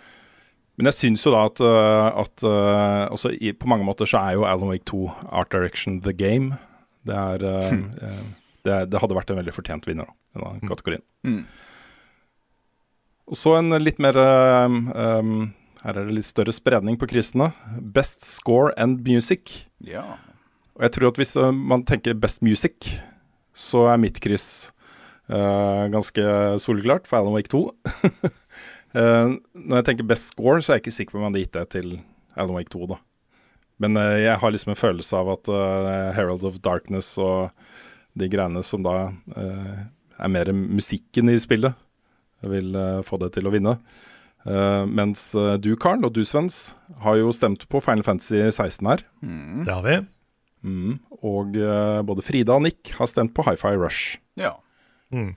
Men 0.80 0.90
jeg 0.90 0.98
syns 0.98 1.28
jo 1.28 1.36
da 1.36 1.46
at, 1.52 1.62
eh, 1.62 2.10
at 2.24 2.48
altså, 3.12 3.36
i, 3.38 3.54
på 3.54 3.70
mange 3.70 3.86
måter 3.86 4.10
så 4.10 4.24
er 4.24 4.40
jo 4.40 4.48
Alan 4.50 4.72
Wake 4.74 4.88
2 4.90 5.06
Art 5.30 5.54
Direction 5.54 6.02
the 6.02 6.16
game. 6.16 6.58
Det, 7.06 7.16
er, 7.16 7.46
eh, 7.46 7.72
eh, 8.08 8.26
det, 8.68 8.78
det 8.92 9.02
hadde 9.02 9.18
vært 9.18 9.32
en 9.34 9.40
veldig 9.42 9.54
fortjent 9.56 9.88
vinner 9.90 10.10
da, 10.10 10.16
i 10.36 10.44
denne 10.44 10.70
kategorien. 10.70 11.04
Mm. 11.28 11.44
Og 13.32 13.40
så 13.40 13.56
en 13.58 13.78
litt 13.80 14.02
mer 14.04 14.18
eh, 14.20 14.76
um, 15.22 15.52
Her 15.82 15.96
er 15.96 16.10
det 16.10 16.18
litt 16.18 16.28
større 16.28 16.54
spredning 16.54 16.98
på 17.00 17.08
krisene. 17.10 17.52
Best 17.96 18.26
score 18.28 18.74
and 18.78 19.02
music. 19.08 19.70
Ja. 19.80 20.04
Og 20.78 20.86
jeg 20.86 20.96
tror 20.98 21.12
at 21.12 21.22
hvis 21.22 21.34
eh, 21.40 21.56
man 21.56 21.86
tenker 21.88 22.18
best 22.18 22.44
music, 22.46 22.92
så 23.54 23.88
er 23.92 24.00
mitt 24.00 24.20
kryss 24.24 24.72
uh, 25.28 25.88
ganske 25.92 26.24
soleklart 26.64 27.10
på 27.10 27.18
Alan 27.18 27.36
Wake 27.36 27.52
2. 27.52 27.66
uh, 28.96 29.34
når 29.36 29.82
jeg 29.82 29.88
tenker 29.90 30.08
best 30.08 30.32
score, 30.32 30.62
så 30.62 30.72
er 30.72 30.80
jeg 30.80 30.86
ikke 30.86 30.98
sikker 31.00 31.16
på 31.16 31.20
om 31.20 31.26
jeg 31.26 31.32
hadde 31.32 31.44
gitt 31.44 31.58
det 31.58 31.66
til 31.76 31.90
Alan 32.40 32.56
Wake 32.56 32.72
2, 32.72 32.86
da. 32.94 33.00
Men 33.82 33.98
uh, 33.98 34.18
jeg 34.22 34.38
har 34.42 34.54
liksom 34.54 34.74
en 34.74 34.80
følelse 34.80 35.18
av 35.18 35.32
at 35.36 35.50
eh, 35.50 36.12
Herald 36.16 36.46
of 36.46 36.60
Darkness 36.66 37.16
og 37.22 37.50
de 38.18 38.28
greiene 38.32 38.64
som 38.66 38.84
da 38.84 38.96
eh, 39.38 39.84
er 40.22 40.32
mer 40.34 40.52
musikken 40.54 41.30
i 41.32 41.38
spillet, 41.42 41.74
vil 42.42 42.76
eh, 42.76 43.02
få 43.08 43.20
det 43.22 43.32
til 43.38 43.48
å 43.48 43.54
vinne. 43.54 43.76
Eh, 44.46 44.86
mens 44.90 45.28
du, 45.62 45.70
Karl, 45.80 46.04
og 46.08 46.14
du, 46.16 46.24
Svens, 46.26 46.74
har 47.04 47.20
jo 47.22 47.32
stemt 47.36 47.68
på 47.70 47.82
Final 47.84 48.04
Fantasy 48.08 48.42
16 48.50 48.90
her. 48.90 49.04
Det 49.22 49.72
har 49.76 49.86
vi. 49.86 50.00
Mm. 50.66 50.98
Og 51.22 51.56
både 52.06 52.24
Frida 52.26 52.56
og 52.58 52.64
Nick 52.66 52.92
har 52.98 53.08
stemt 53.10 53.34
på 53.38 53.46
Hi-Fi 53.48 53.76
Rush. 53.78 54.18
ja. 54.40 54.56
Mm. 55.12 55.34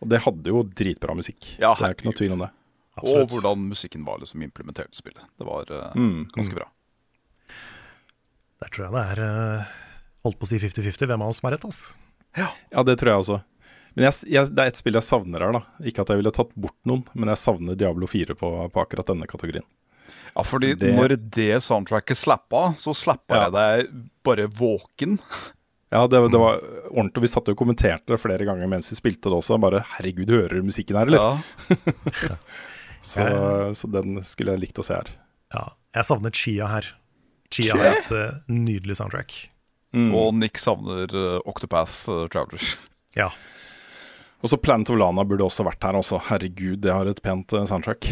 Og 0.00 0.08
det 0.12 0.18
hadde 0.24 0.48
jo 0.52 0.62
dritbra 0.76 1.14
musikk. 1.16 1.46
Ja, 1.60 1.70
det 1.78 1.84
er 1.86 1.94
ikke 1.94 2.06
noe 2.10 2.16
tvil 2.18 2.32
om 2.34 2.40
det. 2.42 2.48
Og 3.04 3.30
hvordan 3.32 3.62
musikken 3.70 4.02
var 4.04 4.18
liksom 4.20 4.42
implementert 4.44 4.92
i 4.92 4.98
spillet. 4.98 5.22
Det 5.40 5.46
var 5.48 5.70
uh, 5.72 5.94
Mm. 5.96 6.26
ganske 6.34 6.56
bra. 6.56 6.66
Der 8.60 8.68
tror 8.72 8.84
jeg 8.86 8.92
det 8.94 9.04
er 9.14 9.22
eh, 9.24 9.72
holdt 10.24 10.38
på 10.40 10.46
å 10.48 10.50
si 10.50 10.58
50-50 10.62 11.06
hvem 11.10 11.22
av 11.24 11.28
oss 11.32 11.40
som 11.42 11.48
har 11.50 11.56
rett. 11.58 11.64
ass. 11.68 11.82
Ja, 12.36 12.82
det 12.82 12.96
tror 13.00 13.12
jeg 13.12 13.22
også. 13.24 13.40
Men 13.94 14.08
jeg, 14.08 14.14
jeg, 14.34 14.50
det 14.50 14.62
er 14.64 14.72
et 14.72 14.78
spill 14.80 14.96
jeg 14.98 15.06
savner 15.06 15.44
her, 15.44 15.52
da. 15.54 15.60
Ikke 15.86 16.02
at 16.02 16.10
jeg 16.10 16.18
ville 16.18 16.32
tatt 16.34 16.50
bort 16.58 16.76
noen, 16.88 17.04
men 17.14 17.30
jeg 17.30 17.38
savner 17.44 17.76
Diablo 17.78 18.08
4 18.10 18.34
på, 18.40 18.48
på 18.74 18.82
akkurat 18.82 19.06
denne 19.12 19.28
kategorien. 19.30 19.66
Ja, 20.34 20.42
fordi 20.42 20.72
Det- 20.74 20.90
når 20.96 21.14
det 21.30 21.60
soundtracket 21.62 22.18
slappa, 22.18 22.72
så 22.80 22.90
slappa 22.96 23.36
Ja. 23.36 23.44
jeg 23.44 23.52
deg 23.54 24.08
bare 24.26 24.48
våken. 24.50 25.20
Ja, 25.94 26.08
det, 26.10 26.18
det 26.32 26.40
var 26.42 26.58
ordentlig. 26.90 27.22
Vi 27.22 27.28
satt 27.30 27.48
og 27.52 27.56
kommenterte 27.56 28.10
det 28.10 28.18
flere 28.18 28.42
ganger 28.48 28.66
mens 28.66 28.90
vi 28.90 28.96
spilte 28.98 29.30
det 29.30 29.38
også. 29.38 29.60
Bare 29.62 29.84
'herregud, 29.86 30.26
hører 30.26 30.58
du 30.58 30.62
musikken 30.66 30.96
her', 30.98 31.06
eller? 31.06 31.38
Ja. 32.18 32.36
Så, 33.04 33.20
så 33.76 33.86
den 33.92 34.16
skulle 34.24 34.54
jeg 34.54 34.60
likt 34.64 34.78
å 34.80 34.84
se 34.86 34.94
her. 34.96 35.10
Ja, 35.52 35.64
jeg 35.94 36.06
savnet 36.08 36.32
Chia 36.34 36.66
her. 36.70 36.86
Chia 37.52 37.76
har 37.76 37.98
et 37.98 38.10
uh, 38.16 38.38
nydelig 38.48 38.96
soundtrack. 38.96 39.34
Mm. 39.94 40.10
Og 40.18 40.34
Nick 40.34 40.58
savner 40.58 41.10
eh, 41.14 41.40
Octopath 41.46 42.10
eh, 42.10 42.26
Travelers. 42.32 42.74
Ja, 43.14 43.30
Og 44.42 44.50
så 44.50 44.58
Planet 44.58 44.90
of 44.90 44.98
Lana 44.98 45.22
burde 45.24 45.46
også 45.46 45.64
vært 45.64 45.84
her, 45.86 45.94
altså. 45.96 46.18
Herregud, 46.26 46.80
det 46.82 46.92
har 46.92 47.08
et 47.08 47.22
pent 47.24 47.54
eh, 47.54 47.66
soundtrack. 47.70 48.08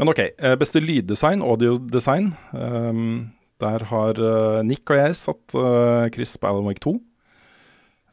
Men 0.00 0.08
ok, 0.08 0.22
beste 0.56 0.80
lyddesign, 0.80 1.42
audiodesign. 1.44 2.30
Um, 2.56 3.34
der 3.60 3.82
har 3.90 4.16
Nick 4.64 4.88
og 4.88 4.96
jeg 4.96 5.18
satt 5.18 5.52
uh, 5.52 6.06
Chris 6.14 6.32
på 6.40 6.48
Alan 6.48 6.64
Wake 6.64 6.80
2. 6.80 6.94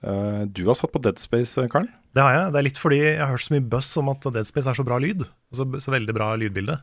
Uh, 0.03 0.41
du 0.51 0.65
har 0.67 0.75
satt 0.75 0.91
på 0.91 0.99
Dead 0.99 1.15
Space, 1.21 1.63
Karl. 1.71 1.87
Det 2.11 2.25
har 2.25 2.35
jeg. 2.35 2.51
Det 2.51 2.59
er 2.59 2.67
litt 2.67 2.81
fordi 2.81 2.99
jeg 2.99 3.21
har 3.21 3.31
hørt 3.31 3.45
så 3.45 3.55
mye 3.55 3.69
buzz 3.71 3.93
om 4.01 4.11
at 4.11 4.27
Dead 4.27 4.49
Space 4.49 4.67
er 4.67 4.75
så 4.75 4.83
bra 4.83 4.99
lyd. 4.99 5.23
Så, 5.55 5.63
så 5.79 5.95
veldig 5.95 6.17
bra 6.17 6.33
lydbilde. 6.35 6.75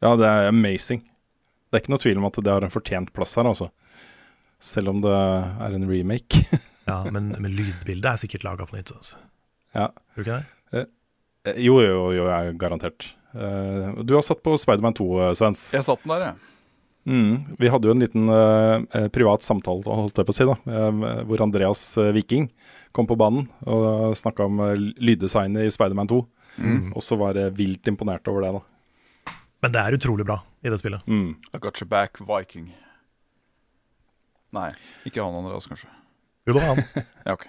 Ja, 0.00 0.14
det 0.16 0.30
er 0.30 0.48
amazing. 0.48 1.04
Det 1.68 1.76
er 1.76 1.84
ikke 1.84 1.92
noe 1.92 2.04
tvil 2.06 2.22
om 2.22 2.28
at 2.30 2.40
det 2.40 2.56
har 2.56 2.64
en 2.64 2.72
fortjent 2.72 3.12
plass 3.12 3.36
her, 3.36 3.48
altså. 3.52 3.68
Selv 4.62 4.88
om 4.94 5.00
det 5.04 5.12
er 5.12 5.76
en 5.76 5.88
remake. 5.90 6.42
Ja, 6.86 7.00
men, 7.10 7.32
men 7.42 7.50
lydbildet 7.50 8.06
er 8.06 8.18
sikkert 8.20 8.44
laga 8.46 8.62
på 8.70 8.76
nytt. 8.76 8.92
Altså. 8.94 9.16
ja. 9.74 9.88
Tror 10.14 10.22
du 10.22 10.22
ikke 10.22 10.36
det? 10.36 10.82
Eh, 11.50 11.56
Jo, 11.64 11.80
jo, 11.82 11.96
jo, 12.14 12.28
jeg 12.30 12.52
er 12.52 12.58
garantert. 12.60 13.08
Eh, 13.34 13.88
du 14.06 14.12
har 14.14 14.22
satt 14.22 14.38
på 14.46 14.52
Spiderman 14.62 14.94
2, 14.94 15.06
eh, 15.24 15.32
Svens. 15.34 15.64
Jeg 15.74 15.82
satt 15.82 16.04
den 16.04 16.12
der, 16.14 16.22
jeg. 16.28 16.52
Mm. 17.10 17.56
Vi 17.58 17.72
hadde 17.74 17.90
jo 17.90 17.96
en 17.96 18.04
liten 18.04 18.30
eh, 18.30 18.86
eh, 19.00 19.08
privat 19.14 19.42
samtale, 19.42 19.82
holdt 19.82 20.22
jeg 20.22 20.28
på 20.30 20.34
å 20.34 20.38
si, 20.38 20.46
da, 20.46 20.54
eh, 20.78 21.02
hvor 21.26 21.42
Andreas 21.42 21.82
eh, 21.98 22.12
Viking 22.14 22.46
kom 22.94 23.10
på 23.10 23.18
banen 23.18 23.48
og 23.66 24.14
snakka 24.22 24.46
om 24.46 24.62
eh, 24.68 24.78
lyddesignet 25.10 25.66
i 25.66 25.74
Spiderman 25.74 26.06
2. 26.14 26.22
Og 26.94 27.02
så 27.02 27.18
var 27.18 27.34
jeg 27.42 27.50
vilt 27.58 27.90
imponert 27.90 28.30
over 28.30 28.46
det. 28.46 28.54
da. 28.60 29.34
Men 29.66 29.74
det 29.74 29.82
er 29.82 29.98
utrolig 29.98 30.24
bra 30.30 30.38
i 30.62 30.70
det 30.70 30.78
spillet. 30.80 31.02
Mm. 31.10 31.32
I 31.50 31.58
got 31.66 31.82
your 31.82 31.90
back, 31.90 32.22
Viking. 32.22 32.70
Nei, 34.56 34.70
ikke 35.08 35.22
han 35.22 35.36
Andreas, 35.42 35.68
kanskje. 35.68 35.92
Jo, 36.46 36.54
det 36.56 36.60
var 36.62 36.72
han. 36.72 36.82
Ja, 37.26 37.36
ok. 37.36 37.46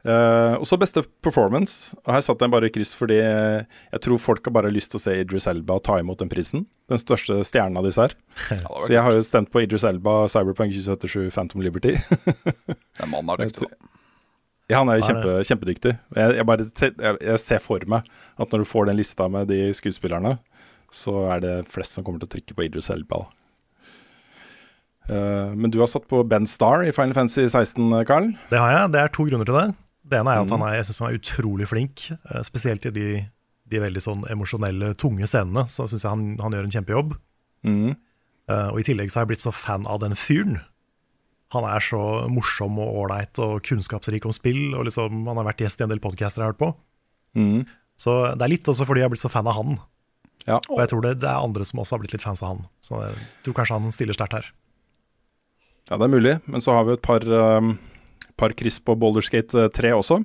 Eh, 0.00 0.54
og 0.56 0.64
så 0.64 0.78
beste 0.80 1.02
performance. 1.24 1.92
Og 2.06 2.14
her 2.14 2.24
satt 2.24 2.40
jeg 2.40 2.52
bare 2.52 2.70
i 2.70 2.72
kryss 2.72 2.94
fordi 2.96 3.18
jeg 3.20 4.00
tror 4.04 4.20
folk 4.22 4.46
har 4.48 4.54
bare 4.56 4.72
lyst 4.72 4.92
til 4.94 5.00
å 5.00 5.02
se 5.02 5.16
Idris 5.20 5.48
Elba 5.50 5.76
ta 5.84 5.98
imot 6.00 6.22
den 6.22 6.30
prisen. 6.32 6.64
Den 6.90 7.00
største 7.02 7.40
stjernen 7.46 7.76
av 7.80 7.86
disse 7.88 8.06
her. 8.06 8.16
Ja, 8.48 8.64
Så 8.80 8.90
jeg 8.94 9.04
har 9.04 9.16
jo 9.16 9.26
stemt 9.26 9.52
på 9.52 9.64
Idris 9.64 9.84
Elba, 9.88 10.22
Cyberpunk 10.32 10.72
2077, 10.76 11.28
Phantom 11.34 11.64
Liberty. 11.64 11.96
Den 13.00 13.12
mannen 13.12 13.34
er 13.34 13.44
dyktig, 13.50 13.68
da. 13.68 13.88
Ja, 14.70 14.78
han 14.78 14.90
er 14.92 15.00
jo 15.00 15.06
kjempe, 15.08 15.32
kjempedyktig. 15.48 15.92
Jeg, 16.14 16.34
jeg, 16.38 16.46
bare, 16.46 16.64
jeg, 16.78 17.14
jeg 17.26 17.40
ser 17.42 17.58
for 17.58 17.82
meg 17.90 18.06
at 18.38 18.52
når 18.54 18.62
du 18.62 18.68
får 18.70 18.86
den 18.86 19.00
lista 19.00 19.26
med 19.26 19.48
de 19.50 19.64
skuespillerne, 19.74 20.36
så 20.94 21.24
er 21.34 21.42
det 21.42 21.54
flest 21.70 21.96
som 21.96 22.06
kommer 22.06 22.22
til 22.22 22.28
å 22.30 22.34
trykke 22.36 22.54
på 22.54 22.68
Idris 22.68 22.86
Elba. 22.94 23.24
Da. 23.24 23.39
Eh, 25.10 25.50
men 25.58 25.72
du 25.74 25.78
har 25.82 25.88
satt 25.90 26.06
på 26.10 26.22
Ben 26.28 26.46
Starr 26.46 26.84
i 26.86 26.92
Final 26.94 27.16
Fantasy 27.16 27.48
16, 27.48 28.04
Carl. 28.06 28.30
Det 28.50 28.58
har 28.60 28.70
jeg. 28.76 28.92
Det 28.94 29.00
er 29.02 29.12
to 29.16 29.26
grunner 29.26 29.48
til 29.48 29.56
det. 29.58 29.68
Det 30.10 30.18
ene 30.20 30.32
er 30.36 30.40
at 30.44 30.48
Mm. 30.48 30.56
han 30.58 30.62
er, 30.68 30.76
jeg 30.78 30.84
synes 30.88 30.98
han 31.02 31.10
er 31.10 31.18
utrolig 31.18 31.66
flink, 31.70 32.06
eh, 32.12 32.42
spesielt 32.46 32.86
i 32.86 32.90
de, 32.94 33.08
de 33.70 33.78
veldig 33.82 34.02
sånn 34.02 34.24
emosjonelle, 34.30 34.94
tunge 34.98 35.26
scenene. 35.26 35.66
Så 35.70 35.88
syns 35.90 36.02
jeg 36.04 36.10
han, 36.10 36.38
han 36.38 36.52
gjør 36.56 36.64
en 36.68 36.74
kjempejobb. 36.76 37.16
Mm. 37.66 37.96
Eh, 38.50 38.68
og 38.72 38.80
i 38.80 38.82
tillegg 38.86 39.10
så 39.10 39.20
har 39.20 39.26
jeg 39.26 39.34
blitt 39.36 39.44
så 39.46 39.52
fan 39.54 39.86
av 39.86 40.00
den 40.00 40.14
fyren. 40.18 40.60
Han 41.52 41.64
er 41.66 41.80
så 41.82 42.28
morsom 42.30 42.78
og 42.78 42.94
ålreit 43.04 43.38
og 43.42 43.62
kunnskapsrik 43.66 44.24
om 44.26 44.32
spill, 44.32 44.74
og 44.78 44.84
liksom, 44.86 45.24
han 45.26 45.36
har 45.36 45.44
vært 45.50 45.64
gjest 45.66 45.80
i 45.80 45.84
en 45.84 45.90
del 45.90 45.98
podcaster 46.02 46.42
jeg 46.42 46.46
har 46.46 46.52
hørt 46.54 46.62
på. 46.62 46.74
Mm. 47.34 47.66
Så 47.98 48.14
det 48.38 48.42
er 48.46 48.52
litt 48.54 48.68
også 48.70 48.86
fordi 48.86 49.02
jeg 49.02 49.08
har 49.10 49.10
blitt 49.14 49.22
så 49.26 49.30
fan 49.30 49.46
av 49.50 49.54
han. 49.58 49.78
Ja. 50.46 50.60
Og 50.70 50.78
jeg 50.78 50.88
tror 50.88 51.02
det, 51.04 51.16
det 51.20 51.28
er 51.28 51.42
andre 51.42 51.64
som 51.66 51.80
også 51.82 51.96
har 51.98 52.02
blitt 52.04 52.14
litt 52.14 52.22
fans 52.22 52.42
av 52.42 52.54
han. 52.54 52.62
Så 52.80 53.02
jeg 53.02 53.18
tror 53.44 53.54
kanskje 53.58 53.76
han 53.80 53.92
stiller 53.92 54.14
sterkt 54.16 54.38
her. 54.38 54.46
Ja, 55.88 55.96
det 55.96 56.04
er 56.06 56.12
mulig. 56.12 56.34
Men 56.50 56.62
så 56.62 56.74
har 56.76 56.86
vi 56.86 56.96
et 56.96 57.04
par, 57.04 57.24
um, 57.24 57.74
par 58.38 58.54
kryss 58.58 58.80
på 58.84 58.96
Boulderskate 58.98 59.68
3 59.74 59.94
også. 59.96 60.20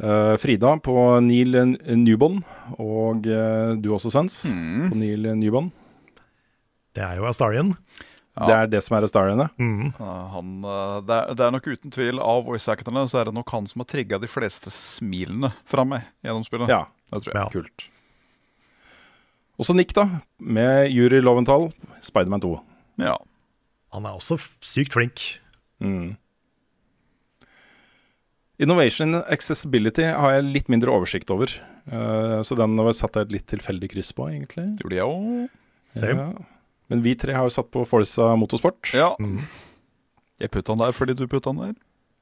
Uh, 0.00 0.34
Frida 0.40 0.72
på 0.80 0.94
Neil 1.20 1.58
Newbond, 2.00 2.40
og 2.80 3.26
uh, 3.28 3.76
du 3.76 3.90
også, 3.92 4.12
Svens, 4.14 4.42
på 4.48 4.96
Neil 4.96 5.28
Newbond. 5.36 5.74
Det 6.96 7.04
er 7.04 7.20
jo 7.20 7.28
Astarian. 7.28 7.74
Det 8.40 8.54
er 8.54 8.68
det 8.72 8.80
som 8.80 8.96
er 8.96 9.04
Astarian, 9.04 9.42
ja. 9.44 9.50
Mm. 9.60 9.92
Uh, 9.98 10.26
han, 10.32 10.52
det, 11.04 11.18
er, 11.18 11.34
det 11.36 11.44
er 11.44 11.52
nok 11.52 11.68
uten 11.68 11.92
tvil 11.92 12.22
av 12.24 12.46
voice 12.48 12.72
actorene 12.72 13.04
så 13.10 13.20
er 13.20 13.28
det 13.28 13.36
nok 13.36 13.52
han 13.52 13.68
som 13.68 13.84
har 13.84 13.90
trigga 13.92 14.18
de 14.22 14.30
fleste 14.30 14.72
smilene 14.72 15.52
fra 15.68 15.84
meg 15.84 16.08
gjennom 16.24 16.46
spillet. 16.48 16.72
Ja, 16.72 16.86
Det 17.12 17.26
tror 17.26 17.34
jeg. 17.34 17.42
Ja. 17.42 17.48
kult. 17.52 17.90
Og 19.60 19.68
så 19.68 19.76
Nick, 19.76 19.92
da, 19.92 20.06
med 20.40 20.88
Jury 20.88 21.20
Loventhal, 21.20 21.68
Spiderman 22.00 22.40
2. 22.40 22.54
Ja. 23.04 23.18
Han 23.94 24.06
er 24.06 24.16
også 24.18 24.38
sykt 24.64 24.94
flink. 24.94 25.22
Mm. 25.82 26.16
Innovation 28.60 29.16
Accessibility 29.24 30.04
har 30.04 30.36
jeg 30.36 30.48
litt 30.52 30.68
mindre 30.72 30.92
oversikt 30.92 31.30
over. 31.32 31.52
Uh, 31.90 32.40
så 32.44 32.56
den 32.58 32.76
satte 32.94 33.22
jeg 33.22 33.30
et 33.30 33.36
litt 33.38 33.48
tilfeldig 33.50 33.88
kryss 33.94 34.12
på, 34.16 34.28
egentlig. 34.30 34.66
Gjorde 34.82 34.98
jeg 34.98 35.06
òg. 35.08 35.48
Same. 35.98 36.26
Ja. 36.28 36.48
Men 36.92 37.02
vi 37.06 37.14
tre 37.18 37.34
har 37.34 37.46
jo 37.46 37.54
satt 37.54 37.70
på 37.72 37.86
Forza 37.88 38.34
Motorsport. 38.38 38.92
Ja. 38.94 39.14
Mm. 39.22 39.40
Jeg 40.40 40.52
putta 40.52 40.74
han 40.74 40.82
der 40.84 40.94
fordi 40.96 41.16
du 41.18 41.26
putta 41.30 41.54
han 41.54 41.62
der. 41.70 41.74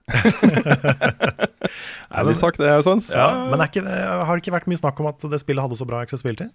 Er 2.19 2.25
vi 2.25 2.35
sagt 2.37 2.61
det, 2.63 2.71
Svens? 2.85 3.11
Ja, 3.13 3.49
men 3.51 3.61
er 3.61 3.69
ikke, 3.69 3.83
det- 3.85 3.99
har 3.99 4.37
det 4.37 4.43
ikke 4.45 4.55
vært 4.57 4.69
mye 4.71 4.81
snakk 4.81 5.01
om 5.03 5.09
at 5.11 5.21
det 5.31 5.41
spillet 5.43 5.63
hadde 5.65 5.77
så 5.77 5.87
bra 5.89 6.01
accessibility? 6.05 6.49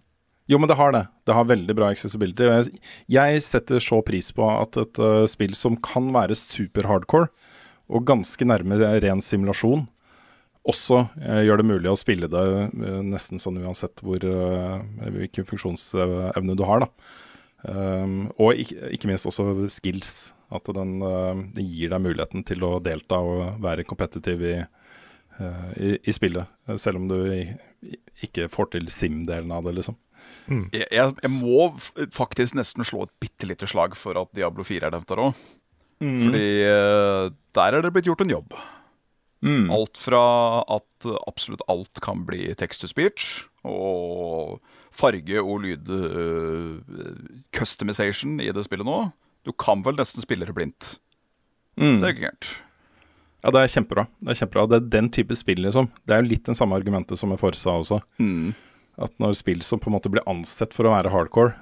Jo, 0.52 0.60
men 0.60 0.68
det 0.68 0.76
har 0.76 0.92
det. 0.92 1.06
Det 1.24 1.36
har 1.38 1.48
veldig 1.48 1.76
bra 1.78 1.90
accessibility. 1.94 2.48
Jeg, 2.50 2.80
jeg 3.12 3.44
setter 3.46 3.84
så 3.84 4.02
pris 4.04 4.32
på 4.36 4.44
at 4.52 4.76
et 4.82 5.00
uh, 5.00 5.24
spill 5.30 5.56
som 5.56 5.78
kan 5.80 6.10
være 6.16 6.36
super 6.36 6.90
hardcore, 6.90 7.30
og 7.94 8.08
ganske 8.08 8.48
nærme 8.48 8.80
ren 9.04 9.24
simulasjon, 9.24 9.86
også 10.68 11.06
uh, 11.16 11.42
gjør 11.48 11.62
det 11.62 11.70
mulig 11.70 11.92
å 11.92 12.00
spille 12.00 12.28
det 12.32 12.44
uh, 12.44 13.00
nesten 13.08 13.40
sånn 13.40 13.62
uansett 13.64 14.04
hvor, 14.04 14.24
hvilken 15.16 15.48
funksjonsevne 15.48 16.60
du 16.60 16.68
har. 16.68 16.90
Um, 17.64 18.26
og 18.36 18.60
ikke, 18.60 18.90
ikke, 18.92 19.08
minst 19.08 19.30
også 19.30 19.70
skills. 19.72 20.34
At 20.54 20.68
den, 20.76 21.00
den, 21.02 21.64
gir 21.66 21.90
deg 21.90 22.04
muligheten 22.04 22.44
til 22.46 22.62
å 22.68 22.76
delta 22.84 23.18
og 23.26 23.56
være 23.64 23.88
kompetitiv 23.90 24.44
i, 24.46 24.58
i, 25.82 25.96
i, 25.98 26.14
spillet. 26.14 26.52
Selv 26.78 27.00
om 27.00 27.08
du 27.10 27.16
ikke 28.22 28.46
får 28.54 28.76
til 28.76 28.92
sim-delen 28.94 29.50
av 29.56 29.66
det, 29.66 29.74
liksom. 29.80 29.98
Mm. 30.48 30.68
Jeg, 30.76 30.88
jeg, 30.92 31.32
må 31.40 31.70
faktisk 32.16 32.58
nesten 32.58 32.86
slå 32.88 33.06
et 33.06 33.14
bitte 33.24 33.48
lite 33.48 33.70
slag 33.70 33.98
for 34.00 34.20
at 34.20 34.32
Diablo 34.36 34.66
4 34.68 34.90
er 34.90 34.96
nevnt 34.96 35.12
der 35.12 35.24
òg. 35.30 35.44
Mm. 36.04 36.20
Fordi 36.26 36.48
uh, 36.68 37.34
der 37.56 37.78
er 37.78 37.86
det 37.86 37.94
blitt 37.96 38.10
gjort 38.10 38.24
en 38.26 38.34
jobb. 38.34 38.56
Mm. 39.44 39.68
Alt 39.76 40.00
fra 40.00 40.24
at 40.72 41.08
absolutt 41.28 41.64
alt 41.72 42.00
kan 42.04 42.24
bli 42.28 42.48
text 42.60 42.84
to 42.84 42.88
speech, 42.88 43.44
og 43.68 44.60
farge- 44.94 45.44
og 45.44 45.64
lyd 45.64 45.90
uh, 45.92 46.80
customization 47.56 48.40
i 48.44 48.52
det 48.56 48.66
spillet 48.68 48.88
nå. 48.88 49.00
Du 49.44 49.52
kan 49.52 49.84
vel 49.84 49.98
nesten 50.00 50.24
spille 50.24 50.48
det 50.48 50.56
blindt. 50.56 50.96
Mm. 51.76 52.00
Det 52.00 52.08
er 52.08 52.14
ikke 52.14 52.28
gærent. 52.28 52.52
Ja, 53.44 53.52
det 53.52 53.60
er 53.60 53.74
kjempebra. 53.74 54.06
Det 54.24 54.32
er 54.32 54.40
kjempebra. 54.40 54.68
Det 54.72 54.78
er 54.78 54.92
den 54.94 55.10
type 55.12 55.36
spill, 55.36 55.60
liksom. 55.66 55.90
Det 56.08 56.16
er 56.16 56.22
jo 56.22 56.30
litt 56.32 56.46
den 56.48 56.56
samme 56.56 56.78
argumentet 56.80 57.20
som 57.20 57.34
med 57.34 57.42
Forsa 57.42 57.74
også. 57.76 58.00
Mm. 58.24 58.54
At 59.02 59.16
når 59.22 59.38
spill 59.40 59.64
som 59.66 59.82
på 59.82 59.90
en 59.90 59.98
måte 59.98 60.12
blir 60.14 60.26
ansett 60.30 60.76
for 60.76 60.86
å 60.86 60.94
være 60.94 61.14
hardcore, 61.14 61.56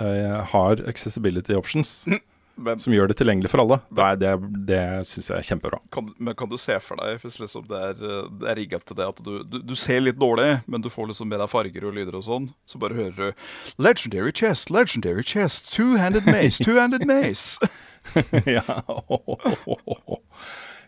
eh, 0.00 0.40
har 0.52 0.82
accessibility 0.90 1.54
options, 1.54 2.02
men, 2.58 2.80
som 2.82 2.94
gjør 2.94 3.12
det 3.12 3.18
tilgjengelig 3.20 3.52
for 3.52 3.62
alle, 3.62 3.78
det, 3.94 4.08
det, 4.24 4.32
det 4.66 4.80
syns 5.06 5.30
jeg 5.30 5.36
er 5.38 5.46
kjempebra. 5.46 5.78
Kan, 5.94 6.10
men 6.18 6.34
kan 6.38 6.50
du 6.50 6.56
se 6.58 6.74
for 6.82 6.98
deg, 6.98 7.20
hvis 7.22 7.38
liksom 7.38 7.68
det 7.70 7.82
er, 7.90 8.00
det 8.00 8.50
er 8.50 8.58
rigget 8.58 8.88
til 8.90 8.98
det 8.98 9.06
at 9.12 9.22
du, 9.22 9.32
du, 9.46 9.60
du, 9.62 9.74
ser 9.78 10.02
litt 10.02 10.18
dårlig, 10.18 10.64
men 10.66 10.82
du 10.82 10.90
får 10.90 11.12
liksom 11.12 11.30
med 11.30 11.38
deg 11.42 11.52
farger 11.52 11.86
og 11.86 11.94
lyder 12.00 12.18
og 12.18 12.26
sånn, 12.26 12.50
så 12.66 12.82
bare 12.82 12.98
hører 12.98 13.14
du 13.18 13.44
'Legendary 13.78 14.34
chest, 14.34 14.74
legendary 14.74 15.22
chest, 15.22 15.70
two-handed 15.70 16.26
mace, 16.26 16.58
two-handed 16.58 17.06
mace'. 17.06 17.62
ja. 18.44 18.82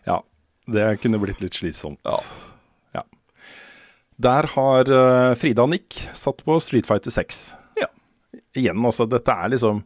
ja. 0.03 0.23
Det 0.65 0.97
kunne 1.01 1.19
blitt 1.19 1.41
litt 1.41 1.57
slitsomt. 1.57 1.99
Ja. 2.03 2.17
Der 4.21 4.47
har 4.55 4.91
uh, 4.91 5.33
Frida 5.39 5.65
og 5.65 5.71
Nick 5.73 5.97
satt 6.17 6.43
på 6.45 6.57
Street 6.63 6.87
Fighter 6.87 7.13
6. 7.13 7.41
Ja. 7.79 7.89
Igjen 8.57 8.85
også, 8.85 9.07
dette 9.09 9.33
er 9.33 9.53
liksom 9.53 9.83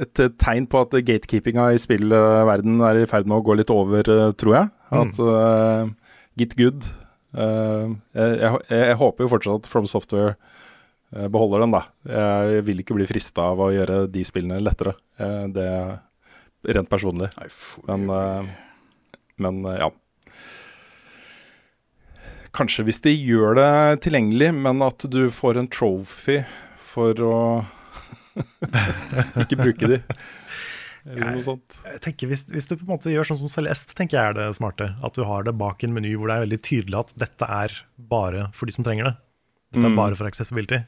et 0.00 0.22
uh, 0.22 0.30
tegn 0.40 0.66
på 0.70 0.80
at 0.84 0.94
gatekeepinga 1.06 1.68
i 1.74 1.80
spillverden 1.82 2.82
er 2.86 3.02
i 3.02 3.08
ferd 3.10 3.28
med 3.30 3.38
å 3.40 3.46
gå 3.46 3.58
litt 3.58 3.72
over, 3.74 4.08
uh, 4.10 4.30
tror 4.38 4.58
jeg. 4.58 4.70
Mm. 4.94 5.12
Uh, 5.18 6.20
get 6.40 6.56
good. 6.58 6.86
Jeg, 7.34 7.94
jeg, 8.14 8.58
jeg, 8.70 8.98
håper 9.00 9.24
jo 9.24 9.30
fortsatt 9.32 9.64
at 9.64 9.66
From 9.66 9.88
Software 9.90 10.36
beholder 11.34 11.64
den, 11.64 11.74
da. 11.74 11.80
Jeg 12.06 12.62
vil 12.68 12.82
ikke 12.82 12.94
bli 12.94 13.08
frista 13.10 13.48
av 13.50 13.62
å 13.62 13.72
gjøre 13.74 14.04
de 14.10 14.22
spillene 14.26 14.60
lettere. 14.62 14.92
det 15.50 15.64
er 15.66 16.78
rent 16.78 16.90
personlig. 16.90 17.32
Men, 17.90 18.06
men 19.42 19.60
ja 19.74 19.90
kanskje 22.54 22.86
hvis 22.88 23.02
de 23.04 23.12
gjør 23.14 23.58
det 23.58 23.72
tilgjengelig, 24.06 24.52
men 24.66 24.82
at 24.86 25.06
du 25.10 25.26
får 25.34 25.60
en 25.60 25.70
trophy 25.70 26.40
for 26.94 27.20
å 27.24 27.36
ikke 29.42 29.58
bruke 29.60 29.90
de. 29.90 30.00
Eller 31.04 31.34
noe 31.34 31.44
sånt. 31.44 31.76
Jeg, 31.84 32.00
tenker 32.06 32.30
hvis, 32.30 32.46
hvis, 32.48 32.66
du 32.70 32.78
på 32.78 32.86
en 32.86 32.94
måte 32.94 33.12
gjør 33.12 33.28
sånn 33.28 33.42
som 33.42 33.50
Celeste, 33.52 33.92
tenker 33.96 34.16
jeg 34.16 34.32
er 34.32 34.38
det 34.38 34.46
smarte. 34.56 34.94
At 35.04 35.18
du 35.18 35.24
har 35.28 35.44
det 35.44 35.56
bak 35.60 35.84
en 35.84 35.92
meny 35.96 36.14
hvor 36.16 36.30
det 36.30 36.38
er 36.38 36.46
veldig 36.46 36.60
tydelig 36.64 37.00
at 37.02 37.12
dette 37.20 37.48
er 37.60 37.76
bare 38.10 38.48
for 38.56 38.70
de 38.70 38.76
som 38.76 38.86
trenger 38.86 39.10
det. 39.10 39.14
Dette 39.74 39.84
er 39.84 39.92
mm. 39.92 40.00
bare 40.00 40.18
for 40.18 40.30
accessibility. 40.30 40.80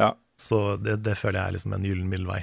Ja. 0.00 0.10
Så 0.40 0.64
det, 0.82 0.98
det, 1.06 1.14
føler 1.20 1.38
jeg 1.38 1.46
er 1.46 1.56
liksom 1.58 1.76
en 1.76 1.86
gyllen 1.86 2.10
middelvei. 2.10 2.40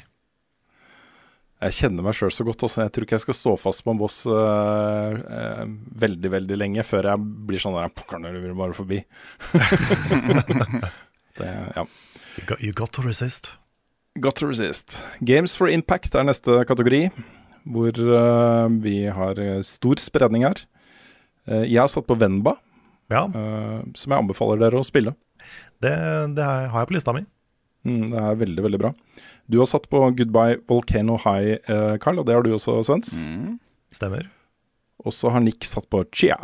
Jeg 1.62 1.76
kjenner 1.78 2.06
meg 2.06 2.16
sjøl 2.18 2.32
så 2.34 2.46
godt. 2.46 2.64
Også. 2.66 2.82
Jeg 2.82 2.94
tror 2.94 3.06
ikke 3.06 3.18
jeg 3.20 3.24
skal 3.28 3.38
stå 3.38 3.52
fast 3.62 3.84
på 3.86 3.94
en 3.94 4.00
boss 4.00 4.24
uh, 4.26 5.14
uh, 5.14 5.66
veldig 6.02 6.32
veldig 6.34 6.58
lenge 6.58 6.86
før 6.86 7.12
jeg 7.12 7.26
blir 7.50 7.62
sånn 7.62 7.78
der 7.78 7.92
Pokker, 7.94 8.22
nå 8.22 8.32
vil 8.34 8.56
bare 8.58 8.78
forbi. 8.78 9.04
det, 11.40 11.50
ja. 11.52 11.86
You 12.40 12.48
got, 12.48 12.64
you 12.64 12.74
got, 12.74 12.94
to 12.98 13.06
resist. 13.06 13.52
Got 14.18 14.40
to 14.42 14.50
resist. 14.50 14.98
Games 15.22 15.54
for 15.58 15.70
impact 15.70 16.18
er 16.18 16.26
neste 16.26 16.64
kategori, 16.68 17.04
hvor 17.70 17.94
uh, 18.10 18.66
vi 18.82 19.04
har 19.14 19.42
stor 19.68 20.02
spredning 20.02 20.48
her. 20.50 20.66
jeg 21.46 21.78
har 21.78 21.90
satt 21.90 22.06
på 22.10 22.18
Venba, 22.18 22.56
ja. 23.10 23.26
som 23.98 24.14
jeg 24.14 24.18
anbefaler 24.18 24.62
dere 24.62 24.82
å 24.82 24.86
spille. 24.86 25.14
Det, 25.82 25.94
det 26.38 26.46
har 26.46 26.82
jeg 26.82 26.90
på 26.90 26.98
lista 26.98 27.14
mi. 27.18 27.26
Mm, 27.88 28.12
det 28.12 28.22
er 28.22 28.42
veldig, 28.44 28.64
veldig 28.68 28.80
bra. 28.82 28.92
Du 29.52 29.58
har 29.60 29.70
satt 29.70 29.88
på 29.92 30.02
Goodbye 30.18 30.60
Volcano 30.70 31.18
High, 31.22 31.58
eh, 31.66 31.96
Carl, 32.02 32.22
og 32.22 32.28
det 32.28 32.38
har 32.38 32.46
du 32.46 32.54
også, 32.56 32.80
Svens. 32.88 33.14
Mm. 33.26 33.58
Stemmer. 33.92 34.30
Og 35.02 35.16
så 35.16 35.32
har 35.34 35.44
Nick 35.44 35.66
satt 35.66 35.90
på 35.92 36.04
Chia. 36.14 36.38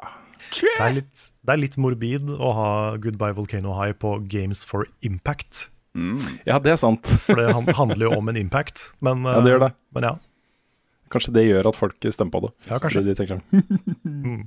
Det 0.47 0.69
er, 0.79 0.93
litt, 0.95 1.25
det 1.43 1.53
er, 1.53 1.59
litt, 1.59 1.75
morbid 1.81 2.29
å 2.31 2.53
ha 2.55 2.69
Goodbye 3.03 3.35
Volcano 3.35 3.75
High 3.77 3.97
på 3.99 4.17
Games 4.31 4.63
for 4.65 4.87
Impact. 5.05 5.67
Mm. 5.97 6.21
Ja, 6.47 6.57
det 6.61 6.73
er 6.75 6.79
sant. 6.79 7.09
For 7.25 7.39
det 7.39 7.51
handler 7.77 8.07
jo 8.07 8.15
om 8.17 8.31
en 8.31 8.39
impact. 8.39 8.89
Men, 9.03 9.25
ja, 9.27 9.41
det 9.43 9.53
gjør 9.53 9.65
det. 9.67 9.71
Eh, 9.73 9.93
men 9.97 10.07
ja. 10.07 10.15
Kanskje 11.11 11.33
det 11.37 11.45
gjør 11.45 11.69
at 11.69 11.77
folk 11.77 12.07
stemmer 12.11 12.33
på 12.33 12.41
det. 12.43 12.51
Ja, 12.67 12.79
kanskje. 12.83 13.03
De 13.07 13.39
mm. 14.03 14.41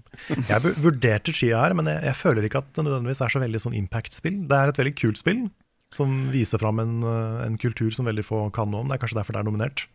Jeg 0.48 0.74
vurderte 0.84 1.34
Chia 1.36 1.62
her, 1.62 1.74
men 1.76 1.88
jeg, 1.88 2.02
jeg, 2.10 2.18
føler 2.20 2.46
ikke 2.46 2.60
at 2.60 2.68
det 2.76 2.84
nødvendigvis 2.84 3.22
er 3.24 3.32
så 3.32 3.42
veldig 3.42 3.62
sånn 3.64 3.76
impact-spill. 3.78 4.42
Det 4.50 4.58
er 4.58 4.72
et 4.72 4.80
veldig 4.82 4.94
kult 5.00 5.20
spill, 5.20 5.46
som 5.94 6.30
viser 6.30 6.60
fram 6.62 6.78
en, 6.78 7.02
eh, 7.02 7.46
en, 7.46 7.58
kultur 7.58 7.90
som 7.90 8.06
veldig 8.06 8.24
få 8.26 8.44
kan 8.54 8.70
noe 8.70 8.84
om. 8.84 8.90
Det 8.90 8.96
er 8.96 9.02
kanskje 9.02 9.20
derfor 9.20 9.36
det 9.36 9.42
er 9.42 9.48
nominert? 9.48 9.86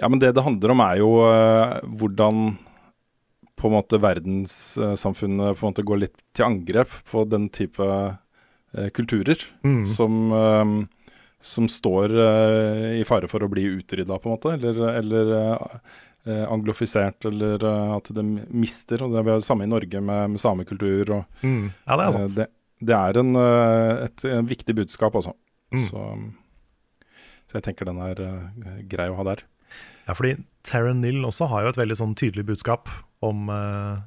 Ja, 0.00 0.08
men 0.08 0.18
det 0.18 0.32
det 0.34 0.44
handler 0.44 0.72
om 0.74 0.82
er 0.82 0.96
jo 0.98 1.10
uh, 1.22 1.78
hvordan 2.00 2.56
på 3.54 3.68
en 3.68 3.76
måte 3.76 4.00
verdenssamfunnet 4.02 5.54
på 5.54 5.62
en 5.62 5.70
måte 5.70 5.84
går 5.86 6.00
litt 6.02 6.16
til 6.34 6.48
angrep 6.48 6.90
på 7.10 7.22
den 7.30 7.46
type 7.54 7.84
uh, 7.84 8.88
kulturer 8.96 9.38
mm. 9.62 9.84
som, 9.86 10.32
uh, 10.34 11.12
som 11.38 11.68
står 11.70 12.16
i 12.96 13.04
fare 13.06 13.30
for 13.30 13.44
å 13.44 13.50
bli 13.52 13.68
utrydda, 13.76 14.18
på 14.18 14.28
en 14.30 14.34
måte. 14.34 14.56
Eller, 14.56 14.82
eller 14.96 15.32
anglofisert, 16.48 17.26
eller 17.28 17.60
at 17.98 18.08
de 18.16 18.22
mister. 18.48 19.02
og 19.04 19.12
Det 19.12 19.20
er 19.20 19.26
det 19.28 19.44
samme 19.44 19.66
i 19.66 19.68
Norge 19.68 20.00
med, 20.00 20.32
med 20.32 20.40
samekultur. 20.40 21.10
Og, 21.18 21.42
mm. 21.44 21.66
Ja, 21.84 21.98
det 22.00 22.06
er 22.06 22.14
sant. 22.16 22.38
Det, 22.38 22.46
det 22.82 22.94
er 22.96 23.18
en, 23.20 23.34
eh, 23.38 24.04
et, 24.06 24.24
en 24.30 24.48
viktig 24.48 24.76
budskap, 24.76 25.14
altså. 25.14 25.34
Mm. 25.74 25.84
Så, 25.88 26.02
så, 27.48 27.56
jeg 27.58 27.66
tenker 27.66 27.88
den 27.88 28.00
er 28.02 28.20
uh, 28.22 28.80
grei 28.90 29.08
å 29.10 29.18
ha 29.18 29.26
der. 29.30 29.44
Ja, 30.06 30.14
fordi 30.14 30.36
Taran 30.66 31.00
Nill 31.02 31.24
også 31.26 31.48
har 31.50 31.64
jo 31.64 31.72
et 31.72 31.80
veldig 31.80 31.96
sånn 31.98 32.16
tydelig 32.18 32.46
budskap 32.50 32.90
om, 33.24 33.48
uh, 33.50 34.02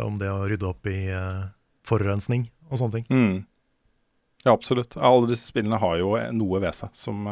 om 0.00 0.18
det 0.20 0.30
å 0.32 0.46
rydde 0.48 0.68
opp 0.68 0.88
i 0.88 1.00
uh, 1.12 1.48
forurensning 1.88 2.48
og 2.68 2.80
sånne 2.80 3.00
ting. 3.00 3.08
Mm. 3.08 3.38
Ja, 4.44 4.52
absolutt. 4.54 4.96
Alle 4.96 5.28
disse 5.30 5.50
spillene 5.50 5.80
har 5.82 5.98
jo 6.00 6.14
noe 6.36 6.60
ved 6.62 6.76
seg 6.76 6.94
som, 6.96 7.26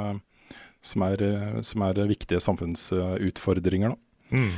som, 0.84 1.04
er, 1.06 1.22
som 1.64 1.84
er, 1.86 2.00
viktige 2.10 2.42
samfunnsutfordringer. 2.42 3.94
Da. 3.94 4.36
Mm. 4.36 4.50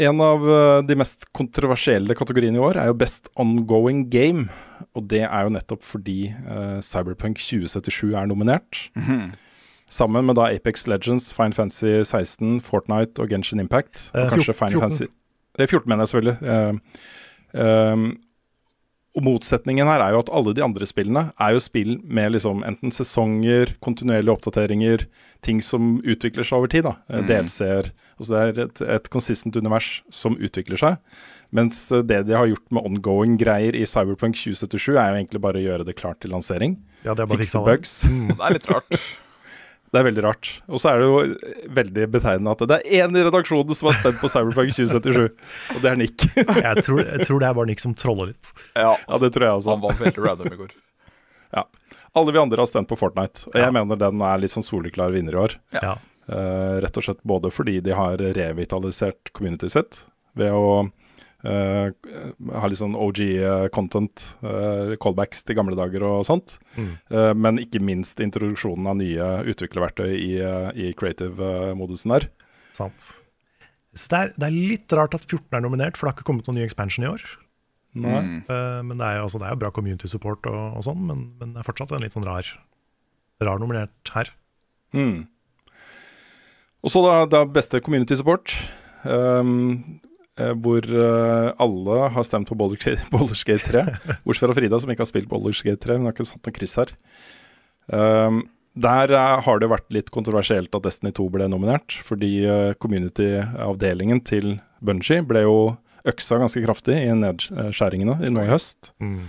En 0.00 0.20
av 0.24 0.44
eh, 0.48 0.82
de 0.88 0.96
mest 0.96 1.26
kontroversielle 1.36 2.16
kategoriene 2.16 2.56
i 2.58 2.62
år 2.62 2.78
er 2.80 2.90
jo 2.90 2.98
Best 2.98 3.28
Ongoing 3.40 4.06
Game. 4.12 4.48
Og 4.96 5.06
det 5.10 5.22
er 5.26 5.46
jo 5.46 5.52
nettopp 5.54 5.84
fordi 5.86 6.32
uh, 6.48 6.80
Cyberpunk 6.84 7.38
2077 7.40 8.14
er 8.16 8.26
nominert. 8.26 8.88
Mm 8.96 9.02
-hmm. 9.02 9.32
Sammen 9.88 10.26
med 10.26 10.36
da 10.36 10.48
Apex 10.54 10.86
Legends, 10.86 11.32
Fine 11.34 11.52
Fancy 11.52 12.02
16, 12.02 12.60
Fortnite 12.60 13.20
og 13.22 13.28
Genshin 13.28 13.60
Impact. 13.60 14.10
Og 14.14 14.20
eh, 14.20 14.28
kanskje 14.28 14.54
Fine 14.54 14.70
14. 14.70 14.80
Fancy 14.80 15.04
Det 15.56 15.62
er 15.62 15.66
14, 15.66 15.88
mener 15.88 16.02
jeg 16.02 16.08
selvfølgelig. 16.08 16.36
Uh, 17.54 17.92
um, 17.92 18.16
og 19.12 19.24
motsetningen 19.26 19.88
her 19.88 20.00
er 20.00 20.14
jo 20.14 20.22
at 20.22 20.30
alle 20.32 20.54
de 20.56 20.62
andre 20.64 20.86
spillene 20.88 21.26
er 21.36 21.52
jo 21.52 21.60
spill 21.60 21.98
med 22.00 22.32
liksom 22.32 22.62
enten 22.64 22.94
sesonger, 22.94 23.74
kontinuerlige 23.84 24.32
oppdateringer, 24.32 25.04
ting 25.44 25.60
som 25.64 25.98
utvikler 26.00 26.46
seg 26.48 26.62
over 26.62 26.72
tid. 26.72 26.86
da, 26.88 26.94
eh, 27.10 27.20
mm. 27.20 27.28
DLC-er. 27.28 27.90
Altså 28.16 28.32
det 28.32 28.40
er 28.42 28.62
et, 28.64 28.82
et 28.96 29.10
consistent 29.12 29.58
univers 29.60 29.90
som 30.08 30.38
utvikler 30.40 30.80
seg. 30.80 30.96
Mens 31.52 31.84
eh, 31.92 32.04
det 32.08 32.22
de 32.30 32.38
har 32.38 32.48
gjort 32.48 32.64
med 32.72 32.88
ongoing 32.88 33.36
greier 33.40 33.76
i 33.76 33.84
Cyberpunk 33.84 34.38
2077, 34.40 34.96
er 34.96 35.12
jo 35.12 35.20
egentlig 35.20 35.44
bare 35.44 35.60
å 35.60 35.66
gjøre 35.66 35.88
det 35.90 35.98
klart 36.00 36.22
til 36.24 36.32
lansering. 36.32 36.78
Ja, 37.04 37.12
det 37.12 37.26
er 37.26 37.28
bare 37.34 37.44
Fikse 37.44 37.64
bugs. 37.68 37.98
Mm. 38.08 38.32
Det 38.32 38.40
er 38.40 38.56
litt 38.56 38.70
rart. 38.72 38.96
Det 39.92 40.00
er 40.00 40.06
veldig 40.06 40.22
rart. 40.24 40.48
Og 40.72 40.80
så 40.80 40.88
er 40.88 41.02
det 41.02 41.08
jo 41.08 41.16
veldig 41.76 42.06
betegnende 42.14 42.52
at 42.54 42.62
det 42.70 42.78
er 42.78 43.02
én 43.04 43.18
i 43.18 43.24
redaksjonen 43.26 43.76
som 43.76 43.90
har 43.90 43.98
stemt 43.98 44.22
på 44.22 44.30
Cyberpunk 44.32 44.72
2077, 44.72 45.26
og 45.76 45.82
det 45.84 45.90
er 45.90 45.98
Nick. 46.00 46.24
jeg, 46.36 46.84
tror, 46.86 47.02
jeg, 47.04 47.26
tror, 47.26 47.42
det 47.42 47.48
er 47.50 47.58
bare 47.58 47.68
Nick 47.68 47.82
som 47.84 47.92
troller 47.98 48.30
litt. 48.30 48.54
Ja, 48.72 48.94
ja 48.96 49.18
det 49.20 49.34
tror 49.34 49.46
jeg 49.46 49.58
også. 49.58 49.74
Han 49.74 49.84
var 49.84 49.98
veldig 50.00 50.24
random 50.24 50.56
i 50.56 50.60
går. 50.62 50.72
Ja. 51.52 51.66
Alle 52.16 52.32
vi 52.32 52.40
andre 52.40 52.64
har 52.64 52.70
stemt 52.70 52.88
på 52.88 52.96
Fortnite, 52.96 53.44
og 53.52 53.60
jeg 53.60 53.76
mener 53.76 54.00
den 54.00 54.24
er 54.24 54.40
litt 54.40 54.54
sånn 54.54 54.64
soleklar 54.64 55.12
vinner 55.12 55.36
i 55.36 55.42
år. 55.44 55.58
Ja. 55.76 55.98
Uh, 56.32 56.80
rett 56.80 56.96
og 56.96 57.04
slett 57.04 57.20
både 57.28 57.50
fordi 57.52 57.80
de 57.84 57.92
har 57.98 58.16
revitalisert 58.16 59.32
community 59.36 59.68
sitt 59.72 60.06
ved 60.38 60.54
å 60.56 60.86
eh, 61.46 61.90
ha 62.56 62.70
litt 62.70 62.80
sånn 62.80 62.96
OG-content, 62.98 64.24
eh, 64.42 64.94
callbacks 65.02 65.44
til 65.46 65.58
gamle 65.58 65.76
dager 65.78 66.04
og 66.08 66.26
sånt. 66.28 66.58
Mm. 66.76 66.92
Eh, 67.12 67.32
men 67.38 67.60
ikke 67.62 67.82
minst 67.84 68.22
introduksjonen 68.24 68.90
av 68.90 68.98
nye 69.00 69.30
utviklerverktøy 69.52 70.10
i, 70.12 70.32
eh, 70.40 70.70
i 70.74 70.92
creative-modusen 70.98 72.16
der. 72.16 72.28
Sant. 72.76 73.12
Så 73.92 74.08
det, 74.08 74.18
er, 74.18 74.34
det 74.38 74.48
er 74.48 74.58
litt 74.72 74.96
rart 74.96 75.16
at 75.18 75.26
14 75.28 75.58
er 75.58 75.64
nominert, 75.64 75.98
for 75.98 76.06
det 76.06 76.12
har 76.12 76.20
ikke 76.20 76.30
kommet 76.30 76.48
noen 76.48 76.62
ny 76.62 76.66
expansion 76.66 77.04
i 77.04 77.10
år. 77.10 77.26
Nei. 77.92 78.20
Mm. 78.24 78.36
Uh, 78.48 78.80
men 78.88 78.96
det 78.96 79.04
er 79.04 79.18
jo 79.18 79.26
altså, 79.26 79.40
det 79.40 79.48
er 79.48 79.52
jo 79.52 79.60
bra 79.60 79.70
community 79.76 80.08
support 80.08 80.46
og, 80.48 80.60
og 80.78 80.86
sånn, 80.86 81.02
men, 81.08 81.26
men 81.40 81.52
det 81.52 81.60
er 81.60 81.66
fortsatt 81.66 81.92
en 81.92 82.04
litt 82.04 82.16
sånn 82.16 82.24
rar, 82.24 82.48
rar 83.44 83.60
nominert 83.60 84.12
her. 84.14 84.32
Mm. 84.96 85.26
Og 86.82 86.92
så 86.92 87.02
da, 87.04 87.18
da 87.30 87.42
beste 87.46 87.82
community 87.84 88.16
support. 88.18 88.54
Um, 89.04 90.00
eh, 90.00 90.08
hvor 90.62 90.86
eh, 90.86 91.52
alle 91.62 92.08
har 92.14 92.26
stemt 92.26 92.50
på 92.50 92.56
Baldur's 92.58 92.82
Gate- 92.82 93.06
Baldur's 93.14 93.44
Gate 93.46 93.68
3. 93.68 93.84
Bortsett 94.26 94.48
fra 94.48 94.56
Frida, 94.58 94.80
som 94.82 94.92
ikke 94.92 95.04
har 95.04 95.10
spilt 95.10 95.30
Baldur's 95.30 95.62
Gate 95.64 95.80
3. 95.84 96.00
Hun 96.00 96.08
har 96.08 96.16
ikke 96.16 96.28
satt 96.28 96.42
noe 96.48 96.56
kryss 96.56 96.76
her. 96.80 96.92
Um, 97.92 98.42
der 98.78 99.12
eh, 99.12 99.38
har 99.46 99.62
det 99.62 99.70
vært 99.72 99.88
litt 99.94 100.10
kontroversielt 100.14 100.74
at 100.74 100.86
Destiny 100.86 101.12
2 101.16 101.28
ble 101.34 101.48
nominert. 101.52 101.98
Fordi 102.06 102.34
eh, 102.48 102.74
community-avdelingen 102.82 104.22
til 104.28 104.56
Bungie 104.82 105.22
ble 105.28 105.46
jo 105.46 105.56
øksa 106.08 106.40
ganske 106.42 106.60
kraftig 106.64 106.98
i 106.98 107.14
nedskjæringene 107.14 108.18
i 108.26 108.30
nå 108.32 108.42
i 108.42 108.50
høst. 108.50 108.90
Mm. 108.98 109.20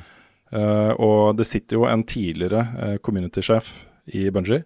Uh, 0.53 0.93
og 1.01 1.37
det 1.37 1.47
sitter 1.49 1.79
jo 1.79 1.85
en 1.89 2.03
tidligere 2.05 2.97
community-sjef 3.05 3.69
i 4.05 4.29
Bungie, 4.33 4.63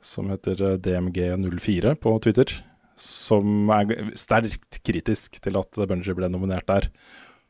som 0.00 0.30
heter 0.32 0.62
eh, 0.62 0.78
DMG04 0.82 1.94
på 2.02 2.14
Twitter, 2.22 2.52
som 3.00 3.70
er 3.74 4.12
sterkt 4.18 4.80
kritisk 4.86 5.38
til 5.42 5.58
at 5.60 5.80
Bungie 5.88 6.16
ble 6.18 6.30
nominert 6.32 6.68
der. 6.70 6.90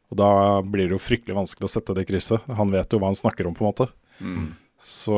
Og 0.08 0.20
da 0.20 0.30
blir 0.64 0.88
det 0.88 0.96
jo 0.96 1.02
fryktelig 1.02 1.36
vanskelig 1.36 1.68
å 1.68 1.72
sette 1.72 1.96
det 1.96 2.06
krysset. 2.08 2.44
Han 2.58 2.72
vet 2.72 2.92
jo 2.92 3.00
hva 3.00 3.10
han 3.10 3.18
snakker 3.18 3.48
om, 3.48 3.56
på 3.56 3.64
en 3.64 3.70
måte. 3.70 3.88
Mm. 4.24 4.50
Så 4.80 5.16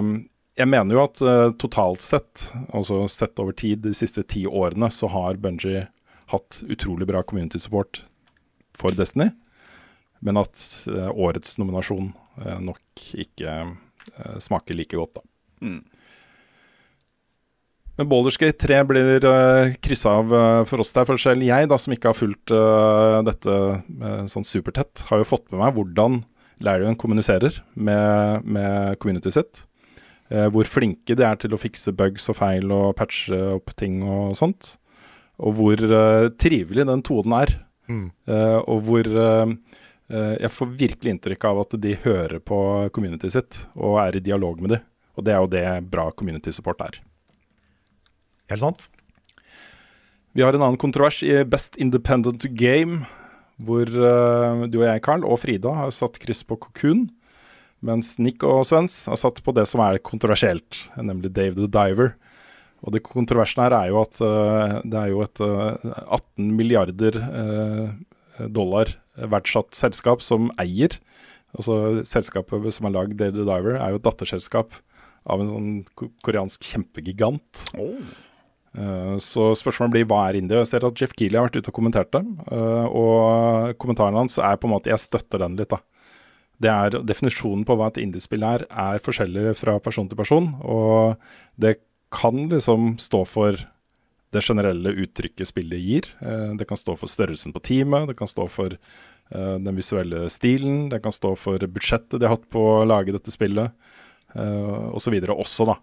um, 0.00 0.14
jeg 0.56 0.70
mener 0.70 0.96
jo 0.96 1.02
at 1.04 1.20
uh, 1.24 1.50
totalt 1.60 2.04
sett, 2.04 2.46
altså 2.72 3.02
sett 3.10 3.40
over 3.42 3.56
tid, 3.56 3.82
de 3.84 3.92
siste 3.96 4.24
ti 4.24 4.46
årene, 4.48 4.88
så 4.92 5.10
har 5.12 5.40
Bungie 5.42 5.86
hatt 6.32 6.62
utrolig 6.70 7.08
bra 7.10 7.22
community 7.26 7.60
support 7.60 8.04
for 8.78 8.96
Destiny. 8.96 9.30
Men 10.24 10.40
at 10.40 10.60
uh, 10.88 11.10
årets 11.12 11.56
nominasjon 11.60 12.12
uh, 12.40 12.58
nok 12.60 13.06
ikke 13.24 13.54
eh, 13.56 14.36
smaker 14.42 14.76
like 14.76 14.96
godt, 14.96 15.20
da. 15.20 15.22
Mm. 15.64 15.80
Men 18.00 18.08
Boulderskate 18.08 18.56
3 18.56 18.80
blir 18.88 19.26
uh, 19.28 19.74
kryssa 19.84 20.16
av 20.22 20.30
uh, 20.32 20.64
for 20.64 20.80
oss 20.80 20.94
der. 20.96 21.04
For 21.04 21.20
selv 21.20 21.44
jeg, 21.44 21.68
da, 21.68 21.76
som 21.76 21.92
ikke 21.92 22.08
har 22.08 22.16
fulgt 22.16 22.52
uh, 22.54 23.20
dette 23.26 23.56
uh, 23.76 24.22
sånn 24.30 24.46
supertett, 24.48 25.04
har 25.10 25.20
jo 25.20 25.28
fått 25.28 25.50
med 25.52 25.60
meg 25.60 25.74
hvordan 25.76 26.22
Larrion 26.64 26.96
kommuniserer 26.96 27.60
med, 27.74 28.44
med 28.44 28.96
community 29.00 29.32
sitt. 29.32 29.66
Eh, 30.30 30.46
hvor 30.52 30.68
flinke 30.68 31.16
de 31.18 31.26
er 31.26 31.38
til 31.42 31.54
å 31.54 31.58
fikse 31.58 31.94
bugs 31.96 32.28
og 32.30 32.38
feil 32.38 32.70
og 32.74 32.94
patche 32.98 33.38
opp 33.56 33.72
ting 33.78 34.00
og 34.06 34.36
sånt. 34.38 34.76
Og 35.42 35.56
hvor 35.58 35.80
eh, 35.82 36.28
trivelig 36.38 36.86
den 36.86 37.02
tonen 37.06 37.34
er. 37.40 37.54
Mm. 37.90 38.06
Eh, 38.30 38.58
og 38.60 38.84
hvor 38.86 39.08
eh, 39.10 39.54
eh, 40.12 40.34
jeg 40.44 40.54
får 40.54 40.74
virkelig 40.84 41.16
inntrykk 41.16 41.48
av 41.50 41.64
at 41.64 41.78
de 41.82 41.96
hører 42.04 42.38
på 42.38 42.60
community 42.94 43.32
sitt 43.32 43.64
og 43.74 43.98
er 44.04 44.20
i 44.20 44.24
dialog 44.30 44.62
med 44.62 44.76
dem. 44.76 44.86
Og 45.18 45.26
det 45.26 45.34
er 45.34 45.42
jo 45.42 45.50
det 45.50 45.66
bra 45.90 46.10
community 46.14 46.54
support 46.54 46.84
er. 46.86 47.00
Helt 48.50 48.64
sant. 48.64 48.88
Vi 50.34 50.42
har 50.42 50.54
en 50.54 50.62
annen 50.62 50.78
kontrovers 50.80 51.22
i 51.26 51.40
Best 51.46 51.78
Independent 51.80 52.44
Game, 52.58 53.04
hvor 53.60 53.86
uh, 53.86 54.66
du 54.70 54.80
og 54.80 54.86
jeg, 54.86 55.02
Carl, 55.04 55.26
og 55.26 55.40
Frida 55.42 55.72
har 55.74 55.94
satt 55.94 56.20
kryss 56.22 56.42
på 56.46 56.58
Cocoon. 56.58 57.08
Mens 57.86 58.14
Nick 58.20 58.44
og 58.44 58.62
Svens 58.68 59.04
har 59.08 59.18
satt 59.20 59.40
på 59.44 59.54
det 59.56 59.64
som 59.68 59.82
er 59.84 60.00
kontroversielt, 60.04 60.84
nemlig 61.00 61.32
Dave 61.36 61.56
the 61.56 61.68
Diver. 61.70 62.14
Og 62.84 62.94
det 62.94 63.02
kontroversen 63.04 63.62
her 63.64 63.76
er 63.76 63.90
jo 63.90 64.00
at 64.02 64.20
uh, 64.22 64.78
det 64.84 65.00
er 65.00 65.12
jo 65.12 65.24
et 65.24 65.42
uh, 65.44 65.90
18 66.06 66.52
milliarder 66.56 67.18
eh, 67.20 68.46
dollar 68.48 68.94
verdsatt 69.30 69.76
selskap 69.76 70.22
som 70.24 70.48
eier. 70.60 70.96
Altså 71.56 72.04
Selskapet 72.08 72.70
som 72.72 72.88
har 72.88 72.96
lagd 72.96 73.18
Dave 73.20 73.36
the 73.36 73.44
Diver, 73.44 73.76
er 73.76 73.92
jo 73.92 74.00
et 74.00 74.06
datterselskap 74.06 74.78
av 75.28 75.42
en 75.42 75.50
sånn 75.50 75.70
koreansk 76.24 76.64
kjempegigant. 76.64 77.64
Eh, 77.74 78.16
Så 78.70 79.48
spørsmålet 79.58 79.90
blir 79.96 80.04
hva 80.06 80.28
er 80.28 80.36
indie? 80.38 80.60
Jeg 80.60 80.68
ser 80.70 80.84
at 80.86 81.00
Jeff 81.00 81.14
Keeley 81.18 81.34
har 81.40 81.48
vært 81.48 81.56
ute 81.58 81.72
og 81.72 81.74
kommentert 81.74 82.12
det. 82.14 82.22
eh, 82.54 82.86
Og 82.86 83.74
kommentaren 83.82 84.14
hans 84.14 84.38
er 84.38 84.56
på 84.56 84.68
en 84.68 84.74
måte 84.76 84.90
Jeg 84.92 85.02
støtter 85.02 85.38
den 85.42 85.56
litt, 85.58 85.68
da. 85.70 85.80
Det 86.60 86.70
er 86.70 87.02
Definisjonen 87.02 87.64
på 87.66 87.74
hva 87.74 87.88
et 87.88 87.98
indiespill 87.98 88.42
er, 88.44 88.66
er 88.70 89.00
forskjellig 89.02 89.56
fra 89.56 89.78
person 89.80 90.08
til 90.08 90.16
person. 90.16 90.54
Og 90.62 91.16
det 91.58 91.78
kan 92.12 92.48
liksom 92.48 92.98
stå 93.00 93.24
for 93.26 93.56
det 94.30 94.42
generelle 94.46 94.92
uttrykket 95.02 95.48
spillet 95.50 95.80
gir. 95.82 96.06
Eh, 96.22 96.54
Det 96.54 96.68
kan 96.68 96.76
stå 96.78 96.96
for 96.96 97.08
størrelsen 97.08 97.52
på 97.52 97.62
teamet, 97.62 98.06
det 98.06 98.16
kan 98.16 98.28
stå 98.30 98.46
for 98.48 98.70
eh, 98.76 99.58
den 99.58 99.74
visuelle 99.74 100.28
stilen, 100.30 100.88
det 100.90 101.02
kan 101.02 101.10
stå 101.10 101.34
for 101.36 101.58
budsjettet 101.58 102.20
de 102.20 102.26
har 102.28 102.36
hatt 102.36 102.46
på 102.50 102.60
å 102.60 102.86
lage 102.86 103.10
dette 103.12 103.30
spillet, 103.34 103.72
osv. 104.94 105.14
Og 105.26 105.40
også, 105.42 105.66
da. 105.66 105.74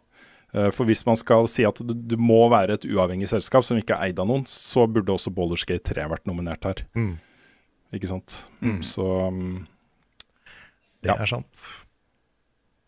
Eh, 0.54 0.70
For 0.72 0.86
hvis 0.88 1.06
man 1.06 1.18
skal 1.20 1.48
si 1.52 1.66
at 1.68 1.80
det, 1.84 1.96
det 2.14 2.20
må 2.20 2.46
være 2.54 2.78
et 2.78 2.86
uavhengig 2.88 3.28
selskap 3.30 3.66
som 3.68 3.78
ikke 3.80 3.98
er 3.98 4.08
eid 4.12 4.20
av 4.24 4.28
noen, 4.30 4.46
så 4.48 4.86
burde 4.88 5.12
også 5.14 5.34
Baldur's 5.36 5.66
Gate 5.68 5.84
3 5.94 6.08
vært 6.14 6.26
nominert 6.30 6.64
her. 6.64 6.86
Mm. 6.96 7.18
Ikke 7.94 8.08
sant? 8.12 8.48
Mm. 8.62 8.80
Så 8.84 9.04
um, 9.28 9.66
Det 11.04 11.12
Ja. 11.12 11.16
er 11.22 11.26
sant. 11.30 11.66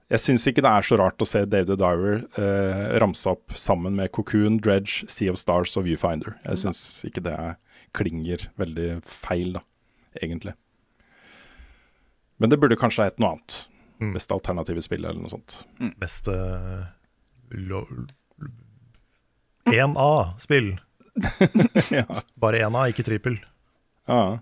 jeg 0.09 0.19
syns 0.19 0.47
ikke 0.49 0.63
det 0.65 0.71
er 0.71 0.81
så 0.81 0.97
rart 0.97 1.21
å 1.21 1.27
se 1.27 1.43
Dave 1.45 1.67
the 1.69 1.75
Diver 1.77 2.23
eh, 2.41 2.99
ramse 2.99 3.27
opp 3.29 3.53
sammen 3.53 3.93
med 3.95 4.11
Cocoon, 4.11 4.57
Dredge, 4.59 5.05
Sea 5.07 5.29
of 5.31 5.37
Stars 5.37 5.75
og 5.77 5.85
Viewfinder. 5.85 6.39
Jeg 6.45 6.57
syns 6.63 7.05
ikke 7.05 7.21
det 7.23 7.35
klinger 7.93 8.47
veldig 8.57 9.03
feil, 9.05 9.53
da, 9.53 9.61
egentlig. 10.21 10.55
Men 12.39 12.49
det 12.49 12.59
burde 12.59 12.77
kanskje 12.79 13.03
hett 13.09 13.19
noe 13.19 13.35
annet. 13.35 13.67
Mm. 13.99 14.13
Beste 14.15 14.33
alternative 14.33 14.81
spill 14.81 15.03
eller 15.05 15.19
noe 15.21 15.29
sånt. 15.31 15.65
Beste 15.99 16.33
lo- 17.51 17.87
1A-spill. 19.69 20.77
ja. 21.99 22.05
Bare 22.39 22.63
1A, 22.65 22.87
ikke 22.91 23.05
trippel. 23.07 23.37
Ja. 24.09 24.39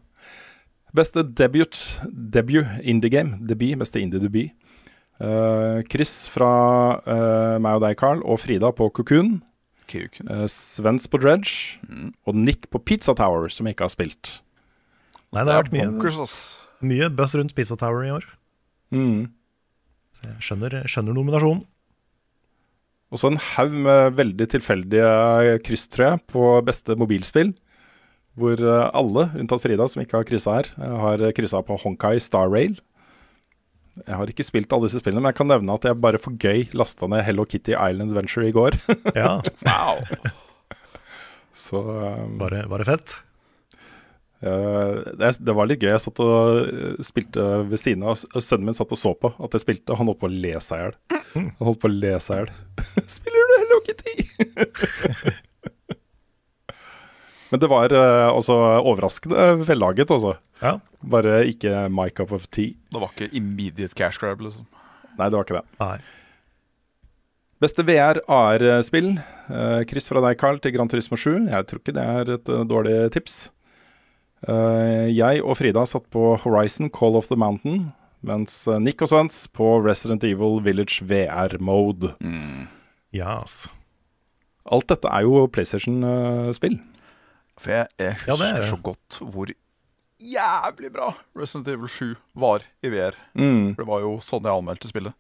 Beste 0.96 1.24
debut, 1.24 1.76
debut 2.08 2.66
indie 2.82 3.12
game. 3.12 3.40
Debut, 3.48 3.76
beste 3.80 4.02
indie-debut. 4.02 4.54
Uh, 5.18 5.82
Chris 5.90 6.28
fra 6.30 6.52
uh, 7.02 7.58
meg 7.62 7.80
og 7.80 7.84
deg, 7.84 7.98
Carl, 8.00 8.22
og 8.22 8.40
Frida 8.44 8.72
på 8.76 8.90
Cocoon. 8.94 9.40
Uh, 9.88 10.46
Svens 10.52 11.08
på 11.10 11.20
Dredge. 11.22 11.80
Mm. 11.88 12.12
Og 12.28 12.38
Nick 12.38 12.70
på 12.72 12.82
Pizza 12.84 13.16
Tower, 13.18 13.50
som 13.54 13.70
ikke 13.70 13.88
har 13.88 13.94
spilt. 13.94 14.38
Nei, 15.34 15.44
det 15.44 15.52
har 15.52 15.66
vært 15.66 15.74
mye, 15.74 15.90
bonkers, 15.92 16.36
mye 16.86 17.10
buzz 17.14 17.36
rundt 17.36 17.56
Pizza 17.58 17.76
Tower 17.80 18.06
i 18.08 18.14
år. 18.16 18.28
Mm. 18.96 19.28
Så 20.16 20.30
jeg 20.30 20.46
skjønner, 20.46 20.80
skjønner 20.88 21.18
nominasjonen. 21.18 21.66
Og 23.08 23.22
så 23.22 23.30
en 23.32 23.40
haug 23.54 23.76
med 23.86 24.18
veldig 24.18 24.50
tilfeldige 24.52 25.60
kryss, 25.64 25.88
tror 25.92 26.10
jeg, 26.10 26.24
på 26.34 26.50
beste 26.68 26.98
mobilspill. 27.00 27.54
Hvor 28.38 28.60
eh, 28.60 28.90
alle, 28.94 29.30
unntatt 29.40 29.64
Frida, 29.64 29.88
som 29.90 30.04
ikke 30.04 30.20
har 30.20 30.28
kryssa 30.28 30.58
her, 30.60 30.70
eh, 30.78 30.98
har 31.04 31.24
kryssa 31.38 31.64
på 31.66 31.80
Honkai 31.82 32.18
Star 32.22 32.52
Rail. 32.52 32.76
Jeg 34.04 34.14
har 34.20 34.30
ikke 34.30 34.46
spilt 34.46 34.74
alle 34.76 34.90
disse 34.90 35.02
spillene, 35.02 35.24
men 35.24 35.32
jeg 35.32 35.40
kan 35.40 35.50
nevne 35.50 35.78
at 35.80 35.88
jeg 35.88 35.98
bare 36.04 36.20
for 36.22 36.36
gøy 36.38 36.68
lasta 36.78 37.10
ned 37.10 37.24
Hello 37.26 37.48
Kitty 37.50 37.74
Island 37.74 38.12
Adventure 38.12 38.46
i 38.46 38.54
går. 38.54 38.78
Ja, 39.16 39.40
Wow. 39.66 40.04
Så 41.58 41.80
um, 41.82 42.36
var, 42.38 42.54
det, 42.54 42.86
fett. 42.86 43.16
det 43.16 43.16
det, 43.16 43.27
det 44.42 45.54
var 45.58 45.66
litt 45.70 45.82
gøy. 45.82 45.90
Jeg 45.90 46.04
satt 46.04 46.20
og 46.22 46.68
eh, 46.70 47.00
spilte 47.06 47.46
ved 47.70 47.82
siden 47.82 48.06
av, 48.06 48.20
og 48.30 48.44
sønnen 48.44 48.70
min 48.70 48.78
satt 48.78 48.94
og 48.94 49.00
så 49.00 49.14
på 49.18 49.32
at 49.34 49.58
jeg 49.58 49.64
spilte, 49.66 49.98
han 49.98 50.10
holdt 50.10 50.22
på 50.22 50.30
å 50.30 50.34
le 50.34 50.54
seg 50.62 50.78
i 50.78 50.84
hjel. 50.84 50.96
Han 51.34 51.52
holdt 51.70 51.82
på 51.82 51.90
å 51.90 51.96
le 51.96 52.14
seg 52.22 52.36
i 52.36 52.40
hjel. 52.44 52.50
Spiller 53.18 53.52
du 53.52 53.56
Hello 53.64 53.80
Kitty? 53.88 54.14
Men 57.48 57.64
det 57.64 57.70
var 57.72 57.94
eh, 57.96 58.28
også 58.36 58.56
overraskende 58.84 59.50
vellaget, 59.66 60.12
altså. 60.12 60.36
Ja. 60.62 60.78
Bare 61.02 61.42
ikke 61.48 61.88
my 61.94 62.10
cup 62.12 62.34
of 62.36 62.48
tea. 62.52 62.76
Det 62.92 63.02
var 63.02 63.14
ikke 63.16 63.32
immediate 63.38 63.96
cash 63.98 64.20
grab, 64.22 64.42
liksom. 64.44 64.68
Nei, 65.18 65.30
det 65.32 65.38
var 65.38 65.48
ikke 65.48 65.62
det. 65.62 65.68
Nei. 65.82 65.98
Beste 67.58 67.82
VR 67.82 68.20
AR-spill. 68.30 69.16
kryss 69.18 69.90
Chris 69.90 70.12
fra 70.12 70.22
deg, 70.22 70.38
Carl, 70.38 70.60
til 70.62 70.76
Gran 70.76 70.92
Turismo 70.92 71.18
7. 71.18 71.48
Jeg 71.50 71.66
tror 71.70 71.80
ikke 71.82 71.96
det 71.98 72.04
er 72.20 72.34
et 72.36 72.52
eh, 72.54 72.66
dårlig 72.70 72.98
tips. 73.16 73.48
Eh, 74.46 75.08
jeg 75.16 75.42
og 75.42 75.56
Frida 75.58 75.82
satt 75.90 76.06
på 76.14 76.36
Horizon 76.44 76.92
Call 76.94 77.18
of 77.18 77.30
the 77.32 77.38
Mountain, 77.40 77.94
Mens 78.28 78.64
eh, 78.68 78.80
Nick 78.82 79.02
og 79.06 79.10
Svens 79.12 79.44
på 79.54 79.78
Resident 79.86 80.24
Evil 80.26 80.60
Village 80.66 81.06
VR-mode. 81.06 82.16
Yes. 83.16 83.68
Alt 84.68 84.90
dette 84.92 85.08
er 85.14 85.24
jo 85.26 85.46
PlayStation-spill. 85.54 86.80
For 87.58 87.72
jeg, 87.74 87.88
jeg 87.98 88.16
Ja, 88.28 88.34
husker 88.36 88.42
det 88.44 88.50
er 88.50 88.62
det. 88.62 88.70
så 88.70 88.80
godt 88.84 89.20
hvor 89.34 89.54
jævlig 90.22 90.90
bra 90.94 91.12
Resident 91.38 91.70
Evil 91.72 91.88
7 91.90 92.16
var 92.38 92.66
i 92.84 92.90
VR. 92.94 93.16
Mm. 93.38 93.74
For 93.76 93.84
det 93.86 93.90
var 93.90 94.04
jo 94.04 94.12
sånn 94.22 94.46
jeg 94.50 94.60
anmeldte 94.60 94.90
spillet. 94.92 95.16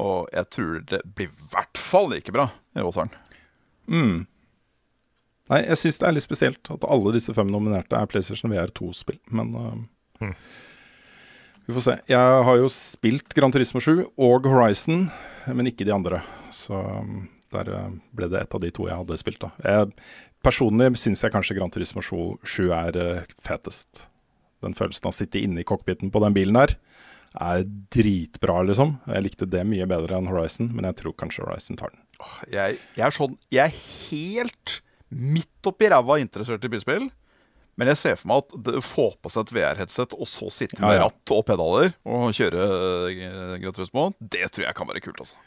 Og 0.00 0.28
jeg 0.32 0.48
tror 0.54 0.78
det 0.88 1.02
blir 1.16 1.28
i 1.32 1.48
hvert 1.52 1.80
fall 1.80 2.08
like 2.12 2.32
bra 2.32 2.46
i 2.76 2.84
åtteren. 2.86 3.10
Mm. 3.88 4.22
Nei, 5.52 5.66
jeg 5.66 5.80
syns 5.82 5.98
det 6.00 6.08
er 6.08 6.14
litt 6.16 6.24
spesielt 6.24 6.70
at 6.72 6.84
alle 6.88 7.12
disse 7.12 7.34
fem 7.36 7.50
nominerte 7.52 7.98
er 7.98 8.08
PlayStation 8.08 8.52
VR 8.54 8.72
2-spill, 8.72 9.18
men 9.36 9.50
uh, 9.52 10.30
Vi 11.66 11.74
får 11.76 11.84
se. 11.84 11.96
Jeg 12.08 12.44
har 12.48 12.56
jo 12.58 12.70
spilt 12.72 13.36
Gran 13.36 13.52
Turismo 13.52 13.82
7 13.84 14.06
og 14.16 14.48
Horizon, 14.48 15.10
men 15.52 15.68
ikke 15.68 15.84
de 15.86 15.92
andre. 15.94 16.22
Så 16.54 16.72
um, 16.72 17.26
der 17.52 17.68
uh, 17.68 17.90
ble 18.16 18.30
det 18.32 18.40
et 18.40 18.56
av 18.56 18.62
de 18.64 18.70
to 18.72 18.88
jeg 18.88 18.96
hadde 18.96 19.18
spilt, 19.20 19.44
da. 19.44 19.52
Jeg, 19.60 19.92
personlig 20.42 20.88
syns 20.98 21.22
jeg 21.22 21.34
kanskje 21.34 21.58
Gran 21.58 21.74
Turismo 21.74 22.00
7, 22.00 22.40
7 22.48 22.72
er 22.78 22.98
uh, 22.98 23.34
fetest. 23.44 24.06
Den 24.64 24.78
følelsen 24.78 25.10
av 25.10 25.12
å 25.12 25.18
sitte 25.18 25.42
inne 25.42 25.60
i 25.60 25.68
cockpiten 25.68 26.14
på 26.14 26.22
den 26.24 26.38
bilen 26.38 26.56
her 26.58 26.78
er 27.40 27.66
dritbra, 27.92 28.60
liksom. 28.68 28.96
Jeg 29.08 29.24
likte 29.24 29.48
det 29.48 29.66
mye 29.68 29.84
bedre 29.88 30.16
enn 30.18 30.28
Horizon, 30.28 30.72
men 30.72 30.88
jeg 30.88 30.98
tror 31.00 31.14
kanskje 31.20 31.44
Horizon 31.44 31.78
tar 31.80 31.92
den. 31.92 32.02
Jeg, 32.52 32.80
jeg 32.94 33.02
er 33.02 33.14
sånn 33.16 33.32
Jeg 33.50 33.64
er 33.64 33.78
helt 34.12 34.74
midt 35.12 35.68
oppi 35.68 35.90
ræva 35.92 36.18
interessert 36.22 36.64
i 36.64 36.70
bilspill. 36.72 37.10
Men 37.80 37.88
jeg 37.88 37.96
ser 38.02 38.16
for 38.20 38.28
meg 38.28 38.42
at 38.42 38.56
det, 38.66 38.82
få 38.84 39.06
på 39.24 39.30
seg 39.32 39.46
et 39.46 39.54
VR-headset 39.56 40.12
og 40.18 40.28
så 40.28 40.50
sitte 40.52 40.76
med 40.82 40.92
Ja, 40.92 40.98
ja. 40.98 41.06
ratt 41.06 41.32
og 41.32 41.46
pedaler 41.48 41.94
og 42.04 42.34
kjøre 42.36 42.66
uh, 42.68 43.54
Gran 43.62 43.72
Turismo, 43.76 44.10
det 44.20 44.50
tror 44.52 44.66
jeg 44.66 44.76
kan 44.76 44.90
være 44.90 45.00
kult. 45.04 45.22
altså. 45.24 45.38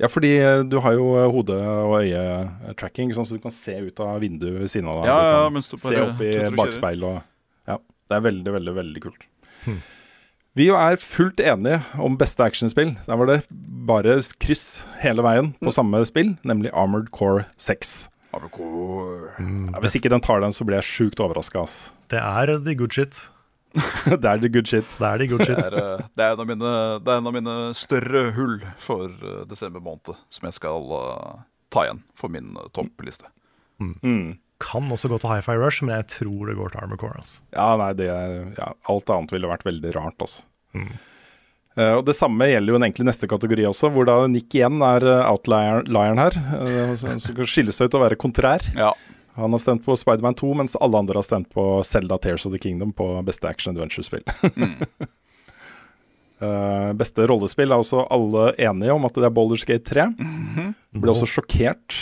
Ja, 0.00 0.08
fordi 0.08 0.30
eh, 0.40 0.62
du 0.64 0.78
har 0.80 0.94
jo 0.96 1.10
eh, 1.20 1.26
hode- 1.30 1.58
og 1.60 1.98
øyetracking, 2.00 3.10
sånn 3.12 3.26
så 3.28 3.36
du 3.36 3.42
kan 3.44 3.52
se 3.52 3.74
ut 3.84 4.00
av 4.00 4.16
vinduet 4.22 4.56
ved 4.62 4.70
siden 4.72 4.88
av 4.88 5.02
deg. 5.02 5.10
Ja, 5.12 5.18
ja, 5.44 5.48
mens 5.52 5.68
du 5.68 5.76
se 5.76 5.92
opp 6.00 6.22
i 6.24 6.30
bakspeilet 6.56 7.04
og 7.04 7.20
Ja. 7.68 7.76
Det 8.10 8.16
er 8.16 8.24
veldig, 8.24 8.54
veldig, 8.56 8.74
veldig 8.80 9.02
kult. 9.04 9.26
Vi 10.58 10.66
er 10.74 10.96
fullt 10.98 11.38
enige 11.44 11.78
om 12.02 12.16
beste 12.18 12.42
actionspill. 12.42 12.96
Der 13.06 13.16
var 13.20 13.28
det 13.30 13.36
bare 13.86 14.16
kryss 14.42 14.84
hele 15.04 15.22
veien 15.22 15.52
på 15.62 15.70
samme 15.70 16.00
spill, 16.08 16.32
nemlig 16.42 16.72
Armored 16.74 17.12
Core 17.14 17.44
6. 17.60 18.09
Ja, 18.30 19.80
hvis 19.82 19.96
ikke 19.98 20.12
den 20.12 20.22
tar 20.22 20.42
den, 20.44 20.54
så 20.54 20.66
blir 20.66 20.78
jeg 20.78 20.88
sjukt 20.88 21.22
overraska. 21.22 21.64
Det 22.12 22.20
er 22.20 22.56
the 22.62 22.76
good 22.78 22.94
shit. 22.94 23.24
det 24.22 24.26
er 24.26 24.40
the 24.42 24.50
good 24.50 24.66
shit. 24.66 24.86
Det 24.98 25.06
er 25.06 25.22
the 25.22 25.28
good 25.30 25.44
Det 25.46 25.54
er, 25.54 25.76
eh, 25.78 26.04
det, 26.18 26.24
er 26.24 26.34
en 26.34 26.42
av 26.42 26.48
mine, 26.48 26.70
det 27.04 27.12
er 27.12 27.20
en 27.20 27.30
av 27.30 27.34
mine 27.36 27.56
større 27.78 28.24
hull 28.34 28.56
for 28.82 29.10
eh, 29.10 29.42
desember 29.50 29.82
måned 29.84 30.14
som 30.30 30.48
jeg 30.48 30.56
skal 30.58 30.90
uh, 30.90 31.42
ta 31.70 31.86
igjen 31.86 32.02
for 32.18 32.32
min 32.34 32.56
uh, 32.58 32.66
toppliste. 32.74 33.30
Mm. 33.80 34.38
Kan 34.60 34.90
også 34.92 35.08
gå 35.08 35.20
til 35.22 35.30
Hi-Fi 35.30 35.56
Rush, 35.56 35.84
men 35.86 35.94
jeg 36.00 36.08
tror 36.18 36.50
det 36.50 36.58
går 36.58 36.74
til 36.74 36.82
Armor 36.82 37.00
Core. 37.00 37.22
Altså. 37.22 37.40
Ja, 37.54 37.70
nei, 37.80 37.92
det 37.98 38.10
er, 38.12 38.34
ja, 38.58 38.74
alt 38.92 39.14
annet 39.14 39.32
ville 39.34 39.50
vært 39.50 39.64
veldig 39.68 39.94
rart, 39.96 40.18
altså. 40.26 40.44
Eh, 41.78 41.92
og 41.94 42.04
Det 42.08 42.16
samme 42.18 42.48
gjelder 42.50 42.72
jo 42.74 42.78
en 42.80 42.86
egentlig 42.88 43.06
neste 43.06 43.28
kategori 43.30 43.66
også, 43.68 43.90
hvor 43.94 44.08
da 44.08 44.16
Nick 44.26 44.54
igjen 44.58 44.80
er 44.82 45.04
uh, 45.06 45.30
outlieren 45.30 46.18
her. 46.18 46.34
Uh, 46.50 46.94
som 46.98 47.18
som 47.22 47.36
kan 47.36 47.46
skille 47.48 47.72
seg 47.74 47.86
ut 47.90 47.94
og 48.00 48.04
være 48.08 48.18
kontrær. 48.20 48.64
Ja. 48.74 48.90
Han 49.38 49.54
har 49.54 49.62
stemt 49.62 49.84
på 49.86 49.94
Spiderman 49.96 50.34
2, 50.36 50.50
mens 50.58 50.74
alle 50.82 50.98
andre 50.98 51.20
har 51.20 51.24
stemt 51.24 51.48
på 51.54 51.62
Zelda 51.86 52.18
Tears 52.18 52.44
of 52.48 52.52
the 52.52 52.58
Kingdom 52.60 52.90
på 52.92 53.06
beste 53.24 53.48
action 53.48 53.74
adventure-spill. 53.76 54.26
Eh, 56.40 56.92
beste 56.96 57.26
rollespill 57.28 57.68
er 57.68 57.82
også 57.82 58.06
alle 58.08 58.46
enige 58.64 58.94
om 58.94 59.04
at 59.04 59.12
det 59.18 59.26
er 59.28 59.32
Baldur's 59.36 59.66
Gate 59.68 59.84
3. 59.84 60.06
Ble 60.96 61.12
også 61.12 61.26
sjokkert. 61.28 61.96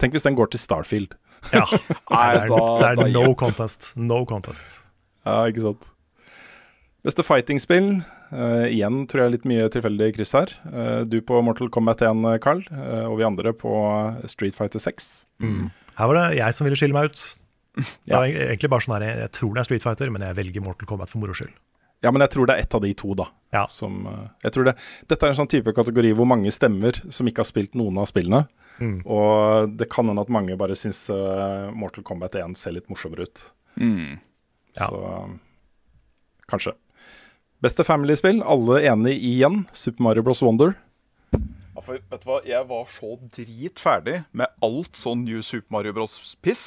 Tenk 0.00 0.14
hvis 0.16 0.24
den 0.24 0.38
går 0.38 0.48
til 0.54 0.62
Starfield. 0.62 1.12
Ja. 1.52 1.66
Nei, 2.14 2.30
det 2.32 2.46
er, 2.46 2.48
da- 2.48 2.78
det 2.80 2.88
er 2.88 2.96
da 3.02 3.06
no 3.12 3.34
contest. 3.36 3.90
No 4.00 4.22
contest. 4.30 4.78
Ja, 5.28 5.42
ikke 5.52 5.66
sant. 5.66 5.84
Beste 7.04 7.26
fighting-spill. 7.28 7.90
Eh, 8.32 8.66
igjen 8.74 9.02
tror 9.08 9.24
jeg 9.24 9.34
litt 9.36 9.48
mye 9.48 9.68
tilfeldig 9.72 10.08
kryss 10.16 10.34
her. 10.36 10.52
Uh, 10.66 11.02
du 11.08 11.20
på 11.24 11.40
Mortal 11.44 11.70
Kombat 11.74 12.02
1, 12.06 12.24
Carl, 12.44 12.62
uh, 12.72 13.06
og 13.10 13.18
vi 13.20 13.26
andre 13.28 13.52
på 13.56 13.72
Street 14.30 14.56
Fighter 14.56 14.82
6. 14.82 15.08
Her 15.98 16.10
var 16.10 16.14
det 16.20 16.26
jeg 16.38 16.54
som 16.56 16.68
ville 16.68 16.78
skille 16.78 16.96
meg 16.96 17.10
ut. 17.12 17.22
Det 17.78 18.10
Ja. 18.10 18.18
var 18.18 18.26
egentlig 18.26 18.70
bare 18.70 18.82
sånn 18.82 18.96
her, 18.98 19.06
Jeg 19.24 19.32
tror 19.32 19.54
det 19.54 19.60
er 19.60 19.64
Street 19.68 19.82
Fighter, 19.82 20.10
men 20.10 20.22
jeg 20.22 20.34
velger 20.36 20.62
Mortal 20.64 20.86
Kombat 20.90 21.10
for 21.10 21.18
moro 21.22 21.32
skyld. 21.32 21.54
Ja, 22.02 22.12
men 22.14 22.22
jeg 22.22 22.30
tror 22.30 22.46
det 22.46 22.54
er 22.54 22.62
ett 22.62 22.74
av 22.74 22.82
de 22.82 22.92
to, 22.94 23.14
da. 23.18 23.24
Ja. 23.52 23.64
Som, 23.66 24.06
eh, 24.06 24.28
jeg 24.44 24.52
tror 24.54 24.64
det, 24.68 24.74
dette 25.10 25.22
er 25.26 25.30
en 25.32 25.38
sånn 25.40 25.50
type 25.50 25.72
kategori 25.74 26.12
hvor 26.14 26.26
mange 26.30 26.50
stemmer 26.54 26.94
som 27.10 27.26
ikke 27.26 27.42
har 27.42 27.48
spilt 27.50 27.74
noen 27.74 27.98
av 27.98 28.06
spillene. 28.06 28.44
Mm. 28.78 29.00
Og 29.04 29.72
det 29.76 29.88
kan 29.90 30.06
hende 30.06 30.22
at 30.22 30.30
mange 30.30 30.54
bare 30.56 30.76
syns 30.78 31.08
eh, 31.10 31.70
Mortal 31.74 32.04
Kombat 32.06 32.36
1 32.38 32.54
ser 32.56 32.76
litt 32.76 32.86
morsommere 32.88 33.26
ut. 33.26 33.42
Mm. 33.82 34.20
Ja. 34.78 34.86
Så 34.86 35.00
eh, 35.10 35.32
kanskje. 36.50 36.76
Beste 37.64 37.82
family-spill, 37.82 38.38
alle 38.46 38.82
enige 38.86 39.18
igjen. 39.18 39.64
Super 39.74 40.04
Mario 40.06 40.22
Bros. 40.22 40.42
Wonder. 40.46 40.76
Ja, 41.34 41.82
for 41.82 41.98
vet 41.98 42.22
du 42.22 42.28
hva, 42.28 42.38
jeg 42.46 42.66
var 42.68 42.86
så 42.92 43.16
dritferdig 43.34 44.20
med 44.30 44.50
alt 44.62 44.98
sånn 44.98 45.24
New 45.26 45.42
Super 45.42 45.74
Mario 45.74 45.96
Bros-piss. 45.96 46.62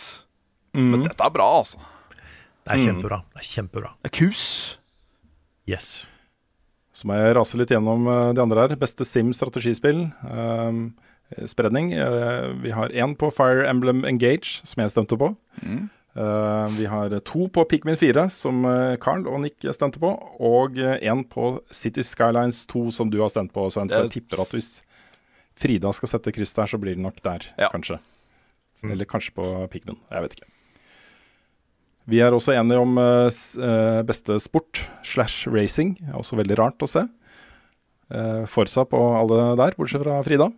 Men 0.76 1.05
dette 1.05 1.23
er 1.23 1.31
bra, 1.31 1.47
altså. 1.61 1.80
Det 2.61 2.76
er 2.76 2.84
kjempebra. 2.85 3.22
Det 3.31 3.41
er 3.41 3.47
kjempebra. 3.47 3.93
Det 4.03 4.11
er 4.11 4.15
kus. 4.19 4.43
Yes. 5.69 5.88
Så 6.95 7.07
må 7.07 7.15
jeg 7.18 7.38
rase 7.39 7.59
litt 7.59 7.72
gjennom 7.72 8.05
eh, 8.11 8.34
de 8.35 8.43
andre 8.43 8.68
her. 8.68 8.76
Beste 8.80 9.07
Sim-strategispill. 9.07 10.03
Um, 10.27 10.84
spredning. 11.47 11.95
Uh, 11.95 12.51
vi 12.61 12.76
har 12.76 12.91
én 12.91 13.15
på 13.15 13.31
Fire 13.34 13.63
Emblem 13.72 14.03
Engage, 14.07 14.59
som 14.68 14.84
jeg 14.84 14.91
stemte 14.93 15.18
på. 15.19 15.31
Eh, 16.12 16.68
vi 16.76 16.86
har 16.92 17.14
to 17.24 17.48
på 17.48 17.64
Pikmin 17.72 17.98
4, 17.98 18.28
som 18.30 18.66
eh, 18.68 18.96
Carl 19.02 19.28
og 19.32 19.42
Nick 19.46 19.64
stemte 19.72 20.02
på. 20.02 20.12
Og 20.44 20.78
én 20.78 21.26
på 21.28 21.54
City 21.72 22.04
Skylines 22.04 22.66
2, 22.72 22.90
som 22.92 23.12
du 23.12 23.20
har 23.24 23.32
stemt 23.32 23.54
på. 23.56 23.68
Så 23.72 23.86
jeg 23.88 24.12
tipper 24.14 24.44
at 24.44 24.56
hvis 24.56 24.80
Frida 25.62 25.92
skal 25.94 26.10
sette 26.16 26.34
kryss 26.34 26.56
der, 26.58 26.70
så 26.72 26.80
blir 26.82 26.98
det 26.98 27.04
nok 27.04 27.22
der, 27.24 27.46
Ja. 27.60 27.70
kanskje. 27.70 28.00
Eller 28.84 29.06
kanskje 29.06 29.36
på 29.36 29.46
Pikmin. 29.70 30.00
Jeg 30.10 30.24
vet 30.24 30.34
ikke. 30.40 30.50
Vi 32.10 32.20
er 32.20 32.34
også 32.34 32.56
enige 32.58 32.82
om 32.82 32.98
uh, 32.98 33.30
eh, 33.30 34.02
beste 34.04 34.40
sport 34.42 34.82
slash 35.06 35.48
racing. 35.48 35.96
Også 36.18 36.36
veldig 36.40 36.58
rart 36.58 36.82
å 36.82 36.90
se. 36.90 37.06
Uh, 38.12 38.44
Forsa 38.50 38.84
på 38.90 39.00
alle 39.16 39.56
der, 39.60 39.78
bortsett 39.78 40.04
fra 40.04 40.18
Frida. 40.26 40.50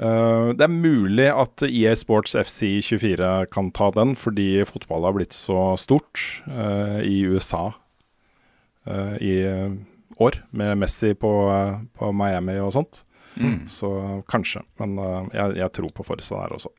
Eh, 0.00 0.48
det 0.56 0.64
er 0.64 0.72
mulig 0.72 1.28
at 1.28 1.64
EA 1.66 1.92
Sports 1.98 2.36
FC24 2.38 3.50
kan 3.52 3.68
ta 3.76 3.90
den, 3.92 4.14
fordi 4.16 4.64
fotball 4.68 5.04
har 5.04 5.16
blitt 5.16 5.36
så 5.36 5.74
stort 5.80 6.22
eh, 6.48 7.00
i 7.04 7.20
USA 7.28 7.66
eh, 8.88 9.16
i 9.20 9.34
år, 10.20 10.40
med 10.56 10.80
Messi 10.80 11.12
på, 11.16 11.32
på 11.96 12.12
Miami 12.16 12.58
og 12.60 12.74
sånt. 12.76 13.04
Så 13.70 13.88
kanskje, 14.28 14.60
men 14.80 14.98
jeg, 15.32 15.54
jeg 15.60 15.72
tror 15.76 15.92
på 15.94 16.04
Forsa 16.04 16.40
der 16.42 16.56
også. 16.56 16.72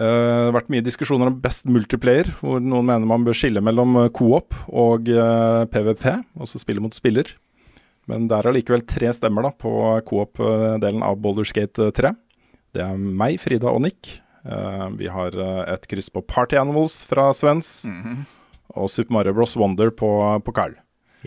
Uh, 0.00 0.06
Det 0.06 0.46
har 0.46 0.54
vært 0.54 0.70
mye 0.72 0.84
diskusjoner 0.86 1.28
om 1.28 1.40
best 1.42 1.66
multiplayer, 1.68 2.30
hvor 2.38 2.62
noen 2.62 2.86
mener 2.88 3.04
man 3.10 3.26
bør 3.26 3.36
skille 3.36 3.60
mellom 3.60 3.98
co-op 4.16 4.54
og 4.70 5.10
uh, 5.12 5.66
PVP, 5.68 6.06
altså 6.40 6.62
spille 6.62 6.80
mot 6.80 6.96
spiller. 6.96 7.34
Men 8.10 8.26
det 8.30 8.38
er 8.38 8.50
allikevel 8.50 8.82
tre 8.88 9.12
stemmer 9.14 9.46
da 9.46 9.52
på 9.54 9.70
co-op-delen 10.08 11.04
av 11.06 11.20
Baldur's 11.22 11.54
Gate 11.54 11.90
3. 11.96 12.12
Det 12.74 12.82
er 12.82 12.98
meg, 12.98 13.38
Frida 13.42 13.70
og 13.70 13.84
Nick. 13.84 14.16
Eh, 14.44 14.86
vi 14.98 15.10
har 15.12 15.36
eh, 15.36 15.62
et 15.74 15.86
kryss 15.90 16.10
på 16.12 16.22
Party 16.26 16.58
Animals 16.58 17.00
fra 17.06 17.28
Svens, 17.36 17.84
og 18.72 18.90
Super 18.92 19.18
Mario 19.18 19.34
Bros. 19.36 19.56
Wonder 19.60 19.92
på, 19.94 20.10
på 20.46 20.56
Carl. 20.56 20.78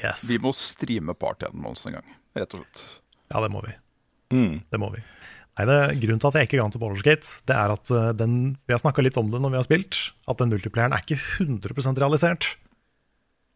yes. 0.02 0.26
Vi 0.32 0.40
må 0.42 0.54
streame 0.58 1.16
Party 1.16 1.48
Animals 1.52 1.86
en 1.88 2.00
gang, 2.00 2.16
rett 2.40 2.56
og 2.58 2.64
slett. 2.64 2.86
Ja, 3.30 3.44
det 3.44 3.52
må 3.54 3.64
vi. 3.66 3.76
Mm. 4.34 4.56
Det 4.70 4.82
må 4.82 4.90
vi. 4.94 5.04
Nei, 5.54 5.68
det, 5.70 5.78
Grunnen 6.02 6.22
til 6.22 6.32
at 6.32 6.38
jeg 6.40 6.48
ikke 6.48 6.58
ga 6.58 6.66
den 6.66 6.74
til 6.74 6.82
Baldur's 6.82 7.06
Gate, 7.06 7.30
det 7.50 7.56
er 7.56 7.76
at 7.76 7.94
eh, 7.94 8.10
den, 8.18 8.38
vi 8.66 8.74
har 8.74 8.82
snakka 8.82 9.06
litt 9.06 9.20
om 9.22 9.30
det 9.30 9.42
når 9.44 9.54
vi 9.54 9.62
har 9.62 9.68
spilt, 9.68 10.00
at 10.26 10.42
den 10.42 10.54
multiplayeren 10.54 10.96
er 10.96 11.06
ikke 11.06 11.20
100 11.46 12.02
realisert. 12.02 12.56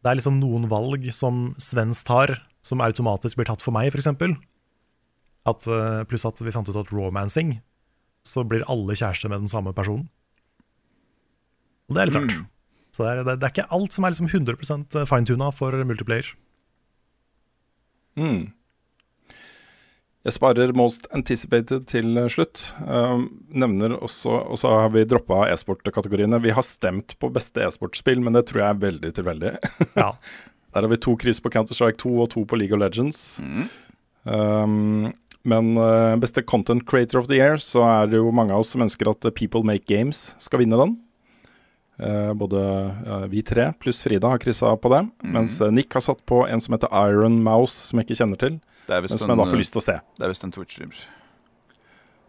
Det 0.06 0.12
er 0.12 0.20
liksom 0.20 0.38
noen 0.38 0.68
valg 0.70 1.08
som 1.16 1.56
Svens 1.62 2.04
tar, 2.06 2.36
som 2.68 2.84
automatisk 2.84 3.40
blir 3.40 3.48
tatt 3.50 3.64
for 3.64 3.76
meg, 3.76 3.90
f.eks. 3.94 4.10
Eh, 5.48 6.04
pluss 6.12 6.28
at 6.28 6.44
vi 6.44 6.54
fant 6.54 6.68
ut 6.68 6.80
at 6.80 6.92
romancing, 6.92 7.58
så 8.28 8.44
blir 8.44 8.68
alle 8.68 8.98
kjærester 8.98 9.32
med 9.32 9.46
den 9.46 9.52
samme 9.52 9.74
personen. 9.76 10.10
Og 11.88 11.96
det 11.96 12.04
er 12.04 12.12
litt 12.12 12.20
rart. 12.20 12.38
Så 12.92 13.06
det 13.06 13.14
er, 13.14 13.24
det, 13.24 13.38
det 13.40 13.48
er 13.48 13.56
ikke 13.56 13.72
alt 13.78 13.96
som 13.96 14.06
er 14.06 14.14
liksom 14.14 14.30
100% 14.32 15.02
fintuna 15.08 15.50
for 15.56 15.76
multiplayer. 15.88 16.34
Mm. 18.18 18.48
Jeg 20.28 20.36
sparer 20.36 20.74
most 20.76 21.06
anticipated 21.16 21.86
til 21.88 22.18
slutt. 22.34 22.66
Um, 22.84 23.30
nevner 23.48 23.96
også, 23.96 24.34
Og 24.52 24.60
så 24.60 24.74
har 24.74 24.90
vi 24.92 25.06
droppa 25.08 25.46
e-sport-kategoriene. 25.54 26.42
Vi 26.44 26.52
har 26.52 26.66
stemt 26.68 27.16
på 27.22 27.30
beste 27.32 27.64
e-sportspill, 27.64 28.20
men 28.20 28.36
det 28.36 28.48
tror 28.50 28.64
jeg 28.64 28.70
er 28.74 28.86
veldig 28.88 29.14
tilfeldig. 29.16 29.56
Ja. 30.02 30.12
Der 30.78 30.86
har 30.86 30.94
vi 30.94 31.00
to 31.02 31.16
kryss 31.18 31.40
på 31.42 31.50
Counter-Strike 31.50 31.98
2 32.04 32.12
og 32.22 32.28
to 32.30 32.44
på 32.46 32.58
League 32.62 32.76
of 32.76 32.84
Legends. 32.84 33.40
Um, 34.30 35.08
men 35.48 35.72
eh, 35.82 36.16
beste 36.22 36.44
Content 36.46 36.86
Creator 36.86 37.24
of 37.24 37.30
the 37.32 37.40
Year, 37.40 37.58
så 37.58 37.82
er 37.82 38.12
det 38.12 38.20
jo 38.20 38.30
mange 38.36 38.54
av 38.54 38.62
oss 38.62 38.76
som 38.76 38.84
ønsker 38.86 39.10
at 39.10 39.26
People 39.34 39.64
Make 39.66 39.88
Games 39.90 40.36
skal 40.44 40.62
vinne 40.62 40.78
den. 40.78 40.94
Uh, 41.98 42.30
både 42.38 42.62
uh, 43.08 43.26
vi 43.32 43.42
tre 43.42 43.72
pluss 43.82 44.04
Frida 44.04 44.30
har 44.30 44.38
kryssa 44.44 44.76
på 44.78 44.92
det. 44.94 45.02
Mens 45.26 45.56
eh, 45.66 45.72
Nick 45.74 45.98
har 45.98 46.04
satt 46.06 46.22
på 46.30 46.44
en 46.46 46.62
som 46.62 46.76
heter 46.76 46.94
Iron 47.10 47.40
Mouse, 47.42 47.88
som 47.90 47.98
jeg 47.98 48.06
ikke 48.06 48.20
kjenner 48.20 48.42
til. 48.44 48.60
Men 48.86 49.10
som 49.10 49.34
jeg 49.34 49.40
da 49.40 49.48
får 49.50 49.62
lyst 49.64 49.74
til 49.74 49.82
å 49.82 49.88
se. 49.88 49.96
Det 50.14 50.28
er 50.28 50.36
visst 50.36 50.46
en 50.46 50.54
Twitch-streamer. 50.54 51.02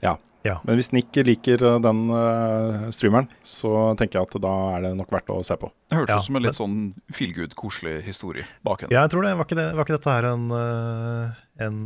Ja. 0.06 0.16
Ja. 0.46 0.60
Men 0.64 0.78
hvis 0.78 0.92
Nick 0.94 1.16
liker 1.26 1.62
eh, 1.66 1.78
den 1.82 2.04
uh, 2.14 2.86
streameren, 2.94 3.26
så 3.42 3.72
tenker 3.98 4.20
jeg 4.20 4.28
at 4.28 4.36
da 4.44 4.52
er 4.76 4.84
det 4.86 4.92
nok 4.98 5.10
verdt 5.12 5.32
å 5.34 5.40
se 5.46 5.56
på. 5.58 5.70
Det 5.90 5.98
hørtes 5.98 6.14
Ja, 6.14 6.20
ut 6.22 6.28
som 6.28 6.38
en 6.38 6.44
litt 6.46 6.58
sånn 6.58 6.76
feel 7.14 7.34
good, 7.36 7.56
koselig 7.58 7.98
historie 8.06 8.46
bak 8.66 8.84
henne. 8.84 8.94
Ja, 8.94 9.02
jeg 9.06 9.12
tror 9.14 9.26
det. 9.26 9.34
Var 9.40 9.48
ikke, 9.48 9.58
det, 9.58 9.66
var 9.74 9.88
ikke 9.88 9.96
dette 9.98 10.14
her 10.14 10.28
en, 10.30 10.46
eh, 10.54 11.42
en 11.66 11.80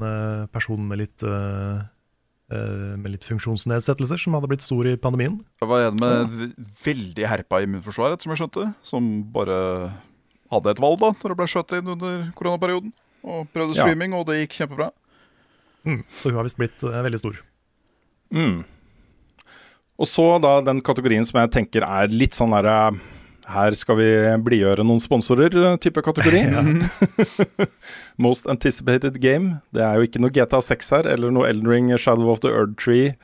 person 0.52 0.84
med 0.90 1.00
litt, 1.00 1.24
eh, 1.24 1.82
eh, 2.52 2.92
med 3.00 3.14
litt 3.16 3.26
funksjonsnedsettelser 3.26 4.20
som 4.20 4.36
hadde 4.36 4.50
blitt 4.52 4.66
stor 4.66 4.88
i 4.90 4.96
pandemien? 5.00 5.40
Det 5.62 5.68
var 5.72 5.88
en 5.88 6.00
med 6.02 6.36
ja. 6.44 6.50
veldig 6.84 7.28
herpa 7.32 7.62
immunforsvar, 7.64 8.18
som 8.20 8.34
jeg 8.34 8.42
skjønte. 8.44 8.68
Som 8.86 9.12
bare 9.32 9.58
hadde 10.52 10.74
et 10.76 10.82
valg 10.84 11.00
da, 11.00 11.14
når 11.16 11.32
det 11.32 11.38
ble 11.40 11.48
skjøtt 11.48 11.78
inn 11.78 11.94
under 11.96 12.26
koronaperioden. 12.36 12.92
Og 13.22 13.46
prøvde 13.54 13.78
Ja. 13.78 13.86
streaming, 13.86 14.12
og 14.18 14.26
det 14.28 14.42
gikk 14.42 14.60
kjempebra. 14.60 14.90
Mm, 15.86 16.04
så 16.14 16.30
hun 16.30 16.36
har 16.38 16.46
visst 16.46 16.58
blitt 16.60 16.82
uh, 16.84 17.00
veldig 17.02 17.18
stor. 17.18 17.38
Mm. 18.32 18.62
Og 20.00 20.08
så 20.08 20.24
da 20.42 20.56
den 20.64 20.80
kategorien 20.84 21.26
som 21.28 21.42
jeg 21.42 21.52
tenker 21.54 21.84
er 21.86 22.10
litt 22.12 22.34
sånn 22.34 22.54
derre 22.56 22.94
Her 23.52 23.76
skal 23.76 23.98
vi 23.98 24.08
blidgjøre 24.46 24.84
noen 24.86 25.02
sponsorer-type 25.02 26.02
kategori. 26.06 26.42
Most 28.24 28.48
anticipated 28.50 29.18
game. 29.20 29.58
Det 29.74 29.82
er 29.84 29.98
jo 29.98 30.08
ikke 30.08 30.22
noe 30.22 30.32
GTA 30.32 30.62
6 30.64 30.92
her, 30.96 31.08
eller 31.10 31.34
noe 31.34 31.48
Elden 31.50 31.68
Ring, 31.68 31.90
Shadow 31.98 32.30
of 32.32 32.40
the 32.40 32.52
Earth 32.54 32.78
Tree. 32.80 33.16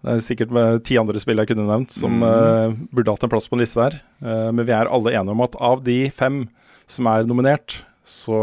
Det 0.00 0.16
er 0.16 0.24
sikkert 0.24 0.52
med 0.56 0.80
ti 0.88 0.96
andre 0.96 1.20
spill 1.20 1.42
jeg 1.42 1.50
kunne 1.50 1.68
nevnt 1.68 1.92
som 1.92 2.22
eh, 2.24 2.72
burde 2.88 3.12
hatt 3.12 3.26
en 3.26 3.32
plass 3.32 3.50
på 3.50 3.58
en 3.58 3.62
liste 3.62 3.78
der. 3.84 3.98
Uh, 4.24 4.48
men 4.48 4.64
vi 4.64 4.72
er 4.72 4.88
alle 4.88 5.12
enige 5.12 5.36
om 5.36 5.44
at 5.44 5.58
av 5.60 5.84
de 5.84 5.98
fem 6.08 6.46
som 6.90 7.08
er 7.12 7.28
nominert, 7.28 7.82
så 8.08 8.40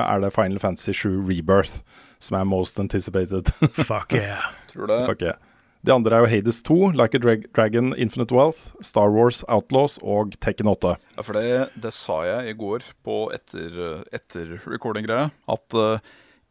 er 0.00 0.24
det 0.24 0.32
Final 0.34 0.58
Fantasy 0.58 0.96
7 0.96 1.20
Rebirth 1.28 1.84
som 2.18 2.40
er 2.40 2.48
most 2.48 2.80
anticipated. 2.80 3.52
Fuck 3.76 4.16
yeah. 4.16 4.48
Tror 4.76 4.92
det. 4.92 5.02
Fuck 5.08 5.24
yeah. 5.26 5.38
De 5.86 5.92
andre 5.94 6.16
er 6.16 6.24
jo 6.24 6.30
Hades 6.32 6.58
2, 6.66 6.76
Like 6.98 7.14
a 7.14 7.22
Drag 7.22 7.44
Dragon, 7.54 7.92
Infinite 7.94 8.34
Wealth, 8.34 8.72
Star 8.82 9.12
Wars 9.14 9.44
Outlaws 9.46 10.00
og 10.02 10.34
Tekken 10.42 10.66
8. 10.66 10.96
Ja, 11.14 11.22
for 11.22 11.38
det, 11.38 11.68
det 11.78 11.92
sa 11.94 12.16
jeg 12.26 12.50
i 12.50 12.56
går 12.58 12.86
på 13.06 13.18
etter, 13.34 13.76
etter 14.16 14.56
recording-greia. 14.66 15.28
At 15.52 15.76
uh, 15.78 16.02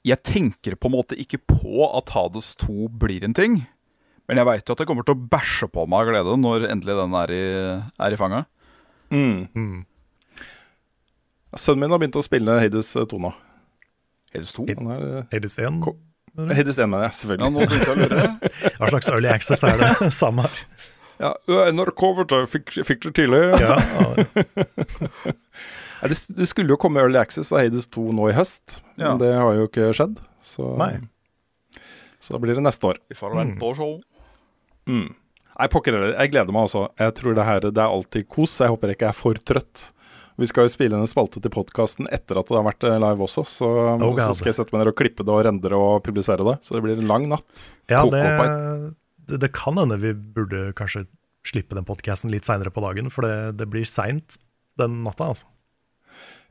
jeg 0.08 0.22
tenker 0.24 0.78
på 0.80 0.88
en 0.88 0.96
måte 0.96 1.18
ikke 1.20 1.42
på 1.50 1.90
at 1.90 2.14
Hades 2.16 2.54
2 2.64 2.88
blir 3.02 3.26
en 3.28 3.36
ting. 3.36 3.60
Men 4.30 4.40
jeg 4.40 4.48
veit 4.48 4.64
jo 4.64 4.78
at 4.78 4.82
jeg 4.82 4.90
kommer 4.90 5.06
til 5.06 5.18
å 5.18 5.28
bæsje 5.36 5.68
på 5.74 5.84
meg 5.90 6.06
av 6.06 6.14
glede 6.14 6.38
når 6.40 6.70
endelig 6.72 6.96
den 7.02 7.18
er 7.20 7.34
i, 7.36 7.44
er 8.08 8.16
i 8.16 8.20
fanget. 8.22 8.48
Mm. 9.14 9.84
Sønnen 11.56 11.84
min 11.84 11.94
har 11.94 12.02
begynt 12.02 12.18
å 12.20 12.24
spille 12.26 12.56
Hades 12.62 12.94
2 12.96 13.20
nå. 13.22 13.36
Hades 14.36 14.56
2? 14.56 14.66
Han 14.74 14.92
er, 14.96 15.06
eh, 15.20 15.28
Hades 15.36 15.60
1? 15.60 15.84
Hades 16.36 16.78
1, 16.80 16.90
mener 16.92 17.06
jeg, 17.08 17.12
Ja, 17.12 17.18
selvfølgelig. 17.20 17.52
nå 17.52 17.66
begynte 17.66 17.88
jeg 17.88 17.96
å 17.96 18.00
lure. 18.02 18.26
Hva 18.80 18.90
slags 18.92 19.10
early 19.14 19.30
access 19.32 19.64
er 19.64 19.78
det? 19.82 19.92
Samme 20.22 20.46
her. 20.48 20.64
Ja, 21.16 21.30
NRK 21.72 22.02
fikk, 22.52 22.74
fikk 22.84 23.06
det 23.08 23.14
tidlig. 23.22 23.44
Ja, 23.64 23.78
Ja, 26.02 26.10
det, 26.12 26.18
det 26.38 26.46
skulle 26.50 26.74
jo 26.74 26.78
komme 26.82 27.00
Early 27.02 27.18
Access 27.18 27.52
av 27.56 27.62
Hades 27.64 27.88
2 27.96 28.10
nå 28.14 28.28
i 28.30 28.36
høst, 28.36 28.80
Ja. 29.00 29.14
men 29.14 29.22
det 29.24 29.30
har 29.34 29.56
jo 29.58 29.68
ikke 29.70 29.88
skjedd. 29.96 30.20
Så, 30.46 30.74
Nei. 30.78 30.98
så 32.22 32.36
da 32.36 32.42
blir 32.44 32.58
det 32.60 32.66
neste 32.66 32.90
år. 32.92 33.00
Vi 33.10 33.16
får 33.18 33.34
vente 33.40 33.66
og 33.66 33.80
se. 33.80 33.88
Mm. 34.92 35.08
Nei, 35.56 35.68
pokker 35.72 35.96
heller. 35.96 36.14
Jeg 36.20 36.34
gleder 36.34 36.52
meg 36.54 36.68
altså. 36.68 36.84
Jeg 37.00 37.16
tror 37.18 37.38
det 37.40 37.46
her 37.48 37.64
det 37.70 37.80
er 37.80 37.88
alltid 37.96 38.28
kos. 38.30 38.58
Jeg 38.60 38.74
håper 38.76 38.92
ikke 38.94 39.08
jeg 39.08 39.14
er 39.16 39.18
for 39.18 39.40
trøtt. 39.40 39.86
Vi 40.36 40.48
skal 40.50 40.68
jo 40.68 40.74
spille 40.74 40.98
inn 40.98 41.06
en 41.06 41.10
spalte 41.10 41.40
til 41.40 41.54
podkasten 41.54 42.10
etter 42.14 42.40
at 42.40 42.50
det 42.50 42.58
har 42.58 42.68
vært 42.68 42.86
eh, 42.88 42.98
live 43.00 43.24
også, 43.24 43.46
så, 43.48 43.72
Oh, 43.96 44.16
så 44.20 44.34
skal 44.36 44.52
jeg 44.52 44.60
sette 44.60 44.76
meg 44.76 44.84
ned 44.84 44.92
og 44.92 44.98
klippe 45.00 45.24
det 45.24 45.32
og 45.32 45.44
rendre 45.48 45.80
og 45.80 46.04
publisere 46.06 46.44
det. 46.48 46.58
Så 46.66 46.76
det 46.76 46.84
blir 46.86 47.00
en 47.00 47.10
lang 47.12 47.30
natt. 47.32 47.68
ja 47.92 48.04
det, 48.12 48.24
det, 49.40 49.52
kan 49.56 49.80
hende 49.80 49.98
vi 50.02 50.12
burde 50.14 50.70
kanskje 50.78 51.06
slippe 51.48 51.78
den 51.78 51.88
podcasten 51.88 52.34
litt 52.34 52.48
seinere 52.48 52.74
på 52.74 52.84
dagen, 52.84 53.12
for 53.14 53.26
det, 53.26 53.56
det 53.62 53.70
blir 53.72 53.86
seint 53.88 54.40
den 54.80 55.04
natta, 55.06 55.32
altså. 55.32 55.48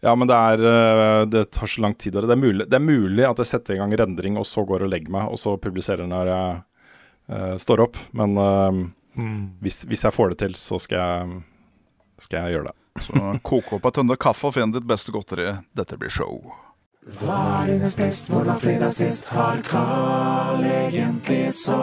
Ja, 0.04 0.12
men 0.18 0.28
det 0.28 0.36
er 0.36 0.62
eh, 0.68 1.22
Det 1.32 1.46
tar 1.56 1.70
så 1.70 1.80
lang 1.80 1.94
tid. 1.96 2.16
Det 2.16 2.28
er, 2.28 2.40
mulig, 2.40 2.68
det 2.68 2.76
er 2.76 2.84
mulig 2.84 3.24
at 3.28 3.40
jeg 3.40 3.50
setter 3.50 3.76
i 3.76 3.80
gang 3.80 3.92
rendring, 3.96 4.38
og 4.40 4.46
så 4.48 4.64
går 4.68 4.84
og 4.84 4.92
legger 4.92 5.12
meg, 5.12 5.32
og 5.32 5.40
så 5.40 5.56
publiserer 5.60 6.08
når 6.08 6.30
jeg 6.32 6.62
uh, 7.32 7.54
står 7.60 7.84
opp. 7.86 8.00
Men 8.16 8.36
eh, 8.40 8.80
hvis, 9.64 9.84
hvis 9.88 10.04
jeg 10.08 10.16
får 10.16 10.34
det 10.34 10.40
til, 10.44 10.56
så 10.60 10.80
skal 10.82 11.00
jeg, 11.00 11.44
skal 12.26 12.44
jeg 12.44 12.58
gjøre 12.58 12.72
det. 12.72 12.78
Så 13.02 13.38
kok 13.42 13.72
opp 13.74 13.86
ei 13.88 13.94
tønne 13.96 14.16
kaffe 14.20 14.46
og 14.48 14.54
finn 14.54 14.72
ditt 14.74 14.86
beste 14.86 15.10
godteri. 15.14 15.48
Dette 15.74 15.98
blir 15.98 16.12
show. 16.12 16.38
Hva 17.18 17.38
er 17.64 17.74
dines 17.74 17.96
best, 17.98 18.30
hvor 18.30 18.46
var 18.48 18.56
fredag 18.62 18.94
sist? 18.96 19.26
Har 19.34 19.60
Carl 19.66 20.62
egentlig 20.64 21.50
sopp? 21.58 21.74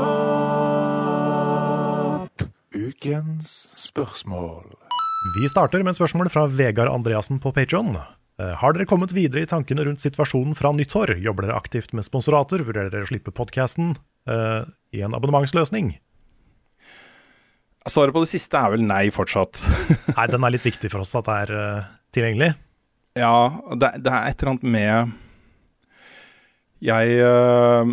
Ukens 2.73 3.51
spørsmål. 3.77 4.63
Vi 5.37 5.45
starter 5.51 5.83
med 5.83 5.93
et 5.93 5.99
spørsmål 5.99 6.31
fra 6.33 6.47
Vegard 6.49 6.89
Andreassen 6.89 7.37
på 7.43 7.51
Patreon. 7.53 7.99
Eh, 8.41 8.53
Har 8.57 8.73
dere 8.73 8.87
kommet 8.89 9.13
videre 9.13 9.43
i 9.43 9.49
tankene 9.49 9.85
rundt 9.85 10.01
situasjonen 10.01 10.55
fra 10.57 10.71
nyttår? 10.73 11.19
Jobber 11.21 11.45
dere 11.45 11.59
aktivt 11.59 11.93
med 11.93 12.07
sponsorater? 12.07 12.63
Vurderer 12.65 12.89
dere 12.89 13.05
å 13.05 13.11
slippe 13.11 13.33
podkasten 13.35 13.93
uh, 14.25 14.63
i 14.95 15.03
en 15.05 15.13
abonnementsløsning? 15.13 15.99
Svaret 17.89 18.13
på 18.13 18.21
det 18.21 18.29
siste 18.29 18.59
er 18.59 18.75
vel 18.75 18.83
nei 18.85 19.07
fortsatt. 19.13 19.57
Nei, 20.17 20.27
den 20.29 20.43
er 20.45 20.53
litt 20.53 20.65
viktig 20.67 20.91
for 20.93 21.01
oss 21.01 21.15
at 21.17 21.25
det 21.25 21.37
er 21.47 21.51
uh, 21.57 21.89
tilgjengelig. 22.13 22.51
Ja, 23.17 23.33
det, 23.73 23.89
det 24.05 24.11
er 24.13 24.27
et 24.29 24.41
eller 24.43 24.53
annet 24.53 24.67
med 24.75 25.15
jeg, 26.85 27.15
uh, 27.25 27.89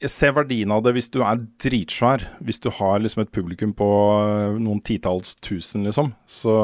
jeg 0.00 0.12
ser 0.12 0.32
verdien 0.36 0.72
av 0.72 0.82
det 0.86 0.94
hvis 0.96 1.10
du 1.12 1.20
er 1.20 1.42
dritsvær. 1.62 2.24
Hvis 2.48 2.62
du 2.64 2.70
har 2.78 3.02
liksom 3.04 3.26
et 3.26 3.32
publikum 3.32 3.74
på 3.76 3.88
øh, 4.16 4.56
noen 4.60 4.80
titalls 4.84 5.34
tusen, 5.44 5.84
liksom, 5.88 6.14
så 6.28 6.56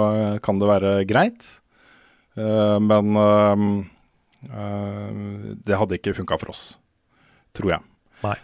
kan 0.44 0.60
det 0.60 0.68
være 0.68 0.94
greit. 1.08 1.48
Uh, 2.36 2.80
men 2.80 3.12
det 5.62 5.76
hadde 5.78 6.00
ikke 6.00 6.16
funka 6.16 6.40
for 6.40 6.50
oss, 6.50 6.64
tror 7.54 7.76
jeg. 7.76 7.86
Nei. 8.24 8.34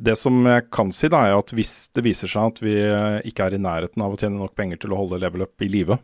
Det 0.00 0.14
som 0.16 0.38
jeg 0.48 0.68
kan 0.72 0.92
si, 0.96 1.10
da, 1.12 1.26
er 1.28 1.36
at 1.36 1.52
hvis 1.52 1.90
det 1.96 2.04
viser 2.06 2.30
seg 2.30 2.54
at 2.54 2.62
vi 2.64 2.76
øh, 2.80 3.18
ikke 3.28 3.50
er 3.50 3.56
i 3.56 3.60
nærheten 3.60 4.00
av 4.00 4.14
å 4.14 4.20
tjene 4.20 4.40
nok 4.40 4.54
penger 4.56 4.80
til 4.80 4.94
å 4.94 5.00
holde 5.02 5.20
level 5.20 5.44
up 5.44 5.64
i 5.64 5.68
live, 5.68 5.98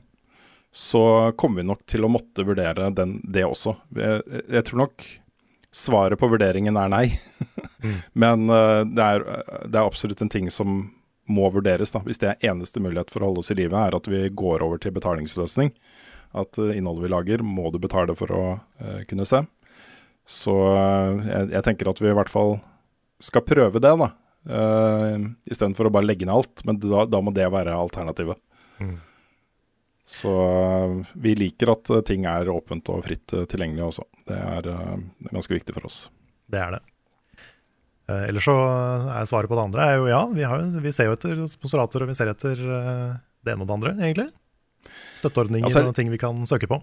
så 0.76 1.32
kommer 1.40 1.62
vi 1.62 1.70
nok 1.70 1.86
til 1.88 2.04
å 2.04 2.10
måtte 2.12 2.44
vurdere 2.44 2.90
den, 2.92 3.16
det 3.24 3.46
også. 3.46 3.72
Jeg, 3.96 4.20
jeg 4.52 4.66
tror 4.68 4.82
nok 4.82 5.06
svaret 5.76 6.20
på 6.20 6.28
vurderingen 6.28 6.76
er 6.76 6.92
nei. 6.92 7.06
Men 8.24 8.50
uh, 8.52 8.84
det, 8.84 9.06
er, 9.06 9.24
det 9.64 9.80
er 9.80 9.86
absolutt 9.86 10.20
en 10.24 10.32
ting 10.32 10.52
som 10.52 10.82
må 11.26 11.48
vurderes. 11.50 11.92
Da. 11.94 12.02
Hvis 12.06 12.20
det 12.22 12.32
er 12.32 12.50
eneste 12.52 12.82
mulighet 12.82 13.10
for 13.12 13.22
å 13.22 13.30
holde 13.30 13.42
oss 13.42 13.52
i 13.52 13.58
live, 13.58 13.76
er 13.76 13.96
at 13.96 14.08
vi 14.10 14.26
går 14.28 14.64
over 14.64 14.80
til 14.82 14.94
betalingsløsning. 14.96 15.72
At 16.36 16.58
eh, 16.60 16.76
innholdet 16.76 17.06
vi 17.06 17.12
lager, 17.12 17.42
må 17.42 17.72
du 17.72 17.80
betale 17.82 18.14
for 18.18 18.32
å 18.34 18.44
uh, 18.60 19.00
kunne 19.10 19.26
se. 19.28 19.42
Så 20.26 20.54
eh, 20.70 21.26
jeg, 21.30 21.50
jeg 21.56 21.66
tenker 21.66 21.90
at 21.90 22.02
vi 22.02 22.10
i 22.10 22.16
hvert 22.16 22.30
fall 22.30 22.58
skal 23.22 23.44
prøve 23.46 23.82
det, 23.82 23.92
da. 24.02 24.08
Uh, 24.46 25.26
Istedenfor 25.48 25.88
å 25.88 25.94
bare 25.94 26.06
legge 26.06 26.26
ned 26.28 26.36
alt. 26.36 26.64
Men 26.68 26.80
da, 26.82 27.04
da 27.10 27.20
må 27.24 27.34
det 27.34 27.48
være 27.52 27.76
alternativet. 27.76 28.40
Så 30.06 30.30
øh, 30.30 31.00
vi 31.18 31.32
liker 31.34 31.72
at 31.72 31.90
øh, 31.90 32.02
ting 32.06 32.28
er 32.30 32.46
åpent 32.52 32.92
og 32.94 33.00
fritt 33.02 33.32
tilgjengelig 33.50 33.88
også. 33.88 34.04
Det 34.28 34.36
er, 34.38 34.60
det 34.62 34.74
er 34.76 35.32
ganske 35.34 35.56
viktig 35.56 35.74
for 35.74 35.88
oss. 35.88 35.96
Det 36.46 36.60
er 36.62 36.76
det. 36.76 36.82
Eh, 38.06 38.28
ellers 38.28 38.46
så 38.46 38.54
er 38.54 39.26
svaret 39.26 39.50
på 39.50 39.56
det 39.58 39.64
andre 39.66 39.86
er 39.90 39.96
jo 39.98 40.10
ja, 40.10 40.20
vi, 40.30 40.44
har, 40.46 40.62
vi 40.82 40.92
ser 40.94 41.10
jo 41.10 41.16
etter 41.16 41.40
sponsorater, 41.50 42.04
og 42.04 42.10
vi 42.10 42.14
ser 42.18 42.30
etter 42.30 42.60
eh, 42.62 43.16
det 43.42 43.54
ene 43.54 43.66
og 43.66 43.70
det 43.70 43.78
andre, 43.80 43.94
egentlig. 43.98 44.28
Støtteordninger 45.18 45.72
ja, 45.72 45.82
og 45.82 45.96
ting 45.96 46.12
vi 46.12 46.20
kan 46.22 46.38
søke 46.46 46.70
på. 46.70 46.78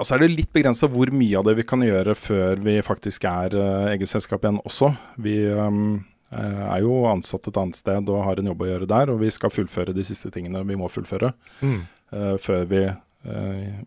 Og 0.00 0.08
så 0.08 0.16
er 0.16 0.22
det 0.22 0.30
litt 0.32 0.52
begrensa 0.54 0.88
hvor 0.88 1.10
mye 1.12 1.36
av 1.36 1.44
det 1.44 1.58
vi 1.58 1.66
kan 1.68 1.82
gjøre 1.84 2.14
før 2.16 2.62
vi 2.64 2.78
faktisk 2.84 3.26
er 3.28 3.52
uh, 3.52 3.90
eget 3.92 4.08
selskap 4.08 4.46
igjen 4.46 4.62
også. 4.64 4.94
Vi 5.20 5.36
øh, 5.44 5.98
er 6.30 6.80
jo 6.80 7.02
ansatt 7.10 7.50
et 7.50 7.58
annet 7.60 7.76
sted 7.76 8.08
og 8.08 8.24
har 8.24 8.40
en 8.40 8.48
jobb 8.52 8.64
å 8.64 8.70
gjøre 8.70 8.88
der, 8.88 9.12
og 9.12 9.20
vi 9.20 9.32
skal 9.34 9.52
fullføre 9.52 9.92
de 9.96 10.04
siste 10.06 10.30
tingene 10.32 10.64
vi 10.64 10.78
må 10.78 10.88
fullføre 10.88 11.34
Mm. 11.60 11.80
uh, 12.14 12.36
før 12.40 12.64
vi 12.70 12.84
uh, 12.88 13.80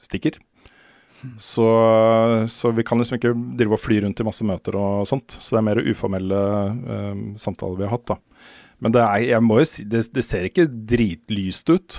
stikker. 0.00 0.40
Så, 1.40 1.66
så 2.52 2.70
vi 2.76 2.84
kan 2.84 3.00
liksom 3.00 3.16
ikke 3.16 3.32
drive 3.58 3.76
og 3.76 3.80
fly 3.80 4.02
rundt 4.04 4.20
i 4.20 4.26
masse 4.26 4.44
møter 4.44 4.76
og 4.76 5.06
sånt. 5.08 5.36
Så 5.40 5.54
det 5.54 5.60
er 5.62 5.68
mer 5.70 5.80
uformelle 5.80 6.40
samtaler 7.40 7.78
vi 7.80 7.86
har 7.86 7.94
hatt, 7.94 8.10
da. 8.12 8.18
Men 8.84 8.92
det, 8.92 9.00
er, 9.00 9.22
jeg 9.30 9.40
må 9.44 9.56
jo 9.62 9.66
si, 9.68 9.84
det, 9.88 10.02
det 10.12 10.22
ser 10.26 10.44
ikke 10.50 10.66
dritlyst 10.68 11.70
ut. 11.72 11.94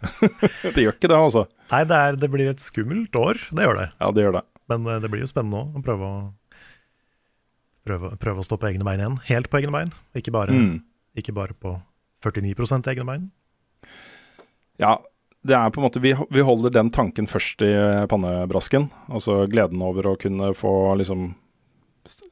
det 0.76 0.84
gjør 0.84 0.94
ikke 0.94 1.10
det, 1.10 1.16
altså. 1.18 1.42
Nei, 1.72 1.80
det, 1.90 1.96
er, 2.06 2.18
det 2.22 2.28
blir 2.30 2.50
et 2.52 2.62
skummelt 2.62 3.16
år, 3.18 3.40
det 3.50 3.66
gjør 3.66 3.80
det. 3.80 3.88
Ja, 3.98 4.10
det 4.14 4.24
gjør 4.26 4.36
det. 4.38 4.44
Men 4.70 4.86
eh, 4.86 5.00
det 5.02 5.10
blir 5.10 5.24
jo 5.24 5.30
spennende 5.30 5.64
òg, 5.64 5.80
å 5.80 5.82
prøve 5.88 6.10
å, 6.10 6.20
prøve, 7.90 8.12
prøve 8.22 8.42
å 8.44 8.46
stå 8.46 8.60
på 8.62 8.70
egne 8.70 8.86
bein 8.86 9.02
igjen. 9.02 9.18
Helt 9.30 9.50
på 9.50 9.58
egne 9.60 9.74
bein, 9.74 9.90
ikke 10.16 10.34
bare, 10.38 10.54
Mm. 10.54 10.76
ikke 11.18 11.34
bare 11.34 11.56
på 11.58 11.74
49 12.22 12.92
egne 12.94 13.08
bein. 13.08 13.26
Ja, 14.80 14.98
det 15.42 15.56
er 15.56 15.70
på 15.72 15.80
en 15.80 15.86
måte 15.86 16.00
Vi, 16.04 16.12
vi 16.30 16.42
holder 16.44 16.72
den 16.72 16.90
tanken 16.92 17.26
først 17.28 17.62
i 17.64 17.72
pannebrasken. 18.12 18.90
Altså 19.08 19.46
gleden 19.50 19.82
over 19.82 20.12
å 20.12 20.18
kunne 20.20 20.52
få 20.56 20.94
liksom 21.00 21.30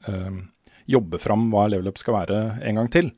eh, 0.06 0.42
jobbe 0.88 1.18
fram 1.20 1.48
hva 1.52 1.66
Level 1.72 1.90
Up 1.90 1.98
skal 2.00 2.20
være 2.22 2.42
en 2.62 2.78
gang 2.80 2.92
til. 2.92 3.10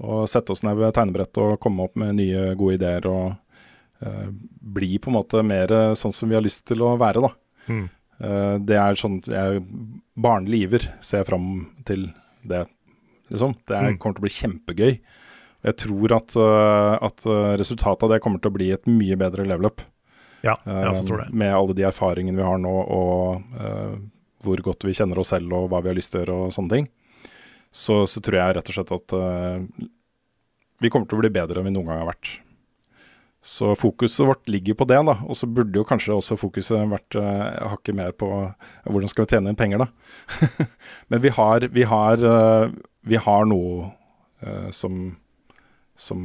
Og 0.00 0.26
sette 0.32 0.52
oss 0.54 0.62
ned 0.64 0.78
ved 0.80 0.94
tegnebrettet 0.96 1.38
og 1.44 1.58
komme 1.60 1.84
opp 1.84 1.96
med 2.00 2.16
nye, 2.16 2.54
gode 2.56 2.78
ideer 2.78 3.06
og 3.10 3.34
uh, 4.06 4.28
bli 4.60 4.94
på 4.98 5.10
en 5.12 5.18
måte 5.18 5.42
mer 5.44 5.68
sånn 5.98 6.14
som 6.16 6.30
vi 6.30 6.38
har 6.38 6.44
lyst 6.44 6.64
til 6.70 6.80
å 6.86 6.94
være, 7.00 7.20
da. 7.26 7.32
Mm. 7.68 7.86
Uh, 8.20 8.54
det 8.64 8.78
er 8.80 8.96
sånn 9.00 9.18
jeg 9.28 9.60
barnlig 10.20 10.62
iver 10.66 10.88
ser 11.04 11.24
fram 11.28 11.66
til 11.88 12.08
det, 12.48 12.64
liksom. 13.30 13.54
Det 13.68 13.76
er, 13.76 13.90
Mm. 13.90 13.98
kommer 14.00 14.16
til 14.16 14.22
å 14.24 14.28
bli 14.28 14.36
kjempegøy. 14.38 14.94
Og 15.60 15.68
jeg 15.68 15.76
tror 15.76 16.12
at, 16.16 16.36
uh, 16.40 16.96
at 17.04 17.26
eh, 17.28 17.56
resultatet 17.60 18.02
av 18.06 18.10
det 18.14 18.20
kommer 18.24 18.40
til 18.40 18.48
å 18.48 18.54
bli 18.56 18.70
et 18.72 18.86
mye 18.88 19.16
bedre 19.20 19.44
level 19.44 19.66
up. 19.68 19.82
Ja, 20.40 20.54
jeg 20.64 20.88
også 20.88 21.04
tror 21.04 21.18
det. 21.20 21.26
Eh, 21.28 21.36
Med 21.36 21.52
alle 21.52 21.74
de 21.76 21.84
erfaringene 21.84 22.38
vi 22.40 22.46
har 22.48 22.56
nå, 22.56 22.72
og 22.88 23.42
eh, 23.60 23.98
hvor 24.40 24.62
godt 24.64 24.86
vi 24.88 24.94
kjenner 24.96 25.20
oss 25.20 25.34
selv, 25.34 25.52
og 25.52 25.68
hva 25.68 25.82
vi 25.84 25.90
har 25.92 25.98
lyst 25.98 26.14
til 26.14 26.22
å 26.22 26.24
gjøre, 26.24 26.38
og 26.46 26.54
sånne 26.56 26.72
ting. 26.78 26.88
Så, 27.70 28.02
så 28.10 28.20
tror 28.22 28.40
jeg 28.40 28.56
rett 28.56 28.70
og 28.70 28.76
slett 28.76 28.94
at 28.96 29.14
uh, 29.14 29.88
vi 30.82 30.90
kommer 30.90 31.06
til 31.06 31.20
å 31.20 31.22
bli 31.22 31.32
bedre 31.32 31.60
enn 31.60 31.68
vi 31.68 31.74
noen 31.74 31.90
gang 31.90 32.02
har 32.02 32.10
vært. 32.10 32.32
Så 33.40 33.72
fokuset 33.78 34.26
vårt 34.26 34.50
ligger 34.52 34.76
på 34.76 34.84
det, 34.90 34.98
da. 35.06 35.14
Og 35.24 35.38
så 35.38 35.48
burde 35.48 35.78
jo 35.78 35.86
kanskje 35.86 36.16
også 36.16 36.36
fokuset 36.40 36.90
vært 36.90 37.16
uh, 37.20 37.70
hakket 37.76 37.96
mer 37.96 38.12
på 38.16 38.28
hvordan 38.84 39.12
skal 39.12 39.24
vi 39.24 39.36
tjene 39.36 39.52
inn 39.52 39.60
penger, 39.60 39.86
da. 39.86 39.88
Men 41.12 41.22
vi 41.24 41.32
har, 41.38 41.68
vi 41.72 41.86
har, 41.88 42.26
uh, 42.26 42.74
vi 43.06 43.20
har 43.22 43.48
noe 43.48 43.96
som, 44.72 44.94
som 46.00 46.20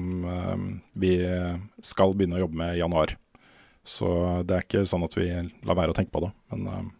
vi 0.95 1.09
skal 1.83 2.13
begynne 2.15 2.37
å 2.37 2.45
jobbe 2.45 2.59
med 2.61 2.77
i 2.77 2.79
januar. 2.79 3.11
Så 3.83 4.07
det 4.47 4.55
er 4.55 4.63
ikke 4.63 4.85
sånn 4.87 5.03
at 5.03 5.17
vi 5.19 5.25
lar 5.27 5.75
være 5.75 5.91
å 5.91 5.97
tenke 5.97 6.13
på 6.15 6.21
det. 6.23 6.29
Men 6.53 6.93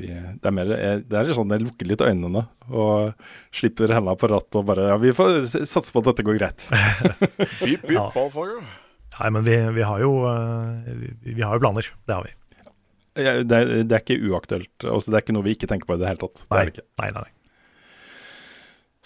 vi, 0.00 0.06
det 0.08 0.48
er 0.48 0.54
mer 0.56 0.70
eh, 0.72 0.98
Det 1.04 1.18
er 1.20 1.32
sånn 1.36 1.50
jeg 1.52 1.60
lukker 1.66 1.88
litt 1.90 2.00
øynene 2.00 2.46
og 2.72 3.12
slipper 3.52 3.92
hendene 3.92 4.14
på 4.16 4.30
rattet 4.32 4.56
og 4.56 4.64
bare 4.70 4.86
Ja, 4.88 4.96
vi 5.02 5.12
får 5.12 5.42
satse 5.68 5.92
på 5.92 6.00
at 6.00 6.08
dette 6.12 6.24
går 6.24 6.38
greit. 6.40 6.64
Beep, 7.60 7.82
beep, 7.84 7.90
Ja. 7.92 8.06
Nei, 8.14 9.28
men 9.36 9.44
vi, 9.44 9.56
vi, 9.76 9.82
har 9.84 10.00
jo, 10.00 10.14
eh, 10.30 10.92
vi, 10.96 11.34
vi 11.36 11.42
har 11.44 11.58
jo 11.58 11.60
planer. 11.66 11.90
Det 12.08 12.14
har 12.16 12.24
vi. 12.24 12.32
Ja, 13.20 13.34
Det, 13.44 13.52
er- 13.58 13.82
det 13.84 13.92
er 13.92 14.00
ikke 14.00 14.16
uaktuelt. 14.32 14.72
Altså, 14.88 15.12
det 15.12 15.18
er 15.18 15.24
ikke 15.26 15.34
noe 15.36 15.44
vi 15.44 15.52
ikke 15.52 15.68
tenker 15.68 15.84
på 15.90 15.98
i 15.98 16.00
det 16.00 16.08
hele 16.08 16.22
tatt. 16.24 16.40
Det 16.40 16.48
Nei, 16.56 16.60
er 16.62 16.70
det 16.70 16.72
ikke. 16.78 16.86
nei, 17.02 17.10
nei. 17.18 17.26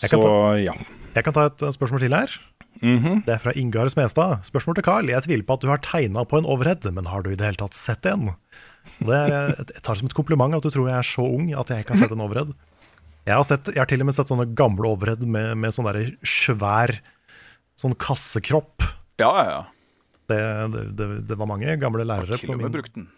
Jeg 0.04 0.10
Så 0.12 0.20
ta- 0.22 0.58
ja. 0.60 0.74
Jeg 1.16 1.24
kan 1.26 1.34
ta 1.34 1.46
et 1.50 1.62
eh, 1.66 1.72
spørsmål 1.74 2.02
til 2.04 2.14
her. 2.14 2.36
Mhm. 2.84 3.22
Det 3.24 3.32
er 3.34 3.40
fra 3.40 3.52
Ingar 3.56 3.88
Smestad. 3.88 4.44
Spørsmål 4.44 4.76
til 4.78 4.84
Carl. 4.84 5.08
Jeg 5.08 5.24
tviler 5.24 5.46
på 5.48 5.54
at 5.56 5.62
du 5.64 5.70
har 5.72 5.78
tegna 5.82 6.22
på 6.28 6.38
en 6.38 6.44
overhead, 6.46 6.84
men 6.92 7.06
har 7.08 7.22
du 7.24 7.30
i 7.32 7.34
det 7.40 7.46
hele 7.48 7.56
tatt 7.62 7.74
sett 7.74 8.04
en? 8.06 8.34
Det 9.00 9.16
er, 9.16 9.52
jeg 9.52 9.82
tar 9.82 9.94
det 9.94 10.00
som 10.02 10.08
et 10.10 10.16
kompliment 10.16 10.56
at 10.56 10.64
du 10.64 10.72
tror 10.72 10.88
jeg 10.90 10.98
er 10.98 11.08
så 11.08 11.26
ung 11.26 11.50
at 11.52 11.70
jeg 11.72 11.84
ikke 11.84 11.94
har 11.94 12.02
sett 12.04 12.14
en 12.16 12.24
overhead. 12.24 12.54
Jeg 13.26 13.34
har, 13.34 13.46
sett, 13.46 13.70
jeg 13.74 13.82
har 13.82 13.88
til 13.90 14.04
og 14.04 14.08
med 14.08 14.14
sett 14.14 14.30
sånne 14.30 14.46
gamle 14.58 14.90
overhead 14.94 15.24
med, 15.26 15.56
med 15.58 15.74
sånn 15.74 15.88
der 15.88 16.12
svær 16.26 16.94
sånn 17.76 17.96
kassekropp. 18.00 18.84
Ja, 19.20 19.30
ja, 19.30 19.46
ja. 19.50 19.62
Det, 20.26 20.38
det, 20.72 20.82
det, 20.98 21.06
det 21.30 21.38
var 21.38 21.48
mange 21.50 21.74
gamle 21.78 22.02
lærere 22.06 22.34
Har 22.34 22.42
til 22.42 22.54
og 22.54 22.62
med 22.62 22.74
brukt 22.74 22.94
den. 22.96 23.08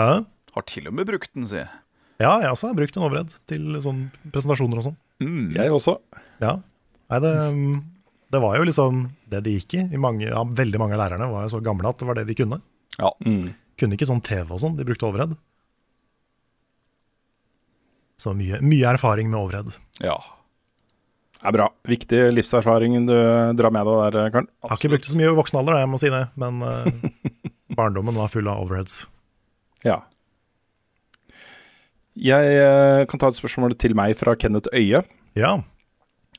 Hæ? 0.00 0.10
Har 0.54 0.66
til 0.68 0.90
og 0.90 0.96
med 0.96 1.08
brukt 1.08 1.32
den, 1.32 1.48
sier 1.50 1.64
jeg. 1.64 1.72
Ja, 2.22 2.36
jeg 2.44 2.52
også 2.52 2.70
har 2.70 2.76
brukt 2.78 2.96
en 2.96 3.06
overhead 3.06 3.32
til 3.50 3.78
sånn 3.82 4.04
presentasjoner 4.30 4.80
og 4.80 4.86
sånn. 4.88 4.98
Mm. 5.24 5.48
Jeg 5.56 5.72
også. 5.74 5.96
Ja. 6.42 6.58
Nei, 7.10 7.20
det, 7.24 7.32
det 8.34 8.40
var 8.44 8.56
jo 8.58 8.68
liksom 8.68 9.00
det 9.30 9.42
de 9.46 9.56
gikk 9.56 9.76
i. 9.78 9.82
I 9.94 10.00
mange, 10.00 10.28
ja, 10.28 10.44
veldig 10.62 10.80
mange 10.80 10.96
av 10.96 11.02
lærerne 11.04 11.28
var 11.32 11.46
jo 11.46 11.54
så 11.56 11.62
gamle 11.64 11.90
at 11.90 12.00
det 12.00 12.08
var 12.08 12.18
det 12.20 12.26
de 12.30 12.36
kunne. 12.38 12.60
Ja. 12.96 13.10
Mm. 13.26 13.50
Kunne 13.80 13.96
ikke 13.98 14.08
sånn 14.08 14.22
TV 14.24 14.54
og 14.54 14.60
sånn, 14.62 14.76
de 14.78 14.86
brukte 14.86 15.08
overhead. 15.08 15.34
Så 18.20 18.32
mye, 18.36 18.60
mye 18.62 18.94
erfaring 18.94 19.30
med 19.32 19.40
overhead. 19.40 19.76
ja. 20.04 20.18
Det 21.44 21.50
er 21.50 21.56
bra. 21.58 21.64
Viktig 21.84 22.18
livserfaring 22.32 22.94
du 23.04 23.12
drar 23.58 23.72
med 23.74 23.84
deg 23.84 24.14
der, 24.14 24.30
Karl. 24.32 24.46
Har 24.64 24.78
ikke 24.78 24.88
brukt 24.94 25.04
det 25.04 25.10
så 25.12 25.18
mye 25.20 25.28
i 25.28 25.34
voksen 25.36 25.58
alder, 25.60 25.76
jeg 25.82 25.90
må 25.92 25.98
si 26.00 26.08
det, 26.08 26.22
men 26.40 26.62
uh, 26.64 26.86
barndommen 27.76 28.16
var 28.16 28.30
full 28.32 28.48
av 28.48 28.62
overheads. 28.62 29.02
Ja. 29.84 29.98
Jeg 32.16 32.56
eh, 32.62 33.02
kan 33.10 33.20
ta 33.20 33.28
et 33.28 33.36
spørsmål 33.36 33.74
til 33.76 33.92
meg 33.98 34.14
fra 34.16 34.32
Kenneth 34.38 34.70
Øye. 34.72 35.02
Ja. 35.36 35.52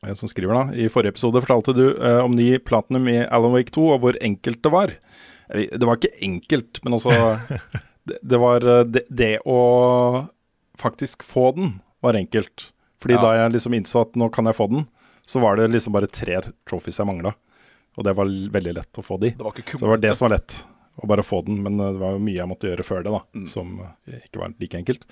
eh, 0.01 0.13
som 0.17 0.31
skriver 0.31 0.55
da, 0.55 0.63
I 0.73 0.89
forrige 0.89 1.13
episode 1.13 1.41
fortalte 1.43 1.75
du 1.75 1.85
eh, 1.91 2.21
om 2.23 2.33
ny 2.33 2.55
Platinum 2.63 3.05
i 3.11 3.19
Alan 3.27 3.53
Wake 3.53 3.75
2 3.75 3.85
og 3.97 4.01
hvor 4.01 4.17
enkelt 4.23 4.63
det 4.63 4.71
var. 4.73 4.95
Det 5.49 5.83
var 5.85 5.97
ikke 5.99 6.15
enkelt, 6.25 6.79
men 6.83 6.93
altså 6.97 7.13
det, 8.09 8.17
det 8.23 8.39
var 8.41 8.65
eh, 8.65 8.83
det, 8.89 9.03
det 9.09 9.31
å 9.45 9.59
faktisk 10.81 11.23
få 11.23 11.51
den 11.55 11.73
var 12.03 12.17
enkelt. 12.19 12.71
Fordi 13.01 13.15
Ja. 13.17 13.21
da 13.21 13.33
jeg 13.37 13.53
liksom 13.57 13.73
innså 13.77 14.01
at 14.05 14.15
nå 14.17 14.29
kan 14.33 14.45
jeg 14.49 14.57
få 14.57 14.69
den, 14.71 14.87
så 15.25 15.39
var 15.41 15.57
det 15.59 15.67
liksom 15.73 15.93
bare 15.93 16.07
tre 16.09 16.39
trophies 16.67 16.97
jeg 16.99 17.07
mangla. 17.07 17.33
Og 17.97 18.03
det 18.03 18.13
var 18.17 18.25
veldig 18.27 18.73
lett 18.75 18.97
å 18.99 19.03
få 19.05 19.17
de. 19.21 19.29
Det 19.37 19.53
Så 19.71 19.79
det 19.79 19.87
var 19.91 20.01
det 20.01 20.15
som 20.17 20.25
var 20.27 20.33
lett, 20.37 20.55
å 20.99 21.07
bare 21.07 21.23
få 21.23 21.39
den. 21.45 21.61
Men 21.63 21.79
eh, 21.79 21.91
det 21.93 22.01
var 22.01 22.17
mye 22.19 22.39
jeg 22.41 22.49
måtte 22.49 22.67
gjøre 22.71 22.83
før 22.87 23.03
det, 23.05 23.13
da, 23.13 23.21
Mm. 23.37 23.47
som 23.51 23.75
eh, 24.07 24.19
ikke 24.25 24.41
var 24.41 24.53
like 24.59 24.77
enkelt. 24.81 25.05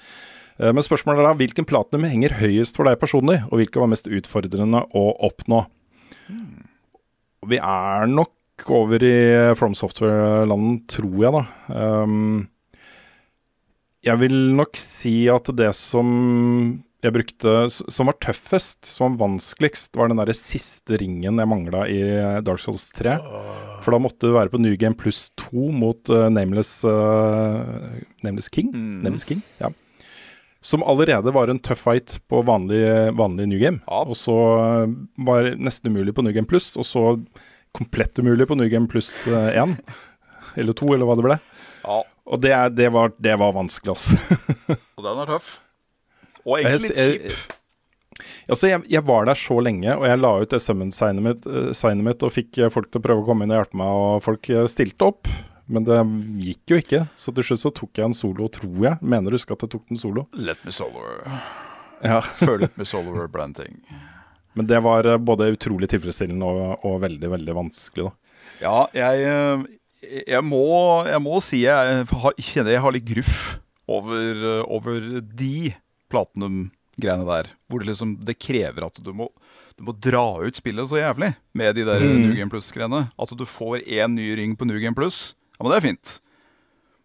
Men 0.59 0.83
spørsmålet 0.85 1.17
er 1.23 1.25
da, 1.25 1.37
hvilken 1.39 1.65
platinum 1.65 2.03
henger 2.05 2.35
høyest 2.37 2.75
for 2.77 2.85
deg 2.85 2.99
personlig, 3.01 3.39
og 3.49 3.57
hvilke 3.57 3.79
var 3.81 3.89
mest 3.89 4.05
utfordrende 4.05 4.83
å 4.93 5.01
oppnå? 5.25 5.63
Vi 7.49 7.57
er 7.57 8.05
nok 8.07 8.29
over 8.71 9.03
i 9.03 9.17
From 9.59 9.75
Software-landen, 9.75 10.79
tror 10.87 11.19
jeg, 11.19 11.33
da. 11.35 11.43
Um, 12.03 12.47
jeg 14.03 14.19
vil 14.19 14.35
nok 14.57 14.79
si 14.79 15.23
at 15.31 15.47
det 15.55 15.71
som 15.77 16.09
jeg 17.03 17.15
brukte, 17.15 17.53
som 17.71 18.07
var 18.07 18.15
tøffest, 18.23 18.85
som 18.87 19.17
var 19.17 19.25
vanskeligst, 19.25 19.95
var 19.99 20.07
den 20.07 20.21
der 20.21 20.31
siste 20.37 20.95
ringen 21.01 21.39
jeg 21.41 21.51
mangla 21.51 21.83
i 21.91 21.99
Dark 22.47 22.63
Souls 22.63 22.85
3. 22.95 23.17
For 23.83 23.91
da 23.91 23.99
måtte 23.99 24.29
du 24.29 24.37
være 24.37 24.53
på 24.53 24.61
New 24.63 24.75
Game 24.79 24.95
pluss 24.95 25.25
2 25.49 25.71
mot 25.75 26.11
uh, 26.13 26.29
Nameless, 26.31 26.77
uh, 26.87 27.99
Nameless 28.23 28.47
King. 28.51 28.71
Mm. 28.71 29.01
Nameless 29.03 29.27
King, 29.27 29.43
ja. 29.59 29.73
Som 30.63 30.83
allerede 30.87 31.33
var 31.35 31.51
en 31.51 31.59
tøff 31.59 31.81
fight 31.83 32.21
på 32.31 32.39
vanlig, 32.47 32.85
vanlig 33.19 33.49
New 33.51 33.59
Game. 33.59 33.81
Ja. 33.83 34.05
Og 34.07 34.15
så 34.15 34.35
eh, 34.55 34.93
var 35.27 35.49
nesten 35.59 35.91
umulig 35.91 36.13
på 36.15 36.23
New 36.23 36.31
Game 36.31 36.47
pluss, 36.47 36.69
og 36.79 36.87
så 36.87 37.03
komplett 37.75 38.19
umulig 38.21 38.47
på 38.49 38.57
New 38.59 38.69
Game 38.71 38.89
pluss 38.91 39.11
én. 39.27 39.77
Eller 40.59 40.75
to, 40.77 40.87
eller 40.93 41.09
hva 41.09 41.17
det 41.17 41.25
ble. 41.25 41.39
Ja, 41.83 41.99
Og 42.29 42.39
det, 42.43 42.53
er- 42.55 42.71
det, 42.71 42.89
var, 42.93 43.11
det 43.17 43.33
var 43.41 43.55
vanskelig, 43.55 43.95
altså. 43.95 44.15
og 44.97 45.03
den 45.05 45.21
er 45.23 45.31
tøff. 45.33 45.57
Og 46.43 46.59
egentlig 46.59 46.93
kjip. 46.95 47.59
Altså, 48.47 48.67
jeg, 48.69 48.83
jeg 48.91 49.03
var 49.07 49.25
der 49.27 49.39
så 49.39 49.55
lenge, 49.63 49.95
og 49.97 50.05
jeg 50.07 50.19
la 50.19 50.31
ut 50.43 50.53
summon-signet 50.61 51.23
mitt, 51.25 51.47
uh, 51.47 51.95
mitt 52.03 52.23
og 52.23 52.31
fikk 52.35 52.59
eh, 52.61 52.71
folk 52.71 52.91
til 52.91 53.01
å 53.01 53.03
prøve 53.07 53.23
å 53.23 53.27
komme 53.27 53.47
inn 53.47 53.53
og 53.55 53.61
hjelpe 53.61 53.79
meg, 53.79 53.97
og 54.03 54.23
folk 54.23 54.49
eh, 54.53 54.67
stilte 54.71 55.09
opp. 55.09 55.31
Men 55.71 55.85
det 55.87 55.97
gikk 56.43 56.73
jo 56.73 56.79
ikke, 56.81 57.01
så 57.19 57.31
til 57.35 57.47
slutt 57.47 57.61
så 57.63 57.71
tok 57.75 57.99
jeg 57.99 58.05
en 58.09 58.15
solo, 58.17 58.49
tror 58.51 58.81
jeg. 58.83 58.99
Mener 59.01 59.31
du 59.31 59.37
husker 59.39 59.55
at 59.55 59.63
jeg 59.65 59.73
tok 59.73 59.85
den 59.91 59.99
solo? 59.99 60.25
Let 60.35 60.59
me 60.67 60.75
solo. 60.75 61.05
Ja. 62.03 62.19
Følet 62.21 62.75
med 62.77 62.87
solo 62.89 63.27
blanding. 63.31 63.79
Men 64.55 64.67
det 64.69 64.79
var 64.85 65.05
eh, 65.09 65.17
både 65.17 65.51
utrolig 65.55 65.89
tilfredsstillende 65.89 66.45
og, 66.45 66.83
og 66.85 66.99
veldig, 67.01 67.29
veldig 67.37 67.55
vanskelig, 67.57 68.05
da. 68.09 68.13
Ja, 68.61 68.75
jeg, 68.93 69.23
eh, 69.25 69.63
jeg, 70.27 70.43
må, 70.45 70.61
jeg 71.09 71.21
må 71.25 71.39
si 71.43 71.63
jeg 71.65 72.03
har, 72.11 72.33
kjenner 72.37 72.75
jeg 72.75 72.83
har 72.85 72.93
litt 72.95 73.07
gruff 73.07 73.39
over, 73.89 74.43
over 74.71 74.99
de 75.35 75.73
platinum-greiene 76.13 77.25
der. 77.27 77.49
Hvor 77.69 77.81
det 77.83 77.89
liksom 77.91 78.17
det 78.25 78.37
krever 78.41 78.85
at 78.87 78.99
du 79.03 79.11
må, 79.15 79.29
du 79.77 79.83
må 79.87 79.95
dra 79.97 80.23
ut 80.45 80.55
spillet 80.59 80.89
så 80.91 80.99
jævlig 81.01 81.33
med 81.57 81.75
de 81.79 81.85
der 81.87 82.03
Mm. 82.03 82.19
New 82.27 82.35
Game 82.37 82.51
Plus-greiene. 82.53 83.07
At 83.19 83.33
du 83.37 83.45
får 83.49 83.81
én 83.87 84.13
ny 84.15 84.29
ring 84.37 84.55
på 84.55 84.65
New 84.69 84.79
Game 84.79 84.95
Plus. 84.95 85.33
Ja, 85.57 85.63
men 85.65 85.71
det 85.73 85.79
er 85.81 85.87
fint. 85.89 86.19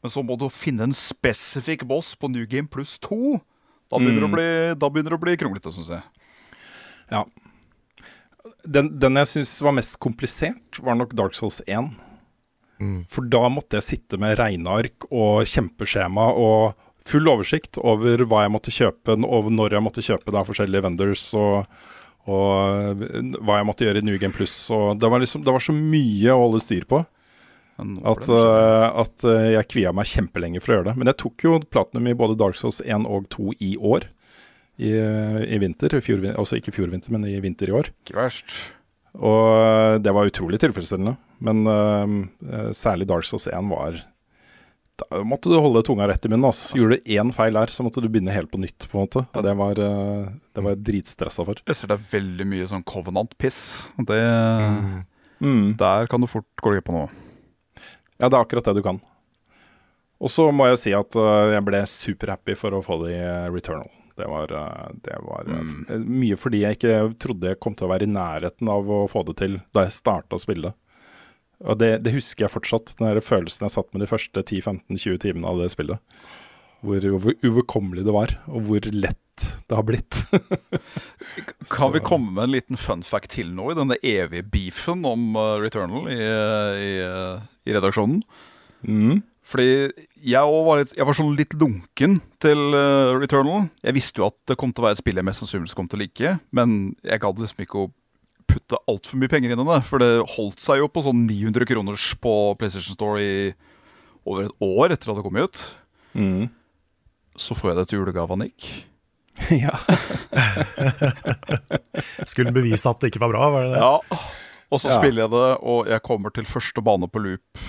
Men 0.02 0.12
så 0.14 0.22
må 0.22 0.36
du 0.38 0.46
finne 0.52 0.84
en 0.86 0.94
spesifikk 0.94 1.82
boss 1.88 2.12
på 2.14 2.28
New 2.30 2.44
Game 2.46 2.68
Plus 2.70 2.98
2. 3.02 3.40
Da 3.90 3.98
begynner, 3.98 4.20
det, 4.20 4.28
å 4.28 4.28
Mm. 4.28 4.36
bli, 4.36 4.48
da 4.78 4.88
begynner 4.92 5.10
det 5.10 5.18
å 5.18 5.24
bli 5.24 5.36
kronglete, 5.40 5.72
syns 5.72 5.88
jeg. 5.88 6.02
Ja. 7.12 7.24
Den, 8.68 8.93
den 9.01 9.20
jeg 9.22 9.30
syns 9.32 9.55
var 9.64 9.76
mest 9.76 9.97
komplisert, 10.02 10.80
var 10.85 10.98
nok 10.98 11.14
Dark 11.16 11.36
Souls 11.36 11.62
1. 11.66 11.89
For 13.10 13.26
da 13.26 13.48
måtte 13.51 13.78
jeg 13.78 13.86
sitte 13.86 14.18
med 14.22 14.36
regneark 14.39 15.09
og 15.10 15.48
kjempeskjema 15.51 16.28
og 16.39 16.76
full 17.09 17.30
oversikt 17.30 17.78
over 17.80 18.22
hva 18.28 18.44
jeg 18.44 18.55
måtte 18.55 18.74
kjøpe, 18.74 19.16
og 19.24 19.48
når 19.51 19.78
jeg 19.78 19.85
måtte 19.85 20.05
kjøpe 20.05 20.35
da 20.35 20.44
forskjellige 20.47 20.85
vendors 20.85 21.24
og, 21.39 21.64
og 22.28 23.05
hva 23.40 23.59
jeg 23.59 23.68
måtte 23.68 23.89
gjøre 23.89 24.02
i 24.02 24.06
New 24.06 24.18
Game 24.20 24.36
Plus. 24.36 24.55
Det 24.68 25.10
var, 25.10 25.22
liksom, 25.24 25.43
det 25.47 25.55
var 25.55 25.64
så 25.64 25.74
mye 25.74 26.35
å 26.35 26.44
holde 26.44 26.62
styr 26.62 26.86
på 26.89 27.02
at, 27.78 28.28
uh, 28.28 28.86
at 28.98 29.24
uh, 29.26 29.48
jeg 29.55 29.68
kvia 29.70 29.94
meg 29.94 30.09
kjempelenge 30.10 30.62
for 30.62 30.72
å 30.72 30.78
gjøre 30.78 30.90
det. 30.90 30.97
Men 30.98 31.10
jeg 31.12 31.20
tok 31.22 31.44
jo 31.47 31.59
platinum 31.70 32.09
i 32.10 32.16
både 32.18 32.39
Dark 32.39 32.59
Souls 32.59 32.80
1 32.85 33.06
og 33.06 33.28
2 33.35 33.52
i 33.64 33.74
år. 33.78 34.09
I, 34.78 34.92
i 34.94 35.59
vinter. 35.59 35.96
Fjor, 36.05 36.22
altså 36.38 36.59
ikke 36.59 36.74
fjor 36.76 36.92
vinter, 36.92 37.10
men 37.14 37.26
i 37.26 37.38
vinter 37.42 37.70
i 37.70 37.74
år. 37.74 37.90
Ikke 38.05 38.18
verst. 38.18 38.55
Og 39.18 39.98
det 40.05 40.12
var 40.14 40.30
utrolig 40.30 40.60
tilfredsstillende. 40.62 41.16
Men 41.42 41.66
uh, 41.66 42.70
særlig 42.76 43.09
Dark 43.10 43.26
Souls 43.26 43.48
1 43.50 43.68
var 43.70 43.98
Da 44.98 45.20
måtte 45.26 45.50
du 45.50 45.55
holde 45.59 45.84
tunga 45.86 46.06
rett 46.10 46.24
i 46.26 46.30
munnen. 46.30 46.46
Altså. 46.50 46.70
Gjorde 46.78 46.98
du 46.98 47.12
én 47.14 47.30
feil 47.34 47.59
der, 47.59 47.70
så 47.70 47.86
måtte 47.86 48.02
du 48.02 48.09
begynne 48.10 48.34
helt 48.34 48.50
på 48.50 48.60
nytt. 48.62 48.86
på 48.90 48.98
en 48.98 49.05
måte 49.06 49.24
Og 49.26 49.44
Det 49.46 49.55
var, 49.59 49.82
uh, 49.82 50.30
det 50.55 50.64
var 50.64 50.74
jeg 50.76 50.84
dritstressa 50.92 51.46
for. 51.46 51.62
Jeg 51.66 51.78
ser 51.78 51.90
det 51.90 51.98
er 51.98 52.10
veldig 52.14 52.48
mye 52.55 52.70
sånn 52.70 52.86
Covenant-piss. 52.86 53.60
Det, 54.06 54.22
Mm. 55.38 55.76
Der 55.78 56.09
kan 56.10 56.20
du 56.20 56.26
fort 56.26 56.48
gå 56.59 56.72
glipp 56.74 56.88
av 56.90 56.96
noe. 56.96 57.10
Ja, 58.18 58.26
det 58.26 58.34
er 58.34 58.40
akkurat 58.42 58.66
det 58.66 58.80
du 58.80 58.82
kan. 58.82 58.98
Og 60.18 60.32
så 60.34 60.48
må 60.50 60.66
jeg 60.66 60.80
si 60.82 60.94
at 60.98 61.14
jeg 61.14 61.62
ble 61.62 61.84
superhappy 61.86 62.56
for 62.59 62.74
å 62.74 62.82
få 62.82 62.96
det 63.05 63.12
i 63.14 63.20
Returnal. 63.55 63.86
Det 64.18 64.26
var, 64.28 64.52
uh, 64.52 64.90
det 65.04 65.16
var 65.24 65.48
mm. 65.48 65.86
mye 66.04 66.38
fordi 66.38 66.64
jeg 66.64 66.78
ikke 66.78 66.98
trodde 67.22 67.52
jeg 67.52 67.60
kom 67.62 67.76
til 67.78 67.88
å 67.88 67.92
være 67.92 68.08
i 68.08 68.12
nærheten 68.12 68.70
av 68.72 68.90
å 68.90 69.06
få 69.10 69.24
det 69.28 69.38
til 69.40 69.60
da 69.76 69.86
jeg 69.86 69.96
starta 70.00 70.38
å 70.38 70.42
spille. 70.42 70.74
Og 71.66 71.78
det, 71.80 71.96
det 72.04 72.14
husker 72.14 72.46
jeg 72.46 72.54
fortsatt, 72.54 72.92
den 72.98 73.08
der 73.08 73.24
følelsen 73.24 73.66
jeg 73.66 73.74
satt 73.74 73.88
med 73.94 74.04
de 74.04 74.10
første 74.10 74.44
10-15-20 74.44 75.22
timene 75.24 75.50
av 75.50 75.62
det 75.62 75.72
spillet. 75.74 75.98
Hvor, 76.86 77.02
hvor 77.18 77.34
uoverkommelig 77.42 78.04
det 78.06 78.14
var, 78.14 78.36
og 78.46 78.68
hvor 78.68 78.84
lett 78.94 79.46
det 79.66 79.74
har 79.74 79.86
blitt. 79.86 80.20
Kan 81.74 81.92
vi 81.94 82.02
komme 82.02 82.30
med 82.36 82.44
en 82.44 82.54
liten 82.54 82.78
fun 82.78 83.02
fact 83.06 83.34
til 83.34 83.50
nå 83.54 83.72
i 83.72 83.78
denne 83.78 83.98
evige 84.06 84.46
beefen 84.46 85.02
om 85.06 85.32
uh, 85.38 85.58
Returnal 85.62 86.06
i, 86.12 86.20
i, 86.20 86.92
i 87.66 87.74
redaksjonen? 87.74 88.22
Mm. 88.86 89.20
Fordi 89.48 89.64
jeg, 90.28 90.44
var 90.66 90.82
litt, 90.82 90.90
jeg 90.98 91.06
var 91.08 91.16
sånn 91.16 91.30
litt 91.38 91.54
lunken 91.56 92.18
til 92.42 92.60
uh, 92.76 93.14
Returnal. 93.16 93.70
Jeg 93.86 93.96
visste 93.96 94.20
jo 94.20 94.26
at 94.28 94.36
det 94.50 94.58
kom 94.60 94.74
til 94.76 94.84
å 94.84 94.88
være 94.88 94.98
et 94.98 95.00
spill 95.00 95.16
jeg 95.16 95.24
mest 95.24 95.40
sannsynligvis 95.40 95.72
kom 95.78 95.88
til 95.88 95.96
å 95.96 96.02
like, 96.04 96.34
men 96.52 96.74
jeg 97.06 97.22
gadd 97.22 97.40
liksom 97.40 97.64
ikke 97.64 97.80
å 97.86 97.88
putte 98.48 98.80
altfor 98.88 99.20
mye 99.20 99.30
penger 99.32 99.54
inn 99.54 99.62
i 99.64 99.66
det. 99.70 99.78
For 99.88 100.04
det 100.04 100.10
holdt 100.34 100.60
seg 100.60 100.82
jo 100.82 100.90
på 100.92 101.00
sånn 101.06 101.24
900 101.28 101.64
kroners 101.68 102.10
på 102.20 102.34
PlayStation 102.60 102.96
Store 102.96 103.24
i 103.24 103.32
over 104.28 104.50
et 104.50 104.68
år 104.68 104.92
etter 104.92 105.14
at 105.14 105.20
det 105.20 105.24
kom 105.24 105.40
ut. 105.40 105.64
Mm. 106.12 106.44
Så 107.40 107.56
får 107.56 107.72
jeg 107.72 107.80
det 107.80 107.86
til 107.88 108.02
julegave 108.02 108.36
av 108.36 108.42
Nick. 108.42 108.68
ja. 109.64 109.72
Skulle 112.28 112.52
bevise 112.52 112.90
at 112.90 113.00
det 113.00 113.12
ikke 113.12 113.22
var 113.24 113.32
bra, 113.32 113.48
var 113.54 113.64
det 113.68 113.76
det? 113.76 113.84
Ja, 113.84 114.24
og 114.68 114.80
så 114.82 114.90
Ja. 114.92 114.98
spiller 115.00 115.22
jeg 115.24 115.32
det, 115.32 115.46
og 115.64 115.86
jeg 115.88 116.02
kommer 116.04 116.32
til 116.34 116.44
første 116.44 116.82
bane 116.84 117.08
på 117.08 117.22
loop 117.24 117.62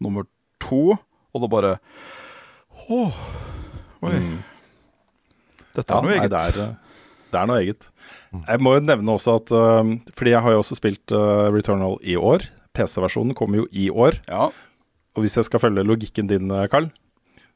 nummer 0.00 0.24
to, 0.24 0.30
og 0.70 1.42
det 1.44 1.50
bare 1.52 1.74
Åh, 2.90 3.18
oi. 4.02 4.14
Mm. 4.18 4.38
Dette 5.76 5.86
Ja, 5.94 5.98
er 5.98 6.02
noe 6.02 6.10
nei, 6.10 6.18
eget. 6.20 6.32
det, 6.32 6.40
er, 6.42 6.72
det 7.32 7.40
er 7.40 7.46
noe 7.48 7.60
eget. 7.62 7.86
Jeg 8.48 8.60
må 8.64 8.74
jo 8.76 8.82
nevne 8.84 9.14
også 9.14 9.36
at 9.40 9.52
uh, 9.54 9.92
Fordi 10.18 10.34
jeg 10.34 10.42
har 10.44 10.52
jo 10.56 10.62
også 10.64 10.76
spilt 10.76 11.14
uh, 11.16 11.46
Returnal 11.54 11.96
i 12.02 12.16
år. 12.18 12.48
PC-versjonen 12.76 13.36
kommer 13.38 13.62
jo 13.62 13.68
i 13.72 13.86
år. 13.90 14.18
Ja. 14.28 14.50
Og 15.14 15.24
hvis 15.24 15.36
jeg 15.38 15.44
skal 15.48 15.60
følge 15.62 15.84
logikken 15.84 16.28
din, 16.30 16.48
Carl, 16.72 16.86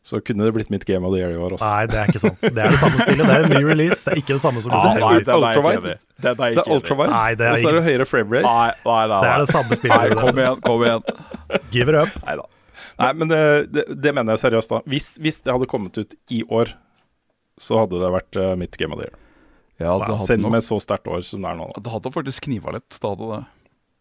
så 0.07 0.21
kunne 0.23 0.45
det 0.47 0.53
blitt 0.55 0.69
mitt 0.71 0.85
Game 0.87 1.03
of 1.09 1.11
the 1.15 1.19
Year 1.19 1.33
i 1.35 1.39
år 1.41 1.57
også. 1.57 1.67
Nei, 1.67 1.87
det 1.91 1.97
er 1.99 2.11
ikke 2.13 2.21
sant. 2.23 2.43
Det 2.45 2.63
er 2.63 2.71
det 2.71 2.79
samme 2.79 3.01
spillet. 3.01 3.25
Det 3.27 3.35
er 3.35 3.47
en 3.47 3.55
ny 3.57 3.63
release. 3.67 3.99
Det 4.05 4.13
er 4.13 4.21
ikke 4.21 4.37
det 4.37 4.43
samme 4.45 4.61
som 4.63 4.75
Ah, 4.77 4.85
nei, 5.01 5.15
det 5.25 5.33
er 5.35 5.41
Ultrawide. 5.41 5.95
Det 6.23 6.31
er 6.31 6.43
er 6.61 6.71
ultrawide, 6.77 7.11
Nei, 7.11 7.33
det 7.35 7.47
er 7.49 7.57
og 7.57 7.65
så 7.65 7.71
er 7.73 7.79
det 7.79 7.83
høyere 7.89 8.07
frame 8.07 8.37
rate. 8.37 8.47
Nei, 8.47 8.69
nei, 8.87 9.01
nei, 9.11 9.19
Det 9.25 9.33
er 9.33 9.43
det 9.43 9.49
samme 9.51 9.79
spillet. 9.81 10.05
Nei, 10.05 10.21
kom 10.21 10.39
igjen, 10.45 10.61
kom 10.69 10.85
igjen. 10.87 11.03
Give 11.75 11.91
it 11.91 11.99
up. 12.05 12.13
Nei 12.29 12.37
da. 12.39 12.47
Nei, 12.97 13.13
men 13.13 13.29
det, 13.29 13.41
det, 13.73 13.85
det 13.93 14.13
mener 14.17 14.37
jeg 14.37 14.47
seriøst, 14.47 14.73
da. 14.73 14.81
Hvis, 14.89 15.15
hvis 15.21 15.43
det 15.45 15.53
hadde 15.53 15.69
kommet 15.69 15.99
ut 16.01 16.17
i 16.33 16.41
år, 16.49 16.73
så 17.61 17.83
hadde 17.83 18.01
det 18.01 18.13
vært 18.15 18.39
uh, 18.41 18.53
mitt 18.59 18.77
Game 18.81 18.97
of 18.97 19.01
the 19.01 19.09
Year. 19.09 19.19
Ja, 19.77 19.93
hadde, 19.99 20.17
Selv 20.25 20.49
med 20.49 20.65
så 20.65 20.79
sterkt 20.81 21.09
år 21.13 21.21
som 21.27 21.45
det 21.45 21.51
er 21.53 21.59
nå. 21.59 21.69
da. 21.75 21.83
det 21.85 21.93
hadde 21.93 22.13
faktisk 22.15 22.47
kniva 22.49 22.73
litt. 22.79 22.89
Det 22.97 23.05
hadde 23.05 23.29
det. 23.35 23.41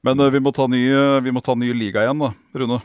Men 0.08 0.24
uh, 0.24 0.30
vi, 0.32 0.44
må 0.44 0.54
ta 0.56 0.70
ny, 0.72 0.84
vi 1.26 1.34
må 1.36 1.44
ta 1.44 1.58
ny 1.60 1.74
liga 1.76 2.06
igjen, 2.06 2.24
da, 2.24 2.32
Rune. 2.56 2.80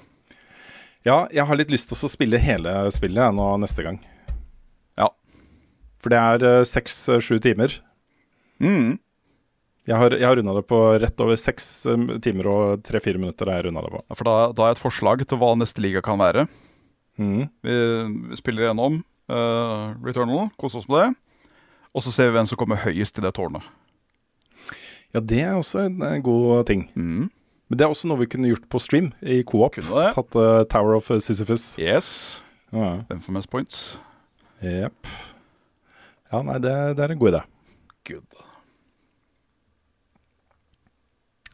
Ja, 1.06 1.20
jeg 1.32 1.46
har 1.48 1.56
litt 1.56 1.70
lyst 1.72 1.88
til 1.88 1.96
å 1.96 2.10
spille 2.12 2.40
hele 2.42 2.74
spillet 2.92 3.22
jeg, 3.22 3.36
nå 3.38 3.46
neste 3.62 3.86
gang. 3.86 4.00
Ja. 5.00 5.08
For 6.02 6.12
det 6.12 6.18
er 6.20 6.66
seks-sju 6.68 7.38
timer. 7.44 7.78
Mm. 8.60 8.98
Jeg 9.90 9.98
har, 9.98 10.14
jeg 10.14 10.22
har 10.22 10.36
runda 10.38 10.52
det 10.54 10.66
på 10.70 10.78
rett 11.02 11.22
over 11.24 11.38
seks 11.40 11.64
eh, 11.90 12.02
timer 12.22 12.46
og 12.46 12.82
tre-fire 12.86 13.18
minutter. 13.18 13.48
har 13.50 13.64
jeg 13.64 13.74
det 13.74 13.82
på. 13.90 14.02
Ja, 14.06 14.16
for 14.16 14.28
da, 14.28 14.34
da 14.54 14.62
har 14.62 14.70
jeg 14.70 14.78
et 14.78 14.84
forslag 14.84 15.24
til 15.26 15.40
hva 15.40 15.54
neste 15.58 15.82
liga 15.82 16.02
kan 16.04 16.20
være. 16.20 16.46
Mm. 17.18 17.48
Vi, 17.66 17.78
vi 18.30 18.38
spiller 18.38 18.68
gjennom 18.68 19.00
uh, 19.32 19.90
Returnal, 20.06 20.52
koser 20.60 20.80
oss 20.80 20.88
med 20.88 21.02
det. 21.02 21.10
Og 21.90 22.04
så 22.06 22.12
ser 22.14 22.30
vi 22.30 22.38
hvem 22.38 22.46
som 22.46 22.60
kommer 22.60 22.78
høyest 22.84 23.18
i 23.18 23.24
det 23.24 23.32
tårnet. 23.34 23.66
Ja, 25.10 25.18
det 25.18 25.40
er 25.42 25.56
også 25.58 25.82
en, 25.88 25.98
en 26.06 26.22
god 26.22 26.68
ting. 26.70 26.86
Mm. 26.94 27.26
Men 27.70 27.78
det 27.78 27.86
er 27.86 27.90
også 27.90 28.06
noe 28.10 28.22
vi 28.22 28.28
kunne 28.30 28.52
gjort 28.52 28.68
på 28.70 28.82
stream 28.82 29.10
i 29.22 29.40
co-op. 29.46 29.80
Tatt 30.14 30.38
uh, 30.38 30.62
Tower 30.70 31.00
of 31.00 31.10
Sisyphus. 31.10 31.72
Yes. 31.82 32.12
Ja, 32.70 33.00
Den 33.10 33.22
får 33.24 33.40
mest 33.40 33.50
points. 33.50 33.82
Jepp. 34.62 35.10
Ja, 36.30 36.44
nei, 36.46 36.60
det, 36.62 36.76
det 36.94 37.02
er 37.08 37.16
en 37.16 37.18
god 37.18 37.34
idé. 37.34 37.42
Good. 38.06 38.46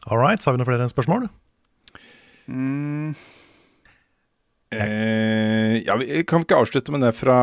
All 0.07 0.21
right, 0.21 0.41
så 0.41 0.49
har 0.49 0.55
vi 0.55 0.61
noen 0.61 0.69
flere 0.69 0.87
spørsmål. 0.91 1.27
Mm. 2.47 3.15
Eh, 4.71 5.77
ja, 5.87 5.95
vi 5.99 6.23
kan 6.27 6.43
ikke 6.43 6.59
avslutte 6.59 6.91
med 6.95 7.03
det 7.03 7.13
fra 7.15 7.37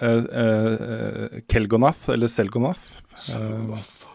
eh, 0.00 0.28
eh, 0.42 1.40
Kelgonath, 1.52 2.10
eller 2.12 2.32
Selgonath? 2.32 3.00
Selgonath. 3.26 4.06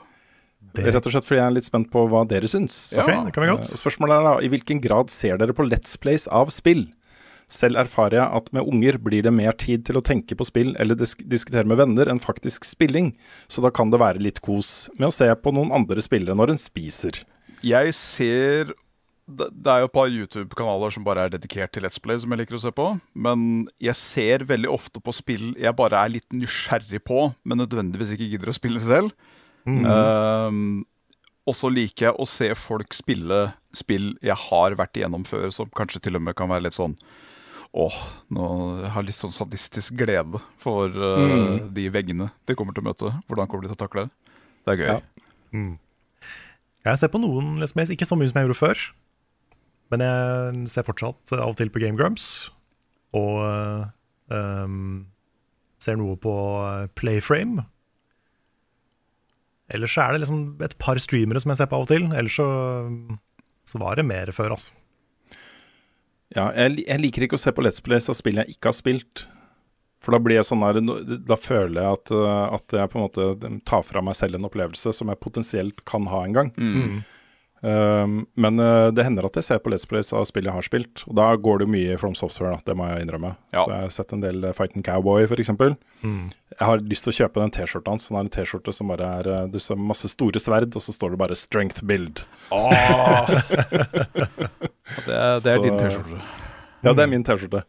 Det, 0.71 0.85
rett 0.87 1.03
og 1.03 1.11
slett 1.11 1.27
fordi 1.27 1.41
jeg 1.41 1.49
er 1.49 1.55
litt 1.57 1.67
spent 1.67 1.89
på 1.91 2.05
hva 2.07 2.23
dere 2.29 2.47
syns. 2.47 2.93
Ja. 2.95 3.03
okay, 3.03 3.19
det 3.27 3.33
kan 3.35 3.43
vi 3.43 3.51
godt. 3.51 3.67
Eh, 3.67 3.81
Spørsmålet 3.81 4.17
er 4.17 4.27
da, 4.29 4.33
i 4.39 4.49
hvilken 4.53 4.81
grad 4.83 5.11
ser 5.13 5.41
dere 5.41 5.55
på 5.57 5.65
Let's 5.67 5.97
Plays 5.99 6.29
av 6.31 6.53
spill? 6.53 6.87
Selv 7.51 7.81
erfarer 7.81 8.15
jeg 8.15 8.37
at 8.39 8.47
med 8.55 8.69
unger 8.71 8.95
blir 9.03 9.25
det 9.25 9.33
mer 9.35 9.57
tid 9.59 9.83
til 9.89 9.99
å 9.99 10.05
tenke 10.05 10.37
på 10.39 10.47
spill 10.47 10.71
eller 10.79 10.95
disk 10.95 11.19
diskutere 11.27 11.67
med 11.67 11.81
venner 11.81 12.07
enn 12.07 12.21
faktisk 12.23 12.63
spilling, 12.63 13.11
så 13.51 13.65
da 13.65 13.73
kan 13.75 13.91
det 13.91 13.99
være 13.99 14.23
litt 14.23 14.39
kos 14.45 14.87
med 14.95 15.09
å 15.09 15.15
se 15.15 15.27
på 15.35 15.51
noen 15.51 15.73
andre 15.75 15.99
spillere 16.05 16.37
når 16.39 16.55
en 16.55 16.61
spiser. 16.61 17.19
Jeg 17.65 17.93
ser 17.97 18.73
det, 19.31 19.47
er 19.69 19.83
jo 19.83 19.87
et 19.87 19.95
par 19.95 20.11
YouTube-kanaler 20.11 20.93
som 20.93 21.05
bare 21.05 21.25
er 21.25 21.33
dedikert 21.33 21.71
til 21.71 21.85
Let's 21.85 22.01
Play, 22.01 22.19
som 22.19 22.33
jeg 22.33 22.41
liker 22.41 22.57
å 22.57 22.63
se 22.63 22.71
på. 22.75 22.87
Men 23.13 23.67
jeg 23.81 23.95
ser 23.99 24.45
veldig 24.49 24.71
ofte 24.71 25.01
på 25.03 25.13
spill 25.15 25.51
jeg 25.59 25.75
bare 25.77 25.99
er 26.01 26.15
litt 26.17 26.35
nysgjerrig 26.35 27.03
på, 27.07 27.29
men 27.47 27.61
nødvendigvis 27.61 28.15
ikke 28.15 28.29
gidder 28.33 28.51
å 28.51 28.57
spille 28.57 28.81
selv. 28.83 29.13
Ehm, 29.69 30.81
og 31.45 31.57
så 31.57 31.69
liker 31.69 32.09
jeg 32.09 32.17
å 32.17 32.27
se 32.29 32.49
folk 32.57 32.95
spille 32.97 33.51
spill 33.77 34.15
jeg 34.25 34.35
har 34.49 34.75
vært 34.79 34.97
igjennom 34.99 35.23
før, 35.27 35.51
som 35.53 35.69
kanskje 35.77 36.01
til 36.07 36.17
og 36.19 36.25
med 36.25 36.35
kan 36.37 36.49
være 36.51 36.67
litt 36.67 36.77
sånn 36.77 36.97
Åh, 37.71 37.97
nå 38.35 38.45
har 38.83 38.97
jeg 38.97 39.07
litt 39.07 39.15
sånn 39.15 39.31
sadistisk 39.31 39.95
glede 40.01 40.41
for 40.59 40.91
eh, 40.91 41.69
de 41.71 41.85
veggene 41.87 42.27
de 42.43 42.55
kommer 42.59 42.75
til 42.75 42.83
å 42.83 42.89
møte. 42.89 43.11
Hvordan 43.29 43.47
kommer 43.47 43.63
de 43.63 43.71
til 43.71 43.77
å 43.77 43.79
takle 43.79 44.03
det? 44.03 44.35
Det 44.65 44.73
er 44.73 44.81
gøy. 44.81 44.89
Ja. 44.89 44.99
Jeg 46.85 46.97
ser 46.97 47.11
på 47.13 47.21
noen 47.21 47.59
Let's 47.61 47.75
Plays, 47.75 47.91
ikke 47.93 48.07
så 48.09 48.17
mye 48.17 48.31
som 48.31 48.39
jeg 48.39 48.49
gjorde 48.49 48.61
før. 48.61 48.83
Men 49.93 50.03
jeg 50.05 50.71
ser 50.73 50.87
fortsatt 50.87 51.33
av 51.35 51.51
og 51.51 51.57
til 51.59 51.69
på 51.69 51.81
Game 51.83 51.99
Grumps. 51.99 52.49
Og 53.17 53.43
um, 54.31 55.05
ser 55.83 55.99
noe 55.99 56.17
på 56.21 56.33
Playframe. 56.97 57.67
Ellers 59.71 59.93
så 59.95 60.05
er 60.05 60.15
det 60.15 60.23
liksom 60.23 60.63
et 60.63 60.75
par 60.81 60.99
streamere 60.99 61.41
som 61.43 61.53
jeg 61.53 61.61
ser 61.61 61.69
på 61.71 61.77
av 61.77 61.85
og 61.85 61.91
til. 61.91 62.07
Ellers 62.11 62.39
så, 62.39 62.47
så 63.67 63.81
var 63.81 63.99
det 63.99 64.07
mer 64.07 64.31
før, 64.35 64.55
altså. 64.57 64.73
Ja, 66.31 66.47
jeg, 66.55 66.85
jeg 66.87 67.03
liker 67.03 67.27
ikke 67.27 67.35
å 67.35 67.43
se 67.43 67.51
på 67.51 67.63
Let's 67.63 67.83
Plays 67.83 68.07
av 68.09 68.15
spill 68.17 68.39
jeg 68.39 68.55
ikke 68.55 68.71
har 68.71 68.77
spilt. 68.77 69.25
For 70.01 70.11
da 70.15 70.19
blir 70.19 70.39
jeg 70.39 70.47
sånn 70.49 70.63
her 70.65 70.79
Da 71.29 71.35
føler 71.37 71.77
jeg 71.83 71.91
at, 71.99 72.11
uh, 72.11 72.55
at 72.57 72.73
jeg 72.73 72.89
på 72.89 72.97
en 72.97 73.05
måte 73.05 73.61
tar 73.69 73.83
fra 73.85 74.01
meg 74.01 74.15
selv 74.17 74.35
en 74.39 74.47
opplevelse 74.49 74.93
som 74.97 75.07
jeg 75.13 75.19
potensielt 75.21 75.83
kan 75.85 76.07
ha 76.09 76.23
en 76.25 76.33
gang. 76.33 76.53
Um, 77.61 78.13
men 78.41 78.57
uh, 78.57 78.89
det 78.89 79.03
hender 79.05 79.27
at 79.27 79.35
jeg 79.37 79.45
ser 79.45 79.59
på 79.61 79.69
Let's 79.69 79.85
Plays 79.85 80.07
av 80.17 80.23
spill 80.25 80.47
jeg 80.49 80.55
har 80.55 80.65
spilt. 80.65 81.03
Og 81.05 81.13
da 81.19 81.27
går 81.37 81.59
det 81.61 81.67
jo 81.67 81.73
mye 81.75 81.97
From 82.01 82.15
Software, 82.17 82.55
da, 82.55 82.63
det 82.71 82.75
må 82.79 82.87
jeg 82.89 83.03
innrømme. 83.05 83.35
Ja. 83.53 83.61
Så 83.61 83.69
jeg 83.75 83.83
har 83.85 83.93
sett 83.93 84.15
en 84.17 84.23
del 84.25 84.47
Fighting 84.57 84.81
Cowboy, 84.87 85.27
f.eks. 85.29 85.51
Jeg 86.01 86.65
har 86.65 86.81
lyst 86.81 87.05
til 87.05 87.13
å 87.13 87.17
kjøpe 87.19 87.43
den 87.43 87.53
T-skjorta 87.53 87.93
hans. 87.93 88.07
Han 88.09 88.17
har 88.17 88.25
en 88.25 88.33
T-skjorte 88.33 88.73
som 88.73 88.89
bare 88.89 89.11
er 89.19 89.29
du 89.29 89.53
Det 89.53 89.61
står 89.61 89.77
masse 89.77 90.09
store 90.09 90.41
sverd, 90.41 90.73
og 90.73 90.81
så 90.81 90.89
står 90.97 91.13
det 91.13 91.21
bare 91.21 91.37
'Strength 91.37 91.85
Build'. 91.85 92.25
Det, 95.05 95.13
er- 95.13 95.39
det 95.39 95.51
er 95.53 95.57
Så- 95.57 95.63
din 95.63 95.77
T-skjorte. 95.77 96.17
Ja, 96.83 96.93
det 96.97 97.03
er 97.03 97.07
min 97.13 97.23
T-skjorte. 97.23 97.61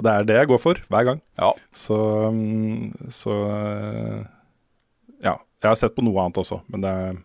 Og 0.00 0.04
det 0.06 0.12
er 0.16 0.24
det 0.30 0.36
jeg 0.40 0.48
går 0.48 0.60
for 0.62 0.78
hver 0.88 1.04
gang. 1.10 1.18
Ja. 1.36 1.50
Så, 1.76 1.96
mm, 2.32 3.10
så 3.12 3.34
eh, 3.52 4.20
Ja. 5.20 5.34
Jeg 5.60 5.68
har 5.68 5.76
sett 5.76 5.92
på 5.92 6.00
noe 6.06 6.16
annet 6.24 6.38
også, 6.40 6.62
men 6.72 6.80
det 6.86 6.88
er 6.88 7.18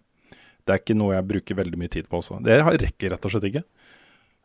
Det 0.66 0.74
er 0.74 0.80
ikke 0.82 0.96
noe 0.98 1.14
jeg 1.16 1.28
bruker 1.30 1.56
veldig 1.62 1.78
mye 1.80 1.92
tid 1.94 2.08
på 2.10 2.20
også. 2.20 2.40
Det 2.44 2.56
rekker 2.66 3.14
rett 3.14 3.26
og 3.28 3.32
slett 3.32 3.46
ikke. 3.52 3.62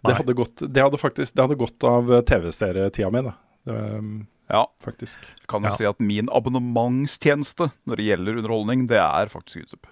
Det 0.05 0.15
hadde, 0.17 0.35
gått, 0.37 0.63
det 0.73 0.83
hadde 0.85 0.99
faktisk 1.01 1.35
det 1.35 1.43
hadde 1.47 1.57
gått 1.61 1.85
av 1.89 2.11
eh, 2.13 2.21
TV-serietida 2.29 3.11
mi, 3.13 3.23
da. 3.27 3.33
Um, 3.69 4.13
Ja, 4.51 4.65
faktisk. 4.83 5.19
jeg 5.23 5.47
kan 5.49 5.63
jo 5.63 5.69
Ja. 5.71 5.77
si 5.77 5.85
at 5.87 6.01
min 6.01 6.29
abonnementstjeneste 6.29 7.71
når 7.87 7.97
det 7.97 8.07
gjelder 8.09 8.37
underholdning, 8.41 8.87
det 8.89 8.99
er 8.99 9.27
faktisk 9.33 9.57
YouTube. 9.65 9.87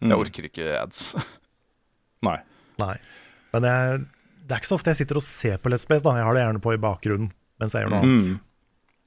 Jeg 0.00 0.10
Mm. 0.10 0.18
orker 0.20 0.42
ikke 0.48 0.68
ads. 0.82 1.14
Nei. 2.22 2.38
Nei. 2.78 2.96
Men 3.52 3.62
jeg, 3.62 4.00
det 4.46 4.50
er 4.54 4.60
ikke 4.60 4.70
så 4.72 4.78
ofte 4.78 4.90
jeg 4.90 4.96
sitter 5.02 5.16
og 5.16 5.22
ser 5.22 5.56
på 5.58 5.70
Let's 5.70 5.86
Place. 5.86 6.02
da 6.02 6.14
Jeg 6.16 6.24
har 6.24 6.34
det 6.34 6.42
gjerne 6.44 6.60
på 6.64 6.74
i 6.74 6.80
bakgrunnen 6.80 7.32
mens 7.60 7.76
jeg 7.76 7.84
gjør 7.84 7.92
noe 7.94 8.02
annet. 8.04 8.28
Mm. 8.30 8.38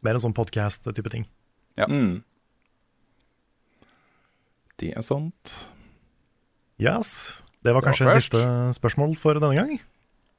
Mer 0.03 0.19
en 0.19 0.23
sånn 0.25 0.35
podcast-type 0.37 1.11
ting. 1.13 1.25
Mm. 1.79 2.21
Det 4.81 4.91
er 4.93 5.05
sant. 5.05 5.55
Yes. 6.81 7.31
Det 7.63 7.71
var 7.71 7.81
Det 7.81 7.87
var 7.87 7.89
kanskje 7.89 8.19
siste 8.19 8.43
spørsmål 8.77 9.15
for 9.19 9.39
denne 9.39 9.55
gang. 9.55 9.77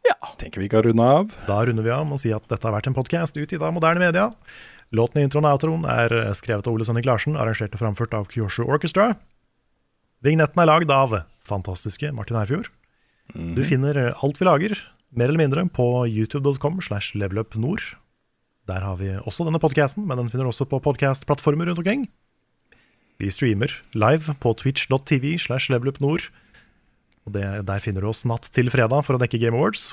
Ja. 0.04 0.16
Tenker 0.36 0.60
vi 0.60 0.68
kan 0.68 0.84
runde 0.84 1.02
av. 1.02 1.32
Da 1.48 1.62
runder 1.64 1.86
vi 1.86 1.92
av 1.94 2.04
med 2.04 2.18
å 2.18 2.20
si 2.20 2.32
at 2.36 2.44
dette 2.50 2.68
har 2.68 2.74
vært 2.76 2.90
en 2.90 2.96
podkast 2.96 3.38
utgitt 3.40 3.62
av 3.64 3.72
moderne 3.72 4.02
media. 4.02 4.28
Låten 4.94 5.22
i 5.22 5.24
introen 5.24 5.46
og 5.48 5.56
outroen 5.56 5.86
er 5.88 6.12
skrevet 6.36 6.68
av 6.68 6.76
Ole 6.76 6.84
Sønnik 6.84 7.08
Larsen, 7.08 7.38
arrangert 7.40 7.72
og 7.72 7.80
framført 7.80 8.14
av 8.14 8.28
Kyosho 8.30 8.66
Orchestra. 8.68 9.14
Vignetten 10.24 10.60
er 10.60 10.68
lagd 10.68 10.92
av 10.92 11.22
fantastiske 11.48 12.12
Martin 12.12 12.36
Herfjord. 12.36 12.68
Du 13.32 13.64
finner 13.64 14.12
alt 14.12 14.38
vi 14.38 14.44
lager, 14.44 14.76
mer 15.16 15.32
eller 15.32 15.40
mindre, 15.40 15.64
på 15.72 16.04
youtube.com 16.04 16.82
slash 16.84 17.16
levelupnord. 17.16 17.94
Der 18.70 18.80
har 18.80 18.96
vi 18.96 19.10
også 19.20 19.44
denne 19.44 19.60
podkasten, 19.60 20.06
men 20.08 20.16
den 20.20 20.30
finner 20.32 20.48
du 20.48 20.52
også 20.52 20.66
på 20.68 20.80
podkastplattformer 20.84 21.68
rundt 21.68 21.82
omkring. 21.82 22.06
Vi 23.20 23.28
streamer 23.30 23.70
live 23.94 24.34
på 24.40 24.54
twitch.tv 24.58 25.36
slash 25.38 25.70
levelupnord. 25.70 26.30
Og 27.24 27.36
det, 27.36 27.44
der 27.68 27.82
finner 27.84 28.04
du 28.04 28.10
oss 28.10 28.24
natt 28.28 28.48
til 28.52 28.72
fredag 28.72 29.04
for 29.06 29.16
å 29.16 29.20
dekke 29.20 29.40
Game 29.40 29.56
Awards. 29.56 29.92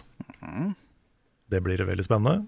Det 1.52 1.60
blir 1.64 1.84
veldig 1.84 2.08
spennende. 2.08 2.48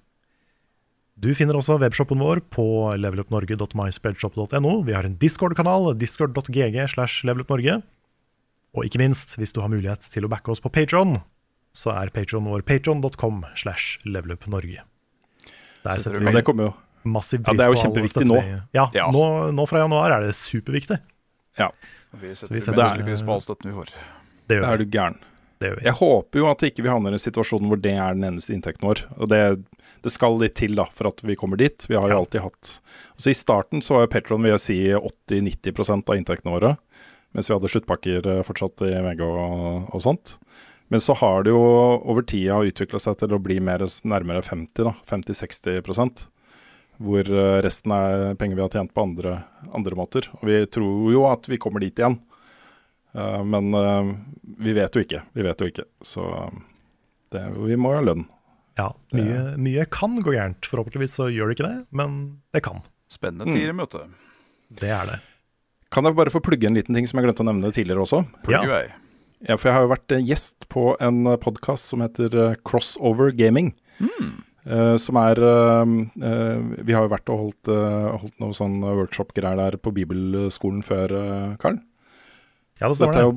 Du 1.14 1.30
finner 1.38 1.60
også 1.60 1.78
webshoppen 1.78 2.24
vår 2.24 2.42
på 2.52 2.66
levelupnorge.myspreadshop.no. 2.98 4.72
Vi 4.88 4.96
har 4.96 5.06
en 5.06 5.20
Discord-kanal, 5.22 5.92
discord.gg 6.00 6.80
slash 6.90 7.28
levelupnorge. 7.28 7.82
Og 8.74 8.88
ikke 8.88 9.04
minst, 9.04 9.36
hvis 9.38 9.54
du 9.54 9.62
har 9.62 9.70
mulighet 9.70 10.08
til 10.10 10.26
å 10.26 10.32
backe 10.32 10.50
oss 10.50 10.64
på 10.64 10.72
Patron, 10.74 11.20
så 11.78 11.94
er 11.94 12.10
Patron 12.16 12.50
vår 12.50 12.66
patron.com 12.66 13.44
slash 13.60 14.00
levelupnorge. 14.08 14.82
Der 15.84 15.98
Setter 16.00 16.04
setter 16.04 16.20
du 16.20 16.26
vi 16.26 16.32
det 16.38 16.44
kommer 16.48 16.70
jo 16.70 16.74
massiv 17.04 17.42
Ja, 17.42 17.50
pris 17.52 17.58
det 17.60 17.66
er 17.66 17.74
jo 17.74 17.82
kjempeviktig 17.84 18.26
nå. 18.30 18.38
Ja, 18.74 18.86
Ja. 18.96 19.10
Nå, 19.12 19.24
nå 19.52 19.66
fra 19.68 19.80
januar 19.84 20.12
er 20.16 20.22
det 20.28 20.36
superviktig. 20.40 21.00
Ja, 21.60 21.70
Vi 22.14 22.28
vi 22.30 22.34
setter 22.36 22.60
setter- 22.60 22.78
menneskelig 22.84 23.06
pris 23.10 23.22
på 23.28 23.34
all 23.34 23.42
støtten 23.44 23.70
vi 23.72 23.76
får. 23.82 23.90
Det 24.48 24.58
gjør 24.58 24.68
vi. 24.68 24.74
er 24.74 24.78
du 24.78 24.86
gæren. 24.86 25.18
Det 25.60 25.70
gjør 25.70 25.76
vi. 25.80 25.84
Jeg 25.86 25.94
håper 26.00 26.40
jo 26.40 26.48
at 26.52 26.64
ikke 26.68 26.84
vi 26.84 26.90
havner 26.90 27.12
i 27.12 27.20
en 27.20 27.24
situasjon 27.24 27.68
hvor 27.70 27.80
det 27.82 27.92
er 27.96 28.14
den 28.16 28.24
eneste 28.32 28.54
inntekten 28.56 28.88
vår. 28.88 29.04
Og 29.20 29.30
det, 29.30 29.42
det 30.04 30.12
skal 30.12 30.40
litt 30.40 30.56
til 30.56 30.76
da, 30.76 30.86
for 30.96 31.08
at 31.08 31.22
vi 31.24 31.36
kommer 31.36 31.58
dit. 31.58 31.86
Vi 31.88 31.96
har 31.96 32.08
jo 32.08 32.16
Ja. 32.16 32.20
alltid 32.20 32.42
hatt 32.42 32.80
Så 33.18 33.30
I 33.32 33.34
starten 33.38 33.82
så 33.82 33.96
var 34.00 34.08
Petron 34.08 34.42
vil 34.44 34.52
jeg 34.56 34.60
si 34.60 34.80
80-90% 34.92 36.10
av 36.10 36.16
inntektene 36.16 36.52
våre. 36.56 36.78
Mens 37.34 37.50
vi 37.50 37.56
hadde 37.56 37.70
sluttpakker 37.72 38.28
eh, 38.28 38.44
fortsatt 38.46 38.82
i 38.86 38.92
VG 39.02 39.22
og, 39.26 39.90
og 39.96 40.02
sånt. 40.04 40.38
Men 40.94 41.02
så 41.02 41.16
har 41.18 41.42
det 41.42 41.50
jo 41.50 41.62
over 42.06 42.22
tida 42.22 42.60
utvikla 42.62 43.00
seg 43.02 43.16
til 43.18 43.32
å 43.34 43.40
bli 43.42 43.56
mer 43.66 43.82
nærmere 44.06 44.44
50, 44.46 44.84
da. 44.86 44.92
50-60 45.10 46.28
Hvor 47.02 47.32
eh, 47.34 47.62
resten 47.66 47.96
er 47.96 48.36
penger 48.38 48.60
vi 48.60 48.62
har 48.62 48.70
tjent 48.76 48.94
på 48.94 49.02
andre, 49.02 49.40
andre 49.74 49.98
måter. 49.98 50.28
Og 50.38 50.46
vi 50.52 50.60
tror 50.70 51.10
jo 51.16 51.26
at 51.32 51.50
vi 51.50 51.58
kommer 51.58 51.82
dit 51.82 51.98
igjen. 51.98 52.20
uh, 53.18 53.42
men 53.42 53.74
uh, 53.74 54.14
vi 54.62 54.78
vet 54.78 54.94
jo 54.94 55.02
ikke. 55.02 55.24
Vi 55.34 55.50
vet 55.50 55.66
jo 55.66 55.74
ikke. 55.74 55.90
Så 56.06 56.30
det, 57.34 57.42
vi 57.58 57.74
må 57.74 57.96
jo 57.96 58.04
ha 58.04 58.08
lønn. 58.12 58.28
Ja, 58.78 58.92
mye, 59.18 59.42
mye 59.58 59.90
kan 59.90 60.22
gå 60.22 60.38
gærent. 60.38 60.70
Forhåpentligvis 60.70 61.18
så 61.18 61.34
gjør 61.34 61.50
det 61.50 61.58
ikke 61.58 61.72
det, 61.72 61.78
men 61.90 62.20
det 62.54 62.62
kan. 62.70 62.86
Spennende 63.10 63.50
Mm. 63.50 63.58
tider 63.58 63.74
i 63.74 63.80
møte. 63.82 64.06
Det 64.70 64.94
er 64.94 65.10
det. 65.10 65.24
Kan 65.90 66.06
jeg 66.06 66.22
bare 66.22 66.30
få 66.30 66.42
plugge 66.42 66.70
en 66.70 66.78
liten 66.78 66.94
ting 66.94 67.10
som 67.10 67.18
jeg 67.18 67.26
glemte 67.26 67.42
å 67.42 67.50
nevne 67.50 67.74
tidligere 67.74 68.06
også? 68.06 68.28
Ja. 68.46 68.62
Ja, 69.44 69.58
for 69.58 69.70
jeg 69.70 69.76
har 69.76 69.86
jo 69.86 69.92
vært 69.92 70.16
eh, 70.16 70.24
gjest 70.24 70.68
på 70.72 70.94
en 71.04 71.26
podkast 71.44 71.92
som 71.92 72.04
heter 72.04 72.36
eh, 72.40 72.58
Crossover 72.64 73.34
Gaming. 73.36 73.74
Eh, 74.64 74.96
som 75.02 75.18
er 75.20 75.40
uh, 75.44 75.84
uh, 75.84 76.60
Vi 76.88 76.96
har 76.96 77.04
jo 77.04 77.12
vært 77.12 77.32
og 77.34 77.42
holdt, 77.42 77.72
uh, 77.72 78.14
holdt 78.22 78.38
noe 78.40 78.56
sånn 78.56 78.78
workshop-greier 78.80 79.60
der 79.60 79.76
på 79.84 79.92
bibelskolen 79.92 80.80
før, 80.88 81.12
uh, 81.12 81.50
Karl. 81.60 81.82
Ja, 82.80 82.88
det 82.88 82.98
Dette 83.04 83.20
er 83.20 83.28
jo 83.28 83.36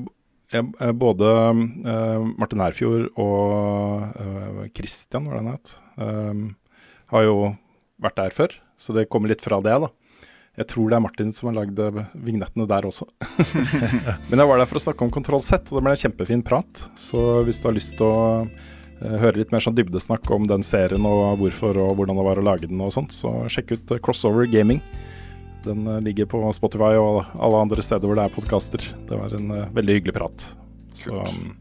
eh, 0.54 0.92
både 0.96 1.32
eh, 1.86 2.24
Martin 2.38 2.62
Herfjord 2.62 3.10
og 3.20 4.70
Kristian, 4.76 5.28
er 5.28 5.36
det 5.36 5.42
han 5.42 5.52
het, 5.52 5.74
eh, 6.00 6.80
har 7.12 7.26
jo 7.26 7.36
vært 8.02 8.18
der 8.20 8.34
før. 8.34 8.56
Så 8.78 8.94
det 8.96 9.08
kommer 9.12 9.30
litt 9.32 9.44
fra 9.44 9.60
det, 9.64 9.76
da. 9.86 9.90
Jeg 10.56 10.70
tror 10.70 10.88
det 10.88 10.96
er 10.96 11.04
Martin 11.04 11.32
som 11.36 11.50
har 11.50 11.58
lagd 11.58 11.80
eh, 11.84 11.98
vignettene 12.24 12.64
der 12.68 12.86
også. 12.88 13.04
Men 14.30 14.40
jeg 14.40 14.48
var 14.48 14.60
der 14.60 14.68
for 14.70 14.80
å 14.80 14.84
snakke 14.86 15.04
om 15.04 15.12
Kontroll 15.12 15.44
Z, 15.44 15.68
og 15.68 15.76
det 15.76 15.82
ble 15.84 15.92
en 15.92 16.00
kjempefin 16.00 16.44
prat. 16.46 16.86
Så 17.00 17.42
hvis 17.44 17.60
du 17.60 17.68
har 17.68 17.76
lyst 17.76 17.92
til 17.98 18.08
å 18.08 18.22
eh, 18.46 19.18
høre 19.20 19.36
litt 19.42 19.52
mer 19.52 19.64
sånn 19.64 19.76
dybdesnakk 19.76 20.32
om 20.32 20.48
den 20.48 20.64
serien 20.64 21.04
og 21.04 21.42
hvorfor 21.42 21.76
og 21.84 21.92
hvordan 21.98 22.16
det 22.16 22.26
var 22.30 22.40
å 22.40 22.46
lage 22.48 22.70
den 22.70 22.80
og 22.80 22.94
sånt, 22.96 23.12
så 23.12 23.34
sjekk 23.52 23.76
ut 23.76 23.94
eh, 23.98 24.00
Crossover 24.00 24.48
Gaming. 24.48 24.80
Den 25.66 25.84
ligger 26.06 26.28
på 26.30 26.40
Spotify 26.56 26.94
og 26.94 27.24
alle 27.34 27.62
andre 27.66 27.84
steder 27.84 28.08
hvor 28.08 28.16
det 28.16 28.24
er 28.24 28.34
podkaster. 28.38 28.88
Det 29.10 29.18
var 29.18 29.36
en 29.36 29.50
veldig 29.76 29.98
hyggelig 29.98 30.14
prat. 30.14 30.48
Så, 30.96 31.10
um, 31.10 31.56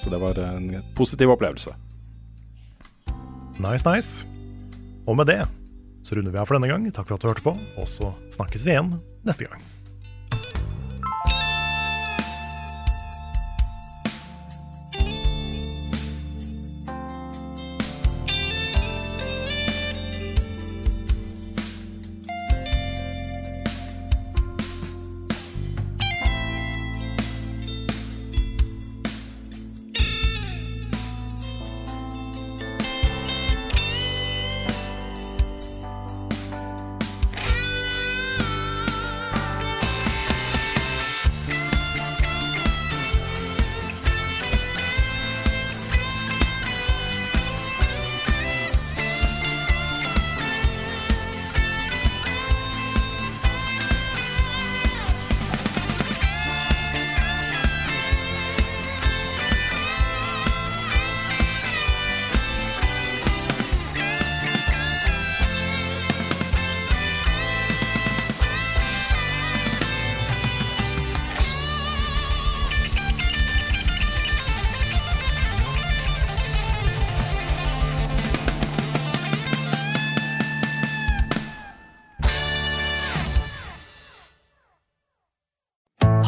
så 0.00 0.12
det 0.12 0.20
var 0.22 0.38
en 0.38 0.70
positiv 0.94 1.34
opplevelse. 1.34 1.74
Nice, 3.58 3.82
nice. 3.84 4.22
Og 5.10 5.18
med 5.18 5.28
det 5.28 5.42
så 6.02 6.16
runder 6.16 6.34
vi 6.34 6.40
av 6.40 6.48
for 6.48 6.58
denne 6.58 6.70
gang. 6.70 6.86
Takk 6.94 7.10
for 7.10 7.18
at 7.18 7.24
du 7.24 7.30
hørte 7.30 7.44
på, 7.44 7.54
og 7.54 7.90
så 7.90 8.14
snakkes 8.34 8.66
vi 8.66 8.74
igjen 8.76 8.96
neste 9.26 9.48
gang. 9.48 9.79